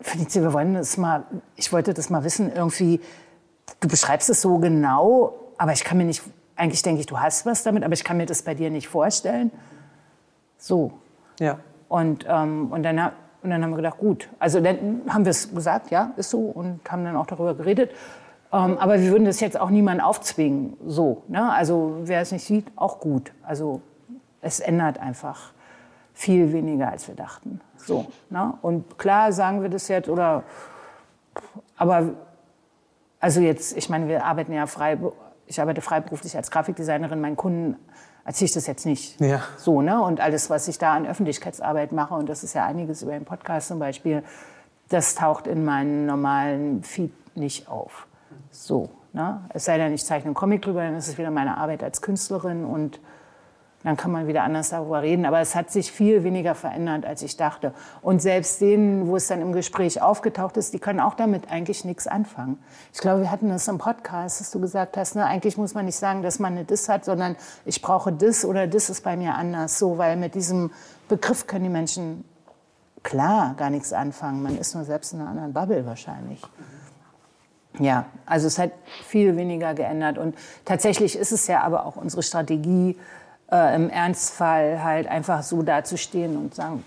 Felicia, 0.00 0.42
wir 0.42 0.52
wollen 0.52 0.74
das 0.74 0.96
mal, 0.96 1.24
ich 1.56 1.72
wollte 1.72 1.94
das 1.94 2.10
mal 2.10 2.22
wissen, 2.22 2.52
irgendwie, 2.52 3.00
du 3.80 3.88
beschreibst 3.88 4.30
es 4.30 4.42
so 4.42 4.58
genau, 4.58 5.34
aber 5.58 5.72
ich 5.72 5.84
kann 5.84 5.98
mir 5.98 6.04
nicht, 6.04 6.22
eigentlich 6.54 6.82
denke 6.82 7.00
ich, 7.00 7.06
du 7.06 7.18
hast 7.18 7.46
was 7.46 7.62
damit, 7.62 7.82
aber 7.82 7.94
ich 7.94 8.04
kann 8.04 8.16
mir 8.16 8.26
das 8.26 8.42
bei 8.42 8.54
dir 8.54 8.70
nicht 8.70 8.88
vorstellen. 8.88 9.50
So. 10.58 10.92
Ja. 11.40 11.58
Und, 11.88 12.26
ähm, 12.28 12.70
und, 12.70 12.82
dann, 12.82 12.98
und 13.42 13.50
dann 13.50 13.62
haben 13.62 13.70
wir 13.70 13.76
gedacht, 13.76 13.98
gut. 13.98 14.28
Also 14.38 14.60
dann 14.60 15.02
haben 15.08 15.24
wir 15.24 15.30
es 15.30 15.54
gesagt, 15.54 15.90
ja, 15.90 16.12
ist 16.16 16.30
so, 16.30 16.40
und 16.40 16.80
haben 16.90 17.04
dann 17.04 17.16
auch 17.16 17.26
darüber 17.26 17.54
geredet. 17.54 17.90
Ähm, 18.52 18.78
aber 18.78 19.00
wir 19.00 19.10
würden 19.10 19.24
das 19.24 19.40
jetzt 19.40 19.58
auch 19.58 19.70
niemand 19.70 20.02
aufzwingen. 20.02 20.76
So, 20.86 21.22
ne? 21.28 21.52
Also 21.52 21.96
wer 22.02 22.20
es 22.20 22.32
nicht 22.32 22.44
sieht, 22.44 22.66
auch 22.76 23.00
gut. 23.00 23.32
Also 23.42 23.80
es 24.40 24.60
ändert 24.60 24.98
einfach 24.98 25.52
viel 26.16 26.50
weniger, 26.54 26.90
als 26.90 27.08
wir 27.08 27.14
dachten. 27.14 27.60
So, 27.76 28.06
ne? 28.30 28.54
Und 28.62 28.98
klar 28.98 29.32
sagen 29.32 29.60
wir 29.60 29.68
das 29.68 29.86
jetzt 29.88 30.08
oder, 30.08 30.44
aber 31.76 32.14
also 33.20 33.40
jetzt, 33.40 33.76
ich 33.76 33.90
meine, 33.90 34.08
wir 34.08 34.24
arbeiten 34.24 34.52
ja 34.54 34.66
frei, 34.66 34.98
ich 35.46 35.60
arbeite 35.60 35.82
freiberuflich 35.82 36.34
als 36.34 36.50
Grafikdesignerin. 36.50 37.20
Meinen 37.20 37.36
Kunden 37.36 37.76
erzähle 38.24 38.46
ich 38.46 38.54
das 38.54 38.66
jetzt 38.66 38.86
nicht. 38.86 39.20
Ja. 39.20 39.42
So, 39.58 39.82
ne? 39.82 40.02
Und 40.02 40.20
alles, 40.20 40.48
was 40.48 40.66
ich 40.68 40.78
da 40.78 40.94
an 40.94 41.06
Öffentlichkeitsarbeit 41.06 41.92
mache, 41.92 42.14
und 42.14 42.30
das 42.30 42.42
ist 42.42 42.54
ja 42.54 42.64
einiges 42.64 43.02
über 43.02 43.12
den 43.12 43.26
Podcast 43.26 43.68
zum 43.68 43.78
Beispiel, 43.78 44.22
das 44.88 45.16
taucht 45.16 45.46
in 45.46 45.66
meinen 45.66 46.06
normalen 46.06 46.82
Feed 46.82 47.12
nicht 47.36 47.68
auf. 47.68 48.06
So. 48.50 48.88
Ne? 49.12 49.42
Es 49.50 49.66
sei 49.66 49.76
denn, 49.76 49.92
ich 49.92 50.04
zeichne 50.04 50.28
einen 50.28 50.34
Comic 50.34 50.62
drüber, 50.62 50.82
dann 50.82 50.96
ist 50.96 51.08
es 51.08 51.18
wieder 51.18 51.30
meine 51.30 51.58
Arbeit 51.58 51.82
als 51.84 52.00
Künstlerin 52.00 52.64
und 52.64 53.00
dann 53.86 53.96
kann 53.96 54.10
man 54.10 54.26
wieder 54.26 54.42
anders 54.42 54.70
darüber 54.70 55.00
reden. 55.00 55.24
Aber 55.26 55.38
es 55.38 55.54
hat 55.54 55.70
sich 55.70 55.92
viel 55.92 56.24
weniger 56.24 56.56
verändert, 56.56 57.06
als 57.06 57.22
ich 57.22 57.36
dachte. 57.36 57.72
Und 58.02 58.20
selbst 58.20 58.60
denen, 58.60 59.06
wo 59.06 59.14
es 59.14 59.28
dann 59.28 59.40
im 59.40 59.52
Gespräch 59.52 60.02
aufgetaucht 60.02 60.56
ist, 60.56 60.74
die 60.74 60.80
können 60.80 60.98
auch 60.98 61.14
damit 61.14 61.52
eigentlich 61.52 61.84
nichts 61.84 62.08
anfangen. 62.08 62.58
Ich 62.92 62.98
glaube, 62.98 63.20
wir 63.20 63.30
hatten 63.30 63.48
das 63.48 63.68
im 63.68 63.78
Podcast, 63.78 64.40
dass 64.40 64.50
du 64.50 64.60
gesagt 64.60 64.96
hast, 64.96 65.14
ne, 65.14 65.24
eigentlich 65.24 65.56
muss 65.56 65.74
man 65.74 65.84
nicht 65.84 65.94
sagen, 65.94 66.22
dass 66.22 66.40
man 66.40 66.54
eine 66.54 66.64
Dis 66.64 66.88
hat, 66.88 67.04
sondern 67.04 67.36
ich 67.64 67.80
brauche 67.80 68.10
Dis 68.10 68.44
oder 68.44 68.66
Dis 68.66 68.90
ist 68.90 69.04
bei 69.04 69.16
mir 69.16 69.36
anders. 69.36 69.78
So, 69.78 69.98
weil 69.98 70.16
mit 70.16 70.34
diesem 70.34 70.72
Begriff 71.08 71.46
können 71.46 71.62
die 71.62 71.70
Menschen 71.70 72.24
klar 73.04 73.54
gar 73.56 73.70
nichts 73.70 73.92
anfangen. 73.92 74.42
Man 74.42 74.58
ist 74.58 74.74
nur 74.74 74.82
selbst 74.82 75.12
in 75.12 75.20
einer 75.20 75.30
anderen 75.30 75.52
Bubble 75.52 75.86
wahrscheinlich. 75.86 76.42
Ja, 77.78 78.06
also 78.24 78.46
es 78.46 78.58
hat 78.58 78.72
viel 79.04 79.36
weniger 79.36 79.74
geändert. 79.74 80.18
Und 80.18 80.34
tatsächlich 80.64 81.16
ist 81.16 81.30
es 81.30 81.46
ja 81.46 81.62
aber 81.62 81.86
auch 81.86 81.96
unsere 81.96 82.24
Strategie, 82.24 82.96
äh, 83.50 83.74
im 83.74 83.90
Ernstfall 83.90 84.82
halt 84.82 85.06
einfach 85.06 85.42
so 85.42 85.62
dazustehen 85.62 86.36
und 86.36 86.54
sagen, 86.54 86.84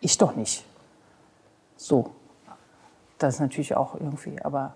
ich 0.00 0.18
doch 0.18 0.34
nicht. 0.34 0.64
So. 1.76 2.10
Das 3.18 3.34
ist 3.34 3.40
natürlich 3.40 3.76
auch 3.76 3.94
irgendwie, 3.94 4.42
aber 4.42 4.74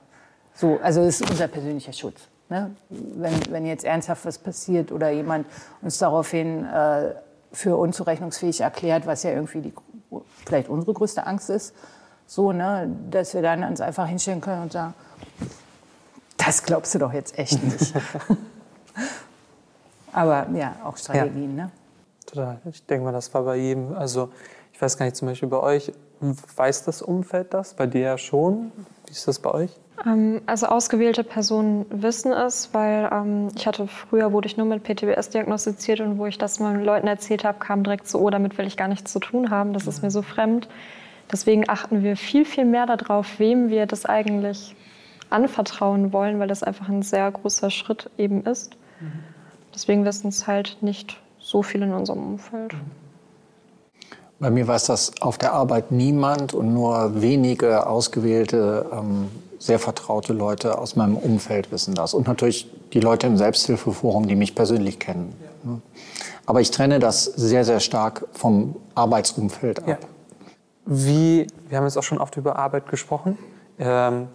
so, 0.55 0.79
also 0.83 1.03
ist 1.03 1.29
unser 1.29 1.49
persönlicher 1.49 1.93
Schutz. 1.93 2.29
Ne? 2.49 2.71
Wenn, 2.89 3.33
wenn 3.51 3.67
jetzt 3.67 3.85
ernsthaft 3.85 4.25
was 4.25 4.39
passiert 4.39 4.93
oder 4.93 5.11
jemand 5.11 5.47
uns 5.83 5.99
daraufhin 5.99 6.65
äh, 6.65 7.15
für 7.53 7.77
unzurechnungsfähig 7.77 8.61
erklärt, 8.61 9.07
was 9.07 9.25
ja 9.25 9.31
irgendwie 9.31 9.61
die, 9.63 9.75
vielleicht 10.45 10.69
unsere 10.69 10.93
größte 10.95 11.27
Angst 11.27 11.51
ist, 11.51 11.75
so, 12.27 12.53
ne, 12.53 12.89
dass 13.11 13.35
wir 13.35 13.43
dann 13.43 13.65
uns 13.65 13.81
einfach 13.81 14.07
hinstellen 14.07 14.41
können 14.41 14.63
und 14.63 14.73
sagen, 14.73 14.95
das 16.37 16.63
glaubst 16.63 16.95
du 16.95 16.99
doch 16.99 17.13
jetzt 17.13 17.39
echt 17.39 17.63
nicht. 17.63 17.95
Aber 20.17 20.47
ja, 20.55 20.77
auch 20.85 20.97
Strategien. 20.97 21.57
Ja. 21.57 21.65
Ne? 21.67 21.71
total. 22.27 22.59
Ich 22.71 22.85
denke 22.85 23.05
mal, 23.05 23.13
das 23.13 23.33
war 23.33 23.43
bei 23.43 23.57
jedem. 23.57 23.95
Also 23.95 24.31
ich 24.73 24.83
weiß 24.83 24.99
gar 24.99 25.07
nicht, 25.07 25.17
zum 25.17 25.29
Beispiel 25.29 25.49
bei 25.49 25.61
euch, 25.61 25.93
weiß 26.21 26.85
das 26.85 27.03
Umfeld 27.03 27.55
das? 27.55 27.75
Bei 27.75 27.87
dir 27.87 28.01
ja 28.01 28.19
schon. 28.19 28.73
Wie 29.07 29.13
ist 29.13 29.27
das 29.27 29.39
bei 29.39 29.51
euch? 29.53 29.71
Ähm, 30.05 30.43
also 30.47 30.67
ausgewählte 30.67 31.25
Personen 31.25 31.87
wissen 31.91 32.33
es, 32.33 32.71
weil 32.75 33.09
ähm, 33.11 33.49
ich 33.57 33.67
hatte 33.67 33.87
früher 33.87 34.33
wurde 34.33 34.47
ich 34.47 34.57
nur 34.57 34.67
mit 34.67 34.83
PTBS 34.83 35.31
diagnostiziert 35.31 36.01
und 36.01 36.19
wo 36.19 36.27
ich 36.27 36.37
das 36.37 36.61
meinen 36.61 36.85
Leuten 36.85 37.07
erzählt 37.07 37.45
habe, 37.45 37.59
kam 37.59 37.83
direkt 37.83 38.07
so, 38.07 38.19
oh, 38.19 38.31
damit 38.31 38.59
will 38.59 38.67
ich 38.67 38.77
gar 38.77 38.89
nichts 38.89 39.13
zu 39.13 39.21
tun 39.21 39.51
haben, 39.51 39.73
das 39.73 39.87
ist 39.87 40.03
mir 40.03 40.11
so 40.11 40.23
fremd. 40.23 40.69
Deswegen 41.33 41.69
achten 41.69 42.03
wir 42.03 42.17
viel, 42.17 42.45
viel 42.45 42.65
mehr 42.65 42.87
darauf, 42.87 43.39
wem 43.39 43.69
wir 43.69 43.87
das 43.87 44.05
eigentlich 44.05 44.77
anvertrauen 45.31 46.13
wollen, 46.13 46.39
weil 46.39 46.47
das 46.47 46.63
einfach 46.63 46.89
ein 46.89 47.03
sehr 47.03 47.31
großer 47.33 47.71
Schritt 47.71 48.11
eben 48.17 48.45
ist. 48.45 48.77
Deswegen 49.77 50.07
wissen 50.07 50.29
es 50.29 50.47
halt 50.47 50.79
nicht 50.81 51.21
so 51.39 51.63
viele 51.63 51.85
in 51.85 51.93
unserem 51.93 52.27
Umfeld. 52.27 52.75
Bei 54.39 54.51
mir 54.51 54.67
weiß 54.67 54.87
das 54.87 55.13
auf 55.21 55.37
der 55.37 55.53
Arbeit 55.53 55.93
niemand 55.93 56.55
und 56.55 56.73
nur 56.73 57.21
wenige 57.21 57.87
ausgewählte, 57.87 58.87
ähm, 58.91 59.29
sehr 59.59 59.79
vertraute 59.79 60.33
Leute 60.33 60.79
aus 60.79 60.97
meinem 60.97 61.17
Umfeld 61.17 61.71
wissen 61.73 61.95
das. 61.95 62.15
Und 62.15 62.27
natürlich 62.27 62.71
die 62.95 63.01
Leute 63.01 63.27
im 63.27 63.37
Selbsthilfeforum, 63.37 64.27
die 64.27 64.35
mich 64.35 64.55
persönlich 64.55 64.99
kennen. 64.99 65.35
Ja. 65.65 65.79
Aber 66.47 66.63
ich 66.63 66.71
trenne 66.71 66.99
das 66.99 67.25
sehr, 67.25 67.67
sehr 67.67 67.81
stark 67.81 68.27
vom 68.33 68.77
Arbeitsumfeld 68.95 69.81
ab. 69.81 69.89
Ja. 69.89 69.99
Wie, 70.87 71.49
wir 71.69 71.77
haben 71.77 71.85
jetzt 71.85 71.99
auch 71.99 72.03
schon 72.03 72.19
oft 72.19 72.35
über 72.39 72.57
Arbeit 72.57 72.89
gesprochen 72.89 73.37
ähm, 73.79 74.29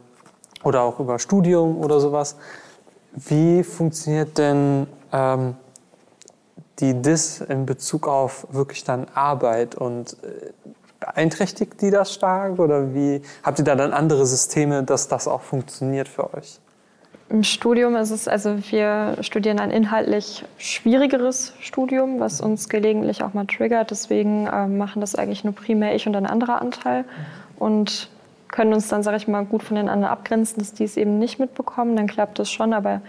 oder 0.63 0.83
auch 0.83 0.99
über 0.99 1.17
Studium 1.17 1.77
oder 1.77 1.99
sowas. 1.99 2.35
Wie 3.13 3.63
funktioniert 3.63 4.37
denn 4.37 4.87
ähm, 5.11 5.55
die 6.79 7.01
DIS 7.01 7.41
in 7.41 7.65
Bezug 7.65 8.07
auf 8.07 8.47
wirklich 8.51 8.83
dann 8.83 9.05
Arbeit 9.13 9.75
und 9.75 10.17
äh, 10.23 10.51
beeinträchtigt 10.99 11.81
die 11.81 11.91
das 11.91 12.13
stark 12.13 12.59
oder 12.59 12.93
wie 12.93 13.21
habt 13.43 13.59
ihr 13.59 13.65
da 13.65 13.75
dann 13.75 13.91
andere 13.91 14.25
Systeme, 14.25 14.83
dass 14.83 15.07
das 15.07 15.27
auch 15.27 15.41
funktioniert 15.41 16.07
für 16.07 16.33
euch? 16.33 16.59
Im 17.29 17.43
Studium 17.43 17.95
ist 17.95 18.11
es, 18.11 18.27
also 18.27 18.57
wir 18.71 19.15
studieren 19.21 19.59
ein 19.59 19.71
inhaltlich 19.71 20.43
schwierigeres 20.57 21.53
Studium, 21.61 22.19
was 22.19 22.41
uns 22.41 22.67
gelegentlich 22.67 23.23
auch 23.23 23.33
mal 23.33 23.45
triggert. 23.45 23.89
Deswegen 23.89 24.47
äh, 24.47 24.67
machen 24.67 24.99
das 24.99 25.15
eigentlich 25.15 25.45
nur 25.45 25.55
primär 25.55 25.95
ich 25.95 26.07
und 26.07 26.15
ein 26.15 26.25
anderer 26.25 26.61
Anteil 26.61 27.05
und 27.57 28.09
können 28.49 28.73
uns 28.73 28.89
dann, 28.89 29.01
sage 29.01 29.15
ich 29.15 29.29
mal, 29.29 29.45
gut 29.45 29.63
von 29.63 29.77
den 29.77 29.87
anderen 29.87 30.11
abgrenzen, 30.11 30.59
dass 30.59 30.73
die 30.73 30.83
es 30.83 30.97
eben 30.97 31.19
nicht 31.19 31.39
mitbekommen. 31.39 31.95
Dann 31.95 32.07
klappt 32.07 32.37
es 32.39 32.51
schon, 32.51 32.73
aber 32.73 33.01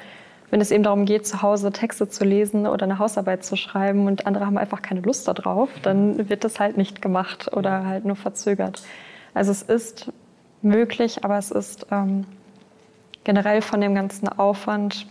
wenn 0.52 0.60
es 0.60 0.70
eben 0.70 0.84
darum 0.84 1.06
geht, 1.06 1.26
zu 1.26 1.40
Hause 1.40 1.72
Texte 1.72 2.10
zu 2.10 2.24
lesen 2.24 2.66
oder 2.66 2.84
eine 2.84 2.98
Hausarbeit 2.98 3.42
zu 3.42 3.56
schreiben 3.56 4.06
und 4.06 4.26
andere 4.26 4.44
haben 4.44 4.58
einfach 4.58 4.82
keine 4.82 5.00
Lust 5.00 5.26
darauf, 5.26 5.70
dann 5.82 6.28
wird 6.28 6.44
das 6.44 6.60
halt 6.60 6.76
nicht 6.76 7.00
gemacht 7.00 7.50
oder 7.56 7.86
halt 7.86 8.04
nur 8.04 8.16
verzögert. 8.16 8.82
Also 9.32 9.50
es 9.50 9.62
ist 9.62 10.12
möglich, 10.60 11.24
aber 11.24 11.38
es 11.38 11.50
ist 11.50 11.86
ähm, 11.90 12.26
generell 13.24 13.62
von 13.62 13.80
dem 13.80 13.94
ganzen 13.94 14.28
Aufwand 14.28 15.06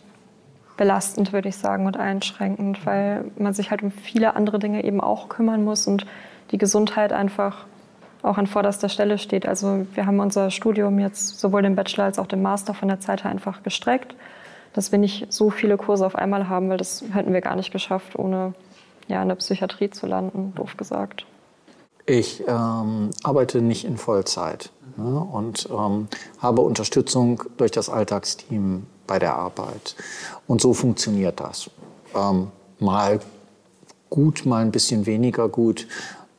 belastend, 0.77 1.33
würde 1.33 1.49
ich 1.49 1.57
sagen, 1.57 1.87
und 1.87 1.97
einschränkend, 1.97 2.85
weil 2.85 3.25
man 3.35 3.55
sich 3.55 3.71
halt 3.71 3.81
um 3.81 3.89
viele 3.89 4.35
andere 4.35 4.59
Dinge 4.59 4.83
eben 4.83 5.01
auch 5.01 5.27
kümmern 5.27 5.63
muss 5.63 5.87
und 5.87 6.05
die 6.51 6.59
Gesundheit 6.59 7.13
einfach 7.13 7.65
auch 8.21 8.37
an 8.37 8.45
vorderster 8.45 8.89
Stelle 8.89 9.17
steht. 9.17 9.47
Also 9.47 9.87
wir 9.95 10.05
haben 10.05 10.19
unser 10.19 10.51
Studium 10.51 10.99
jetzt 10.99 11.39
sowohl 11.39 11.63
den 11.63 11.75
Bachelor 11.75 12.03
als 12.03 12.19
auch 12.19 12.27
den 12.27 12.43
Master 12.43 12.75
von 12.75 12.89
der 12.89 12.99
Zeit 12.99 13.23
her 13.23 13.31
einfach 13.31 13.63
gestreckt 13.63 14.13
dass 14.73 14.91
wir 14.91 14.99
nicht 14.99 15.31
so 15.31 15.49
viele 15.49 15.77
Kurse 15.77 16.05
auf 16.05 16.15
einmal 16.15 16.47
haben, 16.49 16.69
weil 16.69 16.77
das 16.77 17.03
hätten 17.13 17.33
wir 17.33 17.41
gar 17.41 17.55
nicht 17.55 17.71
geschafft, 17.71 18.17
ohne 18.17 18.53
ja, 19.07 19.21
in 19.21 19.27
der 19.27 19.35
Psychiatrie 19.35 19.89
zu 19.89 20.07
landen, 20.07 20.53
doof 20.55 20.77
gesagt. 20.77 21.25
Ich 22.05 22.43
ähm, 22.47 23.11
arbeite 23.23 23.61
nicht 23.61 23.85
in 23.85 23.97
Vollzeit 23.97 24.71
ne, 24.97 25.19
und 25.19 25.69
ähm, 25.71 26.07
habe 26.39 26.61
Unterstützung 26.61 27.43
durch 27.57 27.71
das 27.71 27.89
Alltagsteam 27.89 28.87
bei 29.07 29.19
der 29.19 29.35
Arbeit. 29.35 29.95
Und 30.47 30.61
so 30.61 30.73
funktioniert 30.73 31.39
das. 31.39 31.69
Ähm, 32.15 32.47
mal 32.79 33.19
gut, 34.09 34.45
mal 34.45 34.61
ein 34.61 34.71
bisschen 34.71 35.05
weniger 35.05 35.49
gut. 35.49 35.87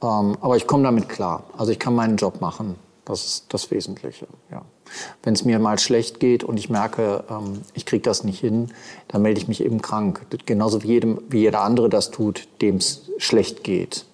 Ähm, 0.03 0.37
aber 0.41 0.57
ich 0.57 0.67
komme 0.67 0.85
damit 0.85 1.09
klar. 1.09 1.45
Also 1.57 1.73
ich 1.73 1.79
kann 1.79 1.95
meinen 1.95 2.17
Job 2.17 2.41
machen. 2.41 2.77
Das 3.05 3.25
ist 3.25 3.55
das 3.55 3.71
Wesentliche. 3.71 4.27
Ja. 4.51 4.63
Wenn 5.23 5.35
es 5.35 5.45
mir 5.45 5.59
mal 5.59 5.79
schlecht 5.79 6.21
geht 6.21 6.45
und 6.45 6.59
ich 6.59 6.71
merke, 6.71 7.25
ähm, 7.31 7.63
ich 7.75 7.87
kriege 7.87 8.03
das 8.03 8.25
nicht 8.25 8.41
hin, 8.41 8.71
dann 9.09 9.23
melde 9.23 9.41
ich 9.41 9.49
mich 9.49 9.65
eben 9.65 9.83
krank. 9.83 10.23
Genauso 10.47 10.83
wie, 10.83 10.89
jedem, 10.89 11.21
wie 11.29 11.41
jeder 11.41 11.63
andere 11.63 11.89
das 11.89 12.11
tut, 12.11 12.49
dem 12.61 12.77
es 12.77 13.11
schlecht 13.19 13.65
geht. 13.65 14.07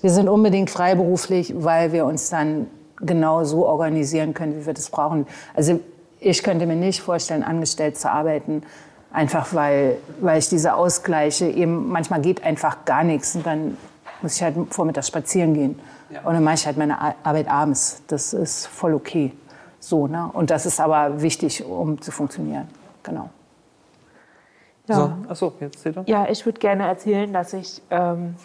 Wir 0.00 0.10
sind 0.10 0.28
unbedingt 0.28 0.70
freiberuflich, 0.70 1.54
weil 1.56 1.92
wir 1.92 2.06
uns 2.06 2.30
dann 2.30 2.66
genau 3.00 3.44
so 3.44 3.66
organisieren 3.66 4.34
können, 4.34 4.60
wie 4.60 4.66
wir 4.66 4.74
das 4.74 4.90
brauchen. 4.90 5.26
Also 5.54 5.80
ich 6.20 6.42
könnte 6.42 6.66
mir 6.66 6.76
nicht 6.76 7.00
vorstellen, 7.00 7.42
angestellt 7.42 7.98
zu 7.98 8.10
arbeiten, 8.10 8.62
einfach 9.12 9.54
weil, 9.54 9.98
weil 10.20 10.38
ich 10.38 10.48
diese 10.48 10.74
Ausgleiche 10.74 11.46
eben, 11.48 11.88
manchmal 11.88 12.20
geht 12.20 12.42
einfach 12.44 12.84
gar 12.84 13.04
nichts 13.04 13.34
und 13.36 13.46
dann 13.46 13.76
muss 14.22 14.36
ich 14.36 14.42
halt 14.42 14.56
vormittags 14.70 15.08
spazieren 15.08 15.54
gehen. 15.54 15.78
Ja. 16.10 16.20
Und 16.20 16.34
dann 16.34 16.44
mache 16.44 16.54
ich 16.54 16.66
halt 16.66 16.76
meine 16.76 16.98
Arbeit 17.22 17.48
abends. 17.48 18.02
Das 18.06 18.32
ist 18.32 18.66
voll 18.66 18.94
okay. 18.94 19.32
So, 19.80 20.06
ne? 20.06 20.30
Und 20.32 20.50
das 20.50 20.66
ist 20.66 20.80
aber 20.80 21.22
wichtig, 21.22 21.64
um 21.64 22.00
zu 22.00 22.10
funktionieren. 22.10 22.68
Genau. 23.02 23.30
Ja, 24.88 24.94
so, 24.94 25.12
achso, 25.28 25.52
jetzt 25.60 25.80
seht 25.80 25.96
ihr. 25.96 26.04
Ja, 26.06 26.26
ich 26.28 26.44
würde 26.46 26.58
gerne 26.60 26.86
erzählen, 26.86 27.32
dass 27.32 27.52
ich 27.52 27.82
ähm, 27.90 28.36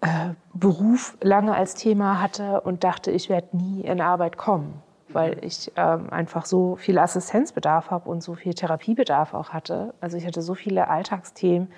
äh, 0.00 0.30
Beruf 0.54 1.16
lange 1.22 1.54
als 1.54 1.74
Thema 1.74 2.20
hatte 2.20 2.60
und 2.60 2.84
dachte, 2.84 3.10
ich 3.10 3.28
werde 3.28 3.56
nie 3.56 3.82
in 3.82 4.00
Arbeit 4.00 4.36
kommen, 4.36 4.82
weil 5.08 5.42
ich 5.44 5.72
ähm, 5.76 6.10
einfach 6.10 6.44
so 6.44 6.76
viel 6.76 6.98
Assistenzbedarf 6.98 7.90
habe 7.90 8.08
und 8.08 8.22
so 8.22 8.34
viel 8.34 8.54
Therapiebedarf 8.54 9.34
auch 9.34 9.50
hatte. 9.50 9.94
Also 10.00 10.16
ich 10.16 10.26
hatte 10.26 10.42
so 10.42 10.54
viele 10.54 10.88
Alltagsthemen 10.88 11.68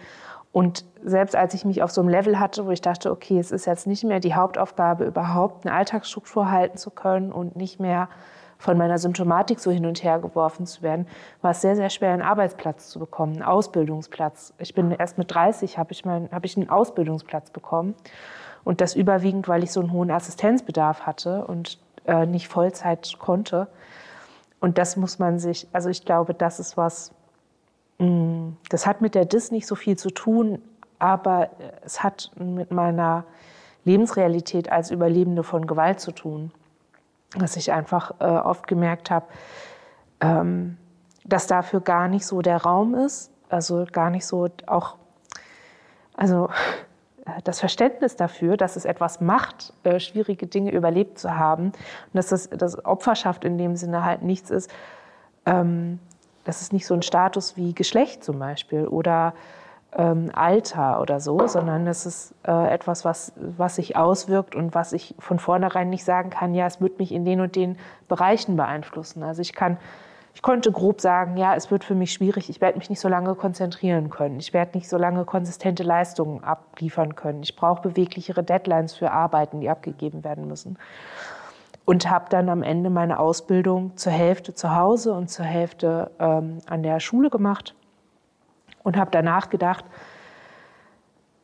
und 0.52 0.84
selbst 1.02 1.34
als 1.34 1.54
ich 1.54 1.64
mich 1.64 1.82
auf 1.82 1.90
so 1.90 2.02
einem 2.02 2.10
Level 2.10 2.38
hatte, 2.38 2.66
wo 2.66 2.70
ich 2.70 2.82
dachte, 2.82 3.10
okay, 3.10 3.38
es 3.38 3.50
ist 3.50 3.66
jetzt 3.66 3.86
nicht 3.86 4.04
mehr 4.04 4.20
die 4.20 4.34
Hauptaufgabe, 4.34 5.04
überhaupt 5.04 5.66
eine 5.66 5.74
Alltagsstruktur 5.74 6.50
halten 6.50 6.76
zu 6.76 6.90
können 6.90 7.32
und 7.32 7.56
nicht 7.56 7.80
mehr 7.80 8.08
von 8.58 8.78
meiner 8.78 8.98
Symptomatik 8.98 9.58
so 9.58 9.70
hin 9.72 9.86
und 9.86 10.04
her 10.04 10.20
geworfen 10.20 10.66
zu 10.66 10.82
werden, 10.82 11.08
war 11.40 11.50
es 11.50 11.62
sehr, 11.62 11.74
sehr 11.74 11.90
schwer, 11.90 12.12
einen 12.12 12.22
Arbeitsplatz 12.22 12.90
zu 12.90 13.00
bekommen, 13.00 13.32
einen 13.32 13.42
Ausbildungsplatz. 13.42 14.54
Ich 14.58 14.74
bin 14.74 14.92
erst 14.92 15.18
mit 15.18 15.34
30 15.34 15.78
habe 15.78 15.92
ich, 15.92 16.04
mein, 16.04 16.30
habe 16.30 16.46
ich 16.46 16.56
einen 16.56 16.68
Ausbildungsplatz 16.68 17.50
bekommen. 17.50 17.94
Und 18.62 18.80
das 18.80 18.94
überwiegend, 18.94 19.48
weil 19.48 19.64
ich 19.64 19.72
so 19.72 19.80
einen 19.80 19.90
hohen 19.90 20.12
Assistenzbedarf 20.12 21.00
hatte 21.00 21.44
und 21.46 21.78
äh, 22.06 22.26
nicht 22.26 22.46
Vollzeit 22.46 23.16
konnte. 23.18 23.66
Und 24.60 24.78
das 24.78 24.96
muss 24.96 25.18
man 25.18 25.40
sich, 25.40 25.66
also 25.72 25.88
ich 25.88 26.04
glaube, 26.04 26.32
das 26.32 26.60
ist 26.60 26.76
was, 26.76 27.10
das 28.68 28.86
hat 28.86 29.00
mit 29.00 29.14
der 29.14 29.24
DIS 29.24 29.50
nicht 29.50 29.66
so 29.66 29.74
viel 29.74 29.96
zu 29.96 30.10
tun, 30.10 30.60
aber 30.98 31.50
es 31.84 32.02
hat 32.02 32.30
mit 32.36 32.70
meiner 32.70 33.24
Lebensrealität 33.84 34.70
als 34.70 34.90
Überlebende 34.90 35.42
von 35.42 35.66
Gewalt 35.66 36.00
zu 36.00 36.12
tun. 36.12 36.52
Dass 37.36 37.56
ich 37.56 37.72
einfach 37.72 38.12
äh, 38.20 38.24
oft 38.24 38.66
gemerkt 38.66 39.10
habe, 39.10 39.26
ähm, 40.20 40.76
dass 41.24 41.46
dafür 41.46 41.80
gar 41.80 42.08
nicht 42.08 42.26
so 42.26 42.42
der 42.42 42.62
Raum 42.62 42.94
ist, 42.94 43.30
also 43.48 43.86
gar 43.90 44.10
nicht 44.10 44.26
so 44.26 44.48
auch, 44.66 44.96
also 46.14 46.48
äh, 47.24 47.40
das 47.44 47.60
Verständnis 47.60 48.16
dafür, 48.16 48.56
dass 48.56 48.76
es 48.76 48.84
etwas 48.84 49.20
macht, 49.20 49.72
äh, 49.84 49.98
schwierige 49.98 50.46
Dinge 50.46 50.72
überlebt 50.72 51.18
zu 51.18 51.36
haben 51.36 51.66
und 51.66 51.74
dass 52.12 52.28
das, 52.28 52.50
das 52.50 52.84
Opferschaft 52.84 53.44
in 53.44 53.56
dem 53.58 53.76
Sinne 53.76 54.04
halt 54.04 54.22
nichts 54.22 54.50
ist, 54.50 54.70
ähm, 55.46 55.98
das 56.44 56.62
ist 56.62 56.72
nicht 56.72 56.86
so 56.86 56.94
ein 56.94 57.02
Status 57.02 57.56
wie 57.56 57.74
Geschlecht 57.74 58.24
zum 58.24 58.38
Beispiel 58.38 58.86
oder 58.86 59.34
ähm, 59.96 60.30
Alter 60.32 61.00
oder 61.00 61.20
so, 61.20 61.46
sondern 61.46 61.84
das 61.84 62.06
ist 62.06 62.34
äh, 62.46 62.72
etwas, 62.72 63.04
was, 63.04 63.32
was 63.36 63.76
sich 63.76 63.96
auswirkt 63.96 64.54
und 64.54 64.74
was 64.74 64.92
ich 64.92 65.14
von 65.18 65.38
vornherein 65.38 65.90
nicht 65.90 66.04
sagen 66.04 66.30
kann, 66.30 66.54
ja, 66.54 66.66
es 66.66 66.80
wird 66.80 66.98
mich 66.98 67.12
in 67.12 67.24
den 67.24 67.40
und 67.40 67.56
den 67.56 67.76
Bereichen 68.08 68.56
beeinflussen. 68.56 69.22
Also 69.22 69.42
ich 69.42 69.52
kann, 69.52 69.76
ich 70.34 70.40
konnte 70.40 70.72
grob 70.72 71.02
sagen, 71.02 71.36
ja, 71.36 71.54
es 71.54 71.70
wird 71.70 71.84
für 71.84 71.94
mich 71.94 72.12
schwierig, 72.12 72.48
ich 72.48 72.62
werde 72.62 72.78
mich 72.78 72.88
nicht 72.88 73.00
so 73.00 73.08
lange 73.08 73.34
konzentrieren 73.34 74.08
können, 74.08 74.38
ich 74.38 74.54
werde 74.54 74.78
nicht 74.78 74.88
so 74.88 74.96
lange 74.96 75.26
konsistente 75.26 75.82
Leistungen 75.82 76.42
abliefern 76.42 77.14
können, 77.14 77.42
ich 77.42 77.54
brauche 77.54 77.82
beweglichere 77.82 78.42
Deadlines 78.42 78.94
für 78.94 79.10
Arbeiten, 79.10 79.60
die 79.60 79.68
abgegeben 79.68 80.24
werden 80.24 80.48
müssen 80.48 80.78
und 81.84 82.08
habe 82.08 82.26
dann 82.30 82.48
am 82.48 82.62
Ende 82.62 82.90
meine 82.90 83.18
Ausbildung 83.18 83.96
zur 83.96 84.12
Hälfte 84.12 84.54
zu 84.54 84.74
Hause 84.74 85.12
und 85.12 85.28
zur 85.28 85.44
Hälfte 85.44 86.10
ähm, 86.18 86.58
an 86.66 86.82
der 86.82 87.00
Schule 87.00 87.30
gemacht 87.30 87.74
und 88.82 88.96
habe 88.96 89.10
danach 89.10 89.50
gedacht, 89.50 89.84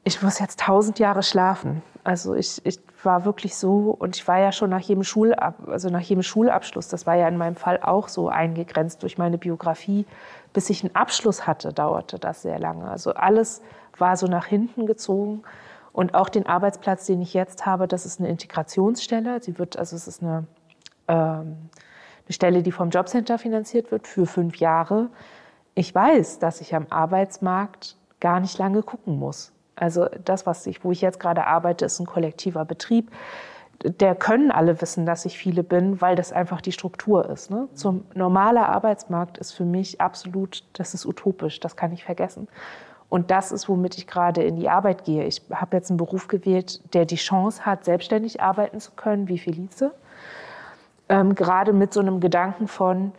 ich 0.05 0.23
muss 0.23 0.39
jetzt 0.39 0.60
tausend 0.60 0.98
Jahre 0.98 1.23
schlafen. 1.23 1.82
Also 2.02 2.35
ich, 2.35 2.65
ich 2.65 2.78
war 3.02 3.24
wirklich 3.24 3.56
so 3.56 3.90
und 3.98 4.16
ich 4.16 4.27
war 4.27 4.39
ja 4.39 4.52
schon 4.52 4.70
nach 4.70 4.81
jedem, 4.81 5.05
Schulab, 5.05 5.69
also 5.69 5.90
nach 5.90 6.01
jedem 6.01 6.23
Schulabschluss, 6.23 6.89
das 6.89 7.06
war 7.06 7.16
ja 7.16 7.28
in 7.28 7.36
meinem 7.36 7.56
Fall 7.56 7.81
auch 7.82 8.09
so 8.09 8.28
eingegrenzt 8.28 9.02
durch 9.02 9.19
meine 9.19 9.39
Biografie, 9.39 10.06
bis 10.52 10.70
ich 10.70 10.82
einen 10.82 10.97
Abschluss 10.97 11.47
hatte, 11.47 11.73
dauerte 11.73 12.19
das 12.19 12.43
sehr 12.43 12.59
lange. 12.59 12.89
Also 12.89 13.12
alles 13.12 13.60
war 13.98 14.16
so 14.16 14.27
nach 14.27 14.47
hinten 14.47 14.86
gezogen. 14.86 15.43
Und 15.99 16.15
auch 16.15 16.29
den 16.29 16.47
Arbeitsplatz, 16.47 17.07
den 17.07 17.20
ich 17.20 17.35
jetzt 17.35 17.66
habe, 17.66 17.89
das 17.89 18.07
ist 18.07 18.20
eine 18.20 18.29
Integrationsstelle. 18.29 19.43
Sie 19.43 19.59
wird, 19.59 19.77
also 19.77 19.97
es 19.97 20.07
ist 20.07 20.23
eine, 20.23 20.47
ähm, 21.09 21.16
eine 21.16 22.31
Stelle, 22.31 22.62
die 22.62 22.70
vom 22.70 22.91
Jobcenter 22.91 23.37
finanziert 23.37 23.91
wird 23.91 24.07
für 24.07 24.25
fünf 24.25 24.59
Jahre. 24.59 25.09
Ich 25.75 25.93
weiß, 25.93 26.39
dass 26.39 26.61
ich 26.61 26.73
am 26.77 26.87
Arbeitsmarkt 26.89 27.97
gar 28.20 28.39
nicht 28.39 28.59
lange 28.59 28.85
gucken 28.85 29.19
muss. 29.19 29.51
Also 29.75 30.07
das, 30.25 30.47
was 30.47 30.69
ich, 30.69 30.85
wo 30.85 30.93
ich 30.93 31.01
jetzt 31.01 31.19
gerade 31.19 31.49
arbeite, 31.49 31.87
ist 31.87 31.99
ein 31.99 32.07
kollektiver 32.07 32.65
Betrieb. 32.65 33.11
Der 33.83 34.15
können 34.15 34.53
alle 34.53 34.81
wissen, 34.81 35.05
dass 35.05 35.25
ich 35.25 35.37
viele 35.37 35.65
bin, 35.65 36.01
weil 36.01 36.15
das 36.15 36.33
einfach 36.33 36.61
die 36.61 36.70
Struktur 36.70 37.29
ist. 37.29 37.51
Ne? 37.51 37.66
Zum 37.75 38.05
normaler 38.15 38.69
Arbeitsmarkt 38.69 39.37
ist 39.39 39.51
für 39.51 39.65
mich 39.65 40.01
absolut, 40.01 40.62
das 40.75 40.95
ist 40.95 41.07
utopisch, 41.07 41.59
das 41.59 41.75
kann 41.75 41.93
ich 41.93 42.05
vergessen. 42.05 42.47
Und 43.09 43.30
das 43.30 43.52
ist, 43.52 43.68
womit 43.68 43.97
ich 43.97 44.06
gerade 44.06 44.43
in 44.43 44.56
die 44.56 44.68
Arbeit 44.68 45.05
gehe. 45.05 45.24
Ich 45.24 45.43
habe 45.51 45.76
jetzt 45.76 45.90
einen 45.90 45.97
Beruf 45.97 46.28
gewählt, 46.28 46.80
der 46.94 47.06
die 47.06 47.16
Chance 47.16 47.64
hat, 47.64 47.85
selbstständig 47.85 48.43
arbeiten 48.43 48.80
zu 48.80 48.93
können, 48.93 49.28
wie 49.28 49.39
Felice. 49.39 49.93
Ähm, 51.09 51.35
gerade 51.35 51.72
mit 51.72 51.94
so 51.94 52.01
einem 52.01 52.20
Gedanken 52.20 52.68
von, 52.68 53.12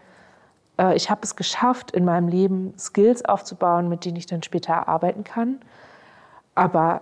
äh, 0.77 0.95
ich 0.95 1.09
habe 1.09 1.21
es 1.23 1.35
geschafft, 1.35 1.91
in 1.91 2.05
meinem 2.05 2.27
Leben 2.27 2.73
Skills 2.77 3.25
aufzubauen, 3.25 3.89
mit 3.89 4.05
denen 4.05 4.17
ich 4.17 4.27
dann 4.27 4.43
später 4.43 4.87
arbeiten 4.87 5.23
kann. 5.23 5.59
Aber 6.53 7.01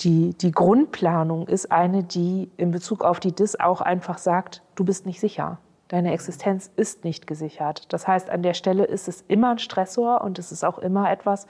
die, 0.00 0.34
die 0.34 0.52
Grundplanung 0.52 1.48
ist 1.48 1.72
eine, 1.72 2.04
die 2.04 2.50
in 2.56 2.70
Bezug 2.70 3.02
auf 3.02 3.18
die 3.18 3.32
DIS 3.32 3.58
auch 3.58 3.80
einfach 3.80 4.18
sagt, 4.18 4.62
du 4.76 4.84
bist 4.84 5.06
nicht 5.06 5.18
sicher. 5.18 5.58
Deine 5.88 6.12
Existenz 6.12 6.70
ist 6.76 7.02
nicht 7.02 7.26
gesichert. 7.26 7.92
Das 7.92 8.06
heißt, 8.06 8.30
an 8.30 8.42
der 8.42 8.54
Stelle 8.54 8.84
ist 8.84 9.08
es 9.08 9.24
immer 9.26 9.50
ein 9.50 9.58
Stressor 9.58 10.20
und 10.20 10.38
es 10.38 10.52
ist 10.52 10.64
auch 10.64 10.78
immer 10.78 11.10
etwas, 11.10 11.46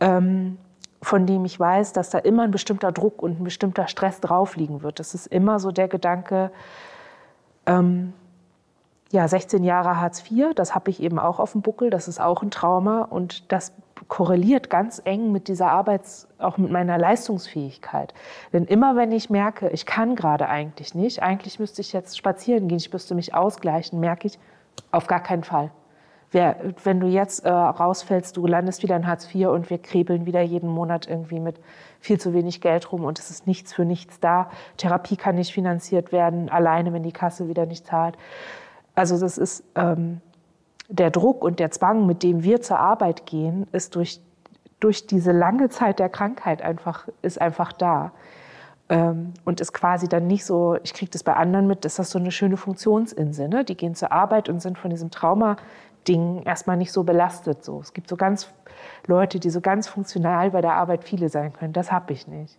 ähm, 0.00 0.58
von 1.02 1.26
dem 1.26 1.44
ich 1.44 1.58
weiß, 1.58 1.92
dass 1.92 2.10
da 2.10 2.18
immer 2.18 2.42
ein 2.42 2.50
bestimmter 2.50 2.92
Druck 2.92 3.22
und 3.22 3.40
ein 3.40 3.44
bestimmter 3.44 3.88
Stress 3.88 4.20
drauf 4.20 4.56
liegen 4.56 4.82
wird. 4.82 4.98
Das 4.98 5.14
ist 5.14 5.26
immer 5.26 5.58
so 5.58 5.70
der 5.70 5.88
Gedanke, 5.88 6.50
ähm, 7.66 8.12
ja, 9.12 9.26
16 9.26 9.64
Jahre 9.64 10.00
Hartz 10.00 10.22
IV, 10.30 10.54
das 10.54 10.74
habe 10.74 10.90
ich 10.90 11.02
eben 11.02 11.18
auch 11.18 11.40
auf 11.40 11.52
dem 11.52 11.62
Buckel, 11.62 11.90
das 11.90 12.06
ist 12.06 12.20
auch 12.20 12.42
ein 12.42 12.50
Trauma 12.50 13.02
und 13.02 13.50
das 13.50 13.72
korreliert 14.08 14.70
ganz 14.70 15.00
eng 15.04 15.32
mit 15.32 15.48
dieser 15.48 15.70
Arbeits-, 15.70 16.28
auch 16.38 16.58
mit 16.58 16.70
meiner 16.70 16.96
Leistungsfähigkeit. 16.96 18.14
Denn 18.52 18.64
immer 18.64 18.94
wenn 18.96 19.10
ich 19.12 19.28
merke, 19.28 19.68
ich 19.70 19.84
kann 19.84 20.14
gerade 20.14 20.48
eigentlich 20.48 20.94
nicht, 20.94 21.22
eigentlich 21.22 21.58
müsste 21.58 21.80
ich 21.80 21.92
jetzt 21.92 22.16
spazieren 22.16 22.68
gehen, 22.68 22.78
ich 22.78 22.92
müsste 22.92 23.14
mich 23.14 23.34
ausgleichen, 23.34 23.98
merke 23.98 24.28
ich, 24.28 24.38
auf 24.92 25.06
gar 25.06 25.22
keinen 25.22 25.44
Fall. 25.44 25.70
Wer, 26.32 26.56
wenn 26.84 27.00
du 27.00 27.08
jetzt 27.08 27.44
äh, 27.44 27.50
rausfällst, 27.50 28.36
du 28.36 28.46
landest 28.46 28.84
wieder 28.84 28.94
in 28.94 29.06
Hartz 29.06 29.34
IV 29.34 29.48
und 29.48 29.68
wir 29.68 29.78
krebeln 29.78 30.26
wieder 30.26 30.40
jeden 30.42 30.68
Monat 30.68 31.08
irgendwie 31.08 31.40
mit 31.40 31.56
viel 31.98 32.20
zu 32.20 32.32
wenig 32.32 32.60
Geld 32.60 32.92
rum 32.92 33.04
und 33.04 33.18
es 33.18 33.30
ist 33.30 33.48
nichts 33.48 33.72
für 33.72 33.84
nichts 33.84 34.20
da. 34.20 34.48
Therapie 34.76 35.16
kann 35.16 35.34
nicht 35.34 35.52
finanziert 35.52 36.12
werden, 36.12 36.48
alleine, 36.48 36.92
wenn 36.92 37.02
die 37.02 37.12
Kasse 37.12 37.48
wieder 37.48 37.66
nicht 37.66 37.84
zahlt. 37.84 38.16
Also 38.94 39.18
das 39.18 39.38
ist 39.38 39.64
ähm, 39.74 40.20
der 40.88 41.10
Druck 41.10 41.42
und 41.42 41.58
der 41.58 41.72
Zwang, 41.72 42.06
mit 42.06 42.22
dem 42.22 42.44
wir 42.44 42.60
zur 42.60 42.78
Arbeit 42.78 43.26
gehen, 43.26 43.66
ist 43.72 43.96
durch, 43.96 44.20
durch 44.78 45.08
diese 45.08 45.32
lange 45.32 45.68
Zeit 45.68 45.98
der 45.98 46.08
Krankheit 46.08 46.62
einfach, 46.62 47.08
ist 47.22 47.40
einfach 47.40 47.72
da. 47.72 48.12
Ähm, 48.88 49.34
und 49.44 49.60
ist 49.60 49.72
quasi 49.72 50.08
dann 50.08 50.26
nicht 50.26 50.44
so, 50.44 50.76
ich 50.82 50.94
kriege 50.94 51.10
das 51.10 51.22
bei 51.22 51.34
anderen 51.34 51.68
mit, 51.68 51.84
ist 51.84 51.98
das 51.98 52.10
so 52.10 52.18
eine 52.18 52.32
schöne 52.32 52.56
Funktionsinsel. 52.56 53.48
Ne? 53.48 53.64
Die 53.64 53.76
gehen 53.76 53.94
zur 53.94 54.10
Arbeit 54.10 54.48
und 54.48 54.60
sind 54.60 54.78
von 54.78 54.90
diesem 54.90 55.10
Trauma 55.12 55.56
Dingen 56.08 56.42
erstmal 56.42 56.76
nicht 56.76 56.92
so 56.92 57.02
belastet. 57.02 57.64
So. 57.64 57.80
Es 57.80 57.92
gibt 57.92 58.08
so 58.08 58.16
ganz 58.16 58.48
Leute, 59.06 59.40
die 59.40 59.50
so 59.50 59.60
ganz 59.60 59.88
funktional 59.88 60.50
bei 60.50 60.60
der 60.60 60.74
Arbeit 60.74 61.04
viele 61.04 61.28
sein 61.28 61.52
können. 61.52 61.72
Das 61.72 61.92
habe 61.92 62.12
ich 62.12 62.26
nicht. 62.26 62.58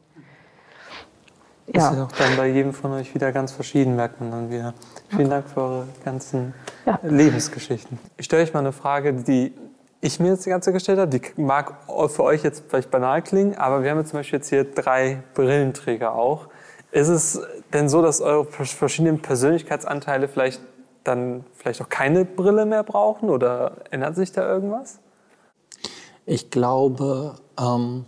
Ja. 1.68 1.90
Ist 1.90 1.98
ja 1.98 2.04
auch 2.06 2.12
dann 2.12 2.36
bei 2.38 2.48
jedem 2.48 2.74
von 2.74 2.92
euch 2.92 3.14
wieder 3.14 3.32
ganz 3.32 3.52
verschieden, 3.52 3.96
merkt 3.96 4.20
man 4.20 4.32
dann 4.32 4.50
wieder. 4.50 4.74
Vielen 5.10 5.30
Dank 5.30 5.48
für 5.48 5.62
eure 5.62 5.88
ganzen 6.04 6.54
ja. 6.86 7.00
Lebensgeschichten. 7.04 7.98
Ich 8.18 8.26
stelle 8.26 8.44
euch 8.44 8.54
mal 8.54 8.60
eine 8.60 8.74
Frage, 8.74 9.14
die 9.14 9.54
ich 10.02 10.20
mir 10.20 10.30
jetzt 10.30 10.46
die 10.46 10.50
ganze 10.50 10.66
Zeit 10.66 10.74
gestellt 10.74 11.00
habe. 11.00 11.10
Die 11.10 11.22
mag 11.42 11.76
für 12.10 12.24
euch 12.24 12.44
jetzt 12.44 12.64
vielleicht 12.68 12.92
banal 12.92 13.22
klingen, 13.22 13.56
aber 13.56 13.84
wir 13.84 13.92
haben 13.92 14.00
jetzt 14.00 14.10
zum 14.10 14.20
Beispiel 14.20 14.40
jetzt 14.40 14.50
hier 14.50 14.66
drei 14.66 15.24
Brillenträger 15.34 16.16
auch. 16.16 16.48
Ist 16.92 17.08
es 17.08 17.40
denn 17.72 17.88
so, 17.88 18.02
dass 18.02 18.20
eure 18.20 18.46
verschiedenen 18.46 19.22
Persönlichkeitsanteile 19.22 20.28
vielleicht 20.28 20.62
dann 21.04 21.44
vielleicht 21.56 21.82
auch 21.82 21.90
keine 21.90 22.26
Brille 22.26 22.66
mehr 22.66 22.84
brauchen 22.84 23.30
oder 23.30 23.78
ändert 23.90 24.16
sich 24.16 24.32
da 24.32 24.48
irgendwas? 24.48 25.00
Ich 26.26 26.52
glaube, 26.52 27.36
ähm, 27.60 28.06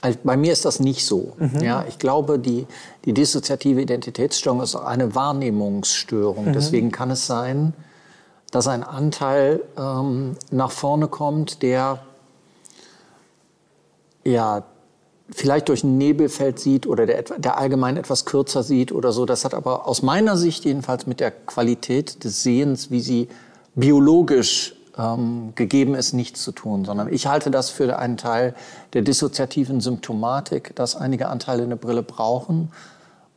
also 0.00 0.18
bei 0.22 0.36
mir 0.36 0.52
ist 0.52 0.64
das 0.64 0.78
nicht 0.78 1.04
so. 1.04 1.34
Mhm. 1.38 1.60
Ja, 1.60 1.84
ich 1.88 1.98
glaube, 1.98 2.38
die, 2.38 2.66
die 3.04 3.12
dissoziative 3.12 3.80
Identitätsstörung 3.80 4.60
ist 4.60 4.76
eine 4.76 5.14
Wahrnehmungsstörung. 5.14 6.46
Mhm. 6.46 6.52
Deswegen 6.52 6.92
kann 6.92 7.10
es 7.10 7.26
sein, 7.26 7.74
dass 8.52 8.68
ein 8.68 8.84
Anteil 8.84 9.62
ähm, 9.76 10.36
nach 10.50 10.70
vorne 10.70 11.08
kommt, 11.08 11.62
der 11.62 11.98
ja 14.24 14.64
vielleicht 15.30 15.68
durch 15.68 15.82
ein 15.84 15.98
Nebelfeld 15.98 16.58
sieht 16.58 16.86
oder 16.86 17.06
der, 17.06 17.22
der 17.22 17.58
allgemein 17.58 17.96
etwas 17.96 18.24
kürzer 18.24 18.62
sieht 18.62 18.92
oder 18.92 19.12
so. 19.12 19.26
Das 19.26 19.44
hat 19.44 19.54
aber 19.54 19.88
aus 19.88 20.02
meiner 20.02 20.36
Sicht 20.36 20.64
jedenfalls 20.64 21.06
mit 21.06 21.20
der 21.20 21.30
Qualität 21.30 22.24
des 22.24 22.42
Sehens, 22.42 22.90
wie 22.90 23.00
sie 23.00 23.28
biologisch 23.74 24.76
ähm, 24.96 25.52
gegeben 25.54 25.94
ist, 25.94 26.12
nichts 26.12 26.42
zu 26.42 26.52
tun, 26.52 26.84
sondern 26.84 27.12
ich 27.12 27.26
halte 27.26 27.50
das 27.50 27.70
für 27.70 27.98
einen 27.98 28.16
Teil 28.16 28.54
der 28.92 29.02
dissoziativen 29.02 29.80
Symptomatik, 29.80 30.74
dass 30.76 30.96
einige 30.96 31.28
Anteile 31.28 31.64
eine 31.64 31.76
Brille 31.76 32.02
brauchen 32.02 32.72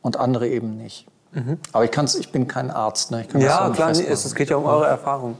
und 0.00 0.16
andere 0.16 0.48
eben 0.48 0.76
nicht. 0.76 1.06
Mhm. 1.32 1.58
Aber 1.72 1.84
ich, 1.84 1.90
kann's, 1.90 2.14
ich 2.14 2.32
bin 2.32 2.46
kein 2.48 2.70
Arzt. 2.70 3.10
Ne? 3.10 3.26
ja, 3.34 3.66
so 3.66 3.72
klar, 3.72 3.92
nee, 3.92 4.06
es 4.06 4.34
geht 4.34 4.50
ja 4.50 4.56
um 4.56 4.64
eure 4.64 4.86
Erfahrung. 4.86 5.36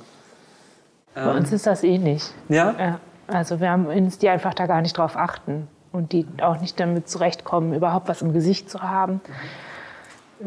Bei 1.15 1.37
uns 1.37 1.51
ist 1.53 1.67
das 1.67 1.83
ähnlich. 1.83 2.23
Eh 2.49 2.55
ja? 2.55 2.75
ja? 2.79 3.01
Also 3.27 3.61
wir 3.61 3.71
haben 3.71 3.87
uns 3.87 4.19
die 4.19 4.29
einfach 4.29 4.55
da 4.55 4.67
gar 4.67 4.81
nicht 4.81 4.97
drauf 4.97 5.17
achten 5.17 5.69
und 5.93 6.13
die 6.13 6.27
auch 6.43 6.61
nicht 6.61 6.79
damit 6.79 7.09
zurechtkommen, 7.09 7.75
überhaupt 7.75 8.09
was 8.09 8.23
im 8.23 8.33
Gesicht 8.33 8.71
zu 8.71 8.83
haben. 8.83 9.21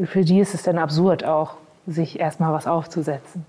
Für 0.05 0.23
die 0.23 0.39
ist 0.39 0.53
es 0.53 0.63
dann 0.63 0.77
absurd 0.77 1.23
auch, 1.23 1.55
sich 1.85 2.19
erstmal 2.19 2.53
was 2.53 2.67
aufzusetzen. 2.67 3.45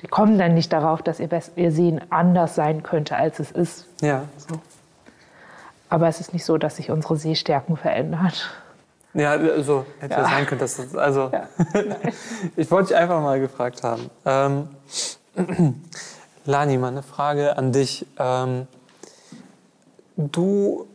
Die 0.00 0.06
kommen 0.06 0.38
dann 0.38 0.54
nicht 0.54 0.72
darauf, 0.72 1.02
dass 1.02 1.20
ihr, 1.20 1.28
ihr 1.56 1.70
Sehen 1.70 2.00
anders 2.10 2.54
sein 2.54 2.82
könnte, 2.82 3.16
als 3.16 3.38
es 3.38 3.50
ist. 3.50 3.86
Ja. 4.00 4.22
So. 4.36 4.56
Aber 5.88 6.08
es 6.08 6.20
ist 6.20 6.32
nicht 6.32 6.44
so, 6.44 6.56
dass 6.58 6.76
sich 6.76 6.90
unsere 6.90 7.16
Sehstärken 7.16 7.76
verändern. 7.76 8.32
Ja, 9.14 9.32
also 9.32 9.86
hätte 10.00 10.14
ja 10.14 10.24
sein 10.24 10.46
können, 10.46 10.60
dass 10.60 10.76
das, 10.76 10.94
also 10.94 11.30
ja. 11.32 11.48
ich 12.56 12.70
wollte 12.70 12.88
dich 12.88 12.96
einfach 12.96 13.20
mal 13.22 13.40
gefragt 13.40 13.82
haben. 13.82 14.10
Ähm, 14.26 14.68
Lani, 16.44 16.76
mal 16.76 16.88
eine 16.88 17.02
Frage 17.02 17.56
an 17.56 17.72
dich. 17.72 18.06
Ähm, 18.18 18.66
du 20.16 20.86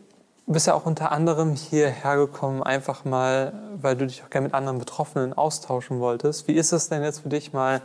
bist 0.52 0.66
ja 0.66 0.74
auch 0.74 0.86
unter 0.86 1.12
anderem 1.12 1.54
hierher 1.54 2.16
gekommen, 2.16 2.62
einfach 2.62 3.04
mal, 3.04 3.52
weil 3.80 3.96
du 3.96 4.06
dich 4.06 4.22
auch 4.22 4.30
gerne 4.30 4.46
mit 4.46 4.54
anderen 4.54 4.78
Betroffenen 4.78 5.32
austauschen 5.32 6.00
wolltest. 6.00 6.48
Wie 6.48 6.52
ist 6.52 6.72
es 6.72 6.88
denn 6.88 7.02
jetzt 7.02 7.20
für 7.20 7.28
dich 7.28 7.52
mal, 7.52 7.82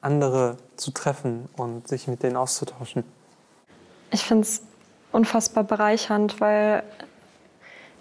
andere 0.00 0.56
zu 0.76 0.90
treffen 0.90 1.48
und 1.56 1.88
sich 1.88 2.06
mit 2.06 2.22
denen 2.22 2.36
auszutauschen? 2.36 3.04
Ich 4.10 4.22
finde 4.22 4.42
es 4.42 4.62
unfassbar 5.12 5.64
bereichernd, 5.64 6.40
weil 6.40 6.82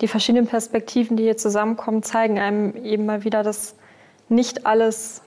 die 0.02 0.08
verschiedenen 0.08 0.48
Perspektiven, 0.48 1.18
die 1.18 1.24
hier 1.24 1.38
zusammenkommen, 1.38 2.04
zeigen 2.04 2.40
einem 2.40 2.76
eben 2.86 3.06
mal 3.06 3.24
wieder, 3.24 3.44
dass 3.44 3.76
nicht 4.30 4.66
alles 4.66 5.22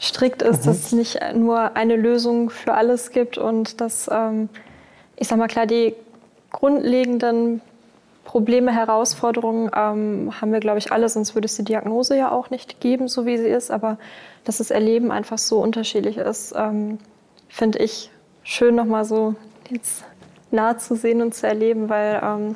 strikt 0.00 0.42
ist, 0.42 0.62
mhm. 0.62 0.66
dass 0.66 0.76
es 0.78 0.92
nicht 0.92 1.18
nur 1.34 1.76
eine 1.76 1.96
Lösung 1.96 2.50
für 2.50 2.74
alles 2.74 3.10
gibt 3.10 3.38
und 3.38 3.80
dass, 3.80 4.10
ähm, 4.12 4.48
ich 5.16 5.28
sag 5.28 5.38
mal 5.38 5.48
klar, 5.48 5.66
die 5.66 5.94
grundlegenden 6.56 7.60
Probleme, 8.24 8.72
Herausforderungen 8.72 9.70
ähm, 9.74 10.32
haben 10.40 10.52
wir, 10.52 10.60
glaube 10.60 10.78
ich, 10.78 10.90
alle, 10.90 11.08
sonst 11.08 11.34
würde 11.34 11.46
es 11.46 11.56
die 11.56 11.64
Diagnose 11.64 12.16
ja 12.16 12.32
auch 12.32 12.50
nicht 12.50 12.80
geben, 12.80 13.08
so 13.08 13.24
wie 13.26 13.36
sie 13.36 13.46
ist. 13.46 13.70
Aber 13.70 13.98
dass 14.44 14.58
das 14.58 14.70
Erleben 14.70 15.12
einfach 15.12 15.38
so 15.38 15.60
unterschiedlich 15.60 16.16
ist, 16.16 16.54
ähm, 16.56 16.98
finde 17.48 17.78
ich 17.78 18.10
schön, 18.42 18.74
nochmal 18.74 19.04
so 19.04 19.34
jetzt 19.70 20.04
nah 20.50 20.78
zu 20.78 20.96
sehen 20.96 21.22
und 21.22 21.34
zu 21.34 21.46
erleben, 21.46 21.88
weil 21.88 22.20
ähm, 22.22 22.54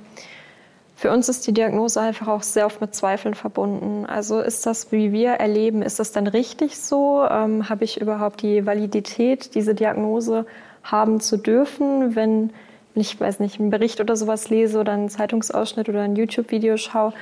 für 0.97 1.11
uns 1.11 1.29
ist 1.29 1.47
die 1.47 1.53
Diagnose 1.53 2.01
einfach 2.01 2.29
auch 2.29 2.43
sehr 2.43 2.67
oft 2.67 2.81
mit 2.81 2.95
Zweifeln 2.95 3.35
verbunden. 3.35 4.07
Also 4.07 4.41
ist 4.41 4.67
das, 4.67 4.93
wie 4.93 5.13
wir 5.13 5.33
erleben, 5.33 5.83
ist 5.83 5.99
das 5.99 6.13
dann 6.13 6.27
richtig 6.27 6.79
so? 6.79 7.25
Ähm, 7.31 7.69
Habe 7.69 7.85
ich 7.85 8.01
überhaupt 8.01 8.43
die 8.43 8.67
Validität, 8.67 9.55
diese 9.55 9.75
Diagnose 9.75 10.47
haben 10.83 11.21
zu 11.21 11.37
dürfen, 11.37 12.17
wenn 12.17 12.51
ich 12.95 13.21
weiß 13.21 13.41
nicht, 13.41 13.61
einen 13.61 13.71
Bericht 13.71 14.01
oder 14.01 14.17
sowas 14.17 14.51
lese 14.51 14.81
oder 14.81 14.93
einen 14.93 15.09
Zeitungsausschnitt 15.09 15.89
oder 15.89 16.03
ein 16.03 16.17
YouTube-Video 16.17 16.77
schaue, 16.77 17.13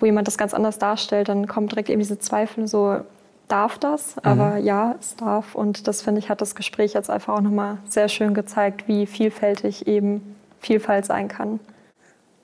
wo 0.00 0.06
jemand 0.06 0.26
das 0.26 0.36
ganz 0.36 0.52
anders 0.52 0.78
darstellt, 0.78 1.28
dann 1.28 1.46
kommen 1.46 1.68
direkt 1.68 1.88
eben 1.88 2.00
diese 2.00 2.18
Zweifel, 2.18 2.66
so 2.66 2.98
darf 3.48 3.78
das, 3.78 4.16
aber 4.22 4.56
mhm. 4.56 4.64
ja, 4.64 4.94
es 4.98 5.14
darf. 5.16 5.54
Und 5.54 5.86
das 5.86 6.02
finde 6.02 6.20
ich, 6.20 6.30
hat 6.30 6.40
das 6.40 6.54
Gespräch 6.54 6.94
jetzt 6.94 7.10
einfach 7.10 7.34
auch 7.34 7.40
nochmal 7.40 7.78
sehr 7.88 8.08
schön 8.08 8.34
gezeigt, 8.34 8.88
wie 8.88 9.06
vielfältig 9.06 9.86
eben 9.86 10.36
Vielfalt 10.60 11.04
sein 11.04 11.28
kann. 11.28 11.60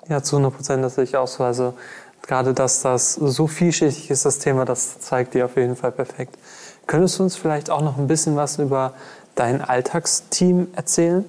Ja, 0.08 0.22
zu 0.22 0.36
100 0.36 0.54
Prozent, 0.54 0.84
das 0.84 0.96
sehe 0.96 1.04
ich 1.04 1.16
auch 1.16 1.28
so. 1.28 1.44
Also 1.44 1.74
gerade, 2.22 2.52
dass 2.52 2.82
das 2.82 3.14
so 3.14 3.46
vielschichtig 3.46 4.10
ist, 4.10 4.24
das 4.24 4.38
Thema, 4.38 4.64
das 4.64 5.00
zeigt 5.00 5.34
dir 5.34 5.46
auf 5.46 5.56
jeden 5.56 5.76
Fall 5.76 5.92
perfekt. 5.92 6.36
Könntest 6.86 7.18
du 7.18 7.22
uns 7.24 7.36
vielleicht 7.36 7.70
auch 7.70 7.82
noch 7.82 7.98
ein 7.98 8.06
bisschen 8.06 8.36
was 8.36 8.58
über 8.58 8.94
dein 9.34 9.60
Alltagsteam 9.60 10.68
erzählen? 10.74 11.24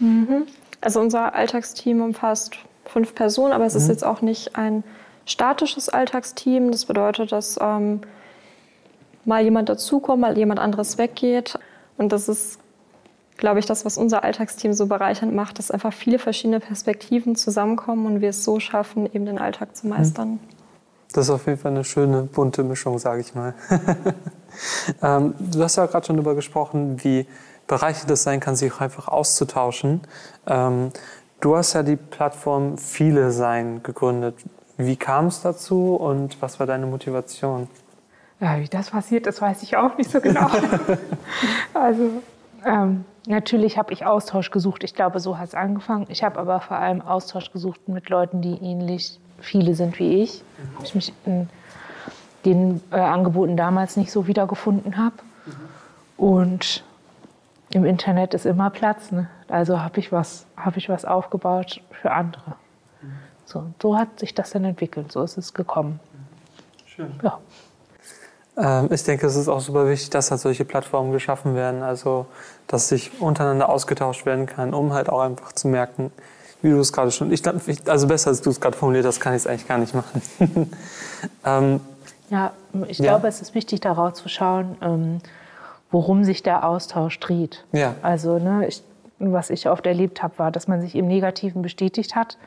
Mhm. 0.00 0.46
Also 0.80 1.00
unser 1.00 1.34
Alltagsteam 1.34 2.00
umfasst 2.00 2.56
fünf 2.84 3.14
Personen, 3.14 3.52
aber 3.52 3.66
es 3.66 3.74
mhm. 3.74 3.80
ist 3.80 3.88
jetzt 3.88 4.04
auch 4.04 4.22
nicht 4.22 4.56
ein 4.56 4.84
statisches 5.24 5.88
Alltagsteam. 5.88 6.70
Das 6.70 6.86
bedeutet, 6.86 7.32
dass 7.32 7.58
ähm, 7.60 8.00
mal 9.24 9.42
jemand 9.42 9.68
dazukommt, 9.68 10.20
mal 10.20 10.36
jemand 10.36 10.60
anderes 10.60 10.98
weggeht. 10.98 11.58
Und 11.96 12.12
das 12.12 12.28
ist, 12.28 12.58
glaube 13.36 13.58
ich, 13.58 13.66
das, 13.66 13.84
was 13.84 13.98
unser 13.98 14.24
Alltagsteam 14.24 14.72
so 14.72 14.86
bereichernd 14.86 15.34
macht, 15.34 15.58
dass 15.58 15.70
einfach 15.70 15.92
viele 15.92 16.18
verschiedene 16.18 16.60
Perspektiven 16.60 17.36
zusammenkommen 17.36 18.06
und 18.06 18.20
wir 18.20 18.30
es 18.30 18.44
so 18.44 18.58
schaffen, 18.58 19.06
eben 19.06 19.26
den 19.26 19.38
Alltag 19.38 19.76
zu 19.76 19.86
meistern. 19.86 20.32
Mhm. 20.32 20.40
Das 21.12 21.26
ist 21.26 21.30
auf 21.30 21.46
jeden 21.46 21.58
Fall 21.58 21.72
eine 21.72 21.84
schöne, 21.84 22.22
bunte 22.22 22.62
Mischung, 22.62 22.98
sage 22.98 23.22
ich 23.22 23.34
mal. 23.34 23.54
ähm, 25.02 25.34
du 25.38 25.62
hast 25.62 25.76
ja 25.76 25.86
gerade 25.86 26.06
schon 26.06 26.16
darüber 26.16 26.34
gesprochen, 26.34 27.02
wie 27.02 27.26
bereichernd 27.68 28.10
es 28.10 28.24
sein 28.24 28.40
kann, 28.40 28.56
sich 28.56 28.72
auch 28.72 28.80
einfach 28.80 29.06
auszutauschen. 29.06 30.00
Ähm, 30.46 30.90
du 31.40 31.56
hast 31.56 31.74
ja 31.74 31.84
die 31.84 31.96
Plattform 31.96 32.76
Viele 32.78 33.30
Sein 33.30 33.82
gegründet. 33.82 34.34
Wie 34.76 34.96
kam 34.96 35.26
es 35.26 35.42
dazu 35.42 35.94
und 35.94 36.40
was 36.42 36.58
war 36.58 36.66
deine 36.66 36.86
Motivation? 36.86 37.68
Ja, 38.40 38.58
wie 38.58 38.68
das 38.68 38.90
passiert 38.90 39.26
ist, 39.26 39.42
weiß 39.42 39.62
ich 39.62 39.76
auch 39.76 39.96
nicht 39.96 40.10
so 40.10 40.20
genau. 40.20 40.48
also 41.74 42.22
ähm, 42.64 43.04
natürlich 43.26 43.76
habe 43.76 43.92
ich 43.92 44.06
Austausch 44.06 44.50
gesucht. 44.50 44.84
Ich 44.84 44.94
glaube, 44.94 45.20
so 45.20 45.38
hat 45.38 45.48
es 45.48 45.54
angefangen. 45.54 46.06
Ich 46.08 46.22
habe 46.22 46.38
aber 46.38 46.60
vor 46.60 46.76
allem 46.76 47.00
Austausch 47.00 47.52
gesucht 47.52 47.88
mit 47.88 48.08
Leuten, 48.08 48.40
die 48.40 48.54
ähnlich 48.54 49.18
viele 49.40 49.74
sind 49.74 49.98
wie 49.98 50.22
ich. 50.22 50.42
Mhm. 50.58 50.84
Ich 50.84 50.94
mich 50.94 51.12
in 51.26 51.48
den 52.44 52.80
äh, 52.92 52.96
Angeboten 52.96 53.56
damals 53.56 53.96
nicht 53.96 54.12
so 54.12 54.26
wiedergefunden 54.28 54.96
habe. 54.96 55.16
Mhm. 55.46 56.24
Und 56.24 56.84
im 57.70 57.84
Internet 57.84 58.34
ist 58.34 58.46
immer 58.46 58.70
Platz. 58.70 59.10
Ne? 59.10 59.28
Also 59.48 59.80
habe 59.80 60.00
ich, 60.00 60.12
was, 60.12 60.46
hab 60.56 60.76
ich 60.76 60.88
was 60.88 61.04
aufgebaut 61.04 61.80
für 61.90 62.10
andere. 62.12 62.56
So, 63.44 63.64
so 63.80 63.96
hat 63.96 64.18
sich 64.20 64.34
das 64.34 64.50
dann 64.50 64.64
entwickelt. 64.64 65.10
So 65.10 65.22
ist 65.22 65.38
es 65.38 65.54
gekommen. 65.54 66.00
Schön. 66.86 67.18
Ja. 67.22 67.38
Ähm, 68.58 68.88
ich 68.92 69.02
denke, 69.04 69.26
es 69.26 69.36
ist 69.36 69.48
auch 69.48 69.60
super 69.60 69.88
wichtig, 69.88 70.10
dass 70.10 70.30
halt 70.30 70.40
solche 70.40 70.64
Plattformen 70.64 71.12
geschaffen 71.12 71.54
werden, 71.54 71.82
also 71.82 72.26
dass 72.66 72.88
sich 72.88 73.20
untereinander 73.20 73.68
ausgetauscht 73.68 74.26
werden 74.26 74.46
kann, 74.46 74.74
um 74.74 74.92
halt 74.92 75.08
auch 75.08 75.20
einfach 75.20 75.52
zu 75.52 75.68
merken, 75.68 76.10
wie 76.60 76.70
du 76.70 76.80
es 76.80 76.92
gerade 76.92 77.10
schon, 77.10 77.32
ich 77.32 77.42
glaube, 77.42 77.60
also 77.86 78.06
besser 78.08 78.30
als 78.30 78.42
du 78.42 78.50
es 78.50 78.60
gerade 78.60 78.76
formuliert 78.76 79.06
hast, 79.06 79.20
kann 79.20 79.32
ich 79.32 79.42
es 79.42 79.46
eigentlich 79.46 79.68
gar 79.68 79.78
nicht 79.78 79.94
machen. 79.94 80.22
ähm, 81.44 81.80
ja, 82.30 82.52
ich 82.88 82.98
glaube, 82.98 83.22
ja. 83.22 83.28
es 83.28 83.40
ist 83.40 83.54
wichtig, 83.54 83.80
darauf 83.80 84.14
zu 84.14 84.28
schauen, 84.28 84.76
ähm, 84.82 85.20
worum 85.90 86.24
sich 86.24 86.42
der 86.42 86.66
Austausch 86.66 87.18
dreht. 87.20 87.64
Ja. 87.72 87.94
Also, 88.02 88.38
ne, 88.38 88.66
ich, 88.66 88.82
was 89.18 89.50
ich 89.50 89.68
oft 89.68 89.86
erlebt 89.86 90.22
habe, 90.22 90.38
war, 90.38 90.50
dass 90.50 90.68
man 90.68 90.80
sich 90.80 90.94
im 90.94 91.06
Negativen 91.06 91.62
bestätigt 91.62 92.14
hat 92.14 92.38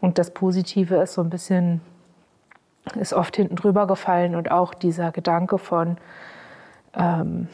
und 0.00 0.18
das 0.18 0.30
Positive 0.30 0.96
ist 0.96 1.14
so 1.14 1.22
ein 1.22 1.30
bisschen, 1.30 1.80
ist 2.98 3.12
oft 3.12 3.36
hinten 3.36 3.56
drüber 3.56 3.86
gefallen 3.86 4.34
und 4.34 4.50
auch 4.50 4.74
dieser 4.74 5.12
Gedanke 5.12 5.58
von, 5.58 5.96
ähm, 6.94 7.48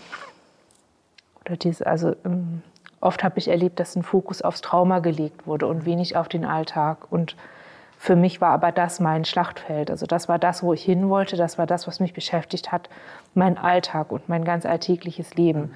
oder 1.45 1.57
diese, 1.57 1.87
also 1.87 2.15
ähm, 2.25 2.63
Oft 3.03 3.25
habe 3.25 3.37
ich 3.41 3.49
erlebt, 3.49 3.81
dass 3.81 3.97
ein 3.97 4.05
Fokus 4.05 4.43
aufs 4.43 4.61
Trauma 4.61 5.01
gelegt 5.01 5.45
wurde 5.45 5.67
und 5.67 5.85
wenig 5.85 6.17
auf 6.17 6.29
den 6.29 6.45
Alltag. 6.45 7.11
Und 7.11 7.37
für 8.03 8.17
mich 8.17 8.41
war 8.41 8.51
aber 8.51 8.73
das 8.73 8.99
mein 8.99 9.25
Schlachtfeld. 9.25 9.89
Also 9.89 10.07
das 10.07 10.29
war 10.29 10.41
das, 10.41 10.65
wo 10.65 10.73
ich 10.73 10.83
hin 10.83 11.09
wollte. 11.09 11.37
Das 11.37 11.57
war 11.57 11.69
das, 11.69 11.87
was 11.87 12.01
mich 12.01 12.13
beschäftigt 12.13 12.73
hat. 12.73 12.91
Mein 13.33 13.57
Alltag 13.57 14.11
und 14.11 14.29
mein 14.29 14.45
ganz 14.45 14.67
alltägliches 14.67 15.37
Leben. 15.37 15.73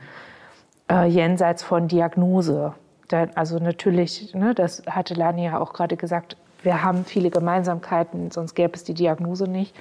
Äh, 0.90 1.06
jenseits 1.06 1.62
von 1.62 1.86
Diagnose. 1.86 2.72
also 3.36 3.60
natürlich, 3.60 4.34
ne, 4.34 4.56
das 4.56 4.82
hatte 4.90 5.14
Lani 5.14 5.44
ja 5.44 5.60
auch 5.60 5.72
gerade 5.72 5.96
gesagt, 5.96 6.36
wir 6.64 6.82
haben 6.82 7.04
viele 7.04 7.30
Gemeinsamkeiten, 7.30 8.32
sonst 8.32 8.56
gäbe 8.56 8.74
es 8.74 8.82
die 8.82 8.94
Diagnose 8.94 9.46
nicht. 9.46 9.76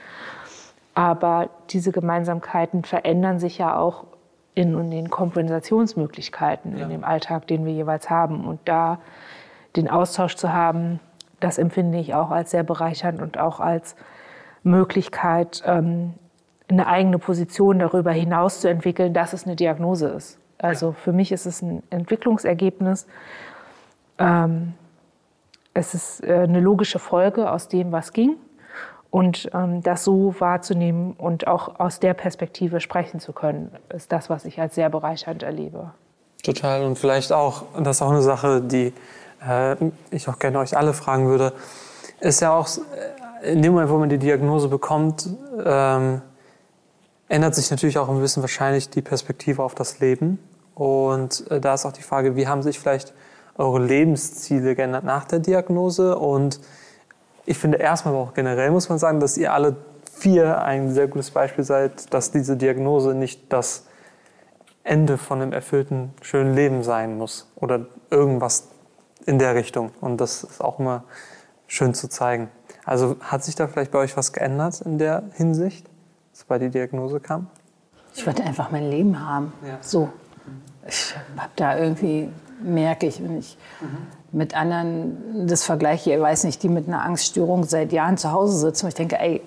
Aber 0.94 1.50
diese 1.72 1.92
Gemeinsamkeiten 1.92 2.84
verändern 2.84 3.40
sich 3.40 3.58
ja 3.58 3.76
auch 3.76 4.06
in, 4.54 4.92
den 4.92 5.10
Kompensationsmöglichkeiten 5.10 6.78
ja. 6.78 6.84
in 6.84 6.92
dem 6.92 7.04
Alltag, 7.06 7.48
den 7.48 7.66
wir 7.66 7.74
jeweils 7.74 8.12
haben. 8.12 8.46
Und 8.46 8.60
da 8.66 9.00
den 9.76 9.90
Austausch 9.90 10.36
zu 10.36 10.54
haben, 10.54 11.00
das 11.40 11.58
empfinde 11.58 11.98
ich 11.98 12.14
auch 12.14 12.32
als 12.32 12.52
sehr 12.52 12.64
bereichernd 12.64 13.22
und 13.22 13.38
auch 13.38 13.60
als 13.60 13.96
Möglichkeit, 14.64 15.64
ähm, 15.66 16.14
eine 16.68 16.88
eigene 16.88 17.20
Position 17.20 17.80
darüber 17.80 18.12
hinaus 18.12 18.62
zu 18.62 18.70
entwickeln, 18.70 19.14
dass 19.14 19.34
es 19.34 19.46
eine 19.46 19.56
Diagnose 19.56 20.08
ist. 20.08 20.40
Also 20.58 20.94
für 20.94 21.14
mich 21.14 21.32
ist 21.32 21.46
es 21.46 21.62
ein 21.62 21.84
Entwicklungsergebnis. 21.90 23.06
Ähm, 24.18 24.74
es 25.74 25.94
ist 25.94 26.24
äh, 26.24 26.34
eine 26.34 26.60
logische 26.60 27.00
Folge 27.00 27.52
aus 27.52 27.68
dem, 27.68 27.92
was 27.92 28.14
ging. 28.14 28.38
Und 29.12 29.50
ähm, 29.54 29.82
das 29.82 30.04
so 30.04 30.36
wahrzunehmen 30.40 31.14
und 31.14 31.48
auch 31.48 31.80
aus 31.80 32.00
der 32.00 32.14
Perspektive 32.14 32.82
sprechen 32.82 33.20
zu 33.20 33.32
können, 33.32 33.72
ist 33.94 34.12
das, 34.12 34.30
was 34.30 34.44
ich 34.46 34.60
als 34.60 34.76
sehr 34.76 34.90
bereichernd 34.90 35.44
erlebe. 35.44 35.92
Total. 36.44 36.84
Und 36.84 36.98
vielleicht 36.98 37.32
auch, 37.32 37.64
das 37.78 37.98
ist 37.98 38.02
auch 38.02 38.12
eine 38.12 38.22
Sache, 38.22 38.62
die 38.62 38.94
äh, 39.48 39.76
ich 40.12 40.28
auch 40.28 40.40
gerne 40.40 40.60
euch 40.60 40.78
alle 40.78 40.94
fragen 40.94 41.28
würde, 41.28 41.54
ist 42.20 42.42
ja 42.42 42.54
auch, 42.54 42.68
äh, 43.42 43.52
in 43.52 43.62
dem 43.62 43.74
Moment, 43.74 43.90
wo 43.90 43.98
man 43.98 44.10
die 44.10 44.18
Diagnose 44.18 44.68
bekommt, 44.68 45.30
ähm, 45.64 46.22
ändert 47.28 47.56
sich 47.56 47.72
natürlich 47.72 47.98
auch 47.98 48.10
ein 48.10 48.20
bisschen 48.20 48.44
wahrscheinlich 48.44 48.90
die 48.90 49.02
Perspektive 49.02 49.64
auf 49.64 49.76
das 49.76 50.00
Leben. 50.00 50.40
Und 50.74 51.50
äh, 51.52 51.60
da 51.60 51.74
ist 51.74 51.86
auch 51.86 51.92
die 51.92 52.04
Frage, 52.04 52.36
wie 52.36 52.48
haben 52.48 52.62
sich 52.62 52.80
vielleicht 52.80 53.14
eure 53.58 53.80
Lebensziele 53.80 54.76
geändert 54.76 55.04
nach 55.04 55.26
der 55.26 55.40
Diagnose 55.40 56.18
und 56.18 56.60
ich 57.46 57.58
finde 57.58 57.78
erstmal, 57.78 58.14
aber 58.14 58.24
auch 58.24 58.34
generell 58.34 58.72
muss 58.72 58.90
man 58.90 58.98
sagen, 58.98 59.20
dass 59.20 59.38
ihr 59.38 59.54
alle 59.54 59.76
vier 60.12 60.62
ein 60.64 60.94
sehr 60.94 61.08
gutes 61.08 61.32
Beispiel 61.32 61.64
seid, 61.64 62.14
dass 62.14 62.32
diese 62.32 62.58
Diagnose 62.58 63.14
nicht 63.14 63.54
das 63.54 63.86
Ende 64.84 65.18
von 65.18 65.42
einem 65.42 65.54
erfüllten, 65.54 66.14
schönen 66.22 66.56
Leben 66.56 66.84
sein 66.84 67.18
muss 67.18 67.52
oder 67.56 67.86
irgendwas 68.10 68.68
in 69.26 69.40
der 69.40 69.56
Richtung. 69.56 69.92
Und 70.02 70.22
das 70.22 70.44
ist 70.44 70.62
auch 70.62 70.80
immer 70.80 71.04
schön 71.68 71.94
zu 71.94 72.08
zeigen. 72.08 72.50
Also 72.86 73.18
hat 73.22 73.44
sich 73.44 73.56
da 73.56 73.68
vielleicht 73.68 73.92
bei 73.92 74.00
euch 74.00 74.16
was 74.16 74.34
geändert 74.34 74.82
in 74.82 74.98
der 74.98 75.24
Hinsicht, 75.34 75.88
als 76.32 76.44
bei 76.44 76.60
die 76.60 76.70
Diagnose 76.70 77.20
kam? 77.20 77.48
Ich 78.14 78.26
wollte 78.26 78.44
einfach 78.44 78.72
mein 78.72 78.90
Leben 78.90 79.20
haben. 79.20 79.52
Ja. 79.66 79.78
So. 79.82 80.10
Ich 80.88 81.16
habe 81.38 81.52
da 81.56 81.78
irgendwie, 81.78 82.30
merke 82.62 83.08
ich, 83.08 83.24
wenn 83.24 83.40
ich 83.40 83.58
mhm 83.82 84.08
mit 84.36 84.54
anderen 84.54 85.48
das 85.48 85.64
vergleiche, 85.64 86.14
ich 86.14 86.20
weiß 86.20 86.44
nicht, 86.44 86.62
die 86.62 86.68
mit 86.68 86.90
einer 86.90 87.04
Angststörung 87.04 87.64
seit 87.64 87.94
Jahren 87.94 88.18
zu 88.18 88.34
Hause 88.34 88.58
sitzen. 88.58 88.86
Und 88.86 88.90
ich 88.90 88.96
denke, 88.96 89.18
ey, 89.18 89.42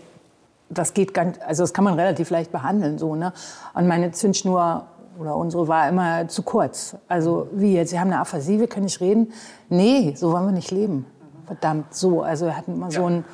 das 0.70 0.94
geht 0.94 1.12
ganz, 1.12 1.38
also 1.46 1.62
das 1.62 1.74
kann 1.74 1.84
man 1.84 1.94
relativ 1.94 2.30
leicht 2.30 2.50
behandeln, 2.50 2.98
so, 2.98 3.14
ne? 3.14 3.34
Und 3.74 3.86
meine 3.86 4.12
Zündschnur 4.12 4.86
oder 5.18 5.36
unsere 5.36 5.66
war 5.68 5.88
immer 5.88 6.28
zu 6.28 6.42
kurz. 6.42 6.96
Also, 7.08 7.48
wie 7.52 7.74
jetzt? 7.74 7.90
Sie 7.90 7.98
haben 7.98 8.08
eine 8.08 8.20
Aphasie, 8.20 8.60
wir 8.60 8.68
können 8.68 8.84
nicht 8.84 9.00
reden. 9.00 9.32
Nee, 9.68 10.14
so 10.16 10.32
wollen 10.32 10.46
wir 10.46 10.52
nicht 10.52 10.70
leben. 10.70 11.06
Verdammt, 11.46 11.94
so. 11.94 12.22
Also, 12.22 12.46
wir 12.46 12.56
hatten 12.56 12.74
immer 12.74 12.90
so 12.90 13.04
einen, 13.06 13.24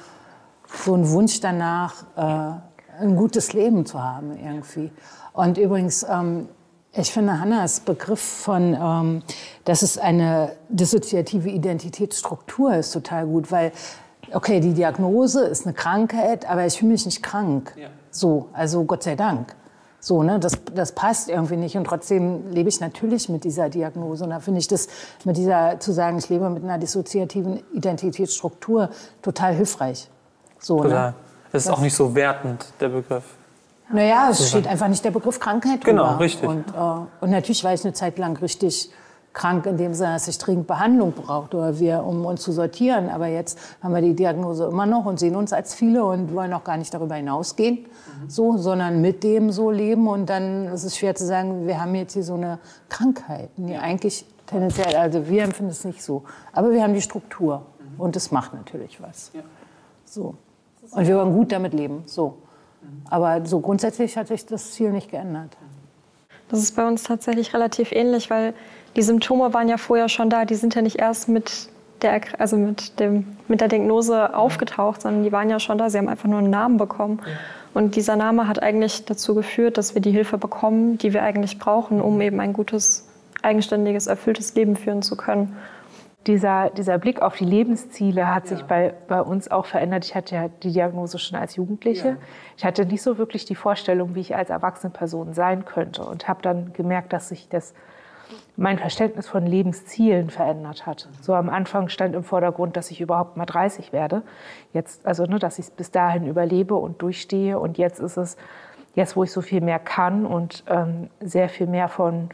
so 0.66 0.94
einen 0.94 1.11
Wunsch 1.11 1.40
danach, 1.40 2.05
äh, 2.16 3.02
ein 3.02 3.16
gutes 3.16 3.52
Leben 3.52 3.85
zu 3.86 4.02
haben, 4.02 4.36
irgendwie. 4.36 4.90
Und 5.32 5.59
übrigens, 5.59 6.06
ähm, 6.09 6.48
ich 6.93 7.12
finde 7.12 7.40
Hannas 7.40 7.81
Begriff 7.81 8.20
von, 8.20 8.77
ähm, 8.81 9.23
dass 9.65 9.82
es 9.82 9.98
eine 9.98 10.52
dissoziative 10.69 11.51
Identitätsstruktur 11.51 12.77
ist, 12.77 12.93
total 12.93 13.27
gut, 13.27 13.51
weil, 13.51 13.73
okay, 14.32 14.61
die 14.61 14.74
Diagnose 14.74 15.44
ist 15.44 15.66
eine 15.66 15.74
Krankheit, 15.74 16.48
aber 16.48 16.65
ich 16.65 16.78
fühle 16.78 16.93
mich 16.93 17.05
nicht 17.05 17.23
krank. 17.23 17.74
Ja. 17.77 17.89
So, 18.11 18.48
also 18.52 18.85
Gott 18.85 19.02
sei 19.02 19.16
Dank. 19.16 19.56
So, 20.05 20.22
ne, 20.22 20.39
das, 20.39 20.59
das 20.74 20.93
passt 20.93 21.31
irgendwie 21.31 21.56
nicht 21.56 21.78
und 21.78 21.85
trotzdem 21.85 22.51
lebe 22.51 22.68
ich 22.68 22.78
natürlich 22.78 23.31
mit 23.31 23.43
dieser 23.43 23.70
Diagnose. 23.70 24.24
Und 24.24 24.31
da 24.31 24.40
finde 24.40 24.60
ich 24.60 24.68
das 24.68 24.86
mit 25.24 25.39
dieser, 25.39 25.81
zu 25.81 25.93
sagen, 25.93 26.18
ich 26.18 26.28
lebe 26.28 26.51
mit 26.51 26.62
einer 26.62 26.76
dissoziativen 26.76 27.62
Identitätsstruktur 27.72 28.90
total 29.22 29.55
hilfreich. 29.55 30.10
So, 30.59 30.76
ne? 30.76 30.82
total. 30.82 31.09
Ne? 31.09 31.14
Das 31.52 31.64
ist 31.64 31.70
auch 31.70 31.81
nicht 31.81 31.94
so 31.94 32.14
wertend, 32.14 32.66
der 32.81 32.90
Begriff. 32.90 33.24
Naja, 33.90 34.28
es 34.31 34.47
steht 34.47 34.66
einfach 34.66 34.89
nicht 34.89 35.02
der 35.02 35.10
Begriff 35.10 35.40
Krankheit 35.40 35.82
drüber. 35.82 35.93
Genau, 35.93 36.16
richtig. 36.16 36.47
Und, 36.47 36.68
äh, 36.68 37.22
und 37.22 37.31
natürlich 37.31 37.64
war 37.64 37.72
ich 37.72 37.82
eine 37.82 37.94
Zeit 37.94 38.18
lang 38.18 38.36
richtig 38.36 38.90
krank 39.35 39.66
in 39.66 39.77
dem 39.77 39.93
Sinne, 39.94 40.15
dass 40.15 40.28
ich 40.28 40.39
dringend 40.39 40.66
Behandlung 40.66 41.12
brauchte 41.12 41.56
oder 41.56 41.78
wir, 41.78 42.05
um 42.05 42.24
uns 42.24 42.43
zu 42.43 42.52
sortieren. 42.52 43.11
Aber 43.11 43.27
jetzt 43.27 43.59
haben 43.82 43.94
wir 43.94 44.01
die 44.01 44.15
Diagnose 44.15 44.66
immer 44.66 44.86
noch 44.86 45.05
und 45.05 45.19
sehen 45.19 45.36
uns 45.36 45.52
als 45.52 45.74
viele 45.74 46.05
und 46.05 46.32
wollen 46.32 46.52
auch 46.55 46.65
gar 46.65 46.77
nicht 46.77 46.94
darüber 46.94 47.16
hinausgehen, 47.16 47.81
mhm. 47.81 48.31
so, 48.31 48.56
sondern 48.56 49.01
mit 49.01 49.24
dem 49.24 49.51
so 49.51 49.70
leben. 49.70 50.09
Und 50.09 50.31
dann 50.31 50.66
ist 50.69 50.85
es 50.85 50.97
schwer 50.97 51.15
zu 51.15 51.27
sagen, 51.27 51.66
wir 51.66 51.81
haben 51.81 51.94
jetzt 51.97 52.15
hier 52.15 52.23
so 52.23 52.35
eine 52.35 52.59
Krankheit, 52.89 53.51
die 53.56 53.77
eigentlich 53.77 54.24
tendenziell, 54.47 54.94
also 54.97 55.28
wir 55.28 55.43
empfinden 55.43 55.73
es 55.73 55.85
nicht 55.85 56.02
so. 56.02 56.23
Aber 56.52 56.70
wir 56.70 56.82
haben 56.82 56.94
die 56.94 57.02
Struktur 57.02 57.62
und 57.98 58.16
es 58.16 58.31
macht 58.31 58.55
natürlich 58.55 59.02
was. 59.02 59.32
So. 60.05 60.36
Und 60.93 61.06
wir 61.06 61.16
wollen 61.16 61.32
gut 61.32 61.51
damit 61.51 61.74
leben. 61.74 62.05
So. 62.06 62.39
Aber 63.11 63.44
so 63.44 63.61
grundsätzlich 63.61 64.16
hat 64.16 64.28
sich 64.28 64.47
das 64.47 64.73
Ziel 64.73 64.93
nicht 64.93 65.11
geändert. 65.11 65.56
Das 66.48 66.61
ist 66.61 66.77
bei 66.77 66.86
uns 66.86 67.02
tatsächlich 67.02 67.55
relativ 67.55 67.90
ähnlich, 67.90 68.31
weil 68.31 68.55
die 68.96 69.02
Symptome 69.02 69.52
waren 69.54 69.68
ja 69.68 69.76
vorher 69.76 70.08
schon 70.08 70.30
da. 70.30 70.44
Die 70.44 70.54
sind 70.54 70.74
ja 70.74 70.82
nicht 70.82 70.98
erst 70.98 71.28
mit 71.28 71.68
der, 72.02 72.20
also 72.38 72.56
mit, 72.56 72.98
dem, 73.00 73.36
mit 73.48 73.60
der 73.60 73.68
Diagnose 73.68 74.34
aufgetaucht, 74.36 75.02
sondern 75.02 75.22
die 75.24 75.32
waren 75.32 75.50
ja 75.50 75.58
schon 75.58 75.78
da. 75.78 75.90
Sie 75.90 75.98
haben 75.98 76.08
einfach 76.08 76.28
nur 76.28 76.38
einen 76.38 76.50
Namen 76.50 76.76
bekommen. 76.76 77.20
Und 77.72 77.96
dieser 77.96 78.16
Name 78.16 78.46
hat 78.46 78.62
eigentlich 78.62 79.04
dazu 79.04 79.34
geführt, 79.34 79.78
dass 79.78 79.94
wir 79.94 80.02
die 80.02 80.12
Hilfe 80.12 80.38
bekommen, 80.38 80.98
die 80.98 81.12
wir 81.12 81.22
eigentlich 81.22 81.58
brauchen, 81.58 82.00
um 82.00 82.20
eben 82.20 82.40
ein 82.40 82.52
gutes, 82.52 83.08
eigenständiges, 83.42 84.06
erfülltes 84.06 84.54
Leben 84.54 84.76
führen 84.76 85.02
zu 85.02 85.16
können 85.16 85.56
dieser, 86.26 86.70
dieser 86.70 86.98
Blick 86.98 87.20
auf 87.22 87.36
die 87.36 87.44
Lebensziele 87.44 88.32
hat 88.32 88.44
ja. 88.44 88.56
sich 88.56 88.64
bei, 88.66 88.94
bei 89.08 89.20
uns 89.20 89.50
auch 89.50 89.66
verändert. 89.66 90.04
Ich 90.04 90.14
hatte 90.14 90.34
ja 90.34 90.48
die 90.48 90.72
Diagnose 90.72 91.18
schon 91.18 91.38
als 91.38 91.56
Jugendliche. 91.56 92.08
Ja. 92.08 92.16
Ich 92.56 92.64
hatte 92.64 92.86
nicht 92.86 93.02
so 93.02 93.18
wirklich 93.18 93.44
die 93.44 93.54
Vorstellung, 93.54 94.14
wie 94.14 94.20
ich 94.20 94.34
als 94.34 94.50
erwachsene 94.50 94.92
Person 94.92 95.34
sein 95.34 95.64
könnte 95.64 96.02
und 96.04 96.28
habe 96.28 96.42
dann 96.42 96.72
gemerkt, 96.72 97.12
dass 97.12 97.28
sich 97.28 97.48
das, 97.48 97.74
mein 98.56 98.78
Verständnis 98.78 99.26
von 99.26 99.47
Lebenszielen 99.47 100.31
verändert 100.31 100.86
hat. 100.86 101.09
So 101.20 101.35
am 101.35 101.48
Anfang 101.48 101.89
stand 101.89 102.14
im 102.14 102.22
Vordergrund, 102.22 102.76
dass 102.76 102.90
ich 102.90 103.01
überhaupt 103.01 103.36
mal 103.36 103.47
30 103.47 103.93
werde. 103.93 104.22
Jetzt, 104.72 105.05
also, 105.06 105.24
ne, 105.24 105.39
dass 105.39 105.59
ich 105.59 105.72
bis 105.72 105.90
dahin 105.90 106.26
überlebe 106.26 106.74
und 106.74 107.02
durchstehe. 107.02 107.59
Und 107.59 107.78
jetzt 107.78 107.98
ist 107.98 108.16
es, 108.16 108.36
jetzt 108.94 109.16
wo 109.16 109.24
ich 109.24 109.32
so 109.32 109.40
viel 109.40 109.60
mehr 109.60 109.81
kann 109.81 110.24
und 110.24 110.62
ähm, 110.68 111.10
sehr 111.20 111.48
viel 111.48 111.66
mehr 111.66 111.89
von 111.89 112.28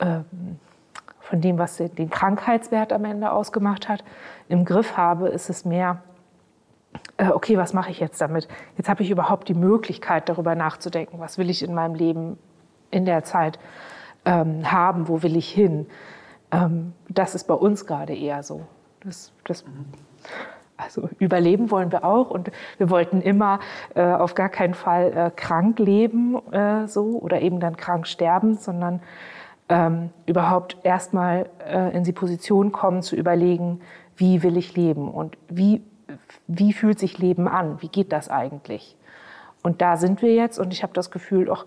ähm, 0.00 0.58
von 1.32 1.40
dem, 1.40 1.56
was 1.56 1.76
den 1.78 2.10
Krankheitswert 2.10 2.92
am 2.92 3.06
Ende 3.06 3.32
ausgemacht 3.32 3.88
hat, 3.88 4.04
im 4.50 4.66
Griff 4.66 4.98
habe, 4.98 5.28
ist 5.28 5.48
es 5.48 5.64
mehr, 5.64 6.02
äh, 7.16 7.28
okay, 7.28 7.56
was 7.56 7.72
mache 7.72 7.90
ich 7.90 8.00
jetzt 8.00 8.20
damit? 8.20 8.48
Jetzt 8.76 8.90
habe 8.90 9.02
ich 9.02 9.10
überhaupt 9.10 9.48
die 9.48 9.54
Möglichkeit, 9.54 10.28
darüber 10.28 10.54
nachzudenken, 10.54 11.20
was 11.20 11.38
will 11.38 11.48
ich 11.48 11.62
in 11.62 11.72
meinem 11.72 11.94
Leben 11.94 12.38
in 12.90 13.06
der 13.06 13.24
Zeit 13.24 13.58
ähm, 14.24 14.70
haben, 14.70 15.08
wo 15.08 15.22
will 15.22 15.36
ich 15.36 15.50
hin? 15.50 15.86
Ähm, 16.50 16.92
das 17.08 17.34
ist 17.34 17.44
bei 17.44 17.54
uns 17.54 17.86
gerade 17.86 18.14
eher 18.14 18.42
so. 18.42 18.62
Das, 19.00 19.32
das, 19.44 19.64
also 20.76 21.08
überleben 21.18 21.70
wollen 21.70 21.92
wir 21.92 22.04
auch 22.04 22.30
und 22.30 22.50
wir 22.78 22.90
wollten 22.90 23.20
immer 23.20 23.60
äh, 23.94 24.02
auf 24.02 24.34
gar 24.34 24.48
keinen 24.48 24.74
Fall 24.74 25.12
äh, 25.12 25.30
krank 25.34 25.78
leben 25.78 26.36
äh, 26.52 26.86
so 26.86 27.18
oder 27.20 27.40
eben 27.40 27.60
dann 27.60 27.76
krank 27.76 28.06
sterben, 28.06 28.56
sondern 28.56 29.00
ähm, 29.68 30.10
überhaupt 30.26 30.76
erstmal 30.82 31.48
äh, 31.66 31.96
in 31.96 32.04
die 32.04 32.12
Position 32.12 32.72
kommen, 32.72 33.02
zu 33.02 33.16
überlegen, 33.16 33.80
wie 34.16 34.42
will 34.42 34.56
ich 34.56 34.76
leben 34.76 35.10
und 35.10 35.36
wie, 35.48 35.82
wie 36.46 36.72
fühlt 36.72 36.98
sich 36.98 37.18
Leben 37.18 37.48
an, 37.48 37.80
wie 37.80 37.88
geht 37.88 38.12
das 38.12 38.28
eigentlich. 38.28 38.96
Und 39.62 39.80
da 39.80 39.96
sind 39.96 40.22
wir 40.22 40.34
jetzt 40.34 40.58
und 40.58 40.72
ich 40.72 40.82
habe 40.82 40.92
das 40.92 41.10
Gefühl, 41.10 41.48
auch, 41.48 41.66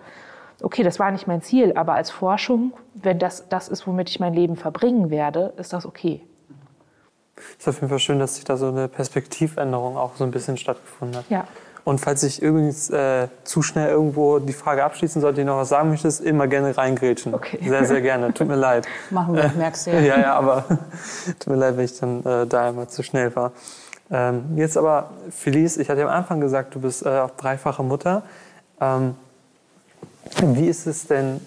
okay, 0.61 0.83
das 0.83 0.99
war 0.99 1.11
nicht 1.11 1.27
mein 1.27 1.41
Ziel, 1.41 1.73
aber 1.75 1.93
als 1.93 2.11
Forschung, 2.11 2.73
wenn 2.93 3.19
das 3.19 3.49
das 3.49 3.67
ist, 3.67 3.87
womit 3.87 4.09
ich 4.09 4.19
mein 4.19 4.33
Leben 4.33 4.55
verbringen 4.55 5.09
werde, 5.09 5.53
ist 5.57 5.73
das 5.73 5.85
okay. 5.85 6.21
Es 7.35 7.59
ist 7.59 7.67
auf 7.67 7.75
jeden 7.75 7.89
Fall 7.89 7.99
schön, 7.99 8.19
dass 8.19 8.35
sich 8.35 8.45
da 8.45 8.55
so 8.57 8.67
eine 8.67 8.87
Perspektivänderung 8.87 9.97
auch 9.97 10.15
so 10.15 10.23
ein 10.23 10.31
bisschen 10.31 10.57
stattgefunden 10.57 11.17
hat. 11.17 11.25
Ja. 11.29 11.45
Und 11.83 11.99
falls 11.99 12.23
ich 12.23 12.41
übrigens 12.41 12.89
äh, 12.89 13.27
zu 13.43 13.61
schnell 13.61 13.89
irgendwo 13.89 14.39
die 14.39 14.53
Frage 14.53 14.83
abschließen 14.83 15.21
sollte, 15.21 15.41
die 15.41 15.45
noch 15.45 15.57
was 15.57 15.69
sagen 15.69 15.89
möchtest, 15.89 16.19
immer 16.19 16.47
gerne 16.47 16.75
reingrätschen. 16.75 17.35
Okay. 17.35 17.59
Sehr, 17.61 17.85
sehr 17.85 18.01
gerne. 18.01 18.33
Tut 18.33 18.47
mir 18.47 18.55
leid. 18.55 18.87
Machen 19.11 19.35
wir, 19.35 19.51
merkst 19.55 19.85
du 19.85 19.91
ja. 19.91 19.99
ja, 19.99 20.19
ja, 20.19 20.33
aber 20.33 20.63
tut 21.39 21.47
mir 21.47 21.57
leid, 21.57 21.77
wenn 21.77 21.85
ich 21.85 21.99
dann 21.99 22.25
äh, 22.25 22.47
da 22.47 22.69
einmal 22.69 22.87
zu 22.87 23.03
schnell 23.03 23.35
war. 23.35 23.51
Ähm, 24.09 24.57
jetzt 24.57 24.77
aber, 24.77 25.11
Felice, 25.29 25.77
ich 25.77 25.89
hatte 25.89 26.01
am 26.01 26.09
Anfang 26.09 26.41
gesagt, 26.41 26.73
du 26.73 26.81
bist 26.81 27.05
äh, 27.05 27.19
auch 27.19 27.31
dreifache 27.31 27.83
Mutter. 27.83 28.23
Ähm, 28.81 29.15
wie 30.41 30.67
ist 30.67 30.85
es 30.87 31.07
denn, 31.07 31.39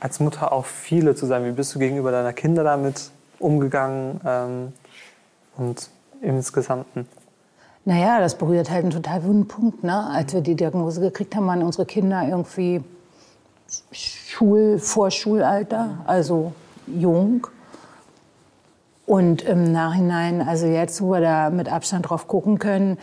als 0.00 0.20
Mutter 0.20 0.52
auch 0.52 0.66
viele 0.66 1.14
zu 1.14 1.26
sein? 1.26 1.44
Wie 1.44 1.52
bist 1.52 1.74
du 1.74 1.78
gegenüber 1.78 2.10
deiner 2.10 2.32
Kinder 2.32 2.64
damit 2.64 3.10
umgegangen 3.38 4.20
ähm, 4.24 4.72
und 5.56 5.90
im 6.22 6.36
Insgesamten? 6.36 7.06
Naja, 7.84 8.20
das 8.20 8.36
berührt 8.36 8.70
halt 8.70 8.84
einen 8.84 8.92
total 8.92 9.24
wunden 9.24 9.48
Punkt. 9.48 9.84
Ne? 9.84 10.06
Als 10.10 10.34
wir 10.34 10.42
die 10.42 10.54
Diagnose 10.54 11.00
gekriegt 11.00 11.34
haben, 11.34 11.46
waren 11.46 11.62
unsere 11.62 11.86
Kinder 11.86 12.26
irgendwie 12.28 12.82
Schul, 13.92 14.78
Vorschulalter, 14.78 15.98
also 16.06 16.52
jung. 16.86 17.46
Und 19.06 19.42
im 19.42 19.72
Nachhinein, 19.72 20.40
also 20.46 20.66
jetzt, 20.66 21.00
wo 21.02 21.12
wir 21.12 21.20
da 21.20 21.50
mit 21.50 21.70
Abstand 21.70 22.08
drauf 22.08 22.28
gucken 22.28 22.58
können, 22.58 22.98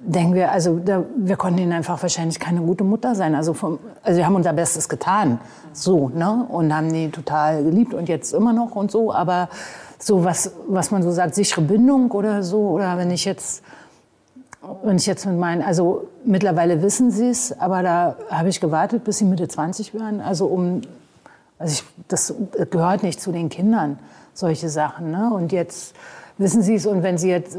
denken 0.00 0.34
wir, 0.34 0.50
also 0.50 0.78
da, 0.78 1.04
wir 1.16 1.36
konnten 1.36 1.60
ihnen 1.60 1.72
einfach 1.72 2.00
wahrscheinlich 2.02 2.38
keine 2.40 2.60
gute 2.60 2.84
Mutter 2.84 3.14
sein. 3.14 3.34
Also, 3.34 3.54
vom, 3.54 3.78
also 4.02 4.18
wir 4.18 4.26
haben 4.26 4.34
unser 4.34 4.52
Bestes 4.52 4.88
getan, 4.88 5.38
so, 5.72 6.08
ne? 6.08 6.46
Und 6.48 6.74
haben 6.74 6.92
die 6.92 7.10
total 7.10 7.62
geliebt 7.62 7.94
und 7.94 8.08
jetzt 8.08 8.32
immer 8.32 8.52
noch 8.52 8.74
und 8.74 8.90
so. 8.90 9.12
Aber 9.12 9.48
so 9.98 10.24
was, 10.24 10.52
was 10.68 10.90
man 10.90 11.02
so 11.02 11.10
sagt, 11.10 11.34
sichere 11.34 11.60
Bindung 11.60 12.10
oder 12.10 12.42
so, 12.42 12.60
oder 12.70 12.96
wenn 12.96 13.10
ich 13.10 13.24
jetzt 13.24 13.62
wenn 14.82 14.96
ich 14.96 15.06
jetzt 15.06 15.26
mit 15.26 15.38
meinen, 15.38 15.62
also 15.62 16.08
mittlerweile 16.24 16.82
wissen 16.82 17.10
sie 17.10 17.28
es, 17.28 17.58
aber 17.58 17.82
da 17.82 18.16
habe 18.28 18.50
ich 18.50 18.60
gewartet, 18.60 19.04
bis 19.04 19.18
sie 19.18 19.24
Mitte 19.24 19.48
20 19.48 19.94
werden. 19.94 20.20
Also 20.20 20.46
um, 20.46 20.82
also 21.58 21.72
ich, 21.72 21.84
das 22.08 22.34
gehört 22.70 23.02
nicht 23.02 23.20
zu 23.20 23.32
den 23.32 23.48
Kindern, 23.48 23.98
solche 24.34 24.68
Sachen. 24.68 25.10
Ne? 25.10 25.30
Und 25.32 25.52
jetzt 25.52 25.94
wissen 26.40 26.62
sie 26.62 26.74
es 26.74 26.86
und 26.86 27.02
wenn 27.02 27.18
sie 27.18 27.28
jetzt, 27.28 27.56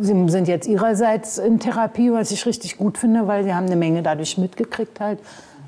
sie 0.00 0.28
sind 0.28 0.48
jetzt 0.48 0.66
ihrerseits 0.66 1.36
in 1.36 1.60
Therapie, 1.60 2.10
was 2.10 2.30
ich 2.30 2.46
richtig 2.46 2.78
gut 2.78 2.96
finde, 2.96 3.28
weil 3.28 3.44
sie 3.44 3.54
haben 3.54 3.66
eine 3.66 3.76
Menge 3.76 4.02
dadurch 4.02 4.38
mitgekriegt 4.38 4.98
halt. 4.98 5.18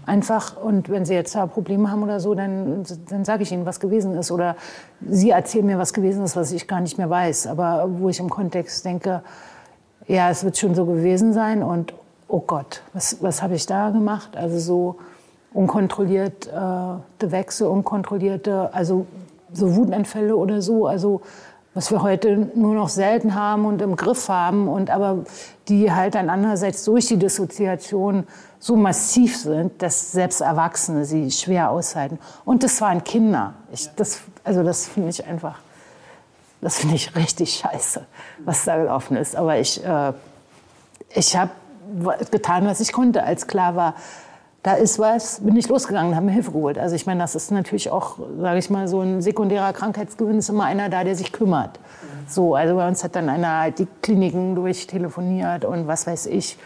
Einfach, 0.06 0.56
und 0.62 0.88
wenn 0.88 1.04
sie 1.04 1.14
jetzt 1.14 1.34
da 1.34 1.46
Probleme 1.46 1.90
haben 1.90 2.02
oder 2.02 2.18
so, 2.18 2.34
dann, 2.34 2.84
dann 3.10 3.24
sage 3.24 3.42
ich 3.42 3.52
ihnen, 3.52 3.66
was 3.66 3.80
gewesen 3.80 4.16
ist. 4.16 4.30
Oder 4.30 4.56
sie 5.06 5.30
erzählen 5.30 5.66
mir, 5.66 5.78
was 5.78 5.92
gewesen 5.92 6.24
ist, 6.24 6.36
was 6.36 6.52
ich 6.52 6.68
gar 6.68 6.80
nicht 6.80 6.96
mehr 6.96 7.10
weiß. 7.10 7.48
Aber 7.48 7.88
wo 7.98 8.08
ich 8.08 8.20
im 8.20 8.30
Kontext 8.30 8.84
denke, 8.84 9.22
ja, 10.06 10.30
es 10.30 10.44
wird 10.44 10.56
schon 10.56 10.74
so 10.74 10.86
gewesen 10.86 11.32
sein 11.32 11.62
und 11.62 11.92
oh 12.28 12.40
Gott, 12.40 12.82
was, 12.94 13.20
was 13.20 13.42
habe 13.42 13.56
ich 13.56 13.66
da 13.66 13.90
gemacht? 13.90 14.36
Also 14.36 14.58
so 14.58 14.96
unkontrollierte 15.52 16.50
äh, 17.20 17.30
Wechsel, 17.30 17.66
unkontrollierte, 17.66 18.72
also 18.72 19.06
so 19.52 19.74
Wutanfälle 19.74 20.36
oder 20.36 20.62
so, 20.62 20.86
also 20.86 21.20
was 21.76 21.92
wir 21.92 22.02
heute 22.02 22.48
nur 22.54 22.74
noch 22.74 22.88
selten 22.88 23.34
haben 23.34 23.66
und 23.66 23.82
im 23.82 23.94
Griff 23.94 24.28
haben 24.28 24.66
und 24.66 24.90
aber 24.90 25.24
die 25.68 25.92
halt 25.92 26.14
dann 26.14 26.30
andererseits 26.30 26.82
durch 26.84 27.06
die 27.06 27.18
Dissoziation 27.18 28.26
so 28.58 28.76
massiv 28.76 29.36
sind, 29.36 29.82
dass 29.82 30.10
selbst 30.10 30.40
Erwachsene 30.40 31.04
sie 31.04 31.30
schwer 31.30 31.70
aushalten. 31.70 32.18
Und 32.44 32.62
das 32.62 32.80
waren 32.80 33.04
Kinder. 33.04 33.52
Ich, 33.70 33.90
das, 33.94 34.22
also 34.42 34.62
das 34.62 34.86
finde 34.88 35.10
ich 35.10 35.24
einfach 35.24 35.58
das 36.60 36.78
finde 36.78 36.96
ich 36.96 37.14
richtig 37.14 37.54
scheiße, 37.54 38.04
was 38.44 38.64
da 38.64 38.76
gelaufen 38.76 39.16
ist. 39.16 39.36
Aber 39.36 39.58
ich, 39.58 39.84
äh, 39.84 40.12
ich 41.10 41.36
habe 41.36 41.50
getan, 42.30 42.66
was 42.66 42.80
ich 42.80 42.92
konnte, 42.92 43.22
als 43.22 43.46
klar 43.46 43.76
war, 43.76 43.94
da 44.66 44.72
ist 44.72 44.98
was, 44.98 45.38
bin 45.44 45.54
ich 45.54 45.68
losgegangen 45.68 46.16
habe 46.16 46.26
mir 46.26 46.32
Hilfe 46.32 46.50
geholt. 46.50 46.76
Also 46.76 46.96
ich 46.96 47.06
meine, 47.06 47.20
das 47.20 47.36
ist 47.36 47.52
natürlich 47.52 47.88
auch, 47.88 48.18
sage 48.40 48.58
ich 48.58 48.68
mal, 48.68 48.88
so 48.88 49.00
ein 49.00 49.22
sekundärer 49.22 49.72
Krankheitsgewinn 49.72 50.38
ist 50.38 50.48
immer 50.48 50.64
einer 50.64 50.88
da, 50.88 51.04
der 51.04 51.14
sich 51.14 51.30
kümmert. 51.30 51.78
So, 52.26 52.56
also 52.56 52.74
bei 52.74 52.88
uns 52.88 53.04
hat 53.04 53.14
dann 53.14 53.28
einer 53.28 53.60
halt 53.60 53.78
die 53.78 53.86
Kliniken 54.02 54.56
durchtelefoniert 54.56 55.64
und 55.64 55.86
was 55.86 56.08
weiß 56.08 56.26
ich. 56.26 56.58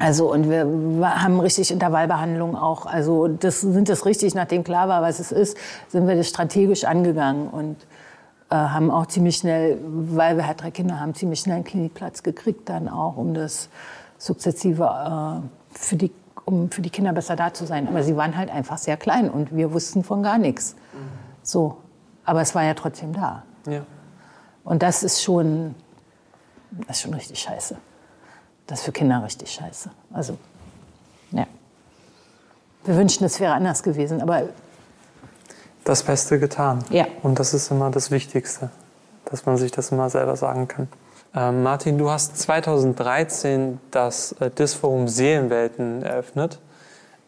Also 0.00 0.32
und 0.32 0.50
wir 0.50 0.66
haben 1.22 1.38
richtig 1.38 1.70
Intervallbehandlung 1.70 2.56
auch. 2.56 2.86
Also 2.86 3.28
das 3.28 3.60
sind 3.60 3.88
das 3.88 4.04
richtig, 4.04 4.34
nachdem 4.34 4.64
klar 4.64 4.88
war, 4.88 5.00
was 5.00 5.20
es 5.20 5.30
ist, 5.30 5.56
sind 5.86 6.08
wir 6.08 6.16
das 6.16 6.28
strategisch 6.28 6.82
angegangen 6.82 7.46
und 7.46 7.76
äh, 8.50 8.56
haben 8.56 8.90
auch 8.90 9.06
ziemlich 9.06 9.36
schnell, 9.36 9.78
weil 9.80 10.36
wir 10.36 10.48
halt 10.48 10.60
drei 10.60 10.72
Kinder 10.72 10.98
haben, 10.98 11.14
ziemlich 11.14 11.38
schnell 11.38 11.54
einen 11.54 11.64
Klinikplatz 11.64 12.24
gekriegt 12.24 12.68
dann 12.68 12.88
auch, 12.88 13.16
um 13.16 13.32
das 13.32 13.68
sukzessive 14.18 14.82
äh, 14.82 15.78
für 15.78 15.94
die 15.94 16.10
um 16.46 16.70
für 16.70 16.80
die 16.80 16.90
Kinder 16.90 17.12
besser 17.12 17.36
da 17.36 17.52
zu 17.52 17.66
sein. 17.66 17.86
Aber 17.88 18.02
sie 18.02 18.16
waren 18.16 18.36
halt 18.36 18.50
einfach 18.50 18.78
sehr 18.78 18.96
klein 18.96 19.28
und 19.28 19.54
wir 19.54 19.74
wussten 19.74 20.02
von 20.02 20.22
gar 20.22 20.38
nichts. 20.38 20.76
So, 21.42 21.76
aber 22.24 22.40
es 22.40 22.54
war 22.54 22.64
ja 22.64 22.72
trotzdem 22.72 23.12
da. 23.12 23.42
Ja. 23.66 23.82
Und 24.64 24.82
das 24.82 25.02
ist 25.02 25.22
schon, 25.22 25.74
das 26.86 26.96
ist 26.96 27.02
schon 27.02 27.14
richtig 27.14 27.40
scheiße. 27.40 27.76
Das 28.66 28.78
ist 28.78 28.84
für 28.84 28.92
Kinder 28.92 29.22
richtig 29.22 29.50
scheiße. 29.50 29.90
Also, 30.12 30.38
ja. 31.32 31.46
Wir 32.84 32.96
wünschen, 32.96 33.24
es 33.24 33.38
wäre 33.40 33.52
anders 33.52 33.82
gewesen, 33.82 34.22
aber 34.22 34.44
das 35.84 36.02
Beste 36.02 36.38
getan. 36.38 36.84
Ja. 36.90 37.06
Und 37.22 37.38
das 37.38 37.54
ist 37.54 37.70
immer 37.70 37.90
das 37.90 38.10
Wichtigste, 38.10 38.70
dass 39.24 39.46
man 39.46 39.56
sich 39.56 39.72
das 39.72 39.90
immer 39.90 40.10
selber 40.10 40.36
sagen 40.36 40.68
kann. 40.68 40.88
Ähm, 41.36 41.62
Martin, 41.62 41.98
du 41.98 42.10
hast 42.10 42.38
2013 42.38 43.78
das 43.90 44.32
äh, 44.40 44.50
Disforum 44.50 45.06
Seelenwelten 45.06 46.02
eröffnet. 46.02 46.58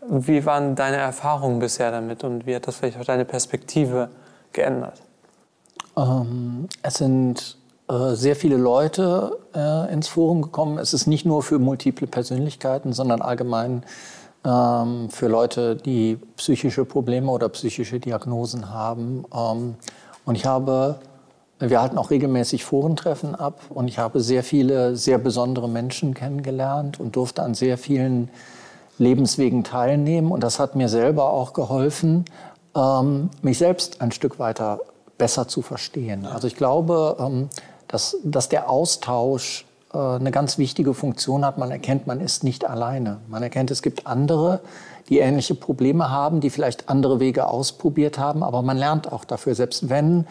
Wie 0.08 0.46
waren 0.46 0.74
deine 0.74 0.96
Erfahrungen 0.96 1.58
bisher 1.58 1.90
damit 1.90 2.24
und 2.24 2.46
wie 2.46 2.56
hat 2.56 2.66
das 2.66 2.76
vielleicht 2.76 2.98
auch 2.98 3.04
deine 3.04 3.26
Perspektive 3.26 4.08
geändert? 4.54 5.02
Ähm, 5.94 6.68
es 6.82 6.94
sind 6.94 7.58
äh, 7.90 8.14
sehr 8.14 8.34
viele 8.34 8.56
Leute 8.56 9.38
äh, 9.54 9.92
ins 9.92 10.08
Forum 10.08 10.40
gekommen. 10.40 10.78
Es 10.78 10.94
ist 10.94 11.06
nicht 11.06 11.26
nur 11.26 11.42
für 11.42 11.58
multiple 11.58 12.06
Persönlichkeiten, 12.06 12.94
sondern 12.94 13.20
allgemein 13.20 13.82
ähm, 14.46 15.10
für 15.10 15.28
Leute, 15.28 15.76
die 15.76 16.18
psychische 16.36 16.86
Probleme 16.86 17.30
oder 17.30 17.50
psychische 17.50 18.00
Diagnosen 18.00 18.70
haben. 18.70 19.26
Ähm, 19.34 19.74
und 20.24 20.34
ich 20.34 20.46
habe, 20.46 21.00
wir 21.60 21.80
halten 21.80 21.98
auch 21.98 22.10
regelmäßig 22.10 22.64
Forentreffen 22.64 23.34
ab 23.34 23.60
und 23.70 23.88
ich 23.88 23.98
habe 23.98 24.20
sehr 24.20 24.44
viele 24.44 24.96
sehr 24.96 25.18
besondere 25.18 25.68
Menschen 25.68 26.14
kennengelernt 26.14 27.00
und 27.00 27.16
durfte 27.16 27.42
an 27.42 27.54
sehr 27.54 27.78
vielen 27.78 28.30
Lebenswegen 28.98 29.64
teilnehmen. 29.64 30.30
Und 30.30 30.42
das 30.42 30.58
hat 30.58 30.76
mir 30.76 30.88
selber 30.88 31.32
auch 31.32 31.52
geholfen, 31.52 32.24
ähm, 32.76 33.30
mich 33.42 33.58
selbst 33.58 34.00
ein 34.00 34.12
Stück 34.12 34.38
weiter 34.38 34.80
besser 35.16 35.48
zu 35.48 35.62
verstehen. 35.62 36.26
Also 36.26 36.46
ich 36.46 36.56
glaube, 36.56 37.16
ähm, 37.18 37.48
dass, 37.88 38.16
dass 38.22 38.48
der 38.48 38.70
Austausch 38.70 39.66
äh, 39.92 39.98
eine 39.98 40.30
ganz 40.30 40.58
wichtige 40.58 40.94
Funktion 40.94 41.44
hat. 41.44 41.58
Man 41.58 41.70
erkennt, 41.70 42.06
man 42.06 42.20
ist 42.20 42.44
nicht 42.44 42.68
alleine. 42.68 43.18
Man 43.28 43.42
erkennt, 43.42 43.70
es 43.70 43.82
gibt 43.82 44.06
andere, 44.06 44.60
die 45.08 45.18
ähnliche 45.18 45.54
Probleme 45.54 46.10
haben, 46.10 46.40
die 46.40 46.50
vielleicht 46.50 46.88
andere 46.88 47.18
Wege 47.18 47.48
ausprobiert 47.48 48.18
haben, 48.18 48.42
aber 48.42 48.62
man 48.62 48.76
lernt 48.76 49.10
auch 49.10 49.24
dafür. 49.24 49.54
Selbst 49.54 49.88
wenn 49.88 50.26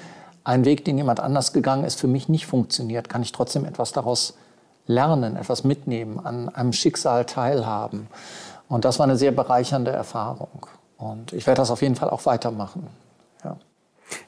ein 0.47 0.63
Weg, 0.63 0.85
den 0.85 0.97
jemand 0.97 1.19
anders 1.19 1.51
gegangen 1.51 1.83
ist, 1.83 1.99
für 1.99 2.07
mich 2.07 2.29
nicht 2.29 2.47
funktioniert, 2.47 3.09
kann 3.09 3.21
ich 3.21 3.33
trotzdem 3.33 3.65
etwas 3.65 3.91
daraus 3.91 4.37
lernen, 4.85 5.35
etwas 5.35 5.65
mitnehmen, 5.65 6.25
an 6.25 6.47
einem 6.47 6.71
Schicksal 6.71 7.25
teilhaben. 7.25 8.07
Und 8.69 8.85
das 8.85 8.97
war 8.97 9.03
eine 9.05 9.17
sehr 9.17 9.31
bereichernde 9.31 9.91
Erfahrung. 9.91 10.65
Und 10.97 11.33
ich 11.33 11.45
werde 11.47 11.59
das 11.59 11.69
auf 11.69 11.81
jeden 11.81 11.95
Fall 11.95 12.09
auch 12.09 12.25
weitermachen. 12.25 12.87
Ja. 13.43 13.57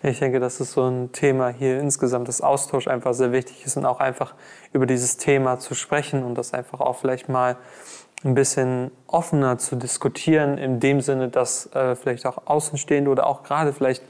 Ich 0.03 0.19
denke, 0.19 0.41
das 0.41 0.59
ist 0.59 0.73
so 0.73 0.85
ein 0.85 1.13
Thema 1.13 1.49
hier 1.49 1.79
insgesamt, 1.79 2.27
dass 2.27 2.41
Austausch 2.41 2.89
einfach 2.89 3.13
sehr 3.13 3.31
wichtig 3.31 3.65
ist 3.65 3.77
und 3.77 3.85
auch 3.85 4.01
einfach 4.01 4.35
über 4.73 4.85
dieses 4.85 5.15
Thema 5.15 5.57
zu 5.59 5.73
sprechen 5.73 6.25
und 6.25 6.35
das 6.35 6.53
einfach 6.53 6.81
auch 6.81 6.97
vielleicht 6.97 7.29
mal 7.29 7.55
ein 8.25 8.33
bisschen 8.33 8.91
offener 9.07 9.57
zu 9.57 9.77
diskutieren, 9.77 10.57
in 10.57 10.81
dem 10.81 10.99
Sinne, 10.99 11.29
dass 11.29 11.73
äh, 11.73 11.95
vielleicht 11.95 12.25
auch 12.25 12.45
Außenstehende 12.45 13.09
oder 13.09 13.25
auch 13.25 13.43
gerade 13.43 13.71
vielleicht 13.71 14.03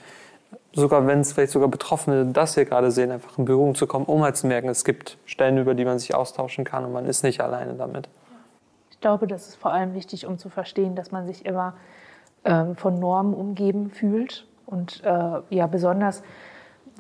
sogar, 0.74 1.08
wenn 1.08 1.20
es 1.22 1.34
vielleicht 1.34 1.52
sogar 1.52 1.70
Betroffene 1.70 2.26
das 2.26 2.56
hier 2.56 2.66
gerade 2.66 2.92
sehen, 2.92 3.12
einfach 3.12 3.38
in 3.38 3.46
Berührung 3.46 3.76
zu 3.76 3.88
kommen, 3.88 4.06
um 4.06 4.24
halt 4.24 4.38
zu 4.38 4.48
merken, 4.48 4.70
es 4.70 4.86
gibt 4.86 5.18
Stellen, 5.26 5.58
über 5.58 5.74
die 5.74 5.86
man 5.86 6.00
sich 6.00 6.14
austauschen 6.14 6.64
kann 6.64 6.86
und 6.86 6.94
man 6.94 7.06
ist 7.06 7.24
nicht 7.24 7.42
alleine 7.42 7.74
damit. 7.74 8.10
Ich 8.92 9.00
glaube, 9.00 9.28
das 9.28 9.48
ist 9.48 9.56
vor 9.56 9.72
allem 9.72 9.94
wichtig, 9.94 10.26
um 10.26 10.38
zu 10.38 10.50
verstehen, 10.50 10.96
dass 10.96 11.12
man 11.12 11.26
sich 11.26 11.46
immer 11.46 11.74
ähm, 12.44 12.76
von 12.76 13.00
Normen 13.00 13.34
umgeben 13.34 13.90
fühlt 13.90 14.46
und 14.66 15.04
äh, 15.04 15.42
ja 15.50 15.68
besonders 15.68 16.22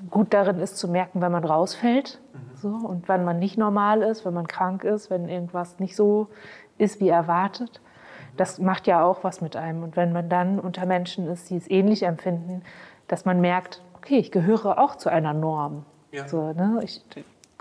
gut 0.09 0.33
darin 0.33 0.59
ist 0.59 0.77
zu 0.77 0.87
merken, 0.87 1.21
wenn 1.21 1.31
man 1.31 1.43
rausfällt 1.43 2.19
mhm. 2.33 2.57
so, 2.57 2.87
und 2.87 3.07
wenn 3.07 3.23
man 3.23 3.39
nicht 3.39 3.57
normal 3.57 4.01
ist, 4.01 4.25
wenn 4.25 4.33
man 4.33 4.47
krank 4.47 4.83
ist, 4.83 5.09
wenn 5.09 5.27
irgendwas 5.27 5.79
nicht 5.79 5.95
so 5.95 6.27
ist 6.77 6.99
wie 6.99 7.09
erwartet. 7.09 7.81
Das 8.37 8.59
macht 8.59 8.87
ja 8.87 9.03
auch 9.03 9.23
was 9.23 9.41
mit 9.41 9.57
einem. 9.57 9.83
Und 9.83 9.97
wenn 9.97 10.13
man 10.13 10.29
dann 10.29 10.59
unter 10.59 10.85
Menschen 10.85 11.27
ist, 11.27 11.49
die 11.49 11.57
es 11.57 11.69
ähnlich 11.69 12.03
empfinden, 12.03 12.63
dass 13.09 13.25
man 13.25 13.41
merkt, 13.41 13.81
okay, 13.97 14.17
ich 14.17 14.31
gehöre 14.31 14.79
auch 14.79 14.95
zu 14.95 15.09
einer 15.09 15.33
Norm. 15.33 15.85
Ja. 16.11 16.27
So, 16.27 16.53
ne? 16.53 16.79
ich, 16.83 17.03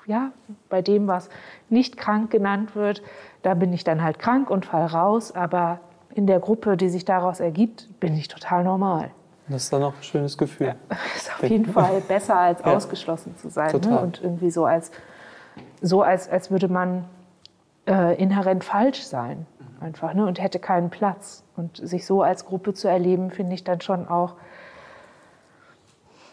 ja, 0.06 0.30
bei 0.68 0.80
dem, 0.80 1.08
was 1.08 1.28
nicht 1.68 1.96
krank 1.96 2.30
genannt 2.30 2.76
wird, 2.76 3.02
da 3.42 3.54
bin 3.54 3.72
ich 3.72 3.82
dann 3.82 4.02
halt 4.02 4.18
krank 4.20 4.48
und 4.50 4.64
fall 4.64 4.86
raus, 4.86 5.34
aber 5.34 5.80
in 6.14 6.26
der 6.26 6.40
Gruppe, 6.40 6.76
die 6.76 6.88
sich 6.88 7.04
daraus 7.04 7.40
ergibt, 7.40 7.88
bin 8.00 8.14
ich 8.14 8.28
total 8.28 8.64
normal. 8.64 9.10
Das 9.48 9.64
ist 9.64 9.72
dann 9.72 9.82
auch 9.82 9.94
ein 9.94 10.02
schönes 10.02 10.36
Gefühl. 10.36 10.68
Ja, 10.68 10.74
ist 11.16 11.30
auf 11.32 11.42
jeden 11.48 11.66
Fall 11.66 12.00
besser, 12.02 12.38
als 12.38 12.60
ja. 12.64 12.74
ausgeschlossen 12.74 13.36
zu 13.36 13.48
sein. 13.48 13.78
Ne? 13.80 13.98
Und 13.98 14.22
irgendwie 14.22 14.50
so, 14.50 14.64
als, 14.64 14.90
so 15.80 16.02
als, 16.02 16.28
als 16.28 16.50
würde 16.50 16.68
man 16.68 17.04
äh, 17.86 18.20
inhärent 18.20 18.64
falsch 18.64 19.02
sein. 19.02 19.46
Einfach, 19.80 20.12
ne? 20.12 20.26
Und 20.26 20.42
hätte 20.42 20.58
keinen 20.58 20.90
Platz. 20.90 21.44
Und 21.56 21.76
sich 21.76 22.04
so 22.04 22.22
als 22.22 22.44
Gruppe 22.44 22.74
zu 22.74 22.88
erleben, 22.88 23.30
finde 23.30 23.54
ich 23.54 23.64
dann 23.64 23.80
schon 23.80 24.08
auch, 24.08 24.34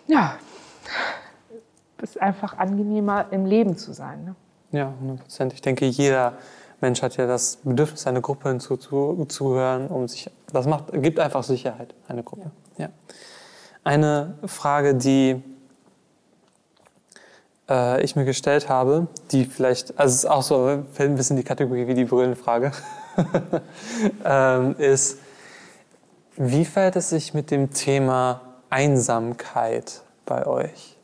ja, 0.07 0.37
ist 2.01 2.21
einfach 2.21 2.57
angenehmer 2.57 3.27
im 3.31 3.45
Leben 3.45 3.77
zu 3.77 3.93
sein. 3.93 4.25
Ne? 4.25 4.35
Ja, 4.71 4.89
100 4.89 5.19
Prozent. 5.21 5.53
Ich 5.53 5.61
denke, 5.61 5.85
jeder 5.85 6.33
Mensch 6.81 7.01
hat 7.01 7.17
ja 7.17 7.25
das 7.25 7.57
Bedürfnis, 7.63 8.05
eine 8.07 8.21
Gruppe 8.21 8.49
hinzuzuhören, 8.49 9.87
um 9.87 10.07
sich, 10.07 10.29
das 10.51 10.67
macht, 10.67 10.85
gibt 11.01 11.19
einfach 11.19 11.43
Sicherheit, 11.43 11.95
eine 12.07 12.23
Gruppe. 12.23 12.51
Ja. 12.77 12.85
ja. 12.85 12.89
Eine 13.83 14.35
Frage, 14.45 14.95
die 14.95 15.41
äh, 17.69 18.03
ich 18.03 18.15
mir 18.15 18.25
gestellt 18.25 18.69
habe, 18.69 19.07
die 19.31 19.45
vielleicht, 19.45 19.97
also 19.97 20.11
es 20.11 20.23
ist 20.23 20.29
auch 20.29 20.41
so, 20.41 20.83
fällt 20.91 21.11
ein 21.11 21.15
bisschen 21.15 21.37
in 21.37 21.43
die 21.43 21.47
Kategorie 21.47 21.87
wie 21.87 21.93
die 21.93 22.05
Brillenfrage, 22.05 22.71
ähm, 24.25 24.75
ist, 24.77 25.19
wie 26.35 26.65
fällt 26.65 26.95
es 26.95 27.09
sich 27.09 27.33
mit 27.33 27.51
dem 27.51 27.71
Thema 27.71 28.41
Einsamkeit 28.69 30.01
bei 30.25 30.45
euch? 30.45 30.97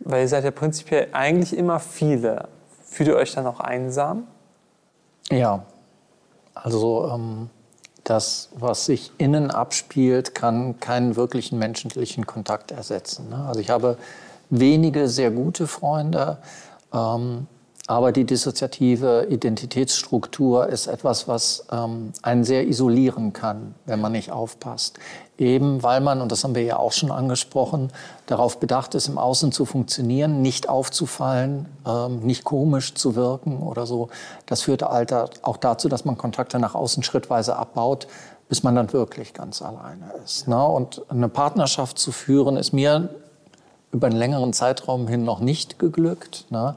Weil 0.00 0.22
ihr 0.22 0.28
seid 0.28 0.44
ja 0.44 0.50
prinzipiell 0.50 1.08
eigentlich 1.12 1.56
immer 1.56 1.80
viele. 1.80 2.48
Fühlt 2.84 3.08
ihr 3.08 3.16
euch 3.16 3.32
dann 3.34 3.46
auch 3.46 3.60
einsam? 3.60 4.26
Ja, 5.30 5.64
also 6.54 7.10
ähm, 7.12 7.50
das, 8.04 8.50
was 8.54 8.86
sich 8.86 9.12
innen 9.18 9.50
abspielt, 9.50 10.34
kann 10.34 10.78
keinen 10.78 11.16
wirklichen 11.16 11.58
menschlichen 11.58 12.26
Kontakt 12.26 12.70
ersetzen. 12.70 13.28
Ne? 13.30 13.44
Also 13.48 13.60
ich 13.60 13.70
habe 13.70 13.98
wenige 14.50 15.08
sehr 15.08 15.30
gute 15.30 15.66
Freunde, 15.66 16.38
ähm, 16.92 17.48
aber 17.86 18.10
die 18.10 18.24
dissoziative 18.24 19.26
Identitätsstruktur 19.30 20.66
ist 20.66 20.88
etwas, 20.88 21.28
was 21.28 21.66
ähm, 21.70 22.12
einen 22.22 22.42
sehr 22.42 22.66
isolieren 22.66 23.32
kann, 23.32 23.74
wenn 23.84 24.00
man 24.00 24.12
nicht 24.12 24.32
aufpasst. 24.32 24.98
Eben 25.38 25.82
weil 25.82 26.00
man, 26.00 26.20
und 26.20 26.32
das 26.32 26.42
haben 26.42 26.54
wir 26.54 26.62
ja 26.62 26.78
auch 26.78 26.92
schon 26.92 27.12
angesprochen, 27.12 27.92
darauf 28.26 28.58
bedacht 28.58 28.94
ist, 28.94 29.06
im 29.06 29.18
Außen 29.18 29.52
zu 29.52 29.66
funktionieren, 29.66 30.42
nicht 30.42 30.68
aufzufallen, 30.68 31.66
ähm, 31.86 32.20
nicht 32.20 32.42
komisch 32.42 32.94
zu 32.94 33.14
wirken 33.14 33.62
oder 33.62 33.86
so. 33.86 34.08
Das 34.46 34.62
führt 34.62 34.82
auch 34.82 35.56
dazu, 35.58 35.88
dass 35.88 36.04
man 36.04 36.18
Kontakte 36.18 36.58
nach 36.58 36.74
außen 36.74 37.02
schrittweise 37.02 37.56
abbaut, 37.56 38.08
bis 38.48 38.62
man 38.62 38.74
dann 38.74 38.92
wirklich 38.92 39.32
ganz 39.32 39.62
alleine 39.62 40.12
ist. 40.24 40.48
Ne? 40.48 40.64
Und 40.64 41.02
eine 41.08 41.28
Partnerschaft 41.28 41.98
zu 41.98 42.12
führen, 42.12 42.56
ist 42.56 42.72
mir 42.72 43.10
über 43.92 44.08
einen 44.08 44.16
längeren 44.16 44.52
Zeitraum 44.52 45.06
hin 45.06 45.24
noch 45.24 45.40
nicht 45.40 45.78
geglückt. 45.78 46.46
Ne? 46.50 46.74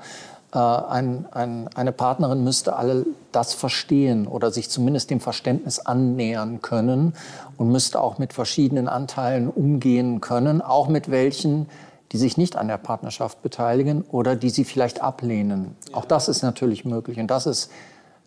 Äh, 0.54 0.58
ein, 0.58 1.28
ein, 1.32 1.70
eine 1.76 1.92
Partnerin 1.92 2.44
müsste 2.44 2.76
alle 2.76 3.06
das 3.32 3.54
verstehen 3.54 4.28
oder 4.28 4.52
sich 4.52 4.70
zumindest 4.70 5.12
dem 5.12 5.20
Verständnis 5.20 5.80
annähern 5.80 6.62
können 6.62 7.14
und 7.58 7.72
müsste 7.72 8.02
auch 8.02 8.18
mit 8.18 8.34
verschiedenen 8.34 8.88
Anteilen 8.88 9.48
umgehen 9.50 10.22
können, 10.22 10.62
auch 10.62 10.88
mit 10.88 11.12
welchen, 11.12 11.70
die 12.12 12.18
sich 12.18 12.38
nicht 12.38 12.56
an 12.56 12.68
der 12.68 12.78
Partnerschaft 12.78 13.44
beteiligen 13.44 14.02
oder 14.02 14.36
die 14.36 14.50
sie 14.50 14.64
vielleicht 14.64 15.02
ablehnen. 15.02 15.76
Ja. 15.90 15.98
Auch 15.98 16.06
das 16.06 16.28
ist 16.28 16.42
natürlich 16.42 16.84
möglich 16.84 17.20
und 17.20 17.28
das 17.28 17.46
ist 17.46 17.70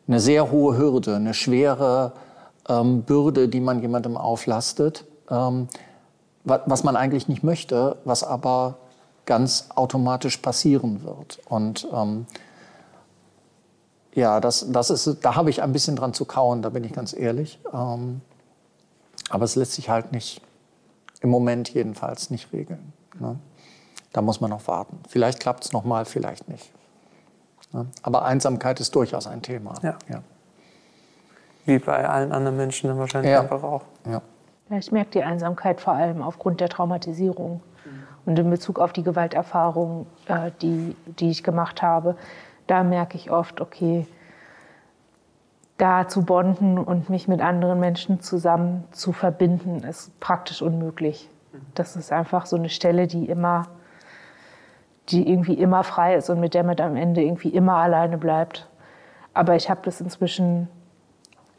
eine 0.07 0.21
sehr 0.21 0.53
hohe 0.53 0.77
Hürde, 0.77 1.17
eine 1.17 1.35
schwere 1.35 2.13
ähm, 2.69 3.03
Bürde, 3.03 3.49
die 3.49 3.61
man 3.61 3.81
jemandem 3.81 4.17
auflastet, 4.17 5.05
ähm, 5.29 5.69
was 6.45 6.83
man 6.83 6.97
eigentlich 6.97 7.29
nicht 7.29 7.45
möchte, 7.45 7.97
was 8.05 8.25
aber 8.25 8.77
ganz 9.27 9.69
automatisch 9.75 10.39
passieren 10.39 11.05
wird. 11.05 11.41
Und 11.49 11.87
ähm, 11.93 12.27
ja, 14.15 14.41
das, 14.41 14.67
das 14.71 14.91
ist, 14.91 15.25
da 15.25 15.37
habe 15.37 15.51
ich 15.51 15.63
ein 15.63 15.73
bisschen 15.73 15.97
dran 15.97 16.13
zu 16.13 16.25
kauen, 16.25 16.63
da 16.63 16.69
bin 16.69 16.85
ich 16.85 16.93
ganz 16.93 17.13
ehrlich. 17.13 17.59
Ähm, 17.73 18.21
aber 19.31 19.45
es 19.45 19.57
lässt 19.57 19.73
sich 19.73 19.89
halt 19.89 20.13
nicht, 20.13 20.43
im 21.21 21.31
Moment 21.31 21.73
jedenfalls, 21.73 22.31
nicht 22.31 22.53
regeln. 22.53 22.93
Ne? 23.19 23.39
Da 24.13 24.21
muss 24.21 24.41
man 24.41 24.51
noch 24.51 24.67
warten. 24.67 25.01
Vielleicht 25.09 25.41
klappt 25.41 25.65
es 25.65 25.73
nochmal, 25.73 26.05
vielleicht 26.05 26.49
nicht. 26.49 26.71
Ne? 27.73 27.87
Aber 28.03 28.25
Einsamkeit 28.25 28.81
ist 28.81 28.95
durchaus 28.95 29.27
ein 29.27 29.41
Thema. 29.41 29.75
Ja. 29.83 29.97
ja. 30.09 30.23
Wie 31.65 31.79
bei 31.79 32.07
allen 32.07 32.33
anderen 32.33 32.57
Menschen 32.57 32.89
dann 32.89 32.99
wahrscheinlich 32.99 33.33
ja. 33.33 33.41
einfach 33.41 33.63
auch. 33.63 33.83
Ja. 34.05 34.21
ja. 34.69 34.79
Ich 34.79 34.93
merke 34.93 35.13
die 35.13 35.23
Einsamkeit 35.23 35.81
vor 35.81 35.95
allem 35.95 36.21
aufgrund 36.21 36.61
der 36.61 36.69
Traumatisierung. 36.69 37.63
Und 38.25 38.39
in 38.39 38.51
Bezug 38.51 38.79
auf 38.79 38.93
die 38.93 39.03
Gewalterfahrung, 39.03 40.07
äh, 40.27 40.51
die, 40.61 40.97
die 41.07 41.31
ich 41.31 41.43
gemacht 41.43 41.83
habe, 41.83 42.17
da 42.67 42.85
merke 42.85 43.17
ich 43.17 43.31
oft, 43.31 43.61
okay, 43.61 44.07
da 45.79 46.07
zu 46.07 46.25
bonden 46.25 46.79
und 46.79 47.11
mich 47.11 47.27
mit 47.27 47.41
anderen 47.41 47.81
Menschen 47.81 48.21
zusammen 48.21 48.85
zu 48.93 49.13
verbinden, 49.13 49.83
ist 49.83 50.19
praktisch 50.21 50.63
unmöglich. 50.63 51.29
Das 51.75 51.97
ist 51.97 52.13
einfach 52.13 52.47
so 52.47 52.57
eine 52.57 52.69
Stelle, 52.69 53.09
die 53.09 53.27
immer, 53.27 53.67
die 55.09 55.29
irgendwie 55.29 55.55
immer 55.55 55.83
frei 55.83 56.15
ist 56.15 56.31
und 56.31 56.39
mit 56.39 56.55
der 56.55 56.63
man 56.63 56.79
am 56.79 56.97
Ende 56.97 57.23
irgendwie 57.23 57.49
immer 57.49 57.77
alleine 57.77 58.17
bleibt. 58.17 58.69
Aber 59.35 59.57
ich 59.57 59.71
habe 59.71 59.81
das 59.85 60.01
inzwischen 60.01 60.69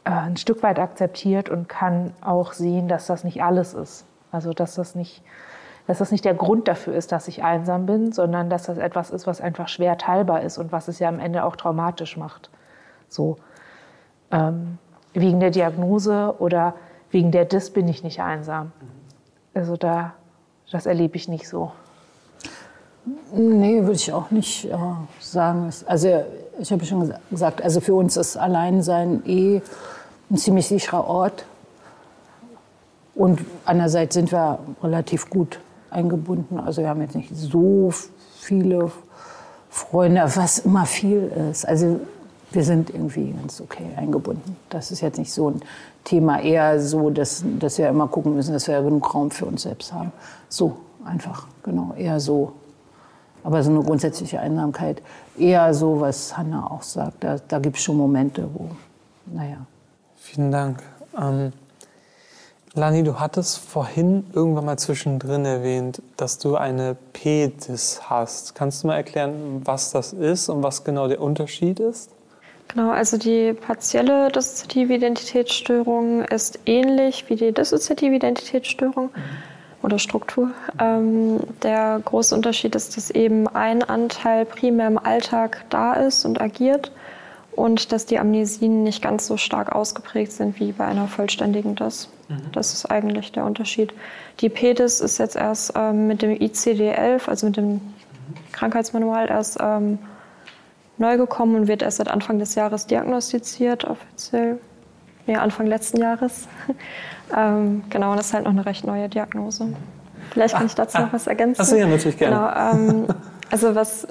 äh, 0.04 0.10
ein 0.10 0.36
Stück 0.36 0.62
weit 0.62 0.78
akzeptiert 0.78 1.48
und 1.48 1.68
kann 1.68 2.14
auch 2.22 2.52
sehen, 2.52 2.88
dass 2.88 3.06
das 3.06 3.24
nicht 3.24 3.42
alles 3.42 3.74
ist. 3.74 4.06
Also 4.32 4.52
dass 4.52 4.74
das 4.74 4.94
nicht 4.94 5.22
dass 5.86 5.98
das 5.98 6.10
nicht 6.10 6.24
der 6.24 6.34
Grund 6.34 6.66
dafür 6.66 6.94
ist, 6.94 7.12
dass 7.12 7.28
ich 7.28 7.44
einsam 7.44 7.86
bin, 7.86 8.12
sondern 8.12 8.48
dass 8.48 8.64
das 8.64 8.78
etwas 8.78 9.10
ist, 9.10 9.26
was 9.26 9.40
einfach 9.40 9.68
schwer 9.68 9.98
teilbar 9.98 10.42
ist 10.42 10.56
und 10.58 10.72
was 10.72 10.88
es 10.88 10.98
ja 10.98 11.08
am 11.08 11.18
Ende 11.18 11.44
auch 11.44 11.56
traumatisch 11.56 12.16
macht. 12.16 12.50
So 13.08 13.36
ähm, 14.30 14.78
wegen 15.12 15.40
der 15.40 15.50
Diagnose 15.50 16.34
oder 16.38 16.74
wegen 17.10 17.30
der 17.30 17.44
Dis 17.44 17.70
bin 17.70 17.86
ich 17.86 18.02
nicht 18.02 18.20
einsam. 18.20 18.72
Also 19.52 19.76
da, 19.76 20.14
das 20.72 20.86
erlebe 20.86 21.16
ich 21.16 21.28
nicht 21.28 21.48
so. 21.48 21.72
Nee, 23.32 23.82
würde 23.82 23.92
ich 23.92 24.12
auch 24.12 24.30
nicht 24.30 24.64
äh, 24.64 24.76
sagen. 25.20 25.70
Also 25.86 26.24
ich 26.58 26.72
habe 26.72 26.84
schon 26.86 27.12
gesagt, 27.30 27.62
also 27.62 27.80
für 27.80 27.94
uns 27.94 28.16
ist 28.16 28.38
Alleinsein 28.38 29.22
eh 29.26 29.60
ein 30.30 30.36
ziemlich 30.38 30.66
sicherer 30.66 31.06
Ort. 31.06 31.44
Und 33.14 33.44
andererseits 33.66 34.14
sind 34.14 34.32
wir 34.32 34.58
relativ 34.82 35.28
gut 35.28 35.60
eingebunden. 35.94 36.58
Also 36.58 36.82
wir 36.82 36.88
haben 36.88 37.00
jetzt 37.00 37.14
nicht 37.14 37.30
so 37.34 37.92
viele 38.38 38.90
Freunde, 39.70 40.22
was 40.34 40.60
immer 40.60 40.86
viel 40.86 41.32
ist. 41.50 41.66
Also 41.66 42.00
wir 42.52 42.64
sind 42.64 42.90
irgendwie 42.90 43.32
ganz 43.32 43.60
okay 43.60 43.86
eingebunden. 43.96 44.56
Das 44.70 44.90
ist 44.90 45.00
jetzt 45.00 45.18
nicht 45.18 45.32
so 45.32 45.50
ein 45.50 45.62
Thema, 46.04 46.40
eher 46.40 46.80
so, 46.80 47.10
dass, 47.10 47.44
dass 47.58 47.78
wir 47.78 47.88
immer 47.88 48.08
gucken 48.08 48.34
müssen, 48.34 48.52
dass 48.52 48.68
wir 48.68 48.80
genug 48.82 49.14
Raum 49.14 49.30
für 49.30 49.46
uns 49.46 49.62
selbst 49.62 49.92
haben. 49.92 50.12
So 50.48 50.76
einfach, 51.04 51.46
genau, 51.62 51.94
eher 51.96 52.20
so. 52.20 52.52
Aber 53.42 53.62
so 53.62 53.70
eine 53.70 53.82
grundsätzliche 53.82 54.40
Einsamkeit, 54.40 55.02
eher 55.36 55.74
so, 55.74 56.00
was 56.00 56.36
Hanna 56.36 56.70
auch 56.70 56.82
sagt, 56.82 57.24
da, 57.24 57.36
da 57.46 57.58
gibt 57.58 57.76
es 57.76 57.82
schon 57.82 57.96
Momente, 57.96 58.48
wo, 58.54 58.70
naja. 59.26 59.58
Vielen 60.16 60.50
Dank. 60.50 60.82
Ähm, 61.20 61.52
Lani, 62.76 63.04
du 63.04 63.20
hattest 63.20 63.58
vorhin 63.58 64.26
irgendwann 64.32 64.64
mal 64.64 64.76
zwischendrin 64.76 65.44
erwähnt, 65.44 66.02
dass 66.16 66.38
du 66.38 66.56
eine 66.56 66.96
PEDIS 67.12 68.10
hast. 68.10 68.56
Kannst 68.56 68.82
du 68.82 68.88
mal 68.88 68.96
erklären, 68.96 69.62
was 69.64 69.92
das 69.92 70.12
ist 70.12 70.48
und 70.48 70.64
was 70.64 70.82
genau 70.82 71.06
der 71.06 71.20
Unterschied 71.20 71.78
ist? 71.78 72.10
Genau, 72.66 72.90
also 72.90 73.16
die 73.16 73.52
partielle 73.52 74.28
dissoziative 74.32 74.94
Identitätsstörung 74.94 76.24
ist 76.24 76.58
ähnlich 76.66 77.30
wie 77.30 77.36
die 77.36 77.52
dissoziative 77.52 78.16
Identitätsstörung 78.16 79.10
oder 79.82 80.00
Struktur. 80.00 80.50
Ähm, 80.80 81.38
der 81.62 82.00
große 82.04 82.34
Unterschied 82.34 82.74
ist, 82.74 82.96
dass 82.96 83.12
eben 83.12 83.46
ein 83.46 83.84
Anteil 83.84 84.46
primär 84.46 84.88
im 84.88 84.98
Alltag 84.98 85.64
da 85.70 85.92
ist 85.92 86.24
und 86.24 86.40
agiert 86.40 86.90
und 87.52 87.92
dass 87.92 88.04
die 88.04 88.18
Amnesien 88.18 88.82
nicht 88.82 89.00
ganz 89.00 89.28
so 89.28 89.36
stark 89.36 89.72
ausgeprägt 89.72 90.32
sind 90.32 90.58
wie 90.58 90.72
bei 90.72 90.86
einer 90.86 91.06
vollständigen 91.06 91.76
DIS. 91.76 92.08
Mhm. 92.28 92.52
Das 92.52 92.72
ist 92.72 92.86
eigentlich 92.86 93.32
der 93.32 93.44
Unterschied. 93.44 93.92
Die 94.40 94.48
PEDIS 94.48 95.00
ist 95.00 95.18
jetzt 95.18 95.36
erst 95.36 95.72
ähm, 95.76 96.06
mit 96.06 96.22
dem 96.22 96.30
ICD-11, 96.30 97.28
also 97.28 97.46
mit 97.46 97.56
dem 97.56 97.80
Krankheitsmanual, 98.52 99.28
erst 99.28 99.58
ähm, 99.60 99.98
neu 100.98 101.16
gekommen 101.16 101.56
und 101.56 101.68
wird 101.68 101.82
erst 101.82 101.98
seit 101.98 102.08
Anfang 102.08 102.38
des 102.38 102.54
Jahres 102.54 102.86
diagnostiziert, 102.86 103.84
offiziell. 103.84 104.58
Nee, 105.26 105.36
Anfang 105.36 105.66
letzten 105.66 105.98
Jahres. 106.00 106.48
ähm, 107.36 107.84
genau, 107.90 108.10
und 108.10 108.18
das 108.18 108.26
ist 108.26 108.34
halt 108.34 108.44
noch 108.44 108.52
eine 108.52 108.66
recht 108.66 108.86
neue 108.86 109.08
Diagnose. 109.08 109.74
Vielleicht 110.30 110.54
kann 110.54 110.66
ich 110.66 110.74
dazu 110.74 110.98
noch 111.00 111.12
was 111.12 111.26
ergänzen. 111.26 111.60
Achso, 111.60 111.76
ja, 111.76 111.86
natürlich 111.86 112.18
gerne. 112.18 112.36
Genau, 112.36 112.78
ähm, 112.82 113.06
also 113.50 113.74
was 113.74 114.06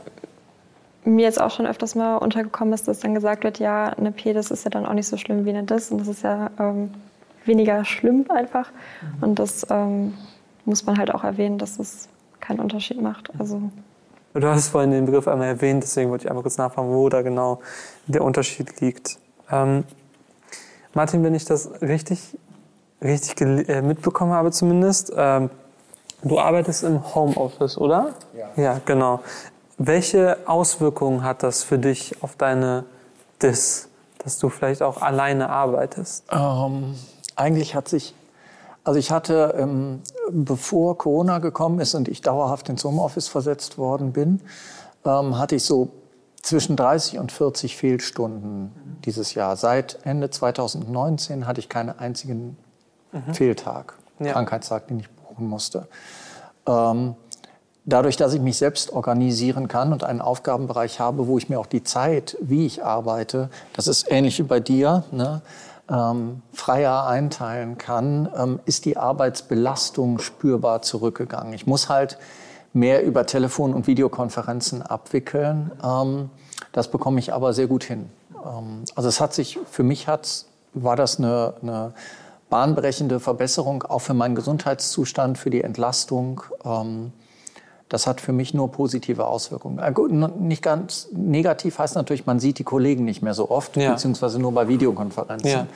mir 1.05 1.23
jetzt 1.23 1.41
auch 1.41 1.51
schon 1.51 1.65
öfters 1.65 1.95
mal 1.95 2.17
untergekommen 2.17 2.73
ist, 2.73 2.87
dass 2.87 2.99
dann 2.99 3.13
gesagt 3.13 3.43
wird, 3.43 3.59
ja, 3.59 3.87
eine 3.89 4.11
P, 4.11 4.33
das 4.33 4.51
ist 4.51 4.63
ja 4.63 4.69
dann 4.69 4.85
auch 4.85 4.93
nicht 4.93 5.07
so 5.07 5.17
schlimm 5.17 5.45
wie 5.45 5.49
eine 5.49 5.63
DIS 5.63 5.91
und 5.91 5.99
das 5.99 6.07
ist 6.07 6.23
ja 6.23 6.49
ähm, 6.59 6.91
weniger 7.45 7.85
schlimm 7.85 8.25
einfach. 8.29 8.71
Mhm. 8.71 9.23
Und 9.23 9.39
das 9.39 9.65
ähm, 9.69 10.13
muss 10.65 10.85
man 10.85 10.97
halt 10.97 11.13
auch 11.13 11.23
erwähnen, 11.23 11.57
dass 11.57 11.79
es 11.79 12.09
keinen 12.39 12.59
Unterschied 12.59 13.01
macht. 13.01 13.29
Also 13.39 13.61
Du 14.33 14.47
hast 14.47 14.69
vorhin 14.69 14.89
den 14.89 15.05
Begriff 15.05 15.27
einmal 15.27 15.47
erwähnt, 15.47 15.83
deswegen 15.83 16.09
wollte 16.09 16.25
ich 16.25 16.29
einmal 16.29 16.41
kurz 16.41 16.57
nachfragen, 16.57 16.89
wo 16.89 17.07
da 17.07 17.21
genau 17.21 17.59
der 18.07 18.23
Unterschied 18.23 18.81
liegt. 18.81 19.19
Ähm, 19.51 19.83
Martin, 20.95 21.23
wenn 21.23 21.35
ich 21.35 21.45
das 21.45 21.69
richtig, 21.81 22.37
richtig 23.01 23.39
äh, 23.41 23.81
mitbekommen 23.83 24.33
habe 24.33 24.51
zumindest, 24.51 25.13
ähm, 25.15 25.51
du 26.23 26.39
arbeitest 26.39 26.83
im 26.83 27.13
Homeoffice, 27.13 27.77
oder? 27.77 28.13
Ja. 28.35 28.63
Ja, 28.63 28.81
genau. 28.83 29.19
Welche 29.77 30.37
Auswirkungen 30.45 31.23
hat 31.23 31.43
das 31.43 31.63
für 31.63 31.77
dich 31.77 32.23
auf 32.23 32.35
deine 32.35 32.85
DIS, 33.41 33.89
dass 34.17 34.39
du 34.39 34.49
vielleicht 34.49 34.81
auch 34.81 35.01
alleine 35.01 35.49
arbeitest? 35.49 36.25
Ähm, 36.31 36.95
eigentlich 37.35 37.75
hat 37.75 37.87
sich 37.87 38.13
also 38.83 38.99
ich 38.99 39.11
hatte, 39.11 39.55
ähm, 39.57 40.01
bevor 40.29 40.97
Corona 40.97 41.39
gekommen 41.39 41.79
ist 41.79 41.95
und 41.95 42.07
ich 42.09 42.21
dauerhaft 42.21 42.67
ins 42.69 42.83
Homeoffice 42.83 43.29
versetzt 43.29 43.77
worden 43.77 44.11
bin, 44.11 44.41
ähm, 45.05 45.37
hatte 45.37 45.55
ich 45.55 45.63
so 45.63 45.89
zwischen 46.41 46.75
30 46.75 47.19
und 47.19 47.31
40 47.31 47.77
Fehlstunden 47.77 48.99
dieses 49.05 49.33
Jahr. 49.33 49.55
Seit 49.55 49.99
Ende 50.03 50.29
2019 50.29 51.47
hatte 51.47 51.61
ich 51.61 51.69
keinen 51.69 51.97
einzigen 51.97 52.57
mhm. 53.13 53.33
Fehltag, 53.33 53.93
ja. 54.19 54.33
Krankheitstag, 54.33 54.87
den 54.89 54.99
ich 54.99 55.09
buchen 55.09 55.47
musste. 55.47 55.87
Ähm, 56.67 57.15
dadurch, 57.85 58.17
dass 58.17 58.33
ich 58.33 58.41
mich 58.41 58.57
selbst 58.57 58.91
organisieren 58.91 59.69
kann 59.69 59.93
und 59.93 60.03
einen 60.03 60.19
Aufgabenbereich 60.19 60.99
habe, 60.99 61.27
wo 61.27 61.37
ich 61.37 61.47
mir 61.47 61.57
auch 61.57 61.67
die 61.67 61.83
Zeit, 61.83 62.35
wie 62.41 62.65
ich 62.65 62.83
arbeite, 62.83 63.49
das 63.73 63.87
ist 63.87 64.11
ähnlich 64.11 64.39
wie 64.39 64.43
bei 64.43 64.59
dir, 64.59 65.05
ne? 65.11 65.41
Ähm, 65.89 66.41
freier 66.53 67.07
einteilen 67.07 67.77
kann, 67.77 68.29
ähm, 68.37 68.59
ist 68.65 68.85
die 68.85 68.97
Arbeitsbelastung 68.97 70.19
spürbar 70.19 70.81
zurückgegangen. 70.81 71.53
Ich 71.53 71.67
muss 71.67 71.89
halt 71.89 72.17
mehr 72.73 73.03
über 73.03 73.25
Telefon- 73.25 73.73
und 73.73 73.87
Videokonferenzen 73.87 74.81
abwickeln. 74.81 75.71
Ähm, 75.83 76.29
das 76.71 76.89
bekomme 76.89 77.19
ich 77.19 77.33
aber 77.33 77.53
sehr 77.53 77.67
gut 77.67 77.83
hin. 77.83 78.09
Ähm, 78.45 78.83
also 78.95 79.09
es 79.09 79.19
hat 79.19 79.33
sich, 79.33 79.59
für 79.69 79.83
mich 79.83 80.07
hat, 80.07 80.45
war 80.73 80.95
das 80.95 81.19
eine, 81.19 81.53
eine 81.61 81.93
bahnbrechende 82.49 83.19
Verbesserung, 83.19 83.83
auch 83.83 83.99
für 83.99 84.13
meinen 84.13 84.35
Gesundheitszustand, 84.35 85.37
für 85.37 85.49
die 85.49 85.63
Entlastung. 85.63 86.43
Ähm, 86.63 87.11
das 87.93 88.07
hat 88.07 88.21
für 88.21 88.33
mich 88.33 88.55
nur 88.55 88.71
positive 88.71 89.27
Auswirkungen. 89.27 89.77
Äh, 89.77 89.93
nicht 90.39 90.63
ganz 90.63 91.09
negativ 91.11 91.77
heißt 91.77 91.93
natürlich, 91.95 92.25
man 92.25 92.39
sieht 92.39 92.57
die 92.57 92.63
Kollegen 92.63 93.05
nicht 93.05 93.21
mehr 93.21 93.35
so 93.35 93.51
oft, 93.51 93.77
ja. 93.77 93.91
beziehungsweise 93.91 94.39
nur 94.39 94.51
bei 94.51 94.67
Videokonferenzen. 94.67 95.47
Ja. 95.47 95.67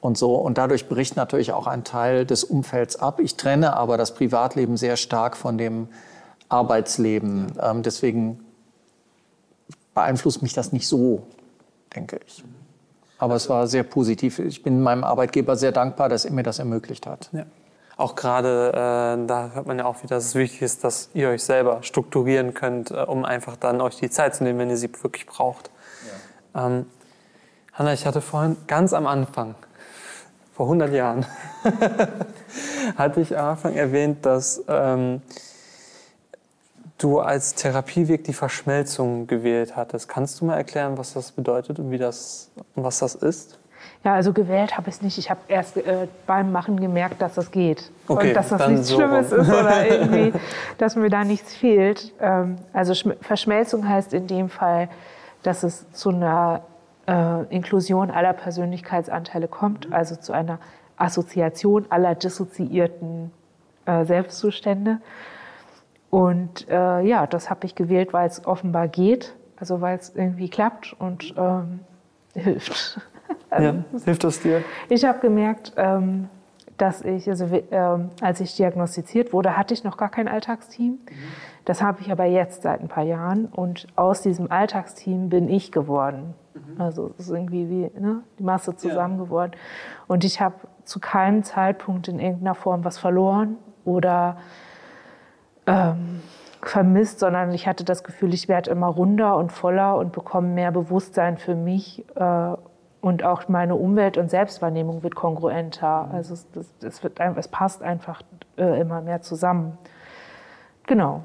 Und 0.00 0.16
so. 0.16 0.36
Und 0.36 0.56
dadurch 0.56 0.88
bricht 0.88 1.16
natürlich 1.16 1.52
auch 1.52 1.66
ein 1.66 1.84
Teil 1.84 2.24
des 2.24 2.44
Umfelds 2.44 2.96
ab. 2.96 3.20
Ich 3.20 3.36
trenne 3.36 3.76
aber 3.76 3.98
das 3.98 4.14
Privatleben 4.14 4.78
sehr 4.78 4.96
stark 4.96 5.36
von 5.36 5.58
dem 5.58 5.88
Arbeitsleben. 6.48 7.52
Ja. 7.54 7.72
Ähm, 7.72 7.82
deswegen 7.82 8.40
beeinflusst 9.94 10.40
mich 10.40 10.54
das 10.54 10.72
nicht 10.72 10.88
so, 10.88 11.24
denke 11.94 12.20
ich. 12.26 12.42
Aber 13.18 13.34
es 13.34 13.50
war 13.50 13.66
sehr 13.66 13.82
positiv. 13.82 14.38
Ich 14.38 14.62
bin 14.62 14.80
meinem 14.80 15.04
Arbeitgeber 15.04 15.56
sehr 15.56 15.72
dankbar, 15.72 16.08
dass 16.08 16.24
er 16.24 16.32
mir 16.32 16.42
das 16.42 16.58
ermöglicht 16.58 17.06
hat. 17.06 17.28
Ja 17.32 17.44
auch 18.00 18.16
gerade, 18.16 18.70
äh, 18.70 19.26
da 19.26 19.50
hört 19.54 19.66
man 19.66 19.78
ja 19.78 19.84
auch 19.84 20.02
wieder, 20.02 20.16
dass 20.16 20.24
es 20.24 20.34
wichtig 20.34 20.62
ist, 20.62 20.84
dass 20.84 21.10
ihr 21.14 21.28
euch 21.28 21.44
selber 21.44 21.82
strukturieren 21.82 22.54
könnt, 22.54 22.90
äh, 22.90 22.94
um 22.94 23.24
einfach 23.24 23.56
dann 23.56 23.80
euch 23.80 23.96
die 23.96 24.10
Zeit 24.10 24.34
zu 24.34 24.44
nehmen, 24.44 24.58
wenn 24.58 24.70
ihr 24.70 24.76
sie 24.76 24.90
wirklich 25.02 25.26
braucht. 25.26 25.70
Ja. 26.54 26.66
Ähm, 26.66 26.86
Hanna, 27.74 27.92
ich 27.92 28.06
hatte 28.06 28.20
vorhin 28.20 28.56
ganz 28.66 28.92
am 28.92 29.06
Anfang, 29.06 29.54
vor 30.54 30.66
100 30.66 30.92
Jahren, 30.92 31.26
hatte 32.96 33.20
ich 33.20 33.38
am 33.38 33.50
Anfang 33.50 33.74
erwähnt, 33.74 34.26
dass 34.26 34.64
ähm, 34.66 35.22
du 36.98 37.20
als 37.20 37.54
Therapieweg 37.54 38.24
die 38.24 38.34
Verschmelzung 38.34 39.26
gewählt 39.26 39.76
hattest. 39.76 40.08
Kannst 40.08 40.40
du 40.40 40.46
mal 40.46 40.56
erklären, 40.56 40.98
was 40.98 41.14
das 41.14 41.32
bedeutet 41.32 41.78
und 41.78 41.90
wie 41.90 41.98
das, 41.98 42.50
was 42.74 42.98
das 42.98 43.14
ist? 43.14 43.59
Ja, 44.02 44.14
also 44.14 44.32
gewählt 44.32 44.78
habe 44.78 44.88
ich 44.88 44.96
es 44.96 45.02
nicht. 45.02 45.18
Ich 45.18 45.28
habe 45.28 45.40
erst 45.48 45.76
äh, 45.76 46.08
beim 46.26 46.52
Machen 46.52 46.80
gemerkt, 46.80 47.20
dass 47.20 47.34
das 47.34 47.50
geht. 47.50 47.90
Okay, 48.08 48.28
und 48.28 48.34
dass 48.34 48.48
das 48.48 48.66
nichts 48.66 48.88
so 48.88 48.96
Schlimmes 48.96 49.30
rum. 49.30 49.40
ist 49.40 49.48
oder 49.50 49.86
irgendwie, 49.90 50.32
dass 50.78 50.96
mir 50.96 51.10
da 51.10 51.22
nichts 51.22 51.54
fehlt. 51.54 52.12
Ähm, 52.18 52.56
also 52.72 52.94
Verschmelzung 53.20 53.86
heißt 53.86 54.14
in 54.14 54.26
dem 54.26 54.48
Fall, 54.48 54.88
dass 55.42 55.62
es 55.64 55.90
zu 55.92 56.08
einer 56.10 56.62
äh, 57.06 57.44
Inklusion 57.54 58.10
aller 58.10 58.32
Persönlichkeitsanteile 58.32 59.48
kommt, 59.48 59.92
also 59.92 60.16
zu 60.16 60.32
einer 60.32 60.58
Assoziation 60.96 61.86
aller 61.90 62.14
dissoziierten 62.14 63.32
äh, 63.84 64.04
Selbstzustände. 64.04 64.98
Und 66.08 66.68
äh, 66.68 67.02
ja, 67.02 67.26
das 67.26 67.50
habe 67.50 67.66
ich 67.66 67.74
gewählt, 67.74 68.12
weil 68.12 68.26
es 68.26 68.44
offenbar 68.46 68.88
geht, 68.88 69.34
also 69.56 69.80
weil 69.80 69.98
es 69.98 70.10
irgendwie 70.14 70.48
klappt 70.48 70.94
und 70.98 71.34
ähm, 71.36 71.80
hilft. 72.34 73.00
Ja, 73.50 73.74
hilft 74.04 74.24
das 74.24 74.40
dir? 74.40 74.62
Ich 74.88 75.04
habe 75.04 75.18
gemerkt, 75.18 75.72
ähm, 75.76 76.28
dass 76.80 77.02
ich, 77.02 77.28
also 77.28 77.46
ähm, 77.70 78.10
als 78.22 78.40
ich 78.40 78.56
diagnostiziert 78.56 79.32
wurde, 79.32 79.56
hatte 79.56 79.74
ich 79.74 79.84
noch 79.84 79.96
gar 79.96 80.08
kein 80.08 80.28
Alltagsteam. 80.28 80.98
Das 81.64 81.82
habe 81.82 82.00
ich 82.00 82.10
aber 82.10 82.24
jetzt 82.24 82.62
seit 82.62 82.80
ein 82.80 82.88
paar 82.88 83.04
Jahren 83.04 83.46
und 83.46 83.86
aus 83.96 84.22
diesem 84.22 84.50
Alltagsteam 84.50 85.28
bin 85.28 85.48
ich 85.48 85.72
geworden. 85.72 86.34
Mhm. 86.54 86.80
Also 86.80 87.10
es 87.18 87.26
ist 87.26 87.30
irgendwie 87.30 87.68
wie 87.68 88.00
ne, 88.00 88.22
die 88.38 88.42
Masse 88.42 88.74
zusammen 88.76 89.18
ja. 89.18 89.24
geworden. 89.24 89.52
Und 90.08 90.24
ich 90.24 90.40
habe 90.40 90.54
zu 90.84 91.00
keinem 91.00 91.42
Zeitpunkt 91.42 92.08
in 92.08 92.18
irgendeiner 92.18 92.54
Form 92.54 92.84
was 92.84 92.98
verloren 92.98 93.56
oder 93.84 94.38
ähm, 95.66 96.22
vermisst, 96.62 97.20
sondern 97.20 97.52
ich 97.52 97.66
hatte 97.66 97.84
das 97.84 98.04
Gefühl, 98.04 98.32
ich 98.32 98.48
werde 98.48 98.70
immer 98.70 98.88
runder 98.88 99.36
und 99.36 99.52
voller 99.52 99.96
und 99.96 100.12
bekomme 100.12 100.48
mehr 100.48 100.72
Bewusstsein 100.72 101.38
für 101.38 101.54
mich 101.54 102.04
äh, 102.16 102.54
und 103.00 103.24
auch 103.24 103.48
meine 103.48 103.74
Umwelt 103.76 104.18
und 104.18 104.30
Selbstwahrnehmung 104.30 105.02
wird 105.02 105.14
kongruenter. 105.14 106.10
Also 106.12 106.34
es, 106.34 106.50
das, 106.52 106.66
das 106.80 107.02
wird, 107.02 107.18
es 107.36 107.48
passt 107.48 107.82
einfach 107.82 108.22
äh, 108.58 108.80
immer 108.80 109.00
mehr 109.00 109.22
zusammen. 109.22 109.78
Genau, 110.86 111.24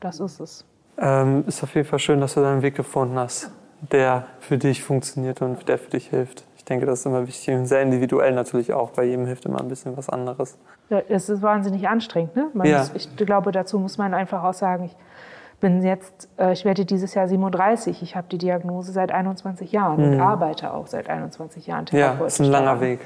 das 0.00 0.20
ist 0.20 0.40
es. 0.40 0.64
Ähm, 0.98 1.44
ist 1.46 1.62
auf 1.62 1.74
jeden 1.74 1.86
Fall 1.86 1.98
schön, 1.98 2.20
dass 2.20 2.34
du 2.34 2.40
deinen 2.40 2.62
Weg 2.62 2.74
gefunden 2.74 3.18
hast, 3.18 3.50
der 3.80 4.26
für 4.40 4.58
dich 4.58 4.82
funktioniert 4.82 5.42
und 5.42 5.68
der 5.68 5.78
für 5.78 5.90
dich 5.90 6.08
hilft. 6.08 6.44
Ich 6.56 6.64
denke, 6.64 6.86
das 6.86 7.00
ist 7.00 7.06
immer 7.06 7.26
wichtig 7.26 7.54
und 7.56 7.66
sehr 7.66 7.82
individuell 7.82 8.32
natürlich 8.32 8.72
auch. 8.72 8.90
Bei 8.90 9.02
jedem 9.02 9.26
hilft 9.26 9.44
immer 9.46 9.60
ein 9.60 9.68
bisschen 9.68 9.96
was 9.96 10.08
anderes. 10.08 10.56
Ja, 10.90 11.02
es 11.08 11.28
ist 11.28 11.42
wahnsinnig 11.42 11.88
anstrengend. 11.88 12.36
Ne? 12.36 12.50
Ja. 12.62 12.78
muss, 12.78 12.92
ich 12.94 13.16
glaube, 13.16 13.50
dazu 13.50 13.78
muss 13.78 13.98
man 13.98 14.14
einfach 14.14 14.44
auch 14.44 14.54
sagen, 14.54 14.84
ich 14.84 14.96
bin 15.62 15.82
jetzt, 15.82 16.28
äh, 16.38 16.52
ich 16.52 16.66
werde 16.66 16.84
dieses 16.84 17.14
Jahr 17.14 17.26
37. 17.26 18.02
Ich 18.02 18.16
habe 18.16 18.26
die 18.30 18.36
Diagnose 18.36 18.92
seit 18.92 19.12
21 19.12 19.72
Jahren 19.72 20.04
und 20.04 20.20
arbeite 20.20 20.74
auch 20.74 20.88
seit 20.88 21.08
21 21.08 21.66
Jahren 21.66 21.86
Mhm. 21.90 21.98
Ja, 21.98 22.08
therapeutisch 22.08 22.34
ist 22.34 22.40
ein 22.40 22.50
langer. 22.50 22.80
Weg. 22.82 23.00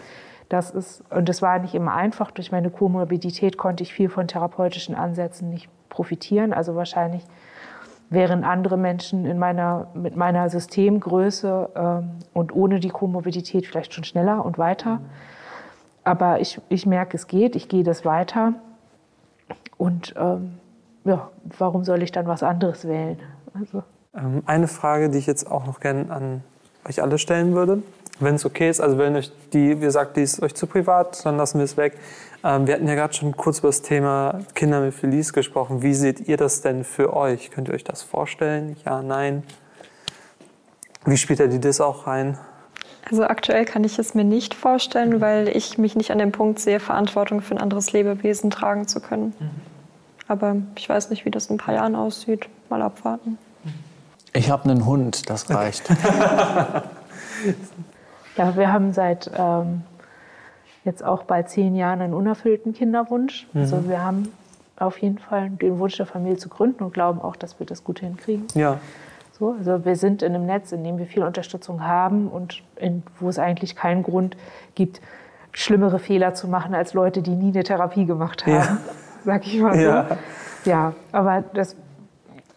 Das 0.49 0.71
ist, 0.71 1.05
und 1.11 1.29
das 1.29 1.43
war 1.43 1.59
nicht 1.59 1.75
immer 1.75 1.95
einfach. 1.95 2.31
Durch 2.31 2.51
meine 2.51 2.71
Komorbidität 2.71 3.59
konnte 3.59 3.83
ich 3.83 3.93
viel 3.93 4.09
von 4.09 4.27
therapeutischen 4.27 4.95
Ansätzen 4.95 5.51
nicht 5.51 5.69
profitieren. 5.91 6.53
Also 6.53 6.75
wahrscheinlich 6.75 7.25
wären 8.11 8.43
andere 8.43 8.77
Menschen 8.77 9.27
in 9.27 9.39
meiner, 9.39 9.89
mit 9.95 10.17
meiner 10.17 10.49
Systemgröße 10.49 11.71
ähm, 11.75 12.11
und 12.33 12.55
ohne 12.55 12.81
die 12.81 12.91
Komorbidität 12.91 13.67
vielleicht 13.67 13.93
schon 13.93 14.05
schneller 14.05 14.45
und 14.45 14.57
weiter. 14.57 15.01
Aber 16.05 16.41
ich, 16.41 16.61
ich 16.69 16.87
merke, 16.87 17.17
es 17.17 17.27
geht, 17.27 17.55
ich 17.55 17.69
gehe 17.69 17.83
das 17.83 18.05
weiter. 18.05 18.55
Und 19.77 20.15
ähm, 20.17 20.59
ja, 21.07 21.31
warum 21.59 21.85
soll 21.85 22.03
ich 22.03 22.13
dann 22.13 22.27
was 22.27 22.43
anderes 22.43 22.87
wählen? 22.87 23.19
Also, 23.55 23.83
Ähm, 24.15 24.43
eine 24.47 24.69
Frage, 24.69 25.11
die 25.11 25.19
ich 25.19 25.27
jetzt 25.27 25.51
auch 25.51 25.67
noch 25.67 25.81
gerne 25.81 26.11
an 26.11 26.43
euch 26.89 27.03
alle 27.03 27.19
stellen 27.19 27.55
würde, 27.55 27.83
wenn 28.19 28.35
es 28.35 28.45
okay 28.47 28.71
ist, 28.71 28.81
also 28.81 28.97
wenn 28.99 29.15
euch 29.17 29.31
die, 29.53 29.77
wie 29.77 29.85
gesagt, 29.85 30.17
die 30.17 30.23
ist 30.23 30.43
euch 30.43 30.55
zu 30.55 30.67
privat, 30.67 31.25
dann 31.25 31.37
lassen 31.37 31.59
wir 31.59 31.65
es 31.65 31.77
weg. 31.77 31.99
Ähm, 32.43 32.67
wir 32.67 32.75
hatten 32.75 32.89
ja 32.89 32.95
gerade 32.95 33.13
schon 33.13 33.37
kurz 33.37 33.59
über 33.59 33.69
das 33.69 33.83
Thema 33.83 34.41
Kinder 34.55 34.81
mit 34.81 34.95
Felice 34.95 35.33
gesprochen. 35.33 35.83
Wie 35.83 35.95
seht 35.95 36.29
ihr 36.29 36.37
das 36.37 36.63
denn 36.63 36.85
für 36.85 37.15
euch? 37.15 37.51
Könnt 37.51 37.69
ihr 37.69 37.75
euch 37.75 37.85
das 37.85 38.03
vorstellen? 38.03 38.77
Ja, 38.85 39.03
nein? 39.03 39.43
Wie 41.05 41.17
spielt 41.17 41.41
er 41.41 41.49
die 41.49 41.61
das 41.61 41.81
auch 41.81 42.07
rein? 42.07 42.39
Also 43.09 43.23
aktuell 43.25 43.65
kann 43.65 43.85
ich 43.85 43.99
es 43.99 44.15
mir 44.15 44.25
nicht 44.25 44.55
vorstellen, 44.55 45.21
weil 45.21 45.49
ich 45.49 45.79
mich 45.79 45.95
nicht 45.95 46.11
an 46.11 46.19
dem 46.19 46.33
Punkt 46.33 46.59
sehe, 46.59 46.81
Verantwortung 46.81 47.41
für 47.41 47.55
ein 47.55 47.61
anderes 47.61 47.93
Lebewesen 47.93 48.51
tragen 48.51 48.89
zu 48.89 49.01
können. 49.01 49.33
Aber 50.29 50.57
ich 50.77 50.89
weiß 50.89 51.11
nicht, 51.11 51.25
wie 51.25 51.31
das 51.31 51.47
in 51.47 51.55
ein 51.55 51.59
paar 51.59 51.75
Jahren 51.75 51.95
aussieht. 51.95 52.49
Mal 52.69 52.83
abwarten. 52.83 53.39
Ich 54.33 54.51
habe 54.51 54.69
einen 54.69 54.85
Hund, 54.87 55.31
das 55.31 55.49
reicht. 55.51 55.89
Ja, 58.37 58.55
wir 58.57 58.73
haben 58.73 58.93
seit 58.93 59.31
ähm, 59.35 59.83
jetzt 60.85 61.03
auch 61.03 61.23
bald 61.23 61.49
zehn 61.49 61.75
Jahren 61.75 62.01
einen 62.03 62.13
unerfüllten 62.15 62.75
Kinderwunsch. 62.75 63.47
Also 63.55 63.89
wir 63.89 64.03
haben 64.05 64.29
auf 64.77 64.99
jeden 64.99 65.19
Fall 65.19 65.49
den 65.51 65.79
Wunsch 65.79 65.97
der 65.97 66.05
Familie 66.07 66.37
zu 66.37 66.49
gründen 66.51 66.85
und 66.85 66.93
glauben 66.93 67.21
auch, 67.21 67.37
dass 67.37 67.59
wir 67.59 67.67
das 67.67 67.83
gut 67.83 68.01
hinkriegen. 68.01 68.47
Ja, 68.55 68.79
So, 69.39 69.55
also 69.59 69.85
wir 69.87 69.97
sind 69.97 70.23
in 70.23 70.35
einem 70.35 70.45
Netz, 70.47 70.73
in 70.73 70.85
dem 70.85 70.99
wir 70.99 71.07
viel 71.07 71.23
Unterstützung 71.23 71.83
haben 71.87 72.29
und 72.29 72.63
in, 72.77 73.03
wo 73.21 73.29
es 73.31 73.39
eigentlich 73.39 73.75
keinen 73.75 74.03
Grund 74.03 74.37
gibt, 74.75 75.01
schlimmere 75.53 75.99
Fehler 75.99 76.35
zu 76.35 76.47
machen 76.47 76.75
als 76.75 76.93
Leute, 76.93 77.23
die 77.23 77.31
nie 77.31 77.53
eine 77.53 77.65
Therapie 77.65 78.05
gemacht 78.05 78.45
haben. 78.45 78.55
Ja. 78.55 78.79
Sag 79.27 79.47
ich 79.47 79.61
mal 79.61 79.75
so. 79.75 79.81
Ja. 79.83 80.07
Ja, 80.65 80.95
aber 81.13 81.45
das, 81.53 81.77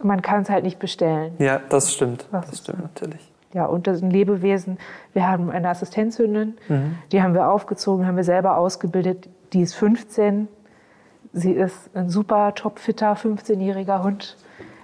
man 0.01 0.21
kann 0.21 0.43
es 0.43 0.49
halt 0.49 0.63
nicht 0.63 0.79
bestellen. 0.79 1.33
ja, 1.39 1.59
das 1.69 1.91
stimmt. 1.93 2.25
Was 2.31 2.49
Das 2.49 2.59
stimmt 2.59 2.79
natürlich. 2.81 3.31
Ja, 3.53 3.65
und 3.65 3.87
das 3.87 3.97
ist 3.97 4.03
ein 4.03 4.11
Lebewesen. 4.11 4.77
Wir 5.13 5.27
haben 5.27 5.49
eine 5.51 5.69
Assistenzhündin, 5.69 6.55
Mhm. 6.69 6.95
die 7.11 7.21
haben 7.21 7.33
wir 7.33 7.49
aufgezogen, 7.49 8.05
haben 8.07 8.15
wir 8.15 8.23
selber 8.23 8.57
ausgebildet. 8.57 9.27
Die 9.53 9.61
ist 9.61 9.73
15. 9.73 10.47
Sie 11.33 11.51
ist 11.51 11.89
ein 11.95 12.09
super 12.09 12.53
topfitter 12.55 13.13
15-jähriger 13.13 14.03
Hund. 14.03 14.37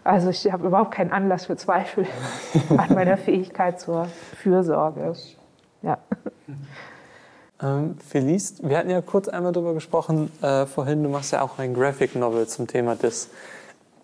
Also 0.04 0.30
ich 0.30 0.52
habe 0.52 0.68
überhaupt 0.68 0.92
keinen 0.92 1.12
Anlass 1.12 1.46
für 1.48 1.56
Zweifel 1.56 2.06
an 2.78 2.94
meiner 2.94 3.18
Fähigkeit 3.18 3.80
zur 3.80 4.06
Fürsorge. 4.42 5.14
Ja. 5.82 5.98
Ähm, 7.62 7.96
Felice, 8.06 8.56
wir 8.62 8.78
hatten 8.78 8.90
ja 8.90 9.02
kurz 9.02 9.28
einmal 9.28 9.54
darüber 9.54 9.74
gesprochen 9.74 10.32
äh, 10.42 10.66
vorhin, 10.66 11.04
du 11.04 11.10
machst 11.10 11.32
ja 11.32 11.42
auch 11.42 11.58
ein 11.58 11.74
Graphic 11.74 12.16
Novel 12.16 12.48
zum 12.48 12.68
Thema 12.68 12.96
Dis. 12.96 13.30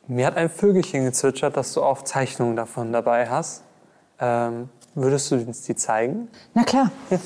Mir 0.07 0.25
hat 0.25 0.37
ein 0.37 0.49
Vögelchen 0.49 1.05
gezwitschert, 1.05 1.57
dass 1.57 1.73
du 1.73 1.83
auch 1.83 2.03
Zeichnungen 2.03 2.55
davon 2.55 2.93
dabei 2.93 3.29
hast. 3.29 3.63
Ähm, 4.19 4.69
würdest 4.95 5.31
du 5.31 5.35
uns 5.35 5.63
die 5.63 5.75
zeigen? 5.75 6.27
Na 6.53 6.63
klar. 6.63 6.91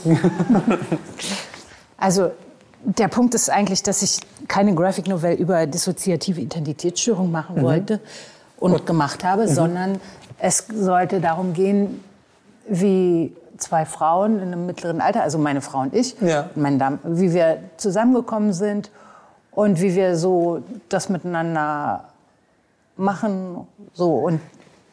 also 1.97 2.31
der 2.83 3.07
Punkt 3.07 3.33
ist 3.33 3.49
eigentlich, 3.49 3.83
dass 3.83 4.01
ich 4.01 4.19
keine 4.47 4.75
Graphic 4.75 5.07
Novel 5.07 5.35
über 5.35 5.65
dissoziative 5.65 6.41
Identitätsstörung 6.41 7.31
machen 7.31 7.61
wollte 7.61 7.99
und 8.57 8.85
gemacht 8.85 9.23
habe, 9.23 9.47
sondern 9.47 9.99
es 10.37 10.65
sollte 10.73 11.19
darum 11.19 11.53
gehen, 11.53 12.03
wie 12.67 13.35
zwei 13.57 13.85
Frauen 13.85 14.37
in 14.39 14.47
einem 14.53 14.65
mittleren 14.65 15.01
Alter, 15.01 15.23
also 15.23 15.37
meine 15.37 15.61
Frau 15.61 15.79
und 15.79 15.93
ich, 15.93 16.15
Ja. 16.21 16.49
mein 16.55 16.79
Dam, 16.79 16.99
wie 17.03 17.33
wir 17.33 17.57
zusammengekommen 17.77 18.53
sind 18.53 18.91
und 19.51 19.81
wie 19.81 19.95
wir 19.95 20.17
so 20.17 20.61
das 20.89 21.09
miteinander 21.09 22.05
machen, 22.97 23.67
so 23.93 24.13
und 24.15 24.39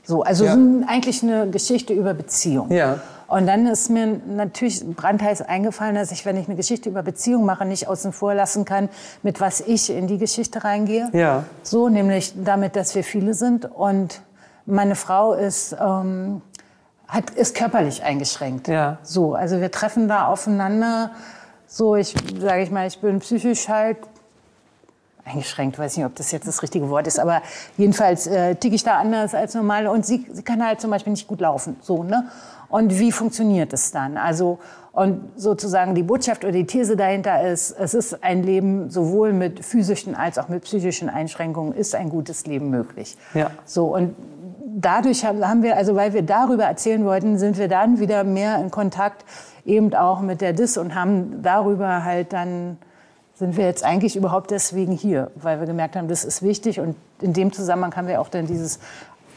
so. 0.05 0.23
Also 0.23 0.45
Ja. 0.45 0.57
eigentlich 0.87 1.23
eine 1.23 1.49
Geschichte 1.51 1.93
über 1.93 2.15
Beziehung. 2.15 2.71
Ja. 2.73 3.01
Und 3.29 3.47
dann 3.47 3.67
ist 3.67 3.89
mir 3.89 4.21
natürlich 4.27 4.85
brandheiß 4.85 5.41
eingefallen, 5.43 5.95
dass 5.95 6.13
ich, 6.13 6.27
wenn 6.27 6.37
ich 6.37 6.49
eine 6.49 6.57
Geschichte 6.57 6.91
über 6.91 7.03
Beziehung 7.03 7.47
mache, 7.47 7.65
nicht 7.65 7.89
außen 7.89 8.13
vor 8.13 8.35
lassen 8.35 8.65
kann, 8.67 8.91
mit 9.23 9.41
was 9.41 9.61
ich 9.61 9.89
in 9.91 10.07
die 10.07 10.19
Geschichte 10.19 10.65
reingehe. 10.65 11.09
Ja. 11.15 11.45
So, 11.63 11.89
nämlich 11.89 12.35
damit, 12.45 12.77
dass 12.77 12.95
wir 12.95 13.05
viele 13.05 13.33
sind. 13.33 13.65
Und 13.73 14.21
meine 14.67 14.97
Frau 14.97 15.33
ist, 15.33 15.75
ähm, 15.81 16.43
hat, 17.13 17.31
ist 17.31 17.55
körperlich 17.55 18.03
eingeschränkt. 18.03 18.69
Ja. 18.69 18.99
So, 19.03 19.35
also 19.35 19.61
wir 19.61 19.71
treffen 19.71 20.09
da 20.09 20.27
aufeinander. 20.27 21.11
So, 21.67 21.95
ich 21.95 22.15
sage 22.41 22.63
ich 22.63 22.71
mal, 22.71 22.87
ich 22.87 23.01
bin 23.01 23.19
psychisch 23.21 23.69
halt 23.69 23.99
eingeschränkt, 25.25 25.79
weiß 25.79 25.97
nicht, 25.99 26.07
ob 26.07 26.17
das 26.17 26.33
jetzt 26.33 26.49
das 26.49 26.63
richtige 26.63 26.89
Wort 26.89 27.07
ist, 27.07 27.21
aber 27.21 27.43
jedenfalls 27.77 28.27
äh, 28.27 28.57
ticke 28.57 28.75
ich 28.75 28.83
da 28.83 28.99
anders 28.99 29.35
als 29.35 29.55
normal 29.55 29.87
und 29.87 30.05
sie, 30.05 30.27
sie 30.33 30.43
kann 30.43 30.65
halt 30.67 30.81
zum 30.81 30.91
Beispiel 30.91 31.13
nicht 31.13 31.29
gut 31.29 31.41
laufen, 31.41 31.77
so, 31.81 32.03
ne? 32.03 32.29
Und 32.69 32.99
wie 32.99 33.13
funktioniert 33.13 33.73
es 33.75 33.93
dann? 33.93 34.17
Also, 34.17 34.59
und 34.93 35.31
sozusagen 35.37 35.95
die 35.95 36.03
Botschaft 36.03 36.43
oder 36.43 36.53
die 36.53 36.65
These 36.65 36.97
dahinter 36.97 37.47
ist, 37.47 37.71
es 37.71 37.93
ist 37.93 38.25
ein 38.25 38.43
Leben 38.43 38.91
sowohl 38.91 39.33
mit 39.33 39.65
physischen 39.65 40.15
als 40.15 40.39
auch 40.39 40.49
mit 40.49 40.65
psychischen 40.65 41.09
Einschränkungen, 41.09 41.75
ist 41.75 41.95
ein 41.95 42.09
gutes 42.09 42.47
Leben 42.47 42.71
möglich. 42.71 43.17
Ja. 43.35 43.51
So, 43.65 43.95
und 43.95 44.17
dadurch 44.75 45.25
haben 45.25 45.63
wir, 45.63 45.77
also 45.77 45.95
weil 45.97 46.13
wir 46.13 46.23
darüber 46.23 46.65
erzählen 46.65 47.05
wollten, 47.05 47.39
sind 47.39 47.59
wir 47.59 47.69
dann 47.69 47.99
wieder 48.01 48.25
mehr 48.25 48.59
in 48.59 48.71
Kontakt 48.71 49.25
eben 49.65 49.95
auch 49.95 50.21
mit 50.21 50.41
der 50.41 50.53
DIS 50.53 50.77
und 50.77 50.95
haben 50.95 51.43
darüber 51.43 52.05
halt 52.05 52.33
dann 52.33 52.79
sind 53.35 53.57
wir 53.57 53.65
jetzt 53.65 53.85
eigentlich 53.85 54.15
überhaupt 54.15 54.51
deswegen 54.51 54.93
hier, 54.93 55.31
weil 55.35 55.59
wir 55.59 55.67
gemerkt 55.67 55.97
haben, 55.97 56.07
das 56.07 56.25
ist 56.25 56.43
wichtig 56.43 56.81
und 56.81 56.95
in 57.21 57.33
dem 57.33 57.53
Zusammenhang 57.53 57.97
haben 57.97 58.07
wir 58.07 58.21
auch 58.21 58.29
dann 58.29 58.47
dieses 58.47 58.79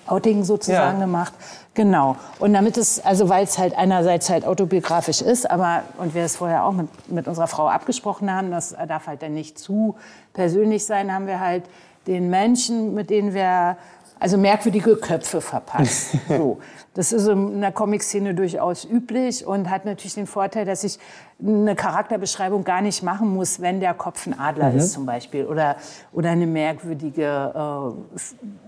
Outing 0.08 0.44
sozusagen 0.44 1.00
Ja. 1.00 1.06
gemacht. 1.06 1.34
Genau. 1.74 2.16
Und 2.40 2.54
damit 2.54 2.78
es, 2.78 3.04
also 3.04 3.30
weil 3.30 3.44
es 3.46 3.58
halt 3.58 3.76
einerseits 3.76 4.30
halt 4.30 4.46
autobiografisch 4.46 5.22
ist, 5.22 5.50
aber, 5.50 5.82
und 5.98 6.14
wir 6.14 6.24
es 6.24 6.36
vorher 6.36 6.66
auch 6.66 6.74
mit, 6.74 6.88
mit 7.10 7.28
unserer 7.28 7.48
Frau 7.48 7.68
abgesprochen 7.68 8.32
haben, 8.32 8.52
das 8.52 8.76
darf 8.88 9.08
halt 9.08 9.24
dann 9.24 9.34
nicht 9.34 9.58
zu 9.58 9.96
persönlich 10.34 10.86
sein, 10.86 11.12
haben 11.12 11.26
wir 11.26 11.40
halt 11.40 11.64
den 12.06 12.30
Menschen, 12.30 12.94
mit 12.94 13.10
denen 13.10 13.34
wir 13.34 13.78
also 14.20 14.38
merkwürdige 14.38 14.96
Köpfe 14.96 15.42
verpasst. 15.42 16.16
So. 16.28 16.60
Das 16.94 17.12
ist 17.12 17.28
in 17.28 17.60
der 17.60 17.74
Comic-Szene 17.74 18.34
durchaus 18.34 18.86
üblich 18.86 19.46
und 19.46 19.70
hat 19.70 19.84
natürlich 19.84 20.16
den 20.16 20.28
Vorteil, 20.28 20.66
dass 20.66 20.84
ich 20.84 20.98
eine 21.46 21.76
Charakterbeschreibung 21.76 22.64
gar 22.64 22.82
nicht 22.82 23.04
machen 23.04 23.34
muss, 23.34 23.60
wenn 23.60 23.82
der 23.82 23.94
Kopf 23.94 24.26
ein 24.26 24.40
Adler 24.40 24.74
ist 24.74 24.94
zum 24.94 25.06
Beispiel 25.06 25.46
oder, 25.46 25.76
oder 26.14 26.30
eine 26.30 26.48
merkwürdige 26.48 27.54
äh, 27.54 28.20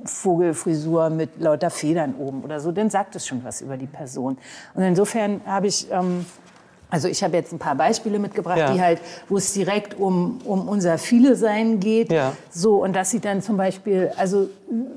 Vogelfrisur 0.06 1.10
mit 1.10 1.40
lauter 1.40 1.70
Federn 1.70 2.16
oben 2.16 2.44
oder 2.44 2.60
so. 2.60 2.74
Dann 2.74 2.90
sagt 2.90 3.16
es 3.16 3.26
schon 3.26 3.44
was 3.46 3.62
über 3.62 3.78
die 3.78 3.88
Person. 3.88 4.38
Und 4.74 4.84
insofern 4.84 5.42
habe 5.46 5.68
ich... 5.68 5.90
Ähm, 5.92 6.26
also 6.90 7.08
ich 7.08 7.24
habe 7.24 7.36
jetzt 7.36 7.52
ein 7.52 7.60
paar 7.60 7.76
Beispiele 7.76 8.18
mitgebracht, 8.20 8.58
Ja. 8.58 8.72
die 8.72 8.82
halt, 8.82 9.02
wo 9.28 9.38
es 9.38 9.54
direkt 9.54 10.00
um, 10.00 10.40
um 10.46 10.70
unser 10.70 10.98
Viele-Sein 10.98 11.80
geht. 11.80 12.12
Ja. 12.12 12.34
So, 12.50 12.84
und 12.84 12.96
das 12.96 13.12
sieht 13.12 13.26
dann 13.26 13.42
zum 13.42 13.58
Beispiel, 13.58 14.12
also 14.16 14.50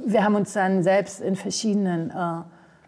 wir 0.07 0.23
haben 0.23 0.37
uns 0.37 0.53
dann 0.53 0.83
selbst 0.83 1.21
in 1.21 1.35
verschiedenen, 1.35 2.11
äh, 2.11 2.43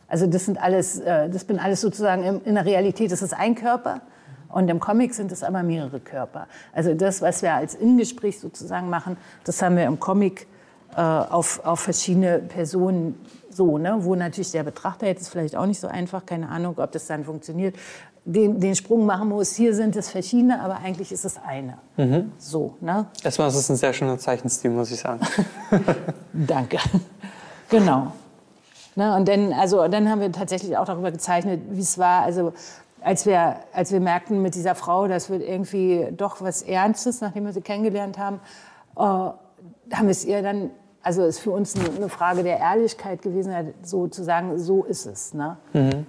also 0.08 0.26
das 0.26 0.44
sind 0.44 0.62
alles, 0.62 1.00
äh, 1.00 1.28
das 1.28 1.44
bin 1.44 1.58
alles 1.58 1.80
sozusagen 1.80 2.22
im, 2.22 2.40
in 2.44 2.54
der 2.54 2.64
Realität, 2.64 3.10
das 3.10 3.22
ist 3.22 3.34
ein 3.34 3.54
Körper. 3.54 4.02
Und 4.48 4.68
im 4.68 4.80
Comic 4.80 5.14
sind 5.14 5.32
es 5.32 5.42
aber 5.42 5.62
mehrere 5.62 5.98
Körper. 5.98 6.46
Also 6.74 6.92
das, 6.94 7.22
was 7.22 7.40
wir 7.42 7.54
als 7.54 7.74
Ingespräch 7.74 8.38
sozusagen 8.38 8.90
machen, 8.90 9.16
das 9.44 9.62
haben 9.62 9.76
wir 9.76 9.84
im 9.84 9.98
Comic 9.98 10.46
äh, 10.94 11.00
auf, 11.00 11.64
auf 11.64 11.80
verschiedene 11.80 12.38
Personen 12.38 13.18
so, 13.48 13.78
ne? 13.78 13.96
wo 14.00 14.14
natürlich 14.14 14.52
der 14.52 14.62
Betrachter 14.62 15.06
jetzt 15.06 15.22
ist 15.22 15.28
vielleicht 15.28 15.56
auch 15.56 15.66
nicht 15.66 15.80
so 15.80 15.88
einfach, 15.88 16.26
keine 16.26 16.48
Ahnung, 16.48 16.74
ob 16.78 16.92
das 16.92 17.06
dann 17.06 17.24
funktioniert, 17.24 17.74
den, 18.24 18.60
den 18.60 18.74
Sprung 18.76 19.04
machen 19.04 19.28
muss. 19.28 19.54
Hier 19.54 19.74
sind 19.74 19.96
es 19.96 20.10
verschiedene, 20.10 20.60
aber 20.60 20.78
eigentlich 20.78 21.10
ist 21.10 21.24
es 21.24 21.38
eine. 21.44 21.78
Mhm. 21.96 22.32
So, 22.38 22.76
ne? 22.80 23.06
Erstmal 23.22 23.48
ist 23.48 23.56
es 23.56 23.68
ein 23.68 23.76
sehr 23.76 23.92
schöner 23.92 24.18
Zeichenstil, 24.18 24.70
muss 24.70 24.90
ich 24.92 25.00
sagen. 25.00 25.20
Danke. 26.32 26.78
Genau. 27.68 28.12
Ne, 28.94 29.16
und 29.16 29.26
dann, 29.26 29.52
also, 29.54 29.88
dann 29.88 30.08
haben 30.08 30.20
wir 30.20 30.30
tatsächlich 30.30 30.76
auch 30.76 30.84
darüber 30.84 31.10
gezeichnet, 31.10 31.62
wie 31.70 31.80
es 31.80 31.98
war. 31.98 32.22
Also, 32.22 32.52
als 33.00 33.26
wir, 33.26 33.56
als 33.72 33.90
wir 33.90 34.00
merkten 34.00 34.42
mit 34.42 34.54
dieser 34.54 34.74
Frau, 34.74 35.08
das 35.08 35.30
wird 35.30 35.42
irgendwie 35.42 36.08
doch 36.16 36.42
was 36.42 36.62
Ernstes, 36.62 37.20
nachdem 37.20 37.46
wir 37.46 37.52
sie 37.52 37.62
kennengelernt 37.62 38.18
haben, 38.18 38.40
äh, 38.96 39.00
haben 39.00 39.36
wir 40.02 40.10
es 40.10 40.24
ihr 40.24 40.42
dann, 40.42 40.70
also 41.02 41.24
ist 41.24 41.40
für 41.40 41.50
uns 41.50 41.74
eine 41.74 42.08
Frage 42.08 42.44
der 42.44 42.58
Ehrlichkeit 42.58 43.22
gewesen, 43.22 43.52
so 43.82 44.06
zu 44.06 44.22
sagen, 44.22 44.58
so 44.58 44.84
ist 44.84 45.06
es. 45.06 45.34
Ne? 45.34 45.56
Mhm 45.72 46.06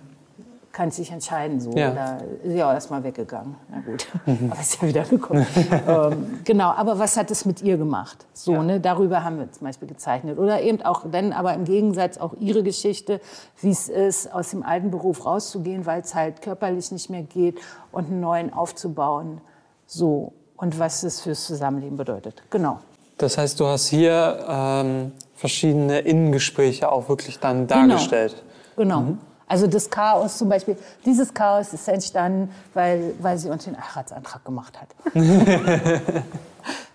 kannst 0.74 0.98
dich 0.98 1.12
entscheiden. 1.12 1.62
So. 1.62 1.72
Ja. 1.72 1.92
Oder 1.92 2.18
ist 2.44 2.56
ja 2.56 2.68
auch 2.68 2.74
erstmal 2.74 3.04
weggegangen. 3.04 3.56
Na 3.70 3.80
gut, 3.80 4.08
aber 4.52 4.60
ist 4.60 4.82
ja 4.82 4.88
wieder 4.88 5.04
gekommen. 5.04 5.46
ähm, 5.88 6.40
genau, 6.44 6.72
aber 6.72 7.00
was 7.00 7.16
hat 7.16 7.32
es 7.32 7.46
mit 7.46 7.62
ihr 7.62 7.78
gemacht? 7.78 8.26
So, 8.34 8.54
ja. 8.54 8.64
ne, 8.64 8.80
darüber 8.80 9.24
haben 9.24 9.38
wir 9.38 9.50
zum 9.52 9.68
Beispiel 9.68 9.88
gezeichnet. 9.88 10.38
Oder 10.38 10.62
eben 10.62 10.82
auch 10.82 11.04
dann, 11.10 11.32
aber 11.32 11.54
im 11.54 11.64
Gegensatz 11.64 12.18
auch 12.18 12.34
ihre 12.40 12.64
Geschichte, 12.64 13.22
wie 13.62 13.70
es 13.70 13.88
ist, 13.88 14.34
aus 14.34 14.50
dem 14.50 14.64
alten 14.64 14.90
Beruf 14.92 15.26
rauszugehen, 15.26 15.86
weil 15.86 16.02
es 16.02 16.16
halt 16.16 16.42
körperlich 16.42 16.92
nicht 16.92 17.10
mehr 17.10 17.24
geht 17.24 17.60
und 17.92 18.08
einen 18.08 18.20
neuen 18.20 18.52
aufzubauen. 18.52 19.42
So, 19.86 20.34
und 20.58 20.80
was 20.80 21.04
es 21.04 21.22
fürs 21.22 21.46
Zusammenleben 21.46 21.98
bedeutet. 21.98 22.42
Genau. 22.50 22.80
Das 23.20 23.38
heißt, 23.38 23.60
du 23.60 23.68
hast 23.68 23.88
hier 23.90 24.44
ähm, 24.50 25.12
verschiedene 25.36 26.00
Innengespräche 26.00 26.92
auch 26.92 27.10
wirklich 27.10 27.40
dann 27.40 27.68
genau. 27.68 27.88
dargestellt. 27.88 28.42
Genau. 28.76 29.02
genau. 29.02 29.12
Mhm. 29.12 29.33
Also 29.48 29.68
das 29.68 29.90
Chaos 29.90 30.38
zum 30.38 30.50
Beispiel, 30.50 30.78
dieses 31.06 31.34
Chaos 31.34 31.74
ist 31.74 31.88
entstanden, 31.88 32.54
weil, 32.74 33.14
weil 33.20 33.38
sie 33.38 33.50
uns 33.50 33.66
den 33.66 33.78
Heiratsantrag 33.78 34.44
gemacht 34.46 34.80
hat. 34.80 34.90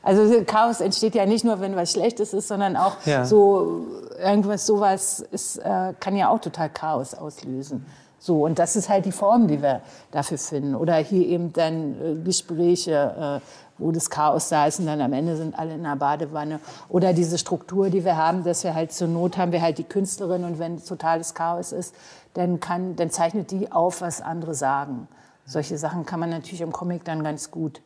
also 0.03 0.43
Chaos 0.45 0.81
entsteht 0.81 1.15
ja 1.15 1.27
nicht 1.27 1.45
nur, 1.45 1.61
wenn 1.61 1.77
was 1.77 1.93
Schlechtes 1.93 2.33
ist, 2.33 2.49
sondern 2.49 2.77
auch 2.77 2.97
ja. 3.05 3.25
so 3.25 3.87
irgendwas, 4.19 4.67
sowas 4.67 5.21
ist, 5.31 5.59
äh, 5.59 5.95
kann 6.01 6.17
ja 6.17 6.31
auch 6.31 6.41
total 6.41 6.71
Chaos 6.71 7.15
auslösen. 7.15 7.87
So, 8.21 8.45
und 8.45 8.59
das 8.59 8.75
ist 8.75 8.89
halt 8.89 9.05
die 9.05 9.13
Form, 9.13 9.47
die 9.47 9.63
wir 9.63 9.81
dafür 10.11 10.39
finden. 10.39 10.75
Oder 10.75 10.97
hier 10.97 11.27
eben 11.27 11.53
dann 11.53 11.95
äh, 11.95 12.25
Gespräche, 12.25 13.41
äh, 13.41 13.68
wo 13.79 13.93
das 13.93 14.11
Chaos 14.11 14.49
da 14.49 14.67
ist 14.67 14.81
und 14.81 14.87
dann 14.87 15.01
am 15.01 15.13
Ende 15.13 15.37
sind 15.37 15.59
alle 15.59 15.75
in 15.75 15.83
der 15.83 15.97
Badewanne. 15.97 16.61
Oder 16.89 17.13
diese 17.13 17.39
Struktur, 17.39 17.91
die 17.91 18.05
wir 18.05 18.17
haben, 18.17 18.45
dass 18.45 18.65
wir 18.65 18.75
halt 18.75 18.93
zur 18.93 19.09
Not 19.09 19.39
haben 19.39 19.53
wir 19.53 19.63
halt 19.63 19.79
die 19.79 19.85
Künstlerin 19.85 20.45
und 20.45 20.59
wenn 20.59 20.85
totales 20.85 21.35
Chaos 21.35 21.73
ist, 21.73 21.95
dann, 22.35 22.61
kann, 22.61 22.97
dann 22.97 23.11
zeichnet 23.11 23.51
die 23.51 23.73
auf, 23.73 24.01
was 24.01 24.21
andere 24.21 24.55
sagen. 24.55 25.09
Solche 25.45 25.79
Sachen 25.79 26.05
kann 26.05 26.21
man 26.21 26.31
natürlich 26.31 26.61
im 26.61 26.73
Comic 26.73 27.05
dann 27.05 27.25
ganz 27.25 27.51
gut 27.51 27.81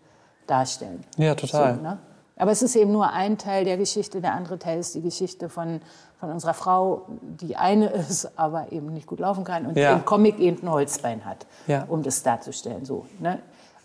darstellen. 0.46 1.04
Ja, 1.16 1.34
total. 1.34 1.76
So, 1.76 1.82
ne? 1.82 1.98
Aber 2.36 2.50
es 2.50 2.62
ist 2.62 2.74
eben 2.74 2.90
nur 2.90 3.12
ein 3.12 3.38
Teil 3.38 3.64
der 3.64 3.76
Geschichte, 3.76 4.20
der 4.20 4.32
andere 4.34 4.58
Teil 4.58 4.80
ist 4.80 4.94
die 4.94 5.02
Geschichte 5.02 5.48
von, 5.48 5.80
von 6.18 6.30
unserer 6.32 6.54
Frau, 6.54 7.06
die 7.20 7.56
eine 7.56 7.86
ist, 8.08 8.36
aber 8.36 8.72
eben 8.72 8.92
nicht 8.92 9.06
gut 9.06 9.20
laufen 9.20 9.44
kann 9.44 9.66
und 9.66 9.76
ja. 9.76 9.92
im 9.92 10.04
Comic 10.04 10.38
eben 10.38 10.62
ein 10.62 10.70
Holzbein 10.70 11.24
hat, 11.24 11.46
ja. 11.66 11.84
um 11.88 12.02
das 12.02 12.22
darzustellen. 12.22 12.84
So, 12.84 13.06
ne? 13.20 13.38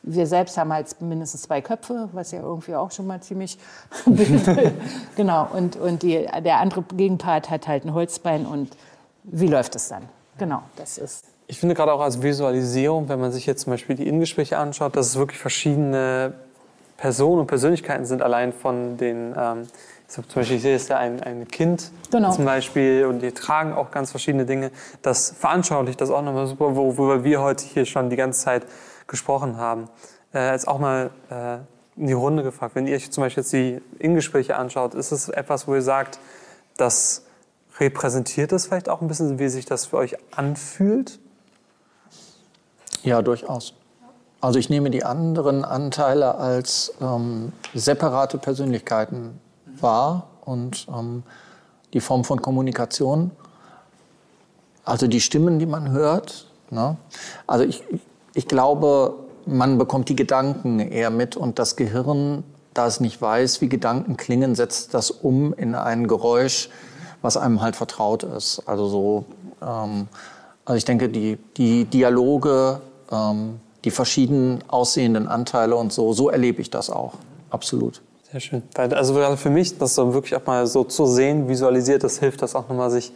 Wir 0.09 0.25
selbst 0.25 0.57
haben 0.57 0.71
halt 0.71 1.01
mindestens 1.01 1.43
zwei 1.43 1.61
Köpfe, 1.61 2.09
was 2.13 2.31
ja 2.31 2.39
irgendwie 2.39 2.75
auch 2.75 2.91
schon 2.91 3.07
mal 3.07 3.21
ziemlich 3.21 3.57
genau. 5.15 5.47
Und, 5.53 5.75
und 5.75 6.03
die, 6.03 6.27
der 6.43 6.59
andere 6.59 6.83
Gegenpart 6.83 7.49
hat 7.49 7.67
halt 7.67 7.83
ein 7.85 7.93
Holzbein 7.93 8.45
und 8.45 8.69
wie 9.23 9.47
läuft 9.47 9.75
es 9.75 9.89
dann? 9.89 10.03
Genau, 10.37 10.61
das 10.77 10.97
ist. 10.97 11.25
Ich 11.47 11.59
finde 11.59 11.75
gerade 11.75 11.93
auch 11.93 12.01
als 12.01 12.21
Visualisierung, 12.21 13.09
wenn 13.09 13.19
man 13.19 13.31
sich 13.31 13.45
jetzt 13.45 13.63
zum 13.63 13.71
Beispiel 13.71 13.95
die 13.95 14.07
Innengespräche 14.07 14.57
anschaut, 14.57 14.95
dass 14.95 15.07
es 15.07 15.15
wirklich 15.17 15.39
verschiedene 15.39 16.33
Personen 16.97 17.41
und 17.41 17.47
Persönlichkeiten 17.47 18.05
sind, 18.05 18.21
allein 18.21 18.53
von 18.53 18.97
den. 18.97 19.33
Ähm, 19.37 19.67
zum 20.07 20.23
Beispiel, 20.33 20.55
ich 20.55 20.61
sehe 20.61 20.71
jetzt 20.71 20.87
ja 20.87 20.97
ein, 20.97 21.21
ein 21.21 21.49
Kind 21.49 21.91
genau. 22.11 22.31
zum 22.31 22.45
Beispiel 22.45 23.05
und 23.07 23.21
die 23.21 23.33
tragen 23.33 23.73
auch 23.73 23.91
ganz 23.91 24.11
verschiedene 24.11 24.45
Dinge. 24.45 24.71
Das 25.01 25.31
veranschaulicht 25.37 25.99
das 25.99 26.11
auch 26.11 26.21
nochmal 26.21 26.47
super, 26.47 26.77
worüber 26.77 27.25
wir 27.25 27.41
heute 27.41 27.65
hier 27.65 27.85
schon 27.85 28.09
die 28.09 28.15
ganze 28.15 28.39
Zeit 28.39 28.63
gesprochen 29.07 29.57
haben. 29.57 29.89
Äh, 30.33 30.51
jetzt 30.51 30.67
auch 30.67 30.79
mal 30.79 31.09
äh, 31.29 31.57
in 31.99 32.07
die 32.07 32.13
Runde 32.13 32.43
gefragt, 32.43 32.75
wenn 32.75 32.87
ihr 32.87 32.95
euch 32.95 33.11
zum 33.11 33.23
Beispiel 33.23 33.41
jetzt 33.41 33.53
die 33.53 33.81
Innengespräche 33.99 34.55
anschaut, 34.55 34.93
ist 34.93 35.11
es 35.11 35.29
etwas, 35.29 35.67
wo 35.67 35.75
ihr 35.75 35.81
sagt, 35.81 36.19
dass 36.77 37.23
Repräsentiert 37.79 38.51
das 38.51 38.67
vielleicht 38.67 38.89
auch 38.89 39.01
ein 39.01 39.07
bisschen, 39.07 39.39
wie 39.39 39.49
sich 39.49 39.65
das 39.65 39.85
für 39.85 39.97
euch 39.97 40.15
anfühlt? 40.35 41.19
Ja, 43.03 43.21
durchaus. 43.21 43.73
Also 44.41 44.59
ich 44.59 44.69
nehme 44.69 44.89
die 44.89 45.03
anderen 45.03 45.65
Anteile 45.65 46.35
als 46.35 46.93
ähm, 47.01 47.53
separate 47.73 48.37
Persönlichkeiten 48.37 49.39
wahr 49.65 50.27
und 50.41 50.87
ähm, 50.89 51.23
die 51.93 51.99
Form 51.99 52.23
von 52.23 52.41
Kommunikation, 52.41 53.31
also 54.83 55.07
die 55.07 55.21
Stimmen, 55.21 55.59
die 55.59 55.65
man 55.65 55.91
hört. 55.91 56.47
Ne? 56.69 56.97
Also 57.45 57.65
ich, 57.65 57.83
ich 58.37 58.47
glaube, 58.47 59.15
man 59.47 59.79
bekommt 59.79 60.09
die 60.09 60.15
Gedanken 60.15 60.79
eher 60.79 61.09
mit 61.09 61.35
und 61.35 61.57
das 61.57 61.75
Gehirn, 61.75 62.43
da 62.75 62.85
es 62.85 62.99
nicht 62.99 63.19
weiß, 63.19 63.61
wie 63.61 63.67
Gedanken 63.67 64.15
klingen, 64.15 64.53
setzt 64.53 64.93
das 64.93 65.09
um 65.09 65.55
in 65.55 65.73
ein 65.73 66.07
Geräusch, 66.07 66.69
was 67.23 67.35
einem 67.35 67.61
halt 67.61 67.75
vertraut 67.75 68.21
ist. 68.21 68.61
Also 68.67 68.87
so, 68.89 69.25
ähm, 69.59 70.07
also 70.65 70.77
ich 70.77 70.85
denke, 70.85 71.09
die, 71.09 71.39
die 71.57 71.85
Dialoge, 71.85 72.79
ähm, 73.11 73.59
die 73.83 73.89
verschiedenen 73.91 74.63
aussehenden 74.67 75.27
Anteile 75.27 75.75
und 75.75 75.91
so, 75.91 76.13
so 76.13 76.29
erlebe 76.29 76.61
ich 76.61 76.69
das 76.69 76.91
auch. 76.91 77.15
Absolut. 77.49 78.03
Sehr 78.31 78.39
schön. 78.39 78.61
Also 78.75 79.15
gerade 79.15 79.37
für 79.37 79.49
mich, 79.49 79.79
das 79.79 79.95
so 79.95 80.13
wirklich 80.13 80.35
auch 80.35 80.45
mal 80.45 80.67
so 80.67 80.83
zu 80.83 81.07
sehen, 81.07 81.49
visualisiert, 81.49 82.03
das 82.03 82.19
hilft 82.19 82.43
das 82.43 82.53
auch 82.53 82.69
nochmal, 82.69 82.91
sich 82.91 83.13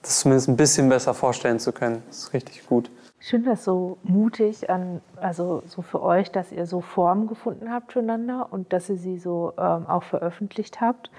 das 0.00 0.20
zumindest 0.20 0.48
ein 0.48 0.56
bisschen 0.56 0.88
besser 0.88 1.12
vorstellen 1.12 1.60
zu 1.60 1.72
können. 1.72 2.02
Das 2.08 2.18
ist 2.18 2.32
richtig 2.32 2.66
gut. 2.66 2.88
Ich 3.20 3.30
finde 3.30 3.50
das 3.50 3.64
so 3.64 3.98
mutig, 4.04 4.70
an, 4.70 5.00
also 5.16 5.62
so 5.66 5.82
für 5.82 6.02
euch, 6.02 6.30
dass 6.30 6.52
ihr 6.52 6.66
so 6.66 6.80
Formen 6.80 7.26
gefunden 7.26 7.72
habt 7.72 7.92
füreinander 7.92 8.48
und 8.50 8.72
dass 8.72 8.88
ihr 8.88 8.96
sie 8.96 9.18
so 9.18 9.52
ähm, 9.58 9.86
auch 9.86 10.04
veröffentlicht 10.04 10.80
habt. 10.80 11.10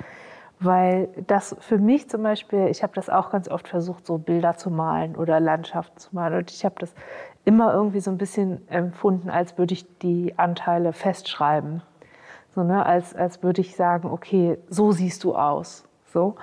Weil 0.61 1.09
das 1.27 1.55
für 1.59 1.77
mich 1.77 2.09
zum 2.09 2.23
Beispiel, 2.23 2.67
ich 2.67 2.83
habe 2.83 2.93
das 2.93 3.09
auch 3.09 3.31
ganz 3.31 3.49
oft 3.49 3.67
versucht, 3.67 4.05
so 4.05 4.17
Bilder 4.17 4.55
zu 4.57 4.69
malen 4.69 5.15
oder 5.15 5.39
Landschaften 5.39 5.97
zu 5.97 6.09
malen. 6.13 6.39
Und 6.39 6.51
ich 6.51 6.65
habe 6.65 6.75
das 6.79 6.93
immer 7.45 7.73
irgendwie 7.73 8.01
so 8.01 8.11
ein 8.11 8.17
bisschen 8.17 8.67
empfunden, 8.69 9.29
als 9.29 9.57
würde 9.57 9.73
ich 9.73 9.85
die 9.99 10.37
Anteile 10.37 10.93
festschreiben. 10.93 11.81
So, 12.55 12.63
ne, 12.63 12.85
als, 12.85 13.15
als 13.15 13.41
würde 13.43 13.61
ich 13.61 13.75
sagen, 13.75 14.09
okay, 14.09 14.57
so 14.69 14.91
siehst 14.91 15.23
du 15.23 15.35
aus. 15.35 15.85
So. 16.05 16.35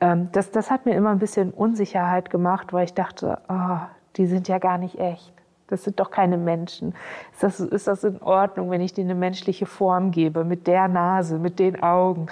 Ähm, 0.00 0.28
das, 0.32 0.50
das 0.50 0.70
hat 0.70 0.84
mir 0.84 0.94
immer 0.94 1.10
ein 1.10 1.18
bisschen 1.18 1.50
Unsicherheit 1.50 2.28
gemacht, 2.28 2.72
weil 2.72 2.84
ich 2.84 2.94
dachte, 2.94 3.38
oh, 3.48 3.78
die 4.16 4.26
sind 4.26 4.48
ja 4.48 4.58
gar 4.58 4.78
nicht 4.78 4.98
echt. 4.98 5.32
Das 5.68 5.82
sind 5.82 5.98
doch 5.98 6.10
keine 6.10 6.36
Menschen. 6.36 6.94
Ist 7.32 7.42
das, 7.42 7.60
ist 7.60 7.86
das 7.86 8.04
in 8.04 8.20
Ordnung, 8.20 8.70
wenn 8.70 8.80
ich 8.80 8.92
denen 8.92 9.10
eine 9.10 9.18
menschliche 9.18 9.66
Form 9.66 10.10
gebe, 10.10 10.44
mit 10.44 10.66
der 10.66 10.88
Nase, 10.88 11.38
mit 11.38 11.58
den 11.58 11.82
Augen? 11.82 12.28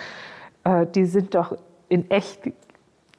äh, 0.65 0.87
die 0.87 1.05
sind 1.05 1.35
doch 1.35 1.57
in 1.89 2.11
echt, 2.11 2.43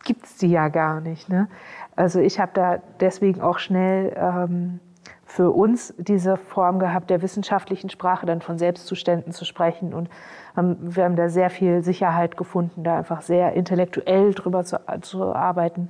gibt 0.04 0.26
es 0.26 0.38
die 0.38 0.50
ja 0.50 0.68
gar 0.70 1.02
nicht. 1.02 1.30
Ne? 1.30 1.48
Also 1.96 2.20
ich 2.20 2.40
habe 2.40 2.52
da 2.54 2.80
deswegen 3.00 3.42
auch 3.42 3.60
schnell 3.60 4.16
ähm, 4.18 4.80
für 5.26 5.52
uns 5.52 5.94
diese 5.98 6.38
Form 6.38 6.80
gehabt, 6.80 7.10
der 7.10 7.22
wissenschaftlichen 7.22 7.90
Sprache 7.90 8.26
dann 8.26 8.42
von 8.42 8.58
Selbstzuständen 8.58 9.32
zu 9.32 9.46
sprechen. 9.46 9.94
Und 9.94 10.10
ähm, 10.58 10.78
wir 10.80 11.06
haben 11.06 11.16
da 11.16 11.30
sehr 11.30 11.50
viel 11.50 11.84
Sicherheit 11.84 12.38
gefunden, 12.38 12.84
da 12.84 12.98
einfach 12.98 13.22
sehr 13.22 13.54
intellektuell 13.54 14.34
drüber 14.34 14.64
zu, 14.64 14.80
zu 15.02 15.34
arbeiten. 15.34 15.90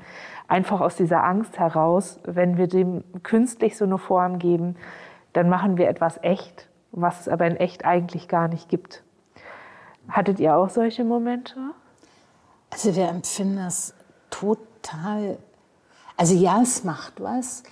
Einfach 0.54 0.82
aus 0.82 0.96
dieser 0.96 1.24
Angst 1.24 1.58
heraus, 1.58 2.20
wenn 2.26 2.58
wir 2.58 2.68
dem 2.68 3.04
künstlich 3.24 3.76
so 3.76 3.86
eine 3.86 3.98
Form 3.98 4.38
geben, 4.38 4.76
dann 5.34 5.50
machen 5.50 5.78
wir 5.78 5.90
etwas 5.90 6.20
echt, 6.22 6.70
was 6.92 7.22
es 7.22 7.28
aber 7.28 7.48
in 7.48 7.56
echt 7.56 7.86
eigentlich 7.86 8.28
gar 8.28 8.48
nicht 8.48 8.70
gibt. 8.70 9.02
Hattet 10.08 10.40
ihr 10.40 10.56
auch 10.56 10.70
solche 10.70 11.04
Momente? 11.06 11.56
Also 12.70 12.96
wir 12.96 13.10
empfinden 13.10 13.56
das 13.56 13.96
total. 14.30 15.40
Also 16.18 16.36
ja, 16.36 16.62
es 16.62 16.84
macht 16.84 17.20
was. 17.20 17.64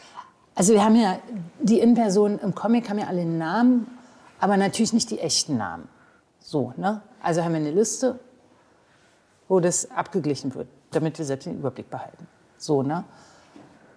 Also 0.56 0.74
wir 0.74 0.84
haben 0.84 0.96
ja, 0.96 1.20
die 1.60 1.82
Innenpersonen 1.82 2.40
im 2.40 2.56
Comic 2.56 2.90
haben 2.90 2.98
ja 2.98 3.06
alle 3.06 3.28
Namen, 3.28 3.96
aber 4.40 4.58
natürlich 4.58 4.92
nicht 4.92 5.12
die 5.12 5.20
echten 5.20 5.56
Namen. 5.56 5.88
So, 6.40 6.74
ne? 6.78 7.04
Also 7.22 7.44
haben 7.44 7.52
wir 7.52 7.60
eine 7.60 7.70
Liste, 7.70 8.20
wo 9.48 9.60
das 9.60 9.92
abgeglichen 9.92 10.56
wird, 10.56 10.68
damit 10.90 11.20
wir 11.20 11.26
selbst 11.26 11.46
den 11.46 11.60
Überblick 11.60 11.88
behalten. 11.88 12.28
So, 12.62 12.84
ne? 12.84 13.04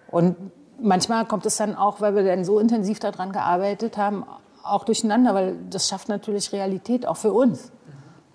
Und 0.09 0.35
manchmal 0.79 1.25
kommt 1.25 1.45
es 1.45 1.57
dann 1.57 1.75
auch, 1.75 2.01
weil 2.01 2.15
wir 2.15 2.23
dann 2.23 2.43
so 2.43 2.59
intensiv 2.59 2.99
daran 2.99 3.31
gearbeitet 3.31 3.97
haben, 3.97 4.25
auch 4.63 4.83
durcheinander, 4.83 5.33
weil 5.33 5.55
das 5.69 5.87
schafft 5.87 6.09
natürlich 6.09 6.51
Realität 6.51 7.07
auch 7.07 7.17
für 7.17 7.31
uns. 7.31 7.71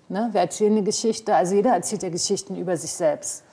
Ne? 0.07 0.29
Wir 0.31 0.41
erzählen 0.41 0.71
eine 0.71 0.83
Geschichte, 0.83 1.35
also 1.35 1.55
jeder 1.55 1.73
erzählt 1.73 2.03
ja 2.03 2.09
Geschichten 2.09 2.55
über 2.55 2.77
sich 2.77 2.91
selbst 2.93 3.43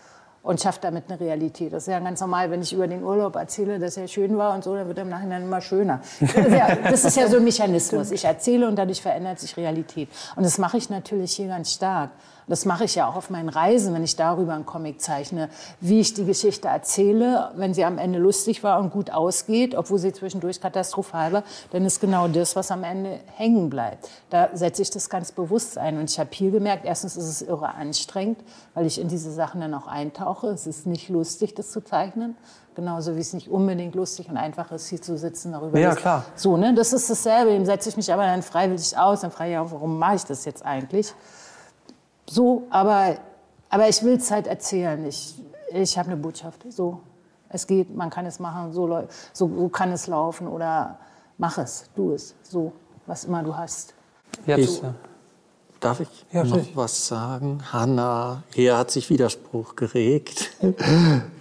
und 0.43 0.61
schafft 0.61 0.85
damit 0.85 1.05
eine 1.09 1.19
Realität. 1.19 1.73
Das 1.73 1.85
ist 1.85 1.93
ja 1.93 1.99
ganz 1.99 2.21
normal, 2.21 2.51
wenn 2.51 2.63
ich 2.63 2.73
über 2.73 2.87
den 2.87 3.03
Urlaub 3.03 3.37
erzähle, 3.37 3.79
dass 3.79 3.97
er 3.97 4.07
schön 4.07 4.39
war 4.39 4.55
und 4.55 4.63
so, 4.63 4.75
dann 4.75 4.87
wird 4.87 4.99
er 4.99 5.03
im 5.03 5.11
Nachhinein 5.11 5.43
immer 5.43 5.61
schöner. 5.61 6.01
Das 6.21 6.35
ist 6.35 6.53
ja, 6.53 6.75
das 6.77 7.05
ist 7.05 7.17
ja 7.17 7.29
so 7.29 7.39
ein 7.39 7.45
Mechanismus. 7.45 8.11
Ich 8.13 8.25
erzähle 8.25 8.69
und 8.69 8.77
dadurch 8.77 9.03
verändert 9.03 9.41
sich 9.41 9.57
Realität. 9.57 10.09
Und 10.37 10.45
das 10.45 10.59
mache 10.59 10.79
ich 10.79 10.91
natürlich 10.91 11.33
hier 11.33 11.49
ganz 11.49 11.73
stark. 11.73 12.11
Das 12.49 12.65
mache 12.65 12.85
ich 12.85 12.95
ja 12.95 13.09
auch 13.09 13.17
auf 13.17 13.31
meinen 13.31 13.49
Reisen, 13.49 13.95
wenn 13.95 14.03
ich 14.03 14.17
darüber 14.17 14.55
einen 14.55 14.67
Comic 14.67 15.01
zeichne, 15.01 15.49
wie 15.81 16.01
ich 16.01 16.15
die 16.15 16.25
Geschichte 16.25 16.69
erzähle, 16.69 17.53
wenn 17.57 17.75
sie 17.75 17.85
am 17.85 17.99
Ende 17.99 18.19
lustig 18.19 18.63
war 18.63 18.79
und 18.81 18.91
gut 18.91 19.11
ausgeht, 19.11 19.75
obwohl 19.75 19.99
sie 19.99 20.13
zwischendurch 20.13 20.61
katastrophal 20.61 21.33
war, 21.33 21.43
dann 21.71 21.85
ist 21.85 22.01
genau 22.01 22.27
das, 22.29 22.57
was 22.57 22.71
am 22.71 22.85
Ende 22.85 23.21
hängen 23.37 23.71
bleibt. 23.71 24.09
Da 24.31 24.49
setze 24.55 24.83
ich 24.83 24.91
das 24.91 25.11
ganz 25.11 25.33
bewusst 25.33 25.79
ein. 25.79 25.99
Und 25.99 26.11
ich 26.11 26.19
habe 26.19 26.31
hier 26.33 26.51
gemerkt, 26.51 26.85
erstens 26.85 27.17
ist 27.17 27.29
es 27.29 27.43
irre 27.43 27.75
anstrengend, 27.75 28.39
weil 28.75 28.87
ich 28.87 29.01
in 29.01 29.09
diese 29.09 29.31
Sachen 29.31 29.61
dann 29.61 29.75
auch 29.75 29.87
eintauche. 29.87 30.49
Es 30.49 30.67
ist 30.67 30.87
nicht 30.87 31.09
lustig, 31.09 31.55
das 31.55 31.71
zu 31.71 31.83
zeichnen. 31.83 32.37
Genauso 32.75 33.17
wie 33.17 33.21
es 33.21 33.33
nicht 33.33 33.49
unbedingt 33.49 33.97
lustig 33.97 34.29
und 34.29 34.37
einfach 34.37 34.71
ist, 34.71 34.89
hier 34.89 35.03
zu 35.03 35.19
sitzen 35.19 35.51
darüber. 35.51 35.79
Ja, 35.81 35.97
klar. 35.97 36.25
So, 36.37 36.57
ne? 36.57 36.73
Das 36.75 36.93
ist 36.93 37.11
dasselbe. 37.11 37.51
Dem 37.51 37.67
setze 37.67 37.89
ich 37.89 37.97
mich 37.97 38.13
aber 38.13 38.25
dann 38.25 38.43
freiwillig 38.43 38.97
aus. 38.97 39.23
Dann 39.23 39.33
frage 39.33 39.51
ich 39.51 39.59
auch, 39.59 39.73
warum 39.73 39.99
mache 39.99 40.15
ich 40.15 40.25
das 40.25 40.45
jetzt 40.45 40.65
eigentlich? 40.65 41.13
So, 42.29 42.67
aber, 42.71 43.17
aber 43.71 43.89
ich 43.89 44.03
will 44.03 44.17
es 44.17 44.31
halt 44.31 44.47
erzählen. 44.47 45.05
Ich, 45.07 45.35
ich 45.73 45.99
habe 45.99 46.11
eine 46.11 46.17
Botschaft. 46.17 46.61
So, 46.71 47.01
es 47.49 47.67
geht, 47.67 47.95
man 47.95 48.11
kann 48.11 48.27
es 48.27 48.39
machen, 48.39 48.73
so, 48.73 48.87
so, 49.33 49.51
so 49.57 49.69
kann 49.69 49.93
es 49.93 50.07
laufen 50.07 50.47
oder 50.47 50.99
mach 51.39 51.59
es, 51.59 51.85
du 51.95 52.13
es, 52.13 52.35
so, 52.43 52.73
was 53.07 53.25
immer 53.25 53.43
du 53.43 53.57
hast. 53.57 53.95
Jetzt. 54.47 54.61
Ich, 54.61 54.83
darf 55.81 56.01
ich 56.01 56.09
ja, 56.33 56.45
noch 56.45 56.57
richtig. 56.57 56.77
was 56.77 57.07
sagen? 57.07 57.61
Hanna, 57.73 58.43
hier 58.53 58.77
hat 58.77 58.91
sich 58.91 59.09
Widerspruch 59.11 59.77
geregt. 59.77 60.51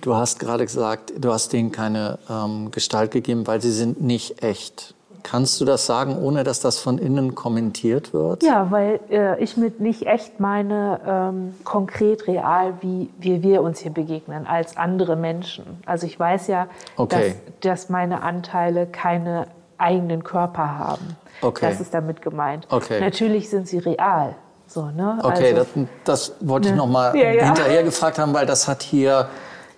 Du 0.02 0.16
hast 0.16 0.40
gerade 0.40 0.66
gesagt, 0.66 1.12
du 1.18 1.34
hast 1.34 1.52
denen 1.52 1.72
keine 1.72 2.20
ähm, 2.30 2.72
Gestalt 2.72 3.12
gegeben, 3.12 3.46
weil 3.46 3.62
sie 3.62 3.72
sind 3.72 4.02
nicht 4.02 4.42
echt. 4.42 4.96
Kannst 5.30 5.60
du 5.60 5.66
das 5.66 5.86
sagen, 5.86 6.18
ohne 6.18 6.46
dass 6.46 6.62
das 6.62 6.80
von 6.80 6.98
innen 6.98 7.36
kommentiert 7.36 8.14
wird? 8.14 8.44
Ja, 8.44 8.72
weil 8.72 9.02
äh, 9.10 9.44
ich 9.44 9.58
mit 9.58 9.82
nicht 9.82 10.06
echt 10.06 10.40
meine 10.40 11.02
ähm, 11.06 11.54
konkret 11.66 12.28
real, 12.28 12.76
wie, 12.80 13.10
wie 13.20 13.44
wir 13.44 13.62
uns 13.62 13.80
hier 13.80 13.92
begegnen, 13.92 14.48
als 14.48 14.78
andere 14.78 15.18
Menschen. 15.18 15.82
Also 15.86 16.08
ich 16.08 16.18
weiß 16.18 16.48
ja, 16.48 16.68
okay. 16.96 17.36
dass, 17.60 17.82
dass 17.82 17.90
meine 17.90 18.24
Anteile 18.24 18.86
keine 18.86 19.48
eigenen 19.78 20.24
Körper 20.24 20.80
haben. 20.80 21.18
Okay. 21.42 21.68
Das 21.70 21.82
ist 21.82 21.94
damit 21.94 22.22
gemeint. 22.22 22.66
Okay. 22.70 23.02
Natürlich 23.02 23.50
sind 23.50 23.68
sie 23.68 23.80
real. 23.80 24.34
So, 24.66 24.86
ne? 24.86 25.20
Okay, 25.24 25.54
also, 25.54 25.66
das, 26.06 26.30
das 26.30 26.36
wollte 26.40 26.70
ne? 26.70 26.74
ich 26.74 26.78
noch 26.78 26.88
mal 26.88 27.14
ja, 27.18 27.32
ja. 27.32 27.46
hinterher 27.48 27.84
gefragt 27.84 28.18
haben, 28.18 28.34
weil 28.34 28.46
das 28.46 28.66
hat 28.70 28.82
hier 28.82 29.28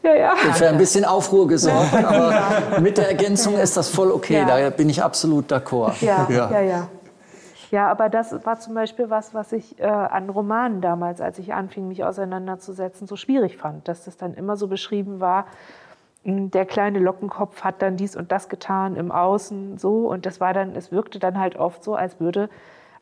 ja, 0.04 0.16
ja. 0.16 0.36
Für 0.36 0.70
ein 0.70 0.78
bisschen 0.78 1.06
Aufruhr 1.06 1.48
gesorgt, 1.48 1.94
aber 1.94 2.80
mit 2.80 2.98
der 2.98 3.10
Ergänzung 3.10 3.58
ist 3.58 3.76
das 3.78 3.90
voll 3.90 4.12
okay. 4.12 4.38
Ja. 4.40 4.46
Da 4.46 4.70
bin 4.70 4.90
ich 4.90 5.02
absolut 5.04 5.52
d'accord. 5.52 6.04
Ja, 6.04 6.28
ja, 6.30 6.52
ja. 6.52 6.62
ja. 6.62 6.88
Ja, 7.72 7.88
aber 7.92 8.10
das 8.10 8.34
war 8.46 8.60
zum 8.60 8.74
Beispiel 8.74 9.10
was, 9.12 9.34
was 9.34 9.52
ich 9.52 9.80
äh, 9.80 9.86
an 9.86 10.30
Romanen 10.30 10.82
damals, 10.82 11.22
als 11.22 11.38
ich 11.38 11.54
anfing, 11.54 11.88
mich 11.88 12.04
auseinanderzusetzen, 12.04 13.06
so 13.06 13.16
schwierig 13.16 13.58
fand, 13.58 13.88
dass 13.88 14.06
das 14.06 14.18
dann 14.18 14.34
immer 14.34 14.58
so 14.58 14.68
beschrieben 14.68 15.20
war, 15.20 15.46
hm, 16.24 16.50
der 16.50 16.66
kleine 16.66 17.00
Lockenkopf 17.00 17.62
hat 17.64 17.82
dann 17.82 17.96
dies 17.96 18.16
und 18.16 18.32
das 18.32 18.50
getan 18.50 18.96
im 18.96 19.12
Außen 19.12 19.78
so 19.78 20.10
und 20.10 20.26
das 20.26 20.40
war 20.40 20.54
dann, 20.54 20.76
es 20.76 20.92
wirkte 20.92 21.20
dann 21.20 21.38
halt 21.40 21.58
oft 21.58 21.84
so, 21.84 21.96
als 21.96 22.20
würde, 22.20 22.50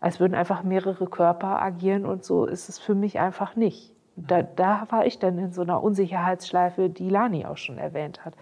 als 0.01 0.19
würden 0.19 0.35
einfach 0.35 0.63
mehrere 0.63 1.07
Körper 1.07 1.61
agieren 1.61 2.05
und 2.05 2.25
so 2.25 2.45
ist 2.45 2.67
es 2.67 2.77
für 2.77 2.93
mich 2.93 3.19
einfach 3.19 3.55
nicht 3.55 3.93
da, 4.17 4.41
da 4.41 4.87
war 4.89 5.05
ich 5.05 5.19
dann 5.19 5.37
in 5.37 5.53
so 5.53 5.61
einer 5.61 5.81
Unsicherheitsschleife, 5.81 6.89
die 6.89 7.09
Lani 7.09 7.45
auch 7.45 7.57
schon 7.57 7.77
erwähnt 7.77 8.25
hat. 8.25 8.33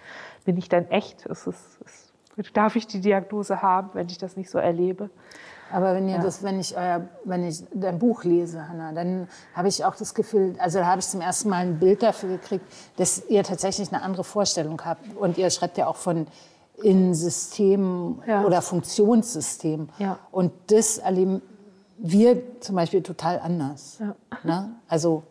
Bin 0.45 0.57
ich 0.57 0.69
dann 0.69 0.89
echt? 0.89 1.25
Ist 1.25 1.47
es, 1.47 1.77
ist, 1.85 2.57
darf 2.57 2.75
ich 2.75 2.87
die 2.87 3.01
Diagnose 3.01 3.61
haben, 3.61 3.89
wenn 3.93 4.07
ich 4.07 4.17
das 4.17 4.37
nicht 4.37 4.49
so 4.49 4.57
erlebe? 4.57 5.09
Aber 5.71 5.93
wenn 5.93 6.07
ihr 6.07 6.17
ja. 6.17 6.21
das, 6.21 6.43
wenn 6.43 6.59
ich 6.59 6.77
euer, 6.77 7.07
wenn 7.25 7.45
ich 7.45 7.63
dein 7.73 7.99
Buch 7.99 8.23
lese, 8.23 8.69
Hanna, 8.69 8.93
dann 8.93 9.27
habe 9.53 9.67
ich 9.67 9.83
auch 9.83 9.95
das 9.95 10.13
Gefühl, 10.13 10.55
also 10.59 10.79
da 10.79 10.85
habe 10.85 10.99
ich 10.99 11.07
zum 11.07 11.21
ersten 11.21 11.49
Mal 11.49 11.65
ein 11.65 11.79
Bild 11.79 12.03
dafür 12.03 12.29
gekriegt, 12.29 12.65
dass 12.97 13.25
ihr 13.27 13.43
tatsächlich 13.43 13.91
eine 13.91 14.01
andere 14.01 14.23
Vorstellung 14.23 14.79
habt. 14.85 15.15
Und 15.17 15.37
ihr 15.37 15.49
schreibt 15.49 15.77
ja 15.77 15.87
auch 15.87 15.97
von 15.97 16.27
in 16.83 17.13
Systemen 17.13 18.21
ja. 18.27 18.43
oder 18.43 18.61
Funktionssystemen. 18.61 19.89
Ja. 19.97 20.19
Und 20.31 20.51
das 20.67 20.99
erleben 20.99 21.41
wir 21.97 22.61
zum 22.61 22.75
Beispiel 22.75 23.01
total 23.01 23.39
anders. 23.39 23.99
Ne? 24.43 24.75
Also 24.87 25.23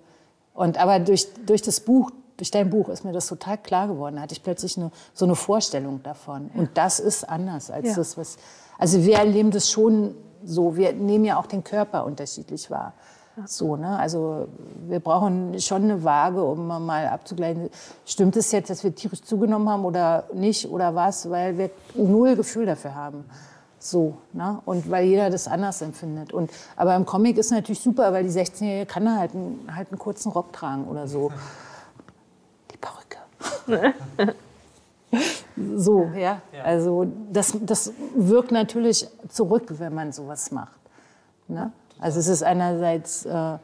und 0.55 0.79
aber 0.79 1.01
durch, 1.01 1.27
durch 1.45 1.63
das 1.63 1.81
Buch, 1.81 2.11
durch 2.37 2.51
dein 2.51 2.71
Buch 2.71 2.89
ist 2.89 3.05
mir 3.05 3.13
das 3.13 3.27
total 3.27 3.59
klar 3.59 3.89
geworden. 3.89 4.17
Da 4.17 4.23
hatte 4.23 4.35
ich 4.35 4.43
plötzlich 4.43 4.77
eine, 4.79 4.91
so 5.13 5.25
eine 5.25 5.35
Vorstellung 5.35 6.03
davon. 6.03 6.51
Ja. 6.55 6.61
Und 6.61 6.71
das 6.75 7.01
ist 7.01 7.29
anders 7.29 7.71
als 7.71 7.89
ja. 7.89 7.95
das, 7.95 8.17
was. 8.17 8.37
Also 8.79 9.05
wir 9.05 9.17
erleben 9.17 9.51
das 9.51 9.71
schon 9.71 10.15
so. 10.45 10.77
Wir 10.77 10.93
nehmen 10.93 11.25
ja 11.25 11.39
auch 11.39 11.47
den 11.47 11.63
Körper 11.63 12.05
unterschiedlich 12.07 12.71
wahr. 12.71 12.95
So, 13.47 13.75
ne? 13.75 13.99
Also 13.99 14.47
wir 14.87 15.01
brauchen 15.01 15.59
schon 15.59 15.85
eine 15.85 16.05
Waage, 16.05 16.43
um 16.43 16.69
mal 16.69 17.09
abzugleichen. 17.09 17.69
Stimmt 18.07 18.37
es 18.37 18.53
jetzt, 18.53 18.71
dass 18.71 18.85
wir 18.85 18.95
tierisch 18.95 19.23
zugenommen 19.23 19.69
haben 19.69 19.85
oder 19.85 20.25
nicht 20.33 20.71
oder 20.71 20.95
was? 20.95 21.29
Weil 21.29 21.59
wir 21.59 21.71
null 21.95 22.37
Gefühl 22.37 22.67
dafür 22.67 22.95
haben. 22.95 23.25
So, 23.85 24.17
ne? 24.33 24.63
Und 24.65 24.91
weil 24.91 25.05
jeder 25.05 25.29
das 25.29 25.47
anders 25.47 25.83
empfindet. 25.83 26.33
Und, 26.33 26.51
aber 26.75 26.97
im 26.97 27.05
Comic 27.05 27.37
ist 27.37 27.51
natürlich 27.51 27.81
super, 27.81 28.15
weil 28.15 28.25
die 28.25 28.31
16-Jährige 28.31 28.87
kann 28.87 29.05
da 29.05 29.17
halt 29.17 29.35
einen, 29.35 29.69
halt 29.77 29.91
einen 29.91 29.99
kurzen 29.99 30.33
Rock 30.33 30.55
tragen 30.55 30.87
oder 30.89 31.07
so. 31.07 31.31
Die 32.73 32.79
Perücke. 32.79 34.35
so, 35.77 36.11
ja. 36.17 36.41
Also 36.65 37.07
das, 37.31 37.59
das 37.61 37.93
wirkt 38.17 38.53
natürlich 38.53 39.07
zurück, 39.29 39.67
wenn 39.77 39.95
man 39.95 40.13
sowas 40.13 40.51
macht. 40.51 40.81
Ne? 41.47 41.71
Also 41.99 42.21
es 42.21 42.29
ist 42.29 42.43
einerseits 42.43 43.27
äh, 43.27 43.29
eine 43.31 43.61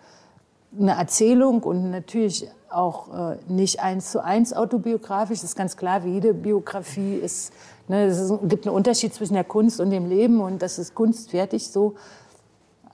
Erzählung 0.99 1.63
und 1.63 1.91
natürlich 1.91 2.47
auch 2.71 3.33
äh, 3.33 3.37
nicht 3.49 3.81
eins 3.81 4.11
zu 4.11 4.23
eins 4.23 4.53
autobiografisch. 4.53 5.41
Das 5.41 5.51
ist 5.51 5.57
ganz 5.57 5.77
klar, 5.77 6.05
wie 6.05 6.15
jede 6.15 6.35
Biografie 6.35 7.17
ist 7.17 7.53
Ne, 7.91 8.05
es 8.05 8.33
gibt 8.45 8.69
einen 8.69 8.77
Unterschied 8.77 9.13
zwischen 9.13 9.35
der 9.35 9.43
Kunst 9.43 9.81
und 9.81 9.91
dem 9.91 10.09
Leben 10.09 10.41
und 10.41 10.63
das 10.63 10.79
ist 10.79 10.95
Kunst 10.95 11.33
fertig 11.33 11.67
so. 11.67 11.97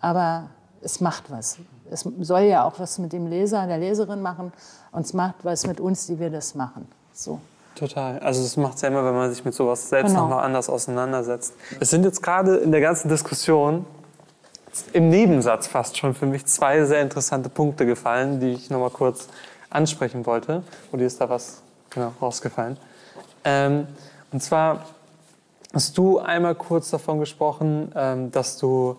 Aber 0.01 0.49
es 0.81 1.03
macht 1.03 1.31
was. 1.31 1.59
Es 1.91 2.09
soll 2.21 2.45
ja 2.45 2.65
auch 2.65 2.81
was 2.81 2.99
mit 2.99 3.13
dem 3.13 3.27
Leser, 3.27 3.67
der 3.67 3.77
Leserin 3.77 4.23
machen 4.23 4.55
und 4.93 5.05
es 5.05 5.13
macht 5.13 5.35
was 5.43 5.67
mit 5.67 5.81
uns, 5.81 6.07
die 6.07 6.19
wir 6.19 6.31
das 6.31 6.55
machen. 6.55 6.89
So. 7.13 7.41
Total. 7.75 8.21
Also 8.21 8.43
das 8.43 8.57
macht 8.57 8.77
es 8.77 8.81
ja 8.81 8.89
immer, 8.89 9.05
wenn 9.05 9.15
man 9.15 9.29
sich 9.29 9.45
mit 9.45 9.53
sowas 9.53 9.87
selbst 9.87 10.13
genau. 10.13 10.23
noch 10.23 10.31
mal 10.31 10.43
anders 10.43 10.71
auseinandersetzt. 10.71 11.53
Es 11.79 11.91
sind 11.91 12.05
jetzt 12.05 12.23
gerade 12.23 12.57
in 12.57 12.73
der 12.73 12.81
ganzen 12.81 13.11
Diskussion 13.11 13.85
im 14.95 15.11
Nebensatz 15.11 15.67
fast 15.67 15.99
schon 15.99 16.15
für 16.15 16.25
mich 16.25 16.47
zwei 16.47 16.83
sehr 16.87 17.03
interessante 17.03 17.51
Punkte 17.51 17.85
gefallen, 17.85 18.41
die 18.41 18.53
ich 18.53 18.71
noch 18.71 18.81
mal 18.81 18.89
kurz 18.89 19.29
ansprechen 19.77 20.27
wollte. 20.27 20.63
Und 20.91 20.99
dir 20.99 21.07
ist 21.07 21.21
da 21.21 21.29
was 21.29 21.63
genau 21.91 22.13
rausgefallen. 22.21 22.77
Ähm, 23.45 23.87
und 24.33 24.43
zwar 24.43 24.87
hast 25.73 25.97
du 25.99 26.19
einmal 26.19 26.55
kurz 26.55 26.91
davon 26.91 27.21
gesprochen, 27.21 27.93
ähm, 27.95 28.31
dass 28.33 28.59
du 28.59 28.99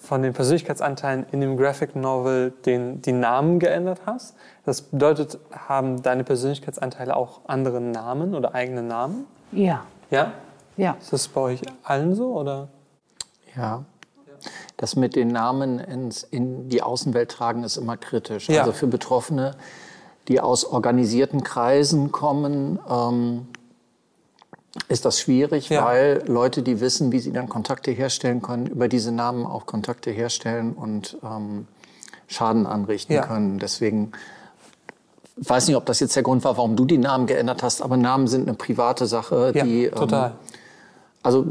von 0.00 0.22
den 0.22 0.32
Persönlichkeitsanteilen 0.32 1.26
in 1.32 1.40
dem 1.42 1.56
Graphic 1.56 1.94
Novel 1.94 2.52
den, 2.64 3.02
die 3.02 3.12
Namen 3.12 3.58
geändert 3.58 4.00
hast. 4.06 4.34
Das 4.64 4.80
bedeutet, 4.80 5.38
haben 5.50 6.02
deine 6.02 6.24
Persönlichkeitsanteile 6.24 7.14
auch 7.14 7.40
andere 7.46 7.80
Namen 7.80 8.34
oder 8.34 8.54
eigene 8.54 8.82
Namen? 8.82 9.26
Ja. 9.50 9.84
Ja? 10.10 10.32
Ja. 10.78 10.96
Ist 10.98 11.12
das 11.12 11.28
bei 11.28 11.40
euch 11.42 11.60
allen 11.82 12.14
so 12.14 12.32
oder? 12.32 12.68
Ja. 13.54 13.84
Das 14.78 14.96
mit 14.96 15.14
den 15.14 15.28
Namen 15.28 15.78
ins, 15.78 16.22
in 16.22 16.68
die 16.68 16.82
Außenwelt 16.82 17.30
tragen 17.30 17.62
ist 17.62 17.76
immer 17.76 17.96
kritisch. 17.96 18.48
Ja. 18.48 18.60
Also 18.60 18.72
für 18.72 18.86
Betroffene, 18.86 19.54
die 20.28 20.40
aus 20.40 20.64
organisierten 20.64 21.42
Kreisen 21.42 22.12
kommen, 22.12 22.78
ähm, 22.88 23.46
ist 24.88 25.04
das 25.04 25.20
schwierig, 25.20 25.68
ja. 25.68 25.84
weil 25.84 26.22
Leute, 26.26 26.62
die 26.62 26.80
wissen, 26.80 27.12
wie 27.12 27.18
sie 27.18 27.32
dann 27.32 27.48
Kontakte 27.48 27.90
herstellen 27.90 28.40
können, 28.40 28.66
über 28.66 28.88
diese 28.88 29.12
Namen 29.12 29.44
auch 29.44 29.66
Kontakte 29.66 30.10
herstellen 30.10 30.72
und 30.72 31.18
ähm, 31.22 31.66
Schaden 32.26 32.66
anrichten 32.66 33.14
ja. 33.14 33.26
können. 33.26 33.58
Deswegen 33.58 34.12
ich 35.40 35.48
weiß 35.48 35.66
nicht, 35.68 35.76
ob 35.76 35.86
das 35.86 36.00
jetzt 36.00 36.14
der 36.14 36.22
Grund 36.22 36.44
war, 36.44 36.56
warum 36.56 36.76
du 36.76 36.84
die 36.84 36.98
Namen 36.98 37.26
geändert 37.26 37.62
hast, 37.62 37.80
aber 37.80 37.96
Namen 37.96 38.26
sind 38.28 38.48
eine 38.48 38.56
private 38.56 39.06
Sache. 39.06 39.52
Ja, 39.54 39.64
die, 39.64 39.88
total. 39.88 40.30
Ähm, 40.30 40.36
also 41.22 41.46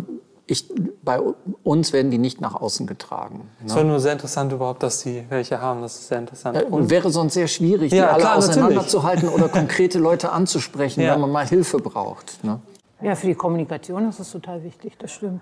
ich, 0.52 0.70
bei 1.02 1.20
uns 1.64 1.94
werden 1.94 2.12
die 2.12 2.18
nicht 2.18 2.42
nach 2.42 2.56
außen 2.56 2.86
getragen. 2.86 3.50
Es 3.66 3.72
ne? 3.72 3.78
wäre 3.78 3.88
nur 3.88 4.00
sehr 4.02 4.12
interessant 4.12 4.52
überhaupt, 4.52 4.84
dass 4.84 5.00
sie 5.00 5.24
welche 5.30 5.62
haben. 5.62 5.82
Das 5.82 5.96
ist 5.96 6.10
sehr 6.10 6.20
interessant. 6.20 6.58
Äh, 6.58 6.64
und 6.66 6.90
wäre 6.90 7.10
sonst 7.10 7.36
sehr 7.36 7.48
schwierig, 7.48 7.94
ja, 7.94 8.04
die 8.04 8.10
alle 8.12 8.22
klar, 8.24 8.38
auseinanderzuhalten 8.38 9.30
oder 9.30 9.48
konkrete 9.50 9.98
Leute 9.98 10.32
anzusprechen, 10.32 11.02
ja. 11.02 11.14
wenn 11.14 11.22
man 11.22 11.32
mal 11.32 11.48
Hilfe 11.48 11.78
braucht. 11.80 12.44
Ne? 12.44 12.60
Ja, 13.02 13.16
für 13.16 13.28
die 13.28 13.36
Kommunikation 13.36 14.10
ist 14.10 14.20
es 14.20 14.30
total 14.32 14.64
wichtig, 14.64 14.98
das 15.00 15.12
stimmt. 15.12 15.42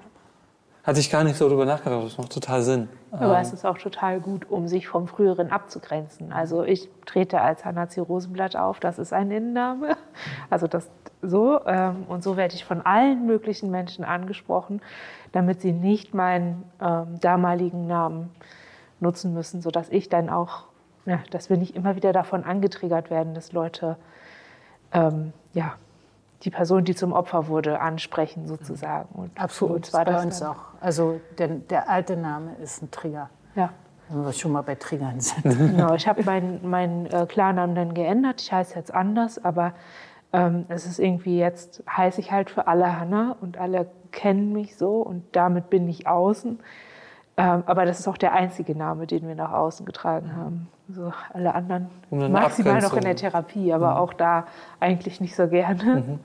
Hatte 0.84 1.00
ich 1.00 1.10
gar 1.10 1.24
nicht 1.24 1.38
so 1.38 1.50
drüber 1.50 1.66
nachgedacht, 1.66 2.06
das 2.06 2.18
macht 2.18 2.32
total 2.32 2.62
Sinn. 2.62 2.88
Aber 3.12 3.36
Ähm, 3.36 3.42
es 3.42 3.52
ist 3.52 3.66
auch 3.66 3.78
total 3.78 4.20
gut, 4.20 4.50
um 4.50 4.68
sich 4.68 4.88
vom 4.88 5.08
Früheren 5.08 5.52
abzugrenzen. 5.52 6.32
Also 6.32 6.64
ich 6.64 6.88
trete 7.06 7.42
als 7.42 7.66
Hannah-C. 7.66 8.00
Rosenblatt 8.02 8.56
auf, 8.56 8.80
das 8.80 8.98
ist 9.00 9.12
ein 9.12 9.32
Innenname. 9.32 9.98
Also 10.50 10.68
das 10.68 10.90
so. 11.22 11.60
Ähm, 11.66 12.06
und 12.08 12.24
so 12.24 12.38
werde 12.38 12.56
ich 12.56 12.66
von 12.66 12.82
allen 12.86 13.26
möglichen 13.26 13.70
Menschen 13.72 14.04
angesprochen, 14.06 14.82
damit 15.32 15.62
sie 15.62 15.72
nicht 15.74 16.14
meinen 16.14 16.64
ähm, 16.82 17.20
damaligen 17.20 17.88
Namen 17.88 18.30
nutzen 19.00 19.34
müssen, 19.34 19.62
sodass 19.62 19.90
ich 19.90 20.10
dann 20.10 20.30
auch, 20.30 20.64
ja, 21.06 21.20
dass 21.32 21.50
wir 21.50 21.58
nicht 21.58 21.76
immer 21.76 21.96
wieder 21.96 22.12
davon 22.14 22.44
angetriggert 22.44 23.10
werden, 23.10 23.34
dass 23.34 23.52
Leute 23.54 23.96
ähm, 24.92 25.34
ja, 25.54 25.74
die 26.44 26.50
Person, 26.50 26.84
die 26.86 26.96
zum 26.96 27.12
Opfer 27.14 27.48
wurde, 27.48 27.80
ansprechen 27.82 28.48
sozusagen. 28.48 29.10
Und 29.14 29.40
Absolut, 29.40 29.76
uns 29.78 29.94
war 29.94 30.06
bei 30.06 30.12
das 30.14 30.26
uns 30.26 30.40
dann- 30.40 30.50
auch. 30.50 30.56
Also 30.82 31.20
der, 31.38 31.48
der 31.50 31.90
alte 31.90 32.16
Name 32.18 32.56
ist 32.62 32.82
ein 32.82 32.90
Trigger, 32.92 33.30
Ja. 33.56 33.70
wenn 34.10 34.24
wir 34.26 34.34
schon 34.34 34.52
mal 34.54 34.62
bei 34.64 34.76
Triggern 34.76 35.20
sind. 35.20 35.44
Genau, 35.44 35.94
ich 35.96 36.08
habe 36.08 36.24
meinen 36.24 36.60
mein, 36.68 37.06
äh, 37.08 37.26
Klarnamen 37.28 37.76
dann 37.76 37.94
geändert. 37.94 38.42
Ich 38.42 38.52
heiße 38.52 38.76
jetzt 38.76 38.94
anders, 38.94 39.44
aber 39.44 39.74
ähm, 40.32 40.66
es 40.70 40.86
ist 40.86 41.00
irgendwie 41.00 41.40
jetzt, 41.40 41.84
heiße 41.90 42.20
ich 42.22 42.32
halt 42.32 42.50
für 42.50 42.68
alle 42.68 43.00
Hanna 43.00 43.36
und 43.42 43.58
alle 43.58 43.90
kennen 44.12 44.54
mich 44.54 44.78
so 44.78 44.98
und 44.98 45.24
damit 45.32 45.70
bin 45.70 45.88
ich 45.88 46.08
außen. 46.08 46.60
Ähm, 47.38 47.64
aber 47.66 47.86
das 47.86 48.00
ist 48.00 48.08
auch 48.08 48.18
der 48.18 48.34
einzige 48.34 48.76
Name, 48.76 49.08
den 49.08 49.28
wir 49.28 49.36
nach 49.36 49.54
außen 49.54 49.86
getragen 49.86 50.36
haben. 50.36 50.68
So 50.90 51.14
alle 51.34 51.56
anderen 51.56 51.90
Um 52.10 52.32
maximal 52.32 52.82
noch 52.82 52.94
in 52.94 53.04
der. 53.04 53.16
Therapie, 53.16 53.72
aber 53.72 54.00
auch 54.00 54.14
da 54.14 54.46
eigentlich 54.80 55.22
nicht 55.22 55.36
so 55.36 55.48
gerne. 55.48 56.20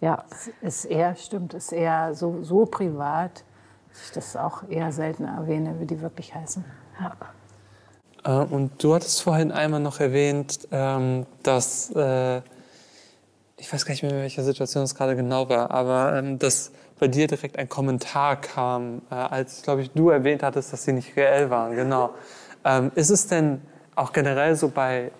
Ja, 0.00 0.24
Ist 0.60 0.84
eher, 0.84 1.16
stimmt, 1.16 1.54
ist 1.54 1.72
eher 1.72 2.12
so, 2.14 2.42
so 2.42 2.66
privat, 2.66 3.42
dass 3.88 4.04
ich 4.04 4.12
das 4.12 4.36
auch 4.36 4.68
eher 4.68 4.92
selten 4.92 5.24
erwähne, 5.24 5.76
wie 5.80 5.86
die 5.86 6.02
wirklich 6.02 6.34
heißen. 6.34 6.62
Äh, 8.24 8.30
und 8.30 8.82
du 8.82 8.94
hattest 8.94 9.22
vorhin 9.22 9.50
einmal 9.50 9.80
noch 9.80 10.00
erwähnt, 10.00 10.68
ähm, 10.72 11.26
dass, 11.42 11.90
äh, 11.90 12.42
ich 13.56 13.72
weiß 13.72 13.86
gar 13.86 13.92
nicht 13.92 14.02
mehr, 14.02 14.12
in 14.12 14.18
welcher 14.18 14.42
Situation 14.42 14.84
es 14.84 14.94
gerade 14.94 15.16
genau 15.16 15.48
war, 15.48 15.70
aber 15.70 16.16
ähm, 16.16 16.38
dass 16.38 16.72
bei 16.98 17.08
dir 17.08 17.26
direkt 17.26 17.58
ein 17.58 17.68
Kommentar 17.68 18.40
kam, 18.40 19.02
äh, 19.10 19.14
als, 19.14 19.62
glaube 19.62 19.82
ich, 19.82 19.90
du 19.90 20.10
erwähnt 20.10 20.42
hattest, 20.42 20.72
dass 20.72 20.84
sie 20.84 20.92
nicht 20.92 21.16
reell 21.16 21.50
waren. 21.50 21.74
Genau. 21.74 22.10
Ähm, 22.66 22.92
ist 22.94 23.10
es 23.10 23.26
denn 23.26 23.60
auch 23.94 24.14
generell 24.14 24.56
so 24.56 24.70
bei 24.70 25.10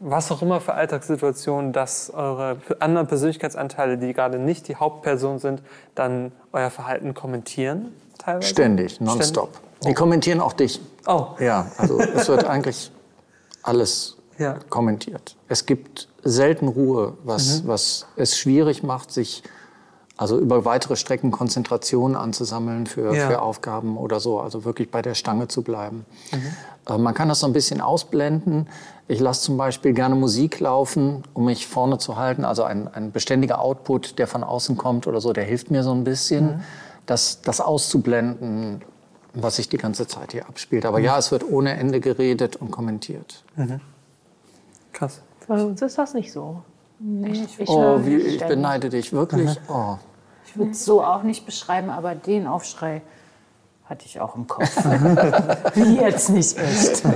was 0.00 0.30
auch 0.32 0.42
immer 0.42 0.60
für 0.60 0.74
Alltagssituationen, 0.74 1.74
dass 1.74 2.10
eure 2.10 2.58
anderen 2.80 3.06
Persönlichkeitsanteile, 3.06 3.98
die 3.98 4.12
gerade 4.12 4.38
nicht 4.38 4.68
die 4.68 4.76
Hauptperson 4.76 5.38
sind, 5.38 5.62
dann 5.94 6.32
euer 6.52 6.70
Verhalten 6.70 7.14
kommentieren? 7.14 7.92
Teilweise? 8.18 8.48
Ständig, 8.48 9.00
nonstop. 9.00 9.50
Die 9.84 9.94
kommentieren 9.94 10.40
auch 10.40 10.52
dich. 10.52 10.80
Oh. 11.06 11.28
Ja, 11.38 11.70
also 11.76 12.00
es 12.00 12.28
wird 12.28 12.44
eigentlich 12.48 12.90
alles 13.62 14.15
Ja. 14.38 14.58
kommentiert. 14.68 15.36
Es 15.48 15.66
gibt 15.66 16.08
selten 16.22 16.68
Ruhe, 16.68 17.14
was, 17.24 17.66
was 17.66 18.06
es 18.16 18.36
schwierig 18.38 18.82
macht, 18.82 19.12
sich 19.12 19.42
also 20.18 20.38
über 20.38 20.64
weitere 20.64 20.96
Strecken 20.96 21.30
Konzentration 21.30 22.16
anzusammeln 22.16 22.86
für, 22.86 23.14
Ja. 23.14 23.28
für 23.28 23.42
Aufgaben 23.42 23.98
oder 23.98 24.18
so, 24.18 24.40
also 24.40 24.64
wirklich 24.64 24.90
bei 24.90 25.02
der 25.02 25.14
Stange 25.14 25.46
zu 25.48 25.60
bleiben. 25.62 26.06
Äh, 26.88 26.96
man 26.98 27.12
kann 27.12 27.28
das 27.28 27.40
so 27.40 27.46
ein 27.46 27.52
bisschen 27.52 27.80
ausblenden. 27.82 28.66
Ich 29.08 29.20
lasse 29.20 29.42
zum 29.42 29.56
Beispiel 29.58 29.92
gerne 29.92 30.14
Musik 30.14 30.58
laufen, 30.58 31.22
um 31.34 31.44
mich 31.44 31.66
vorne 31.66 31.98
zu 31.98 32.16
halten. 32.16 32.44
Also 32.46 32.62
ein, 32.64 32.88
ein 32.88 33.12
beständiger 33.12 33.60
Output, 33.60 34.18
der 34.18 34.26
von 34.26 34.42
außen 34.42 34.76
kommt 34.78 35.06
oder 35.06 35.20
so, 35.20 35.32
der 35.34 35.44
hilft 35.44 35.70
mir 35.70 35.82
so 35.82 35.92
ein 35.92 36.02
bisschen, 36.04 36.62
das, 37.04 37.42
das 37.42 37.60
auszublenden, 37.60 38.82
was 39.34 39.56
sich 39.56 39.68
die 39.68 39.76
ganze 39.76 40.06
Zeit 40.06 40.32
hier 40.32 40.48
abspielt. 40.48 40.86
Aber 40.86 40.98
ja, 40.98 41.18
es 41.18 41.30
wird 41.30 41.44
ohne 41.48 41.74
Ende 41.76 42.00
geredet 42.00 42.56
und 42.56 42.70
kommentiert. 42.70 43.44
Krass. 44.96 45.22
bei 45.46 45.62
uns 45.62 45.82
ist 45.82 45.98
das 45.98 46.14
nicht 46.14 46.32
so. 46.32 46.62
Nee, 46.98 47.32
ich, 47.32 47.60
Ich 47.60 47.68
Oh, 47.68 48.00
wie, 48.04 48.16
ich 48.16 48.36
ständig. 48.36 48.48
beneide 48.48 48.88
dich 48.88 49.12
wirklich. 49.12 49.60
Oh. 49.68 49.96
ich 50.46 50.56
würde 50.56 50.70
es 50.70 50.84
so 50.84 51.04
auch 51.04 51.22
nicht 51.22 51.44
beschreiben, 51.44 51.90
aber 51.90 52.14
den 52.14 52.46
Aufschrei 52.46 53.02
hatte 53.84 54.06
ich 54.06 54.20
auch 54.20 54.34
im 54.36 54.46
Kopf. 54.46 54.74
wie 55.74 55.96
jetzt 55.98 56.30
nicht 56.30 56.56
echt. 56.58 57.02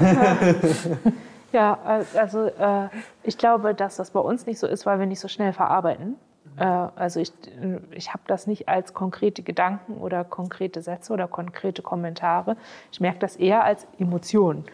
Ja, 1.52 1.78
also 2.14 2.44
äh, 2.46 2.88
ich 3.24 3.36
glaube, 3.36 3.74
dass 3.74 3.96
das 3.96 4.12
bei 4.12 4.20
uns 4.20 4.46
nicht 4.46 4.60
so 4.60 4.68
ist, 4.68 4.86
weil 4.86 5.00
wir 5.00 5.06
nicht 5.06 5.18
so 5.18 5.26
schnell 5.26 5.52
verarbeiten. 5.52 6.14
Äh, 6.56 6.64
also 6.64 7.18
ich, 7.18 7.32
ich 7.90 8.10
habe 8.12 8.22
das 8.28 8.46
nicht 8.46 8.68
als 8.68 8.94
konkrete 8.94 9.42
Gedanken 9.42 9.94
oder 9.94 10.22
konkrete 10.22 10.80
Sätze 10.80 11.12
oder 11.12 11.26
konkrete 11.26 11.82
Kommentare. 11.82 12.56
Ich 12.92 13.00
merke 13.00 13.18
das 13.18 13.34
eher 13.34 13.64
als 13.64 13.84
Emotion, 13.98 14.64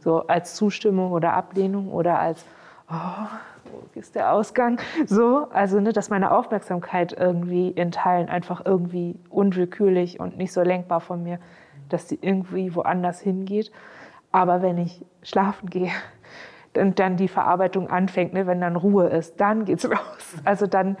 so 0.00 0.26
als 0.26 0.54
Zustimmung 0.54 1.12
oder 1.12 1.34
Ablehnung 1.34 1.92
oder 1.92 2.18
als 2.18 2.44
oh, 2.90 3.26
wo 3.70 3.98
ist 3.98 4.14
der 4.14 4.32
Ausgang? 4.32 4.80
So, 5.06 5.48
also 5.52 5.80
ne, 5.80 5.92
dass 5.92 6.10
meine 6.10 6.32
Aufmerksamkeit 6.32 7.12
irgendwie 7.12 7.68
in 7.68 7.92
Teilen 7.92 8.28
einfach 8.28 8.64
irgendwie 8.64 9.18
unwillkürlich 9.28 10.20
und 10.20 10.36
nicht 10.36 10.52
so 10.52 10.62
lenkbar 10.62 11.00
von 11.00 11.22
mir, 11.22 11.38
dass 11.88 12.06
die 12.06 12.18
irgendwie 12.20 12.74
woanders 12.74 13.20
hingeht. 13.20 13.70
Aber 14.32 14.62
wenn 14.62 14.78
ich 14.78 15.04
schlafen 15.22 15.68
gehe 15.70 15.90
und 16.76 16.98
dann 16.98 17.16
die 17.16 17.28
Verarbeitung 17.28 17.88
anfängt, 17.88 18.32
ne, 18.32 18.46
wenn 18.46 18.60
dann 18.60 18.76
Ruhe 18.76 19.08
ist, 19.08 19.40
dann 19.40 19.64
geht's 19.64 19.84
los. 19.88 20.36
Also 20.44 20.66
dann, 20.66 20.96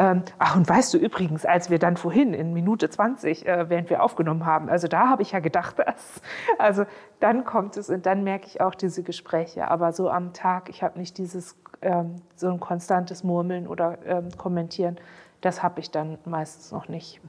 ähm, 0.00 0.22
ach 0.38 0.56
und 0.56 0.66
weißt 0.66 0.94
du 0.94 0.98
übrigens, 0.98 1.44
als 1.44 1.68
wir 1.68 1.78
dann 1.78 1.98
vorhin 1.98 2.32
in 2.32 2.54
Minute 2.54 2.88
20, 2.88 3.46
äh, 3.46 3.68
während 3.68 3.90
wir 3.90 4.02
aufgenommen 4.02 4.46
haben, 4.46 4.70
also 4.70 4.88
da 4.88 5.10
habe 5.10 5.20
ich 5.20 5.32
ja 5.32 5.40
gedacht, 5.40 5.78
dass, 5.86 6.22
also 6.58 6.86
dann 7.20 7.44
kommt 7.44 7.76
es 7.76 7.90
und 7.90 8.06
dann 8.06 8.24
merke 8.24 8.46
ich 8.46 8.62
auch 8.62 8.74
diese 8.74 9.02
Gespräche. 9.02 9.68
Aber 9.68 9.92
so 9.92 10.08
am 10.08 10.32
Tag, 10.32 10.70
ich 10.70 10.82
habe 10.82 10.98
nicht 10.98 11.18
dieses 11.18 11.54
ähm, 11.82 12.16
so 12.34 12.48
ein 12.48 12.60
konstantes 12.60 13.24
Murmeln 13.24 13.66
oder 13.66 13.98
ähm, 14.06 14.30
Kommentieren, 14.38 14.96
das 15.42 15.62
habe 15.62 15.80
ich 15.80 15.90
dann 15.90 16.16
meistens 16.24 16.72
noch 16.72 16.88
nicht. 16.88 17.20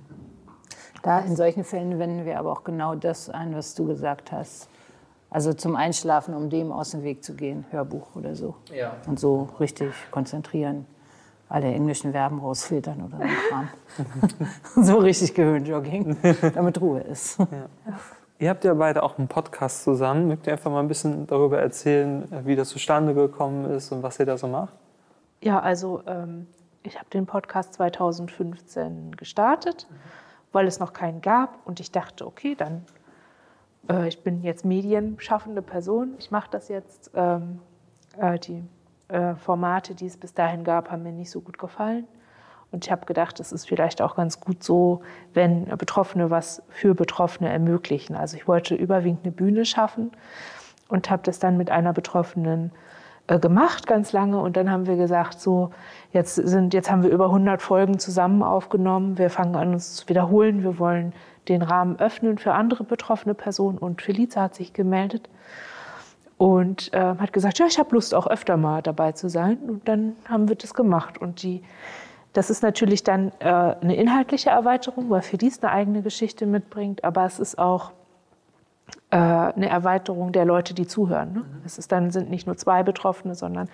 Da 1.04 1.20
in 1.20 1.36
solchen 1.36 1.66
Fällen 1.66 2.00
wenden 2.00 2.24
wir 2.26 2.40
aber 2.40 2.54
auch 2.54 2.64
genau 2.64 2.96
das 2.96 3.30
ein, 3.30 3.54
was 3.54 3.76
du 3.76 3.86
gesagt 3.86 4.32
hast. 4.32 4.70
Also 5.30 5.52
zum 5.52 5.76
Einschlafen, 5.76 6.34
um 6.34 6.50
dem 6.50 6.72
aus 6.72 6.92
dem 6.92 7.04
Weg 7.04 7.22
zu 7.22 7.36
gehen, 7.36 7.66
Hörbuch 7.72 8.16
oder 8.16 8.34
so. 8.34 8.56
Ja. 8.74 8.96
Und 9.08 9.20
so 9.20 9.50
richtig 9.60 9.92
konzentrieren, 10.12 10.86
alle 11.52 11.68
englischen 11.68 12.14
Verben 12.14 12.40
rausfiltern 12.40 13.02
oder 13.04 13.18
so 13.18 13.24
Kram. 13.50 13.70
so 14.84 14.98
richtig 14.98 15.34
Gehirnjogging, 15.34 16.18
damit 16.56 16.80
Ruhe 16.80 17.02
ist. 17.02 17.38
Ihr 18.40 18.50
habt 18.50 18.64
ja 18.64 18.74
beide 18.74 19.04
auch 19.04 19.18
einen 19.18 19.28
Podcast 19.28 19.84
zusammen. 19.84 20.28
Mögt 20.28 20.48
ihr 20.48 20.54
einfach 20.54 20.72
mal 20.72 20.80
ein 20.80 20.88
bisschen 20.88 21.28
darüber 21.28 21.60
erzählen, 21.60 22.28
wie 22.46 22.56
das 22.56 22.70
zustande 22.70 23.14
gekommen 23.14 23.66
ist 23.66 23.92
und 23.92 24.02
was 24.02 24.20
ihr 24.20 24.26
da 24.26 24.38
so 24.38 24.48
macht? 24.48 24.74
Ja, 25.42 25.60
also 25.60 26.02
ähm, 26.08 26.48
ich 26.84 26.98
habe 26.98 27.10
den 27.10 27.26
Podcast 27.26 27.74
2015 27.74 29.16
gestartet, 29.16 29.88
weil 30.52 30.68
es 30.68 30.80
noch 30.80 30.94
keinen 30.94 31.22
gab. 31.22 31.60
Und 31.66 31.80
ich 31.80 31.92
dachte, 31.92 32.26
okay, 32.26 32.56
dann, 32.56 32.86
äh, 33.90 34.08
ich 34.08 34.24
bin 34.24 34.42
jetzt 34.42 34.64
medienschaffende 34.66 35.62
Person, 35.62 36.16
ich 36.18 36.32
mache 36.32 36.50
das 36.50 36.70
jetzt. 36.70 37.12
Ähm, 37.14 37.60
äh, 38.18 38.40
die 38.40 38.64
äh, 39.12 39.36
Formate, 39.36 39.96
die 39.96 40.06
es 40.06 40.18
bis 40.18 40.34
dahin 40.34 40.64
gab, 40.64 40.92
haben 40.92 41.04
mir 41.04 41.12
nicht 41.12 41.32
so 41.32 41.42
gut 41.42 41.58
gefallen. 41.58 42.08
Und 42.72 42.86
ich 42.86 42.92
habe 42.92 43.06
gedacht, 43.06 43.40
es 43.40 43.52
ist 43.52 43.68
vielleicht 43.68 44.02
auch 44.02 44.16
ganz 44.16 44.40
gut 44.40 44.64
so, 44.64 45.02
wenn 45.34 45.66
Betroffene 45.78 46.30
was 46.30 46.64
für 46.70 46.96
Betroffene 46.96 47.50
ermöglichen. 47.50 48.16
Also 48.16 48.38
ich 48.38 48.48
wollte 48.48 48.76
überwiegend 48.76 49.24
eine 49.24 49.34
Bühne 49.34 49.66
schaffen 49.66 50.12
und 50.88 51.10
habe 51.10 51.24
das 51.24 51.40
dann 51.40 51.58
mit 51.58 51.70
einer 51.70 51.92
Betroffenen 51.92 52.72
äh, 53.28 53.40
gemacht 53.40 53.88
ganz 53.88 54.14
lange 54.14 54.40
und 54.40 54.58
dann 54.58 54.72
haben 54.72 54.88
wir 54.88 54.96
gesagt, 54.96 55.40
so 55.40 55.72
jetzt 56.12 56.36
sind 56.36 56.74
jetzt 56.74 56.90
haben 56.90 57.04
wir 57.04 57.10
über 57.10 57.26
100 57.26 57.62
Folgen 57.62 58.00
zusammen 58.00 58.42
aufgenommen. 58.42 59.18
Wir 59.18 59.30
fangen 59.30 59.56
an 59.56 59.74
uns 59.74 59.96
zu 59.96 60.10
wiederholen. 60.10 60.64
Wir 60.64 60.80
wollen 60.80 61.14
den 61.48 61.62
Rahmen 61.62 62.00
öffnen 62.00 62.38
für 62.38 62.54
andere 62.54 62.84
betroffene 62.84 63.34
Personen 63.34 63.78
und 63.78 64.02
Feliza 64.02 64.44
hat 64.44 64.56
sich 64.56 64.74
gemeldet 64.74 65.30
und 66.42 66.92
äh, 66.92 66.98
hat 67.00 67.34
gesagt, 67.34 67.60
ja, 67.60 67.68
ich 67.68 67.78
habe 67.78 67.94
Lust 67.94 68.16
auch 68.16 68.26
öfter 68.26 68.58
mal 68.58 68.82
dabei 68.82 69.12
zu 69.12 69.30
sein 69.30 69.60
und 69.60 69.88
dann 69.88 70.16
haben 70.28 70.50
wir 70.50 70.56
das 70.56 70.74
gemacht 70.74 71.20
und 71.20 71.44
die 71.44 71.62
das 72.34 72.50
ist 72.50 72.64
natürlich 72.64 73.04
dann 73.04 73.32
äh, 73.38 73.46
eine 73.46 73.96
inhaltliche 73.96 74.50
Erweiterung, 74.50 75.12
weil 75.12 75.22
Felice 75.22 75.62
eine 75.62 75.72
eigene 75.72 76.02
Geschichte 76.02 76.48
mitbringt, 76.48 77.04
aber 77.04 77.26
es 77.26 77.38
ist 77.38 77.60
auch 77.60 77.92
äh, 79.12 79.18
eine 79.18 79.70
Erweiterung 79.70 80.32
der 80.32 80.46
Leute, 80.46 80.74
die 80.74 80.88
zuhören. 80.88 81.34
Ne? 81.34 81.46
Es 81.64 81.78
ist 81.78 81.92
dann 81.92 82.10
sind 82.10 82.32
nicht 82.32 82.48
nur 82.48 82.58
zwei 82.58 82.82
Betroffene, 82.82 83.36
sondern 83.36 83.70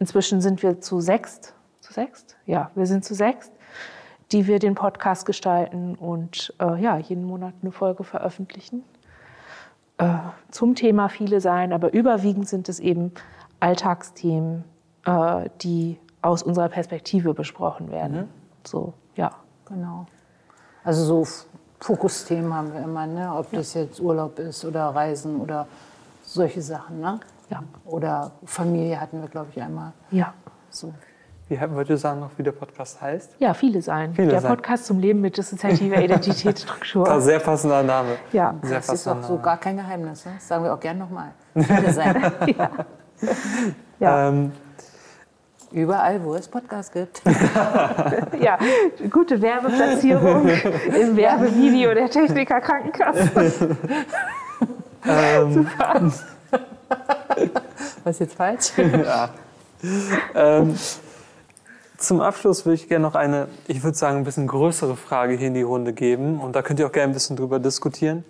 inzwischen 0.00 0.40
sind 0.40 0.60
wir 0.64 0.80
zu 0.80 1.00
sechst. 1.00 1.54
Zu 1.82 1.92
sechst? 1.92 2.36
Ja, 2.46 2.72
wir 2.74 2.86
sind 2.86 3.04
zu 3.04 3.14
sechst, 3.14 3.52
die 4.32 4.48
wir 4.48 4.58
den 4.58 4.74
Podcast 4.74 5.24
gestalten 5.24 5.94
und 5.94 6.52
äh, 6.58 6.82
ja, 6.82 6.96
jeden 6.96 7.24
Monat 7.24 7.54
eine 7.62 7.70
Folge 7.70 8.02
veröffentlichen. 8.02 8.82
Äh, 9.98 10.18
zum 10.50 10.74
Thema 10.74 11.08
viele 11.08 11.40
sein, 11.40 11.72
aber 11.72 11.92
überwiegend 11.92 12.48
sind 12.48 12.68
es 12.68 12.80
eben 12.80 13.12
Alltagsthemen, 13.60 14.64
äh, 15.04 15.50
die 15.60 15.98
aus 16.22 16.42
unserer 16.42 16.68
Perspektive 16.68 17.34
besprochen 17.34 17.90
werden. 17.90 18.28
So, 18.64 18.94
ja. 19.16 19.30
Genau. 19.66 20.06
Also 20.84 21.04
so 21.04 21.46
Fokusthemen 21.80 22.52
haben 22.52 22.72
wir 22.72 22.80
immer, 22.80 23.06
ne? 23.06 23.32
ob 23.34 23.50
das 23.52 23.74
jetzt 23.74 24.00
Urlaub 24.00 24.38
ist 24.38 24.64
oder 24.64 24.86
Reisen 24.86 25.40
oder 25.40 25.66
solche 26.22 26.62
Sachen. 26.62 27.00
Ne? 27.00 27.20
Ja. 27.50 27.62
Oder 27.84 28.32
Familie 28.44 29.00
hatten 29.00 29.20
wir, 29.20 29.28
glaube 29.28 29.48
ich, 29.54 29.62
einmal. 29.62 29.92
Ja. 30.10 30.34
So. 30.70 30.92
Wie 31.48 31.58
wollt 31.70 31.88
ihr 31.88 31.96
sagen 31.96 32.20
noch, 32.20 32.30
wie 32.36 32.42
der 32.42 32.52
Podcast 32.52 33.00
heißt? 33.00 33.36
Ja, 33.38 33.54
viele 33.54 33.80
sein. 33.80 34.12
Viele 34.14 34.28
der 34.28 34.40
sein. 34.42 34.50
Podcast 34.54 34.84
zum 34.84 34.98
Leben 34.98 35.22
mit 35.22 35.36
dissoziativer 35.38 35.96
Identitätsstruktur. 36.02 37.10
Ein 37.10 37.22
sehr 37.22 37.38
passender 37.38 37.82
Name. 37.82 38.16
Ja. 38.32 38.54
Sehr 38.62 38.76
Das 38.76 38.88
ist 38.90 39.08
auch 39.08 39.22
so 39.22 39.38
gar 39.38 39.56
kein 39.56 39.78
Geheimnis. 39.78 40.26
Ne? 40.26 40.32
Das 40.34 40.46
sagen 40.46 40.64
wir 40.64 40.74
auch 40.74 40.80
gern 40.80 40.98
nochmal. 40.98 41.32
Viele 41.54 41.92
sein. 41.92 42.32
Ja. 44.00 44.28
Ähm, 44.28 44.52
Überall, 45.72 46.22
wo 46.22 46.34
es 46.36 46.46
Podcasts 46.46 46.92
gibt. 46.92 47.20
ja, 48.40 48.56
gute 49.10 49.42
Werbeplatzierung 49.42 50.48
im 50.48 51.16
Werbevideo 51.16 51.94
der 51.94 52.08
Techniker 52.08 52.60
Krankenkasse. 52.60 53.76
ähm, 55.04 55.66
Was 58.04 58.18
jetzt 58.20 58.34
falsch? 58.36 58.70
ähm, 60.36 60.74
zum 61.98 62.20
Abschluss 62.20 62.64
würde 62.64 62.76
ich 62.76 62.88
gerne 62.88 63.02
noch 63.02 63.16
eine, 63.16 63.48
ich 63.66 63.82
würde 63.82 63.96
sagen, 63.96 64.18
ein 64.18 64.24
bisschen 64.24 64.46
größere 64.46 64.96
Frage 64.96 65.34
hier 65.34 65.48
in 65.48 65.54
die 65.54 65.62
Runde 65.62 65.92
geben. 65.92 66.40
Und 66.40 66.54
da 66.54 66.62
könnt 66.62 66.80
ihr 66.80 66.86
auch 66.86 66.92
gerne 66.92 67.12
ein 67.12 67.14
bisschen 67.14 67.36
drüber 67.36 67.58
diskutieren. 67.58 68.24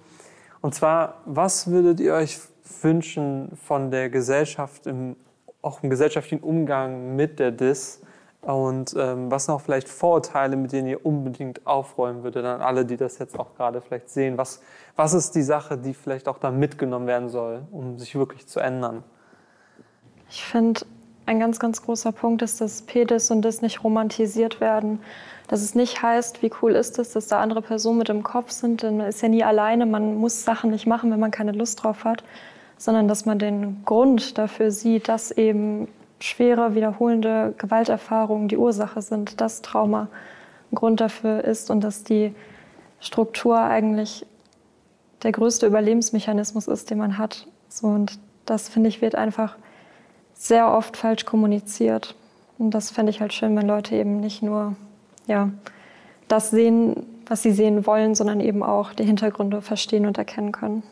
Und 0.63 0.75
zwar, 0.75 1.19
was 1.27 1.71
würdet 1.71 2.01
ihr 2.01 2.15
euch 2.15 2.41
wünschen 2.81 3.53
von 3.67 3.91
der 3.91 4.09
Gesellschaft, 4.09 4.87
im, 4.87 5.17
auch 5.61 5.83
im 5.83 5.91
gesellschaftlichen 5.91 6.43
Umgang 6.43 7.15
mit 7.15 7.39
der 7.39 7.51
DIS? 7.51 8.01
Und 8.41 8.95
ähm, 8.97 9.31
was 9.31 9.49
noch 9.49 9.61
vielleicht 9.61 9.89
Vorurteile, 9.89 10.57
mit 10.57 10.73
denen 10.73 10.89
ihr 10.89 11.05
unbedingt 11.05 11.67
aufräumen 11.67 12.23
würdet, 12.23 12.47
an 12.47 12.63
alle, 12.63 12.87
die 12.87 12.97
das 12.97 13.19
jetzt 13.19 13.39
auch 13.39 13.55
gerade 13.55 13.83
vielleicht 13.83 14.09
sehen? 14.09 14.39
Was, 14.39 14.63
was 14.97 15.13
ist 15.13 15.35
die 15.35 15.43
Sache, 15.43 15.77
die 15.77 15.93
vielleicht 15.93 16.27
auch 16.27 16.39
da 16.39 16.51
mitgenommen 16.51 17.07
werden 17.07 17.29
soll, 17.29 17.63
um 17.71 17.99
sich 17.99 18.15
wirklich 18.15 18.47
zu 18.47 18.61
ändern? 18.61 19.05
Ich 20.31 20.45
finde, 20.45 20.81
ein 21.29 21.39
ganz, 21.39 21.61
ganz 21.61 21.83
großer 21.83 22.11
Punkt 22.11 22.41
ist, 22.43 22.61
dass 22.61 22.83
PEDIS 22.83 23.31
und 23.31 23.43
DIS 23.43 23.61
nicht 23.61 23.85
romantisiert 23.85 24.61
werden. 24.61 25.01
Dass 25.47 25.63
es 25.63 25.75
nicht 25.75 26.03
heißt, 26.03 26.43
wie 26.43 26.51
cool 26.63 26.73
ist 26.73 26.99
es, 26.99 27.13
dass 27.13 27.29
da 27.29 27.41
andere 27.41 27.63
Personen 27.63 27.99
mit 27.99 28.09
im 28.09 28.23
Kopf 28.23 28.51
sind, 28.51 28.83
denn 28.83 28.97
man 28.97 29.07
ist 29.07 29.23
ja 29.23 29.29
nie 29.29 29.45
alleine, 29.45 29.87
man 29.87 30.17
muss 30.17 30.45
Sachen 30.45 30.71
nicht 30.71 30.87
machen, 30.87 31.11
wenn 31.11 31.21
man 31.21 31.31
keine 31.31 31.53
Lust 31.53 31.83
drauf 31.83 32.05
hat, 32.05 32.25
sondern 32.79 33.09
dass 33.09 33.27
man 33.27 33.39
den 33.39 33.83
Grund 33.85 34.39
dafür 34.39 34.71
sieht, 34.71 35.09
dass 35.09 35.31
eben 35.31 35.89
schwere, 36.19 36.75
wiederholende 36.75 37.55
Gewalterfahrungen 37.59 38.49
die 38.49 38.57
Ursache 38.57 39.03
sind, 39.03 39.41
dass 39.41 39.63
Trauma 39.63 40.09
ein 40.73 40.77
Grund 40.77 41.01
dafür 41.01 41.45
ist 41.45 41.71
und 41.71 41.85
dass 41.85 42.05
die 42.05 42.35
Struktur 43.01 43.59
eigentlich 43.59 44.27
der 45.23 45.33
größte 45.33 45.67
Überlebensmechanismus 45.67 46.69
ist, 46.69 46.91
den 46.91 46.99
man 46.99 47.19
hat. 47.19 47.47
So, 47.69 47.87
und 47.87 48.19
das, 48.47 48.69
finde 48.69 48.89
ich, 48.89 49.03
wird 49.03 49.15
einfach 49.15 49.57
sehr 50.39 50.73
oft 50.73 50.97
falsch 50.97 51.27
kommuniziert. 51.27 52.15
Und 52.59 52.71
das 52.71 52.91
fände 52.91 53.11
ich 53.11 53.21
halt 53.21 53.35
schön, 53.35 53.55
wenn 53.57 53.67
Leute 53.67 53.95
eben 53.97 54.21
nicht 54.21 54.43
nur 54.43 54.75
ja, 55.27 55.51
das 56.29 56.51
sehen, 56.51 57.07
was 57.27 57.43
sie 57.43 57.53
sehen 57.53 57.87
wollen, 57.87 58.15
sondern 58.15 58.41
eben 58.41 58.63
auch 58.63 58.95
die 58.95 59.05
Hintergründe 59.05 59.61
verstehen 59.61 60.07
und 60.07 60.17
erkennen 60.17 60.53
können. 60.53 60.83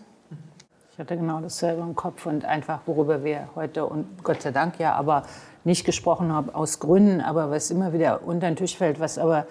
Ich 0.93 0.99
hatte 0.99 1.17
genau 1.17 1.41
dasselbe 1.41 1.83
im 1.83 1.95
Kopf 1.95 2.27
und 2.27 2.45
einfach, 2.45 2.81
worüber 2.87 3.23
wir 3.23 3.49
heute 3.55 3.87
und 3.87 4.25
Gott 4.25 4.43
sei 4.43 4.51
Dank 4.51 4.79
ja, 4.79 4.95
aber 4.95 5.23
nicht 5.65 5.85
gesprochen 5.85 6.33
haben, 6.33 6.51
aus 6.51 6.81
Gründen, 6.81 7.21
aber 7.21 7.51
was 7.51 7.71
immer 7.71 7.93
wieder 7.93 8.27
unter 8.27 8.47
den 8.47 8.57
Tisch 8.57 8.77
fällt, 8.77 8.99
was 8.99 9.19
aber 9.19 9.47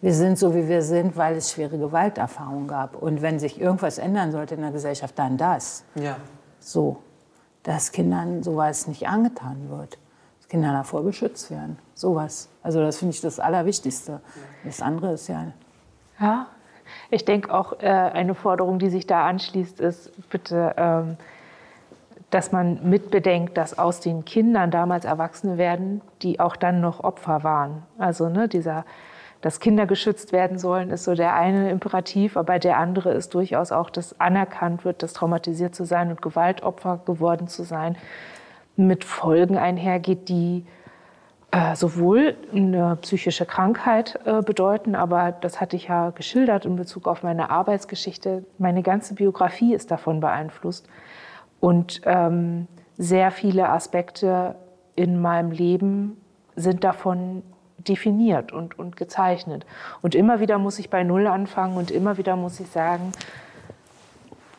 wir 0.00 0.14
sind 0.14 0.38
so, 0.38 0.54
wie 0.54 0.68
wir 0.68 0.82
sind, 0.82 1.16
weil 1.16 1.36
es 1.36 1.52
schwere 1.52 1.76
Gewalterfahrungen 1.76 2.68
gab. 2.68 2.94
Und 2.94 3.20
wenn 3.20 3.38
sich 3.38 3.60
irgendwas 3.60 3.98
ändern 3.98 4.30
sollte 4.30 4.54
in 4.54 4.62
der 4.62 4.70
Gesellschaft, 4.70 5.18
dann 5.18 5.36
das. 5.36 5.84
Ja. 5.96 6.16
So, 6.60 6.98
dass 7.68 7.92
Kindern 7.92 8.42
sowas 8.42 8.86
nicht 8.86 9.08
angetan 9.08 9.68
wird. 9.68 9.98
Dass 10.38 10.48
Kinder 10.48 10.72
davor 10.72 11.02
beschützt 11.02 11.50
werden. 11.50 11.78
Sowas. 11.92 12.48
Also 12.62 12.80
das 12.80 12.96
finde 12.96 13.14
ich 13.14 13.20
das 13.20 13.38
Allerwichtigste. 13.38 14.22
Das 14.64 14.80
andere 14.80 15.12
ist 15.12 15.28
ja 15.28 15.52
Ja, 16.18 16.46
ich 17.10 17.26
denke 17.26 17.52
auch, 17.52 17.74
äh, 17.80 17.86
eine 17.86 18.34
Forderung, 18.34 18.78
die 18.78 18.88
sich 18.88 19.06
da 19.06 19.26
anschließt, 19.26 19.80
ist 19.80 20.30
bitte, 20.30 20.74
ähm, 20.78 21.18
dass 22.30 22.52
man 22.52 22.88
mitbedenkt, 22.88 23.58
dass 23.58 23.78
aus 23.78 24.00
den 24.00 24.24
Kindern 24.24 24.70
damals 24.70 25.04
Erwachsene 25.04 25.58
werden, 25.58 26.00
die 26.22 26.40
auch 26.40 26.56
dann 26.56 26.80
noch 26.80 27.04
Opfer 27.04 27.44
waren. 27.44 27.82
Also 27.98 28.30
ne, 28.30 28.48
dieser, 28.48 28.86
dass 29.40 29.60
Kinder 29.60 29.86
geschützt 29.86 30.32
werden 30.32 30.58
sollen, 30.58 30.90
ist 30.90 31.04
so 31.04 31.14
der 31.14 31.34
eine 31.34 31.70
Imperativ, 31.70 32.36
aber 32.36 32.58
der 32.58 32.78
andere 32.78 33.12
ist 33.12 33.34
durchaus 33.34 33.70
auch, 33.70 33.90
dass 33.90 34.18
anerkannt 34.20 34.84
wird, 34.84 35.02
dass 35.02 35.12
traumatisiert 35.12 35.74
zu 35.74 35.84
sein 35.84 36.10
und 36.10 36.22
Gewaltopfer 36.22 37.00
geworden 37.04 37.46
zu 37.46 37.62
sein, 37.62 37.96
mit 38.76 39.04
Folgen 39.04 39.56
einhergeht, 39.56 40.28
die 40.28 40.64
äh, 41.50 41.74
sowohl 41.74 42.36
eine 42.52 42.96
psychische 42.96 43.46
Krankheit 43.46 44.20
äh, 44.24 44.42
bedeuten, 44.42 44.94
aber 44.94 45.32
das 45.32 45.60
hatte 45.60 45.76
ich 45.76 45.88
ja 45.88 46.10
geschildert 46.10 46.66
in 46.66 46.76
Bezug 46.76 47.08
auf 47.08 47.22
meine 47.22 47.50
Arbeitsgeschichte. 47.50 48.44
Meine 48.58 48.82
ganze 48.82 49.14
Biografie 49.14 49.72
ist 49.72 49.90
davon 49.90 50.20
beeinflusst. 50.20 50.86
Und 51.60 52.02
ähm, 52.04 52.68
sehr 52.96 53.30
viele 53.30 53.68
Aspekte 53.68 54.56
in 54.94 55.20
meinem 55.20 55.50
Leben 55.50 56.20
sind 56.54 56.84
davon 56.84 57.42
definiert 57.78 58.52
und, 58.52 58.78
und 58.78 58.96
gezeichnet. 58.96 59.64
Und 60.02 60.14
immer 60.14 60.40
wieder 60.40 60.58
muss 60.58 60.78
ich 60.78 60.90
bei 60.90 61.04
Null 61.04 61.26
anfangen 61.26 61.76
und 61.76 61.90
immer 61.90 62.18
wieder 62.18 62.36
muss 62.36 62.60
ich 62.60 62.68
sagen, 62.68 63.12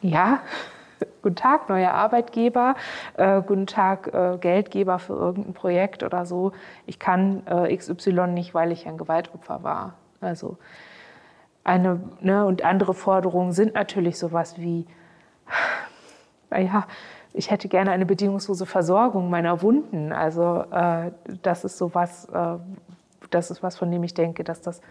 ja, 0.02 0.40
guten 1.22 1.36
Tag, 1.36 1.70
neuer 1.70 1.92
Arbeitgeber, 1.92 2.76
äh, 3.16 3.42
guten 3.42 3.68
Tag, 3.68 4.14
äh, 4.14 4.38
Geldgeber 4.40 5.00
für 5.00 5.14
irgendein 5.14 5.54
Projekt 5.54 6.04
oder 6.04 6.26
so. 6.26 6.54
Ich 6.86 7.00
kann 7.00 7.46
äh, 7.48 7.76
XY 7.76 8.28
nicht, 8.28 8.54
weil 8.54 8.72
ich 8.72 8.88
ein 8.88 8.98
Gewaltopfer 8.98 9.64
war. 9.64 9.94
Also 10.22 10.58
eine, 11.64 12.00
ne, 12.22 12.46
und 12.46 12.64
andere 12.64 12.94
Forderungen 12.94 13.52
sind 13.52 13.74
natürlich 13.74 14.18
sowas 14.18 14.58
wie, 14.58 14.88
naja, 16.50 16.88
ich 17.34 17.52
hätte 17.52 17.68
gerne 17.68 17.92
eine 17.92 18.06
bedingungslose 18.06 18.66
Versorgung 18.66 19.30
meiner 19.30 19.62
Wunden. 19.62 20.12
Also 20.12 20.64
äh, 20.72 21.12
das 21.44 21.64
ist 21.64 21.78
sowas, 21.78 22.28
äh, 22.34 22.58
das 23.30 23.52
ist 23.52 23.64
was, 23.64 23.78
von 23.78 23.92
dem 23.92 24.04
ich 24.04 24.14
denke, 24.14 24.44
dass 24.44 24.62
das, 24.62 24.82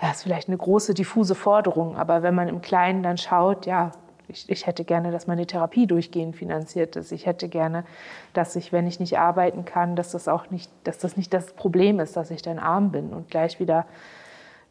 das 0.00 0.16
ist 0.16 0.22
vielleicht 0.22 0.48
eine 0.48 0.56
große, 0.56 0.94
diffuse 0.94 1.34
Forderung. 1.34 1.96
Aber 1.96 2.22
wenn 2.22 2.34
man 2.34 2.48
im 2.48 2.60
Kleinen 2.60 3.02
dann 3.02 3.18
schaut, 3.18 3.66
ja, 3.66 3.92
ich, 4.28 4.48
ich, 4.48 4.66
hätte 4.66 4.84
gerne, 4.84 5.10
dass 5.10 5.26
meine 5.26 5.46
Therapie 5.46 5.86
durchgehend 5.86 6.36
finanziert 6.36 6.96
ist. 6.96 7.12
Ich 7.12 7.26
hätte 7.26 7.48
gerne, 7.48 7.84
dass 8.32 8.56
ich, 8.56 8.72
wenn 8.72 8.86
ich 8.86 8.98
nicht 8.98 9.18
arbeiten 9.18 9.66
kann, 9.66 9.96
dass 9.96 10.12
das 10.12 10.28
auch 10.28 10.50
nicht, 10.50 10.70
dass 10.84 10.98
das 10.98 11.16
nicht 11.16 11.34
das 11.34 11.52
Problem 11.52 12.00
ist, 12.00 12.16
dass 12.16 12.30
ich 12.30 12.40
dann 12.40 12.58
arm 12.58 12.90
bin 12.90 13.12
und 13.12 13.28
gleich 13.28 13.60
wieder 13.60 13.86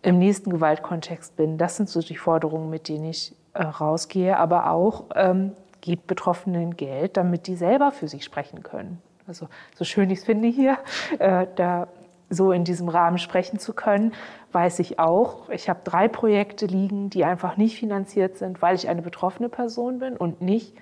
im 0.01 0.17
nächsten 0.17 0.49
Gewaltkontext 0.49 1.35
bin. 1.35 1.57
Das 1.57 1.77
sind 1.77 1.87
so 1.87 2.01
die 2.01 2.17
Forderungen, 2.17 2.69
mit 2.69 2.87
denen 2.87 3.05
ich 3.05 3.35
äh, 3.53 3.63
rausgehe. 3.63 4.37
Aber 4.37 4.71
auch 4.71 5.05
ähm, 5.15 5.53
gibt 5.81 6.07
Betroffenen 6.07 6.75
Geld, 6.75 7.17
damit 7.17 7.47
die 7.47 7.55
selber 7.55 7.91
für 7.91 8.07
sich 8.07 8.23
sprechen 8.23 8.63
können. 8.63 9.01
Also 9.27 9.47
so 9.75 9.85
schön 9.85 10.09
ich 10.09 10.19
es 10.19 10.25
finde 10.25 10.49
hier, 10.49 10.77
äh, 11.19 11.47
da 11.55 11.87
so 12.33 12.51
in 12.51 12.63
diesem 12.63 12.89
Rahmen 12.89 13.17
sprechen 13.17 13.59
zu 13.59 13.73
können, 13.73 14.13
weiß 14.51 14.79
ich 14.79 14.99
auch. 14.99 15.49
Ich 15.49 15.69
habe 15.69 15.79
drei 15.83 16.07
Projekte 16.07 16.65
liegen, 16.65 17.09
die 17.09 17.25
einfach 17.25 17.57
nicht 17.57 17.77
finanziert 17.77 18.37
sind, 18.37 18.61
weil 18.61 18.75
ich 18.75 18.89
eine 18.89 19.01
betroffene 19.01 19.49
Person 19.49 19.99
bin 19.99 20.17
und 20.17 20.41
nicht 20.41 20.73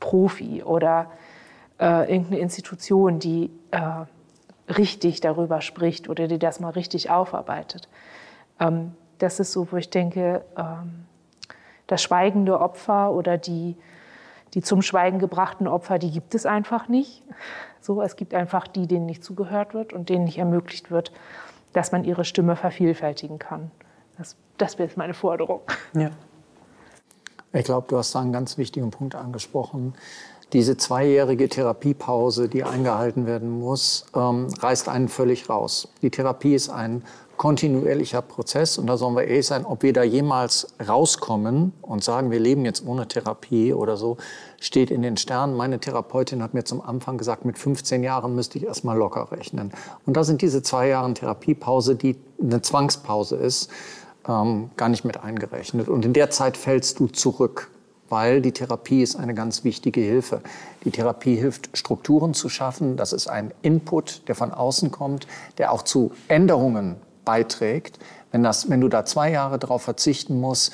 Profi 0.00 0.62
oder 0.62 1.10
äh, 1.80 2.10
irgendeine 2.10 2.40
Institution, 2.40 3.18
die 3.18 3.50
äh, 3.70 4.04
richtig 4.72 5.20
darüber 5.20 5.60
spricht 5.60 6.08
oder 6.08 6.28
die 6.28 6.38
das 6.38 6.60
mal 6.60 6.70
richtig 6.70 7.10
aufarbeitet. 7.10 7.88
Ähm, 8.60 8.92
das 9.18 9.40
ist 9.40 9.52
so, 9.52 9.70
wo 9.70 9.76
ich 9.76 9.90
denke, 9.90 10.44
ähm, 10.56 11.06
das 11.86 12.02
schweigende 12.02 12.60
Opfer 12.60 13.12
oder 13.12 13.36
die, 13.36 13.76
die 14.54 14.62
zum 14.62 14.82
Schweigen 14.82 15.18
gebrachten 15.18 15.66
Opfer, 15.66 15.98
die 15.98 16.10
gibt 16.10 16.34
es 16.34 16.46
einfach 16.46 16.88
nicht. 16.88 17.22
So, 17.84 18.00
es 18.00 18.16
gibt 18.16 18.32
einfach 18.32 18.66
die, 18.66 18.86
denen 18.86 19.04
nicht 19.04 19.22
zugehört 19.22 19.74
wird 19.74 19.92
und 19.92 20.08
denen 20.08 20.24
nicht 20.24 20.38
ermöglicht 20.38 20.90
wird, 20.90 21.12
dass 21.74 21.92
man 21.92 22.04
ihre 22.04 22.24
Stimme 22.24 22.56
vervielfältigen 22.56 23.38
kann. 23.38 23.70
Das, 24.16 24.36
das 24.56 24.78
wäre 24.78 24.88
jetzt 24.88 24.96
meine 24.96 25.12
Forderung. 25.12 25.60
Ja. 25.92 26.10
Ich 27.52 27.64
glaube, 27.64 27.86
du 27.88 27.98
hast 27.98 28.14
da 28.14 28.22
einen 28.22 28.32
ganz 28.32 28.56
wichtigen 28.56 28.90
Punkt 28.90 29.14
angesprochen. 29.14 29.92
Diese 30.54 30.78
zweijährige 30.78 31.46
Therapiepause, 31.46 32.48
die 32.48 32.64
eingehalten 32.64 33.26
werden 33.26 33.50
muss, 33.50 34.06
ähm, 34.16 34.48
reißt 34.60 34.88
einen 34.88 35.08
völlig 35.08 35.50
raus. 35.50 35.88
Die 36.00 36.10
Therapie 36.10 36.54
ist 36.54 36.70
ein 36.70 37.04
kontinuierlicher 37.36 38.22
Prozess 38.22 38.78
und 38.78 38.86
da 38.86 38.96
sollen 38.96 39.16
wir 39.16 39.24
ehrlich 39.24 39.46
sein, 39.46 39.64
ob 39.64 39.82
wir 39.82 39.92
da 39.92 40.02
jemals 40.02 40.74
rauskommen 40.86 41.72
und 41.82 42.04
sagen, 42.04 42.30
wir 42.30 42.40
leben 42.40 42.64
jetzt 42.64 42.86
ohne 42.86 43.08
Therapie 43.08 43.72
oder 43.72 43.96
so, 43.96 44.16
steht 44.60 44.90
in 44.90 45.02
den 45.02 45.16
Sternen. 45.16 45.56
Meine 45.56 45.78
Therapeutin 45.78 46.42
hat 46.42 46.54
mir 46.54 46.64
zum 46.64 46.80
Anfang 46.80 47.18
gesagt, 47.18 47.44
mit 47.44 47.58
15 47.58 48.02
Jahren 48.02 48.34
müsste 48.34 48.58
ich 48.58 48.64
erstmal 48.64 48.96
locker 48.96 49.30
rechnen. 49.32 49.72
Und 50.06 50.16
da 50.16 50.24
sind 50.24 50.42
diese 50.42 50.62
zwei 50.62 50.88
Jahre 50.88 51.12
Therapiepause, 51.12 51.96
die 51.96 52.16
eine 52.40 52.62
Zwangspause 52.62 53.36
ist, 53.36 53.70
ähm, 54.28 54.70
gar 54.76 54.88
nicht 54.88 55.04
mit 55.04 55.22
eingerechnet. 55.22 55.88
Und 55.88 56.04
in 56.04 56.12
der 56.12 56.30
Zeit 56.30 56.56
fällst 56.56 57.00
du 57.00 57.08
zurück, 57.08 57.70
weil 58.08 58.40
die 58.40 58.52
Therapie 58.52 59.02
ist 59.02 59.16
eine 59.16 59.34
ganz 59.34 59.64
wichtige 59.64 60.00
Hilfe. 60.00 60.40
Die 60.84 60.90
Therapie 60.90 61.36
hilft, 61.36 61.76
Strukturen 61.76 62.34
zu 62.34 62.48
schaffen. 62.48 62.96
Das 62.96 63.12
ist 63.12 63.26
ein 63.26 63.52
Input, 63.62 64.28
der 64.28 64.34
von 64.34 64.52
außen 64.52 64.90
kommt, 64.90 65.26
der 65.58 65.72
auch 65.72 65.82
zu 65.82 66.12
Änderungen 66.28 66.96
beiträgt. 67.24 67.98
Wenn, 68.32 68.42
das, 68.42 68.68
wenn 68.70 68.80
du 68.80 68.88
da 68.88 69.04
zwei 69.04 69.30
Jahre 69.30 69.58
darauf 69.58 69.82
verzichten 69.82 70.40
musst, 70.40 70.72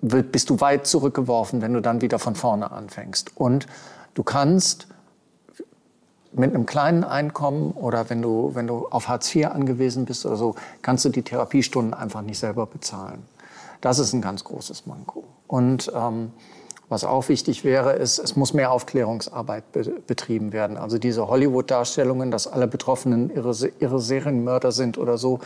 bist 0.00 0.50
du 0.50 0.60
weit 0.60 0.86
zurückgeworfen, 0.86 1.62
wenn 1.62 1.72
du 1.72 1.80
dann 1.80 2.00
wieder 2.00 2.18
von 2.18 2.34
vorne 2.34 2.70
anfängst. 2.70 3.32
Und 3.36 3.66
du 4.14 4.22
kannst 4.22 4.86
mit 6.32 6.54
einem 6.54 6.66
kleinen 6.66 7.04
Einkommen 7.04 7.72
oder 7.72 8.10
wenn 8.10 8.20
du, 8.20 8.50
wenn 8.54 8.66
du 8.66 8.88
auf 8.88 9.08
Hartz 9.08 9.34
IV 9.34 9.46
angewiesen 9.46 10.04
bist 10.04 10.26
oder 10.26 10.36
so, 10.36 10.56
kannst 10.82 11.04
du 11.04 11.08
die 11.08 11.22
Therapiestunden 11.22 11.94
einfach 11.94 12.22
nicht 12.22 12.38
selber 12.38 12.66
bezahlen. 12.66 13.22
Das 13.80 13.98
ist 13.98 14.12
ein 14.12 14.20
ganz 14.20 14.44
großes 14.44 14.86
Manko. 14.86 15.24
Und 15.46 15.92
ähm, 15.94 16.32
was 16.88 17.04
auch 17.04 17.28
wichtig 17.28 17.64
wäre, 17.64 17.92
ist, 17.94 18.18
es 18.18 18.36
muss 18.36 18.52
mehr 18.52 18.70
Aufklärungsarbeit 18.70 19.72
be 19.72 19.84
betrieben 20.06 20.52
werden. 20.52 20.76
Also 20.76 20.98
diese 20.98 21.28
Hollywood-Darstellungen, 21.28 22.30
dass 22.30 22.46
alle 22.46 22.66
Betroffenen 22.66 23.30
ihre, 23.34 23.54
ihre 23.78 24.00
Serienmörder 24.00 24.72
sind 24.72 24.98
oder 24.98 25.18
so, 25.18 25.40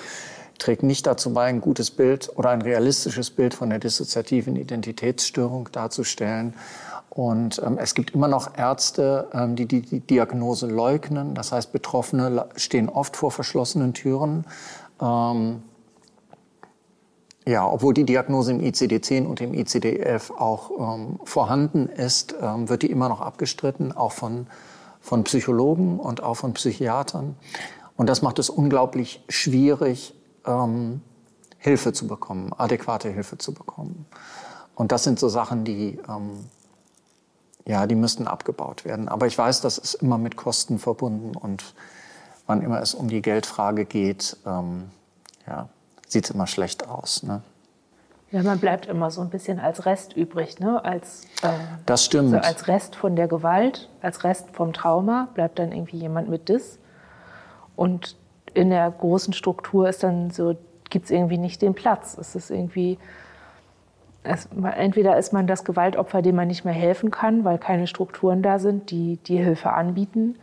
trägt 0.59 0.83
nicht 0.83 1.07
dazu 1.07 1.33
bei, 1.33 1.45
ein 1.45 1.61
gutes 1.61 1.91
Bild 1.91 2.31
oder 2.37 2.51
ein 2.51 2.63
realistisches 2.63 3.31
Bild 3.31 3.55
von 3.55 3.71
der 3.71 3.79
dissoziativen 3.79 4.57
Identitätsstörung 4.57 5.69
darzustellen. 5.73 6.55
Und 7.11 7.61
ähm, 7.65 7.79
es 7.79 7.95
gibt 7.95 8.15
immer 8.15 8.29
noch 8.29 8.57
Ärzte, 8.57 9.29
ähm, 9.33 9.57
die, 9.57 9.67
die 9.67 9.83
die 9.83 10.01
Diagnose 10.01 10.67
leugnen. 10.67 11.35
Das 11.35 11.53
heißt, 11.53 11.73
Betroffene 11.73 12.47
stehen 12.57 12.89
oft 12.89 13.17
vor 13.17 13.31
verschlossenen 13.31 13.95
Türen. 13.95 14.45
Ähm, 15.01 15.63
ja, 17.47 17.67
obwohl 17.67 17.95
die 17.95 18.05
Diagnose 18.05 18.53
im 18.53 18.61
ICD-10 18.61 19.25
und 19.25 19.41
im 19.41 19.53
ICD-11 19.53 20.37
auch 20.37 20.97
ähm, 20.97 21.19
vorhanden 21.25 21.89
ist, 21.89 22.35
ähm, 22.43 22.69
wird 22.69 22.83
die 22.83 22.91
immer 22.91 23.09
noch 23.09 23.23
abgestritten, 23.23 23.91
auch 23.91 24.13
von, 24.13 24.47
von 25.01 25.25
Psychologen 25.25 25.99
und 25.99 26.23
auch 26.23 26.35
von 26.35 26.53
Psychiatern. 26.53 27.37
Und 27.97 28.09
das 28.09 28.21
macht 28.21 28.39
es 28.39 28.51
unglaublich 28.51 29.25
schwierig, 29.29 30.15
ähm, 30.49 31.03
Hilfe 31.59 31.93
zu 31.93 32.07
bekommen, 32.07 32.53
adäquate 32.57 33.11
Hilfe 33.11 33.39
zu 33.39 33.53
bekommen. 33.53 34.07
Und 34.75 34.93
das 34.93 35.05
sind 35.05 35.19
so 35.19 35.29
Sachen, 35.29 35.65
die, 35.65 35.99
ähm, 36.09 36.47
ja, 37.67 37.87
die 37.87 37.97
müssten 37.97 38.27
abgebaut 38.27 38.85
werden. 38.85 39.09
Aber 39.09 39.27
ich 39.27 39.37
weiß, 39.37 39.61
das 39.61 39.77
ist 39.77 39.95
immer 39.95 40.19
mit 40.19 40.37
Kosten 40.37 40.79
verbunden 40.79 41.37
und 41.37 41.75
wann 42.47 42.63
immer 42.63 42.81
es 42.81 42.95
um 42.95 43.09
die 43.09 43.21
Geldfrage 43.21 43.85
geht, 43.85 44.37
ähm, 44.47 44.91
ja, 45.47 45.69
sieht 46.07 46.25
es 46.25 46.31
immer 46.31 46.47
schlecht 46.47 46.89
aus. 46.89 47.23
Ne? 47.23 47.43
Ja, 48.31 48.43
man 48.43 48.59
bleibt 48.59 48.87
immer 48.87 49.11
so 49.11 49.21
ein 49.21 49.31
bisschen 49.31 49.59
als 49.59 49.85
Rest 49.85 50.15
übrig, 50.15 50.61
ne? 50.61 50.85
als, 50.85 51.25
äh, 51.43 51.49
das 51.87 52.05
stimmt. 52.05 52.31
So 52.31 52.39
als 52.39 52.69
Rest 52.69 52.95
von 52.95 53.17
der 53.17 53.27
Gewalt, 53.27 53.91
als 54.01 54.25
Rest 54.25 54.49
vom 54.53 54.73
Trauma 54.73 55.29
bleibt 55.35 55.59
dann 55.59 55.73
irgendwie 55.73 55.99
jemand 55.99 56.29
mit 56.29 56.49
Dis. 56.49 56.79
Und 57.75 58.17
in 58.59 58.71
der 58.71 58.91
großen 58.91 59.33
Struktur 59.33 59.89
ist 59.89 60.03
dann 60.03 60.31
so, 60.31 60.57
gibt 60.91 61.05
es 61.05 61.11
irgendwie 61.13 61.39
nicht 61.39 61.63
den 61.63 61.75
Platz. 61.75 62.19
Es 62.19 62.35
ist 62.35 62.51
irgendwie, 62.51 62.99
es, 64.25 64.49
entweder 64.77 65.17
ist 65.17 65.33
man 65.33 65.47
das 65.47 65.65
Gewaltopfer, 65.65 66.23
dem 66.23 66.35
man 66.35 66.49
nicht 66.49 66.65
mehr 66.65 66.75
helfen 66.75 67.13
kann, 67.13 67.45
weil 67.45 67.59
keine 67.59 67.87
Strukturen 67.87 68.43
da 68.43 68.59
sind, 68.59 68.91
die 68.91 69.19
die 69.19 69.37
Hilfe 69.37 69.73
anbieten. 69.73 70.37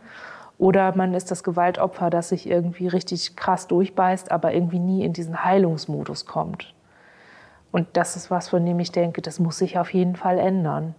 Oder 0.58 0.96
man 0.96 1.12
ist 1.12 1.30
das 1.30 1.44
Gewaltopfer, 1.44 2.08
das 2.08 2.30
sich 2.30 2.48
irgendwie 2.48 2.88
richtig 2.88 3.36
krass 3.36 3.66
durchbeißt, 3.66 4.30
aber 4.30 4.54
irgendwie 4.54 4.78
nie 4.78 5.04
in 5.04 5.12
diesen 5.12 5.44
Heilungsmodus 5.44 6.24
kommt. 6.24 6.72
Und 7.70 7.86
das 7.92 8.16
ist 8.16 8.30
was, 8.30 8.48
von 8.48 8.64
dem 8.64 8.80
ich 8.80 8.92
denke, 8.92 9.20
das 9.20 9.38
muss 9.38 9.58
sich 9.58 9.78
auf 9.78 9.92
jeden 9.92 10.16
Fall 10.16 10.38
ändern. 10.38 10.94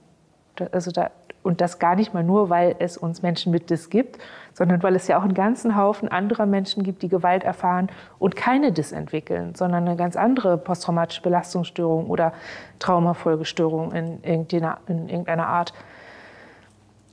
Also 0.72 0.92
da, 0.92 1.12
und 1.44 1.62
das 1.62 1.80
gar 1.80 1.96
nicht 1.96 2.14
mal 2.14 2.24
nur, 2.24 2.50
weil 2.50 2.76
es 2.80 2.98
uns 2.98 3.22
Menschen 3.22 3.52
mit 3.52 3.70
Dis 3.70 3.90
gibt, 3.90 4.18
sondern 4.54 4.84
weil 4.84 4.96
es 4.96 5.08
ja 5.08 5.18
auch 5.18 5.24
einen 5.24 5.34
ganzen 5.34 5.78
Haufen 5.78 6.10
anderer 6.10 6.46
Menschen 6.46 6.84
gibt, 6.84 7.02
die 7.04 7.10
Gewalt 7.10 7.44
erfahren 7.44 7.90
und 8.20 8.36
keine 8.36 8.72
Dis 8.72 8.92
entwickeln, 8.92 9.56
sondern 9.56 9.88
eine 9.88 9.96
ganz 9.96 10.16
andere 10.16 10.58
posttraumatische 10.58 11.22
Belastungsstörung 11.22 12.08
oder 12.08 12.34
Traumafolgestörung 12.80 13.92
in 13.94 14.24
irgendeiner, 14.24 14.80
in 14.88 15.08
irgendeiner 15.08 15.48
Art. 15.48 15.74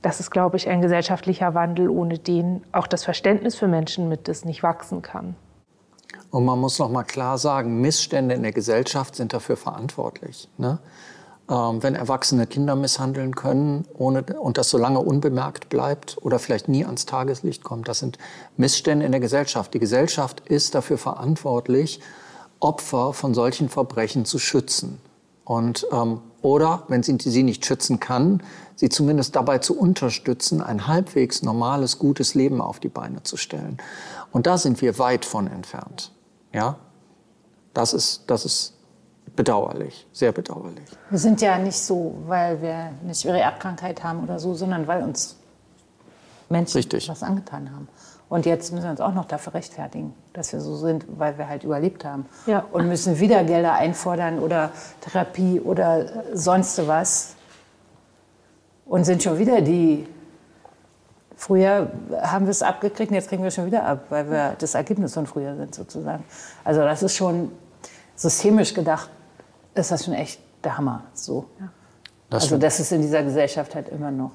Das 0.01 0.19
ist, 0.19 0.31
glaube 0.31 0.57
ich, 0.57 0.69
ein 0.69 0.81
gesellschaftlicher 0.81 1.53
Wandel, 1.53 1.89
ohne 1.89 2.19
den 2.19 2.63
auch 2.71 2.87
das 2.87 3.03
Verständnis 3.03 3.55
für 3.55 3.67
Menschen 3.67 4.09
mit 4.09 4.27
Dis 4.27 4.45
nicht 4.45 4.63
wachsen 4.63 5.01
kann. 5.01 5.35
Und 6.29 6.45
man 6.45 6.59
muss 6.59 6.79
noch 6.79 6.89
mal 6.89 7.03
klar 7.03 7.37
sagen, 7.37 7.79
Missstände 7.79 8.35
in 8.35 8.43
der 8.43 8.51
Gesellschaft 8.51 9.15
sind 9.15 9.33
dafür 9.33 9.55
verantwortlich. 9.55 10.49
Ne? 10.57 10.79
Ähm, 11.47 11.83
wenn 11.83 11.93
Erwachsene 11.93 12.47
Kinder 12.47 12.75
misshandeln 12.75 13.35
können 13.35 13.85
ohne, 13.93 14.23
und 14.23 14.57
das 14.57 14.69
so 14.69 14.79
lange 14.79 14.99
unbemerkt 14.99 15.69
bleibt 15.69 16.17
oder 16.21 16.39
vielleicht 16.39 16.67
nie 16.67 16.85
ans 16.85 17.05
Tageslicht 17.05 17.63
kommt. 17.63 17.87
Das 17.87 17.99
sind 17.99 18.17
Missstände 18.57 19.05
in 19.05 19.11
der 19.11 19.21
Gesellschaft. 19.21 19.73
Die 19.73 19.79
Gesellschaft 19.79 20.41
ist 20.41 20.73
dafür 20.73 20.97
verantwortlich, 20.97 21.99
Opfer 22.59 23.13
von 23.13 23.35
solchen 23.35 23.69
Verbrechen 23.69 24.25
zu 24.25 24.39
schützen. 24.39 24.99
Und, 25.43 25.85
ähm, 25.91 26.21
oder, 26.41 26.83
wenn 26.87 27.03
sie 27.03 27.17
sie 27.19 27.43
nicht 27.43 27.65
schützen 27.65 27.99
kann, 27.99 28.41
sie 28.75 28.89
zumindest 28.89 29.35
dabei 29.35 29.59
zu 29.59 29.77
unterstützen, 29.77 30.61
ein 30.61 30.87
halbwegs 30.87 31.43
normales, 31.43 31.99
gutes 31.99 32.33
Leben 32.33 32.61
auf 32.61 32.79
die 32.79 32.89
Beine 32.89 33.21
zu 33.21 33.37
stellen. 33.37 33.77
Und 34.31 34.47
da 34.47 34.57
sind 34.57 34.81
wir 34.81 34.97
weit 34.97 35.25
von 35.25 35.45
entfernt. 35.45 36.11
Ja? 36.53 36.77
Das 37.75 37.93
ist, 37.93 38.23
das 38.27 38.45
ist 38.45 38.74
bedauerlich, 39.35 40.07
sehr 40.11 40.31
bedauerlich. 40.31 40.85
Wir 41.09 41.19
sind 41.19 41.41
ja 41.41 41.57
nicht 41.57 41.77
so, 41.77 42.15
weil 42.25 42.61
wir 42.61 42.91
eine 43.03 43.15
schwere 43.15 43.39
Erbkrankheit 43.39 44.03
haben 44.03 44.23
oder 44.23 44.39
so, 44.39 44.53
sondern 44.53 44.87
weil 44.87 45.03
uns 45.03 45.37
Menschen 46.49 46.77
Richtig. 46.77 47.09
was 47.09 47.23
angetan 47.23 47.71
haben. 47.71 47.87
Und 48.27 48.45
jetzt 48.45 48.71
müssen 48.71 48.85
wir 48.85 48.91
uns 48.91 49.01
auch 49.01 49.13
noch 49.13 49.25
dafür 49.25 49.53
rechtfertigen, 49.53 50.13
dass 50.33 50.51
wir 50.51 50.59
so 50.59 50.75
sind, 50.75 51.05
weil 51.19 51.37
wir 51.37 51.47
halt 51.47 51.63
überlebt 51.63 52.03
haben. 52.03 52.25
Ja. 52.47 52.65
Und 52.71 52.87
müssen 52.87 53.19
wieder 53.19 53.43
Gelder 53.43 53.73
einfordern 53.73 54.39
oder 54.39 54.71
Therapie 55.01 55.59
oder 55.59 56.07
sonst 56.33 56.87
was. 56.87 57.35
Und 58.85 59.03
sind 59.03 59.21
schon 59.23 59.37
wieder 59.37 59.61
die. 59.61 60.07
Früher 61.37 61.91
haben 62.21 62.45
wir 62.45 62.51
es 62.51 62.61
abgekriegt 62.61 63.11
und 63.11 63.15
jetzt 63.15 63.27
kriegen 63.27 63.43
wir 63.43 63.49
es 63.49 63.55
schon 63.55 63.65
wieder 63.65 63.85
ab, 63.85 64.05
weil 64.09 64.29
wir 64.31 64.55
das 64.57 64.73
Ergebnis 64.73 65.13
von 65.13 65.27
früher 65.27 65.55
sind 65.57 65.75
sozusagen. 65.75 66.23
Also 66.63 66.81
das 66.81 67.03
ist 67.03 67.15
schon 67.15 67.51
systemisch 68.15 68.73
gedacht 68.73 69.09
ist 69.75 69.91
das 69.91 70.05
schon 70.05 70.13
echt 70.13 70.39
der 70.63 70.77
Hammer. 70.77 71.03
So. 71.13 71.45
Ja. 71.59 71.69
Das 72.29 72.43
also 72.43 72.57
das 72.57 72.79
ist 72.79 72.91
in 72.91 73.01
dieser 73.01 73.23
Gesellschaft 73.23 73.75
halt 73.75 73.89
immer 73.89 74.11
noch 74.11 74.31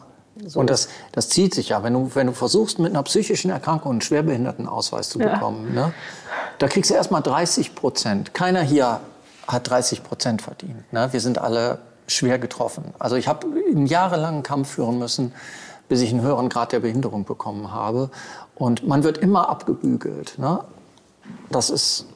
so. 0.46 0.60
Und 0.60 0.70
das, 0.70 0.88
das 1.12 1.28
zieht 1.28 1.54
sich 1.54 1.70
ja. 1.70 1.82
Wenn 1.82 1.92
du, 1.92 2.10
wenn 2.14 2.28
du 2.28 2.32
versuchst, 2.32 2.78
mit 2.78 2.92
einer 2.92 3.02
psychischen 3.02 3.50
Erkrankung 3.50 3.92
einen 3.92 4.00
Schwerbehindertenausweis 4.00 5.08
zu 5.08 5.18
bekommen, 5.18 5.74
ja. 5.74 5.88
ne, 5.88 5.94
da 6.58 6.68
kriegst 6.68 6.90
du 6.90 6.94
erst 6.94 7.10
mal 7.10 7.20
30 7.20 7.74
Prozent. 7.74 8.34
Keiner 8.34 8.62
hier 8.62 9.00
hat 9.46 9.68
30 9.68 10.02
Prozent 10.02 10.42
verdient. 10.42 10.92
Ne? 10.92 11.08
Wir 11.12 11.20
sind 11.20 11.38
alle 11.38 11.78
schwer 12.06 12.38
getroffen. 12.38 12.94
Also 12.98 13.16
ich 13.16 13.28
habe 13.28 13.46
einen 13.46 13.86
jahrelangen 13.86 14.42
Kampf 14.42 14.70
führen 14.70 14.98
müssen, 14.98 15.32
bis 15.88 16.00
ich 16.00 16.10
einen 16.10 16.22
höheren 16.22 16.48
Grad 16.48 16.72
der 16.72 16.80
Behinderung 16.80 17.24
bekommen 17.24 17.72
habe. 17.72 18.10
Und 18.54 18.86
man 18.86 19.04
wird 19.04 19.18
immer 19.18 19.48
abgebügelt. 19.48 20.38
Ne? 20.38 20.60
Das 21.50 21.70
ist 21.70 22.06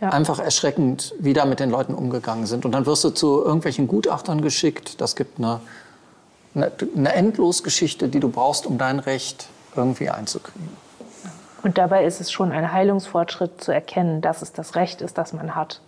ja. 0.00 0.10
Einfach 0.10 0.38
erschreckend, 0.38 1.14
wie 1.18 1.32
da 1.32 1.44
mit 1.44 1.58
den 1.58 1.70
Leuten 1.70 1.94
umgegangen 1.94 2.46
sind. 2.46 2.64
Und 2.64 2.72
dann 2.72 2.86
wirst 2.86 3.02
du 3.02 3.10
zu 3.10 3.42
irgendwelchen 3.42 3.88
Gutachtern 3.88 4.42
geschickt. 4.42 5.00
Das 5.00 5.16
gibt 5.16 5.38
eine, 5.38 5.60
eine, 6.54 6.70
eine 6.96 7.12
Endlosgeschichte, 7.14 8.08
die 8.08 8.20
du 8.20 8.28
brauchst, 8.28 8.66
um 8.66 8.78
dein 8.78 9.00
Recht 9.00 9.48
irgendwie 9.74 10.08
einzukriegen. 10.08 10.68
Und 11.64 11.78
dabei 11.78 12.04
ist 12.04 12.20
es 12.20 12.30
schon 12.30 12.52
ein 12.52 12.72
Heilungsfortschritt 12.72 13.62
zu 13.62 13.72
erkennen, 13.72 14.20
dass 14.20 14.42
es 14.42 14.52
das 14.52 14.76
Recht 14.76 15.02
ist, 15.02 15.18
das 15.18 15.32
man 15.32 15.56
hat. 15.56 15.80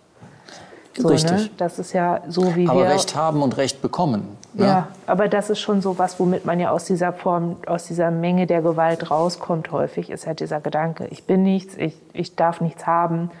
So, 0.97 1.07
Richtig. 1.07 1.31
Ne? 1.31 1.49
Das 1.55 1.79
ist 1.79 1.93
ja 1.93 2.21
so, 2.27 2.57
wie 2.57 2.67
aber 2.67 2.79
wir... 2.79 2.85
Aber 2.85 2.93
Recht 2.93 3.15
haben 3.15 3.41
und 3.41 3.55
Recht 3.55 3.81
bekommen. 3.81 4.37
Ne? 4.53 4.65
Ja, 4.65 4.87
aber 5.07 5.29
das 5.29 5.49
ist 5.49 5.61
schon 5.61 5.81
so 5.81 5.97
was, 5.97 6.19
womit 6.19 6.45
man 6.45 6.59
ja 6.59 6.71
aus 6.71 6.83
dieser 6.83 7.13
Form, 7.13 7.55
aus 7.65 7.85
dieser 7.85 8.11
Menge 8.11 8.45
der 8.45 8.61
Gewalt 8.61 9.09
rauskommt 9.09 9.71
häufig, 9.71 10.09
ist 10.09 10.25
ja 10.25 10.33
dieser 10.33 10.59
Gedanke, 10.59 11.07
ich 11.09 11.23
bin 11.23 11.43
nichts, 11.43 11.77
ich, 11.77 11.95
ich 12.11 12.35
darf 12.35 12.59
nichts 12.59 12.85
haben 12.85 13.31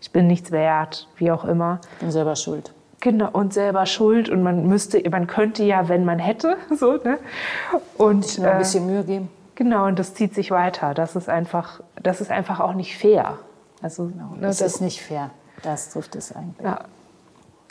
ich 0.00 0.10
bin 0.12 0.26
nichts 0.26 0.50
wert, 0.50 1.08
wie 1.16 1.30
auch 1.30 1.44
immer. 1.44 1.80
Ich 1.94 1.98
bin 2.00 2.10
selber 2.10 2.36
schuld. 2.36 2.72
Genau, 3.00 3.30
und 3.30 3.52
selber 3.52 3.86
schuld. 3.86 4.28
Und 4.28 4.42
man 4.42 4.66
müsste, 4.66 5.02
man 5.10 5.26
könnte 5.26 5.62
ja, 5.62 5.88
wenn 5.88 6.04
man 6.04 6.18
hätte, 6.18 6.56
so, 6.76 6.96
ne? 6.96 7.18
Und 7.98 8.24
Sich 8.24 8.38
nur 8.38 8.50
ein 8.50 8.58
bisschen 8.58 8.86
Mühe 8.86 9.04
geben. 9.04 9.28
Genau, 9.54 9.86
und 9.86 9.98
das 9.98 10.14
zieht 10.14 10.34
sich 10.34 10.50
weiter. 10.50 10.92
Das 10.92 11.16
ist 11.16 11.28
einfach, 11.28 11.80
das 12.02 12.20
ist 12.20 12.30
einfach 12.30 12.60
auch 12.60 12.74
nicht 12.74 12.96
fair. 12.98 13.38
Also, 13.82 14.06
genau, 14.06 14.34
ne, 14.34 14.42
das, 14.42 14.58
das, 14.58 14.74
ist 14.74 14.80
nicht 14.80 15.00
fair. 15.00 15.30
Das 15.62 15.90
trifft 15.90 16.14
es 16.16 16.34
eigentlich. 16.34 16.64
Ja. 16.64 16.80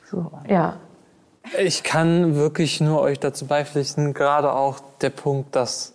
So, 0.10 0.31
ja. 0.47 0.77
Ich 1.60 1.84
kann 1.84 2.35
wirklich 2.35 2.81
nur 2.81 3.02
euch 3.02 3.19
dazu 3.19 3.45
beipflichten, 3.45 4.14
gerade 4.14 4.52
auch 4.52 4.80
der 5.02 5.11
Punkt, 5.11 5.56
dass 5.56 5.93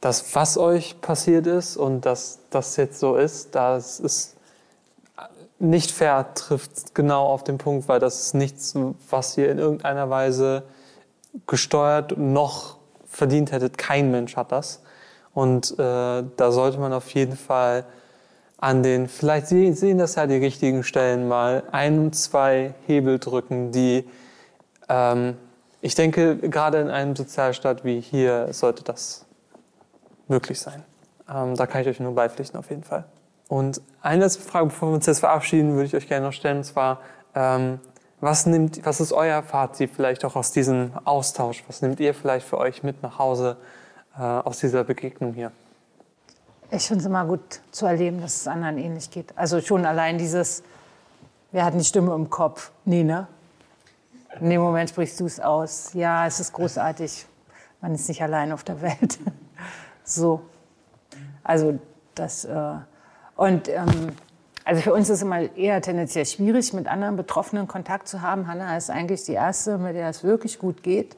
das, 0.00 0.34
was 0.34 0.56
euch 0.58 1.00
passiert 1.00 1.46
ist 1.46 1.76
und 1.76 2.06
dass 2.06 2.38
das 2.50 2.76
jetzt 2.76 3.00
so 3.00 3.16
ist, 3.16 3.54
das 3.54 4.00
ist 4.00 4.36
nicht 5.60 5.92
fair 5.92 6.34
trifft 6.34 6.94
genau 6.94 7.26
auf 7.26 7.44
den 7.44 7.58
Punkt, 7.58 7.86
weil 7.86 8.00
das 8.00 8.20
ist 8.20 8.34
nichts, 8.34 8.74
was 9.10 9.36
ihr 9.36 9.50
in 9.50 9.58
irgendeiner 9.58 10.08
Weise 10.10 10.64
gesteuert 11.46 12.16
noch 12.16 12.78
verdient 13.06 13.52
hättet. 13.52 13.78
Kein 13.78 14.10
Mensch 14.10 14.36
hat 14.36 14.52
das. 14.52 14.82
Und 15.34 15.72
äh, 15.72 15.76
da 15.76 16.52
sollte 16.52 16.78
man 16.78 16.92
auf 16.92 17.10
jeden 17.10 17.36
Fall 17.36 17.84
an 18.56 18.82
den, 18.82 19.08
vielleicht 19.08 19.46
sehen 19.48 19.98
das 19.98 20.16
ja 20.16 20.26
die 20.26 20.36
richtigen 20.36 20.82
Stellen 20.82 21.28
mal, 21.28 21.62
ein, 21.72 22.12
zwei 22.12 22.74
Hebel 22.86 23.18
drücken, 23.18 23.72
die, 23.72 24.08
ähm, 24.88 25.36
ich 25.80 25.94
denke, 25.94 26.36
gerade 26.36 26.80
in 26.80 26.90
einem 26.90 27.16
Sozialstaat 27.16 27.84
wie 27.84 28.00
hier 28.00 28.52
sollte 28.52 28.82
das 28.82 29.24
möglich 30.28 30.60
sein. 30.60 30.84
Ähm, 31.32 31.54
da 31.54 31.66
kann 31.66 31.82
ich 31.82 31.88
euch 31.88 32.00
nur 32.00 32.14
beipflichten 32.14 32.58
auf 32.58 32.68
jeden 32.70 32.84
Fall. 32.84 33.04
Und 33.48 33.80
eine 34.02 34.24
letzte 34.24 34.42
Frage, 34.42 34.66
bevor 34.66 34.90
wir 34.90 34.94
uns 34.94 35.06
jetzt 35.06 35.20
verabschieden, 35.20 35.74
würde 35.74 35.84
ich 35.84 35.94
euch 35.94 36.08
gerne 36.08 36.26
noch 36.26 36.32
stellen, 36.32 36.58
und 36.58 36.64
zwar, 36.64 37.00
ähm, 37.34 37.80
was, 38.20 38.46
nimmt, 38.46 38.84
was 38.84 39.00
ist 39.00 39.12
euer 39.12 39.42
Fazit 39.42 39.90
vielleicht 39.94 40.24
auch 40.24 40.36
aus 40.36 40.52
diesem 40.52 40.92
Austausch? 41.04 41.64
Was 41.68 41.82
nehmt 41.82 42.00
ihr 42.00 42.14
vielleicht 42.14 42.46
für 42.46 42.58
euch 42.58 42.82
mit 42.82 43.02
nach 43.02 43.18
Hause 43.18 43.56
äh, 44.18 44.22
aus 44.22 44.58
dieser 44.58 44.84
Begegnung 44.84 45.34
hier? 45.34 45.52
Ich 46.70 46.86
finde 46.86 47.00
es 47.00 47.06
immer 47.06 47.24
gut 47.24 47.60
zu 47.72 47.86
erleben, 47.86 48.20
dass 48.20 48.36
es 48.36 48.46
anderen 48.46 48.78
ähnlich 48.78 49.10
geht. 49.10 49.36
Also 49.36 49.60
schon 49.60 49.84
allein 49.84 50.18
dieses, 50.18 50.62
wer 51.50 51.64
hat 51.64 51.74
eine 51.74 51.84
Stimme 51.84 52.14
im 52.14 52.30
Kopf? 52.30 52.70
Nee, 52.84 53.02
ne? 53.02 53.26
In 54.40 54.48
dem 54.48 54.60
Moment 54.60 54.90
sprichst 54.90 55.18
du 55.18 55.26
es 55.26 55.40
aus. 55.40 55.92
Ja, 55.94 56.26
es 56.26 56.38
ist 56.38 56.52
großartig. 56.52 57.26
Man 57.80 57.94
ist 57.94 58.08
nicht 58.08 58.22
allein 58.22 58.52
auf 58.52 58.62
der 58.62 58.80
Welt. 58.80 59.18
so. 60.04 60.40
Also 61.42 61.78
das. 62.14 62.44
Äh, 62.44 62.74
und 63.40 63.70
ähm, 63.70 64.12
also 64.66 64.82
für 64.82 64.92
uns 64.92 65.08
ist 65.08 65.16
es 65.16 65.22
immer 65.22 65.56
eher 65.56 65.80
tendenziell 65.80 66.26
schwierig, 66.26 66.74
mit 66.74 66.86
anderen 66.86 67.16
Betroffenen 67.16 67.66
Kontakt 67.66 68.06
zu 68.06 68.20
haben. 68.20 68.46
Hanna 68.46 68.76
ist 68.76 68.90
eigentlich 68.90 69.24
die 69.24 69.32
erste, 69.32 69.78
mit 69.78 69.96
der 69.96 70.10
es 70.10 70.22
wirklich 70.22 70.58
gut 70.58 70.82
geht. 70.82 71.16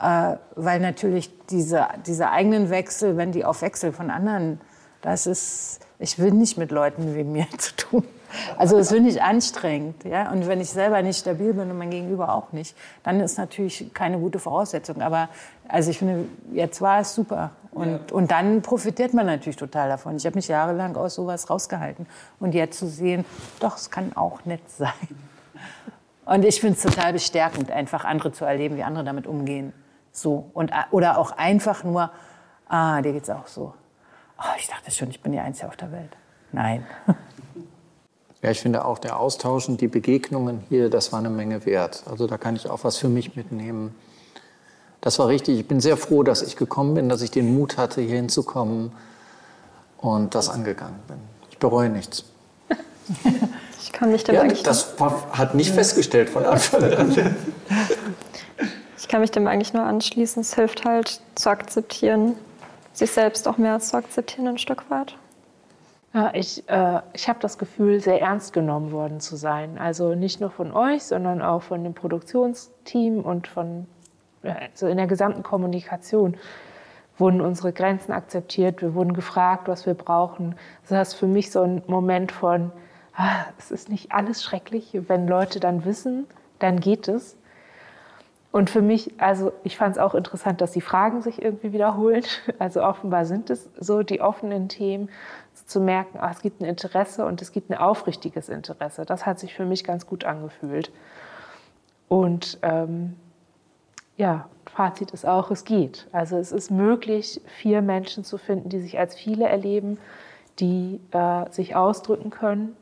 Äh, 0.00 0.36
weil 0.56 0.80
natürlich 0.80 1.30
diese, 1.48 1.86
diese 2.06 2.30
eigenen 2.30 2.70
Wechsel, 2.70 3.18
wenn 3.18 3.32
die 3.32 3.44
auf 3.44 3.60
Wechsel 3.60 3.92
von 3.92 4.10
anderen, 4.10 4.58
das 5.02 5.26
ist, 5.26 5.80
ich 5.98 6.18
will 6.18 6.30
nicht 6.30 6.56
mit 6.56 6.70
Leuten 6.70 7.14
wie 7.14 7.24
mir 7.24 7.46
zu 7.58 7.76
tun. 7.76 8.04
Also 8.56 8.78
es 8.78 8.90
finde 8.90 9.10
ich 9.10 9.22
anstrengend. 9.22 10.04
Ja? 10.04 10.30
Und 10.30 10.46
wenn 10.46 10.60
ich 10.60 10.70
selber 10.70 11.02
nicht 11.02 11.18
stabil 11.18 11.52
bin 11.52 11.70
und 11.70 11.78
mein 11.78 11.90
Gegenüber 11.90 12.34
auch 12.34 12.52
nicht, 12.52 12.76
dann 13.02 13.20
ist 13.20 13.38
natürlich 13.38 13.92
keine 13.94 14.18
gute 14.18 14.38
Voraussetzung. 14.38 15.02
Aber 15.02 15.28
also 15.68 15.90
ich 15.90 15.98
finde, 15.98 16.26
jetzt 16.52 16.80
war 16.80 17.00
es 17.00 17.14
super. 17.14 17.50
Und, 17.72 17.90
ja. 17.90 18.00
und 18.12 18.30
dann 18.30 18.62
profitiert 18.62 19.14
man 19.14 19.26
natürlich 19.26 19.56
total 19.56 19.88
davon. 19.88 20.16
Ich 20.16 20.26
habe 20.26 20.36
mich 20.36 20.48
jahrelang 20.48 20.96
aus 20.96 21.14
sowas 21.14 21.48
rausgehalten. 21.48 22.06
Und 22.40 22.54
jetzt 22.54 22.78
zu 22.78 22.86
sehen, 22.86 23.24
doch, 23.60 23.76
es 23.76 23.90
kann 23.90 24.16
auch 24.16 24.44
nett 24.44 24.68
sein. 24.68 24.92
Und 26.24 26.44
ich 26.44 26.60
finde 26.60 26.76
es 26.76 26.82
total 26.82 27.12
bestärkend, 27.12 27.70
einfach 27.70 28.04
andere 28.04 28.32
zu 28.32 28.44
erleben, 28.44 28.76
wie 28.76 28.82
andere 28.82 29.04
damit 29.04 29.26
umgehen. 29.26 29.72
So. 30.12 30.50
Und, 30.52 30.72
oder 30.90 31.18
auch 31.18 31.32
einfach 31.32 31.84
nur, 31.84 32.10
ah, 32.68 33.00
dir 33.02 33.12
geht's 33.12 33.30
auch 33.30 33.46
so. 33.46 33.74
Oh, 34.38 34.56
ich 34.58 34.68
dachte 34.68 34.90
schon, 34.90 35.10
ich 35.10 35.20
bin 35.20 35.32
die 35.32 35.40
Einzige 35.40 35.68
auf 35.68 35.76
der 35.76 35.92
Welt. 35.92 36.16
Nein. 36.52 36.86
Ja, 38.42 38.50
ich 38.50 38.60
finde 38.60 38.84
auch 38.84 38.98
der 38.98 39.20
Austausch 39.20 39.68
und 39.68 39.80
die 39.80 39.88
Begegnungen 39.88 40.64
hier, 40.68 40.88
das 40.88 41.12
war 41.12 41.18
eine 41.18 41.28
Menge 41.28 41.66
wert. 41.66 42.04
Also 42.10 42.26
da 42.26 42.38
kann 42.38 42.56
ich 42.56 42.70
auch 42.70 42.84
was 42.84 42.96
für 42.96 43.08
mich 43.08 43.36
mitnehmen. 43.36 43.94
Das 45.02 45.18
war 45.18 45.28
richtig. 45.28 45.58
Ich 45.58 45.68
bin 45.68 45.80
sehr 45.80 45.96
froh, 45.96 46.22
dass 46.22 46.42
ich 46.42 46.56
gekommen 46.56 46.94
bin, 46.94 47.08
dass 47.08 47.22
ich 47.22 47.30
den 47.30 47.54
Mut 47.54 47.76
hatte, 47.76 48.00
hier 48.00 48.16
hinzukommen 48.16 48.92
und 49.98 50.34
das 50.34 50.48
angegangen 50.48 51.00
bin. 51.06 51.18
Ich 51.50 51.58
bereue 51.58 51.88
nichts. 51.88 52.24
Ich 53.82 53.92
kann 53.92 54.12
mich 54.12 54.24
dem 54.24 54.34
ja, 54.34 54.42
eigentlich 54.42 54.62
das 54.62 54.94
hat 55.32 55.54
nicht 55.54 55.72
festgestellt 55.72 56.28
von 56.28 56.44
Anfang 56.44 56.84
an. 56.84 57.36
Ich 58.98 59.08
kann 59.08 59.22
mich 59.22 59.30
dem 59.30 59.46
eigentlich 59.46 59.72
nur 59.72 59.82
anschließen. 59.82 60.42
Es 60.42 60.54
hilft 60.54 60.84
halt 60.84 61.20
zu 61.34 61.48
akzeptieren, 61.48 62.36
sich 62.92 63.10
selbst 63.10 63.48
auch 63.48 63.56
mehr 63.56 63.80
zu 63.80 63.96
akzeptieren 63.96 64.46
ein 64.46 64.58
Stück 64.58 64.88
weit. 64.90 65.16
Ja, 66.12 66.32
ich 66.34 66.68
äh, 66.68 67.00
ich 67.12 67.28
habe 67.28 67.38
das 67.40 67.56
Gefühl, 67.56 68.00
sehr 68.00 68.20
ernst 68.20 68.52
genommen 68.52 68.90
worden 68.90 69.20
zu 69.20 69.36
sein. 69.36 69.78
Also 69.78 70.14
nicht 70.14 70.40
nur 70.40 70.50
von 70.50 70.72
euch, 70.72 71.04
sondern 71.04 71.40
auch 71.40 71.62
von 71.62 71.84
dem 71.84 71.94
Produktionsteam 71.94 73.20
und 73.20 73.46
von 73.46 73.86
also 74.42 74.86
in 74.86 74.96
der 74.96 75.06
gesamten 75.06 75.42
Kommunikation 75.42 76.36
wurden 77.18 77.40
unsere 77.40 77.72
Grenzen 77.72 78.12
akzeptiert. 78.12 78.80
Wir 78.80 78.94
wurden 78.94 79.12
gefragt, 79.12 79.68
was 79.68 79.86
wir 79.86 79.94
brauchen. 79.94 80.54
Das 80.88 81.08
ist 81.08 81.14
für 81.14 81.26
mich 81.26 81.50
so 81.50 81.60
ein 81.60 81.82
Moment 81.86 82.32
von, 82.32 82.72
ah, 83.14 83.44
es 83.58 83.70
ist 83.70 83.90
nicht 83.90 84.12
alles 84.12 84.42
schrecklich. 84.42 84.98
Wenn 85.06 85.28
Leute 85.28 85.60
dann 85.60 85.84
wissen, 85.84 86.26
dann 86.58 86.80
geht 86.80 87.08
es. 87.08 87.36
Und 88.52 88.68
für 88.68 88.82
mich, 88.82 89.12
also 89.18 89.52
ich 89.62 89.76
fand 89.76 89.94
es 89.94 90.02
auch 90.02 90.14
interessant, 90.14 90.60
dass 90.60 90.72
die 90.72 90.80
Fragen 90.80 91.22
sich 91.22 91.40
irgendwie 91.42 91.72
wiederholen. 91.72 92.24
Also 92.58 92.82
offenbar 92.82 93.24
sind 93.24 93.50
es 93.50 93.70
so 93.78 94.02
die 94.02 94.20
offenen 94.20 94.68
Themen 94.68 95.08
zu 95.70 95.80
merken, 95.80 96.18
ah, 96.20 96.30
es 96.30 96.42
gibt 96.42 96.60
ein 96.60 96.64
Interesse 96.64 97.24
und 97.24 97.40
es 97.40 97.52
gibt 97.52 97.70
ein 97.70 97.78
aufrichtiges 97.78 98.48
Interesse. 98.48 99.04
Das 99.06 99.24
hat 99.24 99.38
sich 99.38 99.54
für 99.54 99.64
mich 99.64 99.84
ganz 99.84 100.06
gut 100.06 100.24
angefühlt. 100.24 100.90
Und 102.08 102.58
ähm, 102.62 103.16
ja, 104.16 104.48
Fazit 104.66 105.12
ist 105.12 105.26
auch, 105.26 105.50
es 105.50 105.64
geht. 105.64 106.08
Also 106.12 106.36
es 106.36 106.52
ist 106.52 106.70
möglich, 106.70 107.40
vier 107.46 107.82
Menschen 107.82 108.24
zu 108.24 108.36
finden, 108.36 108.68
die 108.68 108.80
sich 108.80 108.98
als 108.98 109.14
viele 109.14 109.48
erleben, 109.48 109.98
die 110.58 111.00
äh, 111.12 111.48
sich 111.50 111.76
ausdrücken 111.76 112.30
können 112.30 112.76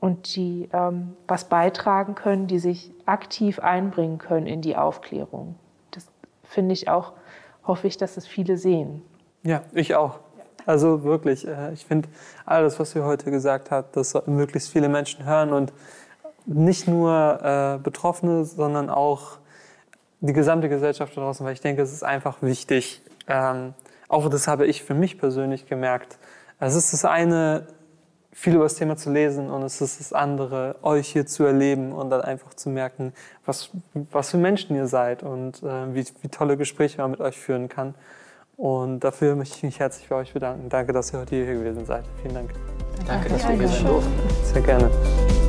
und 0.00 0.34
die 0.36 0.68
ähm, 0.72 1.16
was 1.26 1.48
beitragen 1.48 2.14
können, 2.14 2.46
die 2.46 2.58
sich 2.58 2.92
aktiv 3.04 3.58
einbringen 3.58 4.18
können 4.18 4.46
in 4.46 4.62
die 4.62 4.76
Aufklärung. 4.76 5.56
Das 5.90 6.06
finde 6.44 6.72
ich 6.72 6.88
auch, 6.88 7.12
hoffe 7.64 7.88
ich, 7.88 7.96
dass 7.96 8.16
es 8.16 8.26
viele 8.26 8.56
sehen. 8.56 9.02
Ja, 9.42 9.62
ich 9.72 9.96
auch. 9.96 10.20
Also 10.66 11.04
wirklich, 11.04 11.46
äh, 11.46 11.72
ich 11.72 11.84
finde 11.84 12.08
alles, 12.46 12.78
was 12.78 12.94
ihr 12.94 13.04
heute 13.04 13.30
gesagt 13.30 13.70
habt, 13.70 13.96
das 13.96 14.10
sollten 14.10 14.36
möglichst 14.36 14.70
viele 14.70 14.88
Menschen 14.88 15.24
hören 15.24 15.52
und 15.52 15.72
nicht 16.46 16.88
nur 16.88 17.40
äh, 17.42 17.78
Betroffene, 17.82 18.44
sondern 18.44 18.90
auch 18.90 19.38
die 20.20 20.32
gesamte 20.32 20.68
Gesellschaft 20.68 21.16
da 21.16 21.20
draußen, 21.20 21.44
weil 21.44 21.52
ich 21.52 21.60
denke, 21.60 21.82
es 21.82 21.92
ist 21.92 22.04
einfach 22.04 22.42
wichtig. 22.42 23.02
Ähm, 23.28 23.74
auch 24.08 24.28
das 24.28 24.46
habe 24.46 24.66
ich 24.66 24.82
für 24.82 24.94
mich 24.94 25.18
persönlich 25.18 25.66
gemerkt. 25.66 26.18
Es 26.60 26.74
ist 26.74 26.92
das 26.92 27.04
eine, 27.04 27.66
viel 28.32 28.54
über 28.54 28.64
das 28.64 28.76
Thema 28.76 28.96
zu 28.96 29.10
lesen 29.10 29.50
und 29.50 29.62
es 29.62 29.80
ist 29.80 30.00
das 30.00 30.12
andere, 30.12 30.76
euch 30.82 31.08
hier 31.08 31.26
zu 31.26 31.44
erleben 31.44 31.92
und 31.92 32.10
dann 32.10 32.22
einfach 32.22 32.54
zu 32.54 32.70
merken, 32.70 33.12
was, 33.44 33.70
was 34.10 34.30
für 34.30 34.38
Menschen 34.38 34.74
ihr 34.74 34.86
seid 34.86 35.22
und 35.22 35.62
äh, 35.62 35.94
wie, 35.94 36.04
wie 36.22 36.28
tolle 36.28 36.56
Gespräche 36.56 37.02
man 37.02 37.10
mit 37.10 37.20
euch 37.20 37.38
führen 37.38 37.68
kann. 37.68 37.94
Und 38.62 39.00
dafür 39.00 39.34
möchte 39.34 39.56
ich 39.56 39.62
mich 39.64 39.80
herzlich 39.80 40.08
bei 40.08 40.14
euch 40.14 40.32
bedanken. 40.32 40.68
Danke, 40.68 40.92
dass 40.92 41.12
ihr 41.12 41.18
heute 41.18 41.34
hier 41.34 41.46
gewesen 41.46 41.84
seid. 41.84 42.04
Vielen 42.22 42.34
Dank. 42.34 42.50
Danke, 43.08 43.28
dass 43.30 43.48
wir 43.48 43.56
hier 43.56 43.66
sein 43.66 43.86
durften. 43.86 44.12
Sehr 44.44 44.62
gerne. 44.62 45.41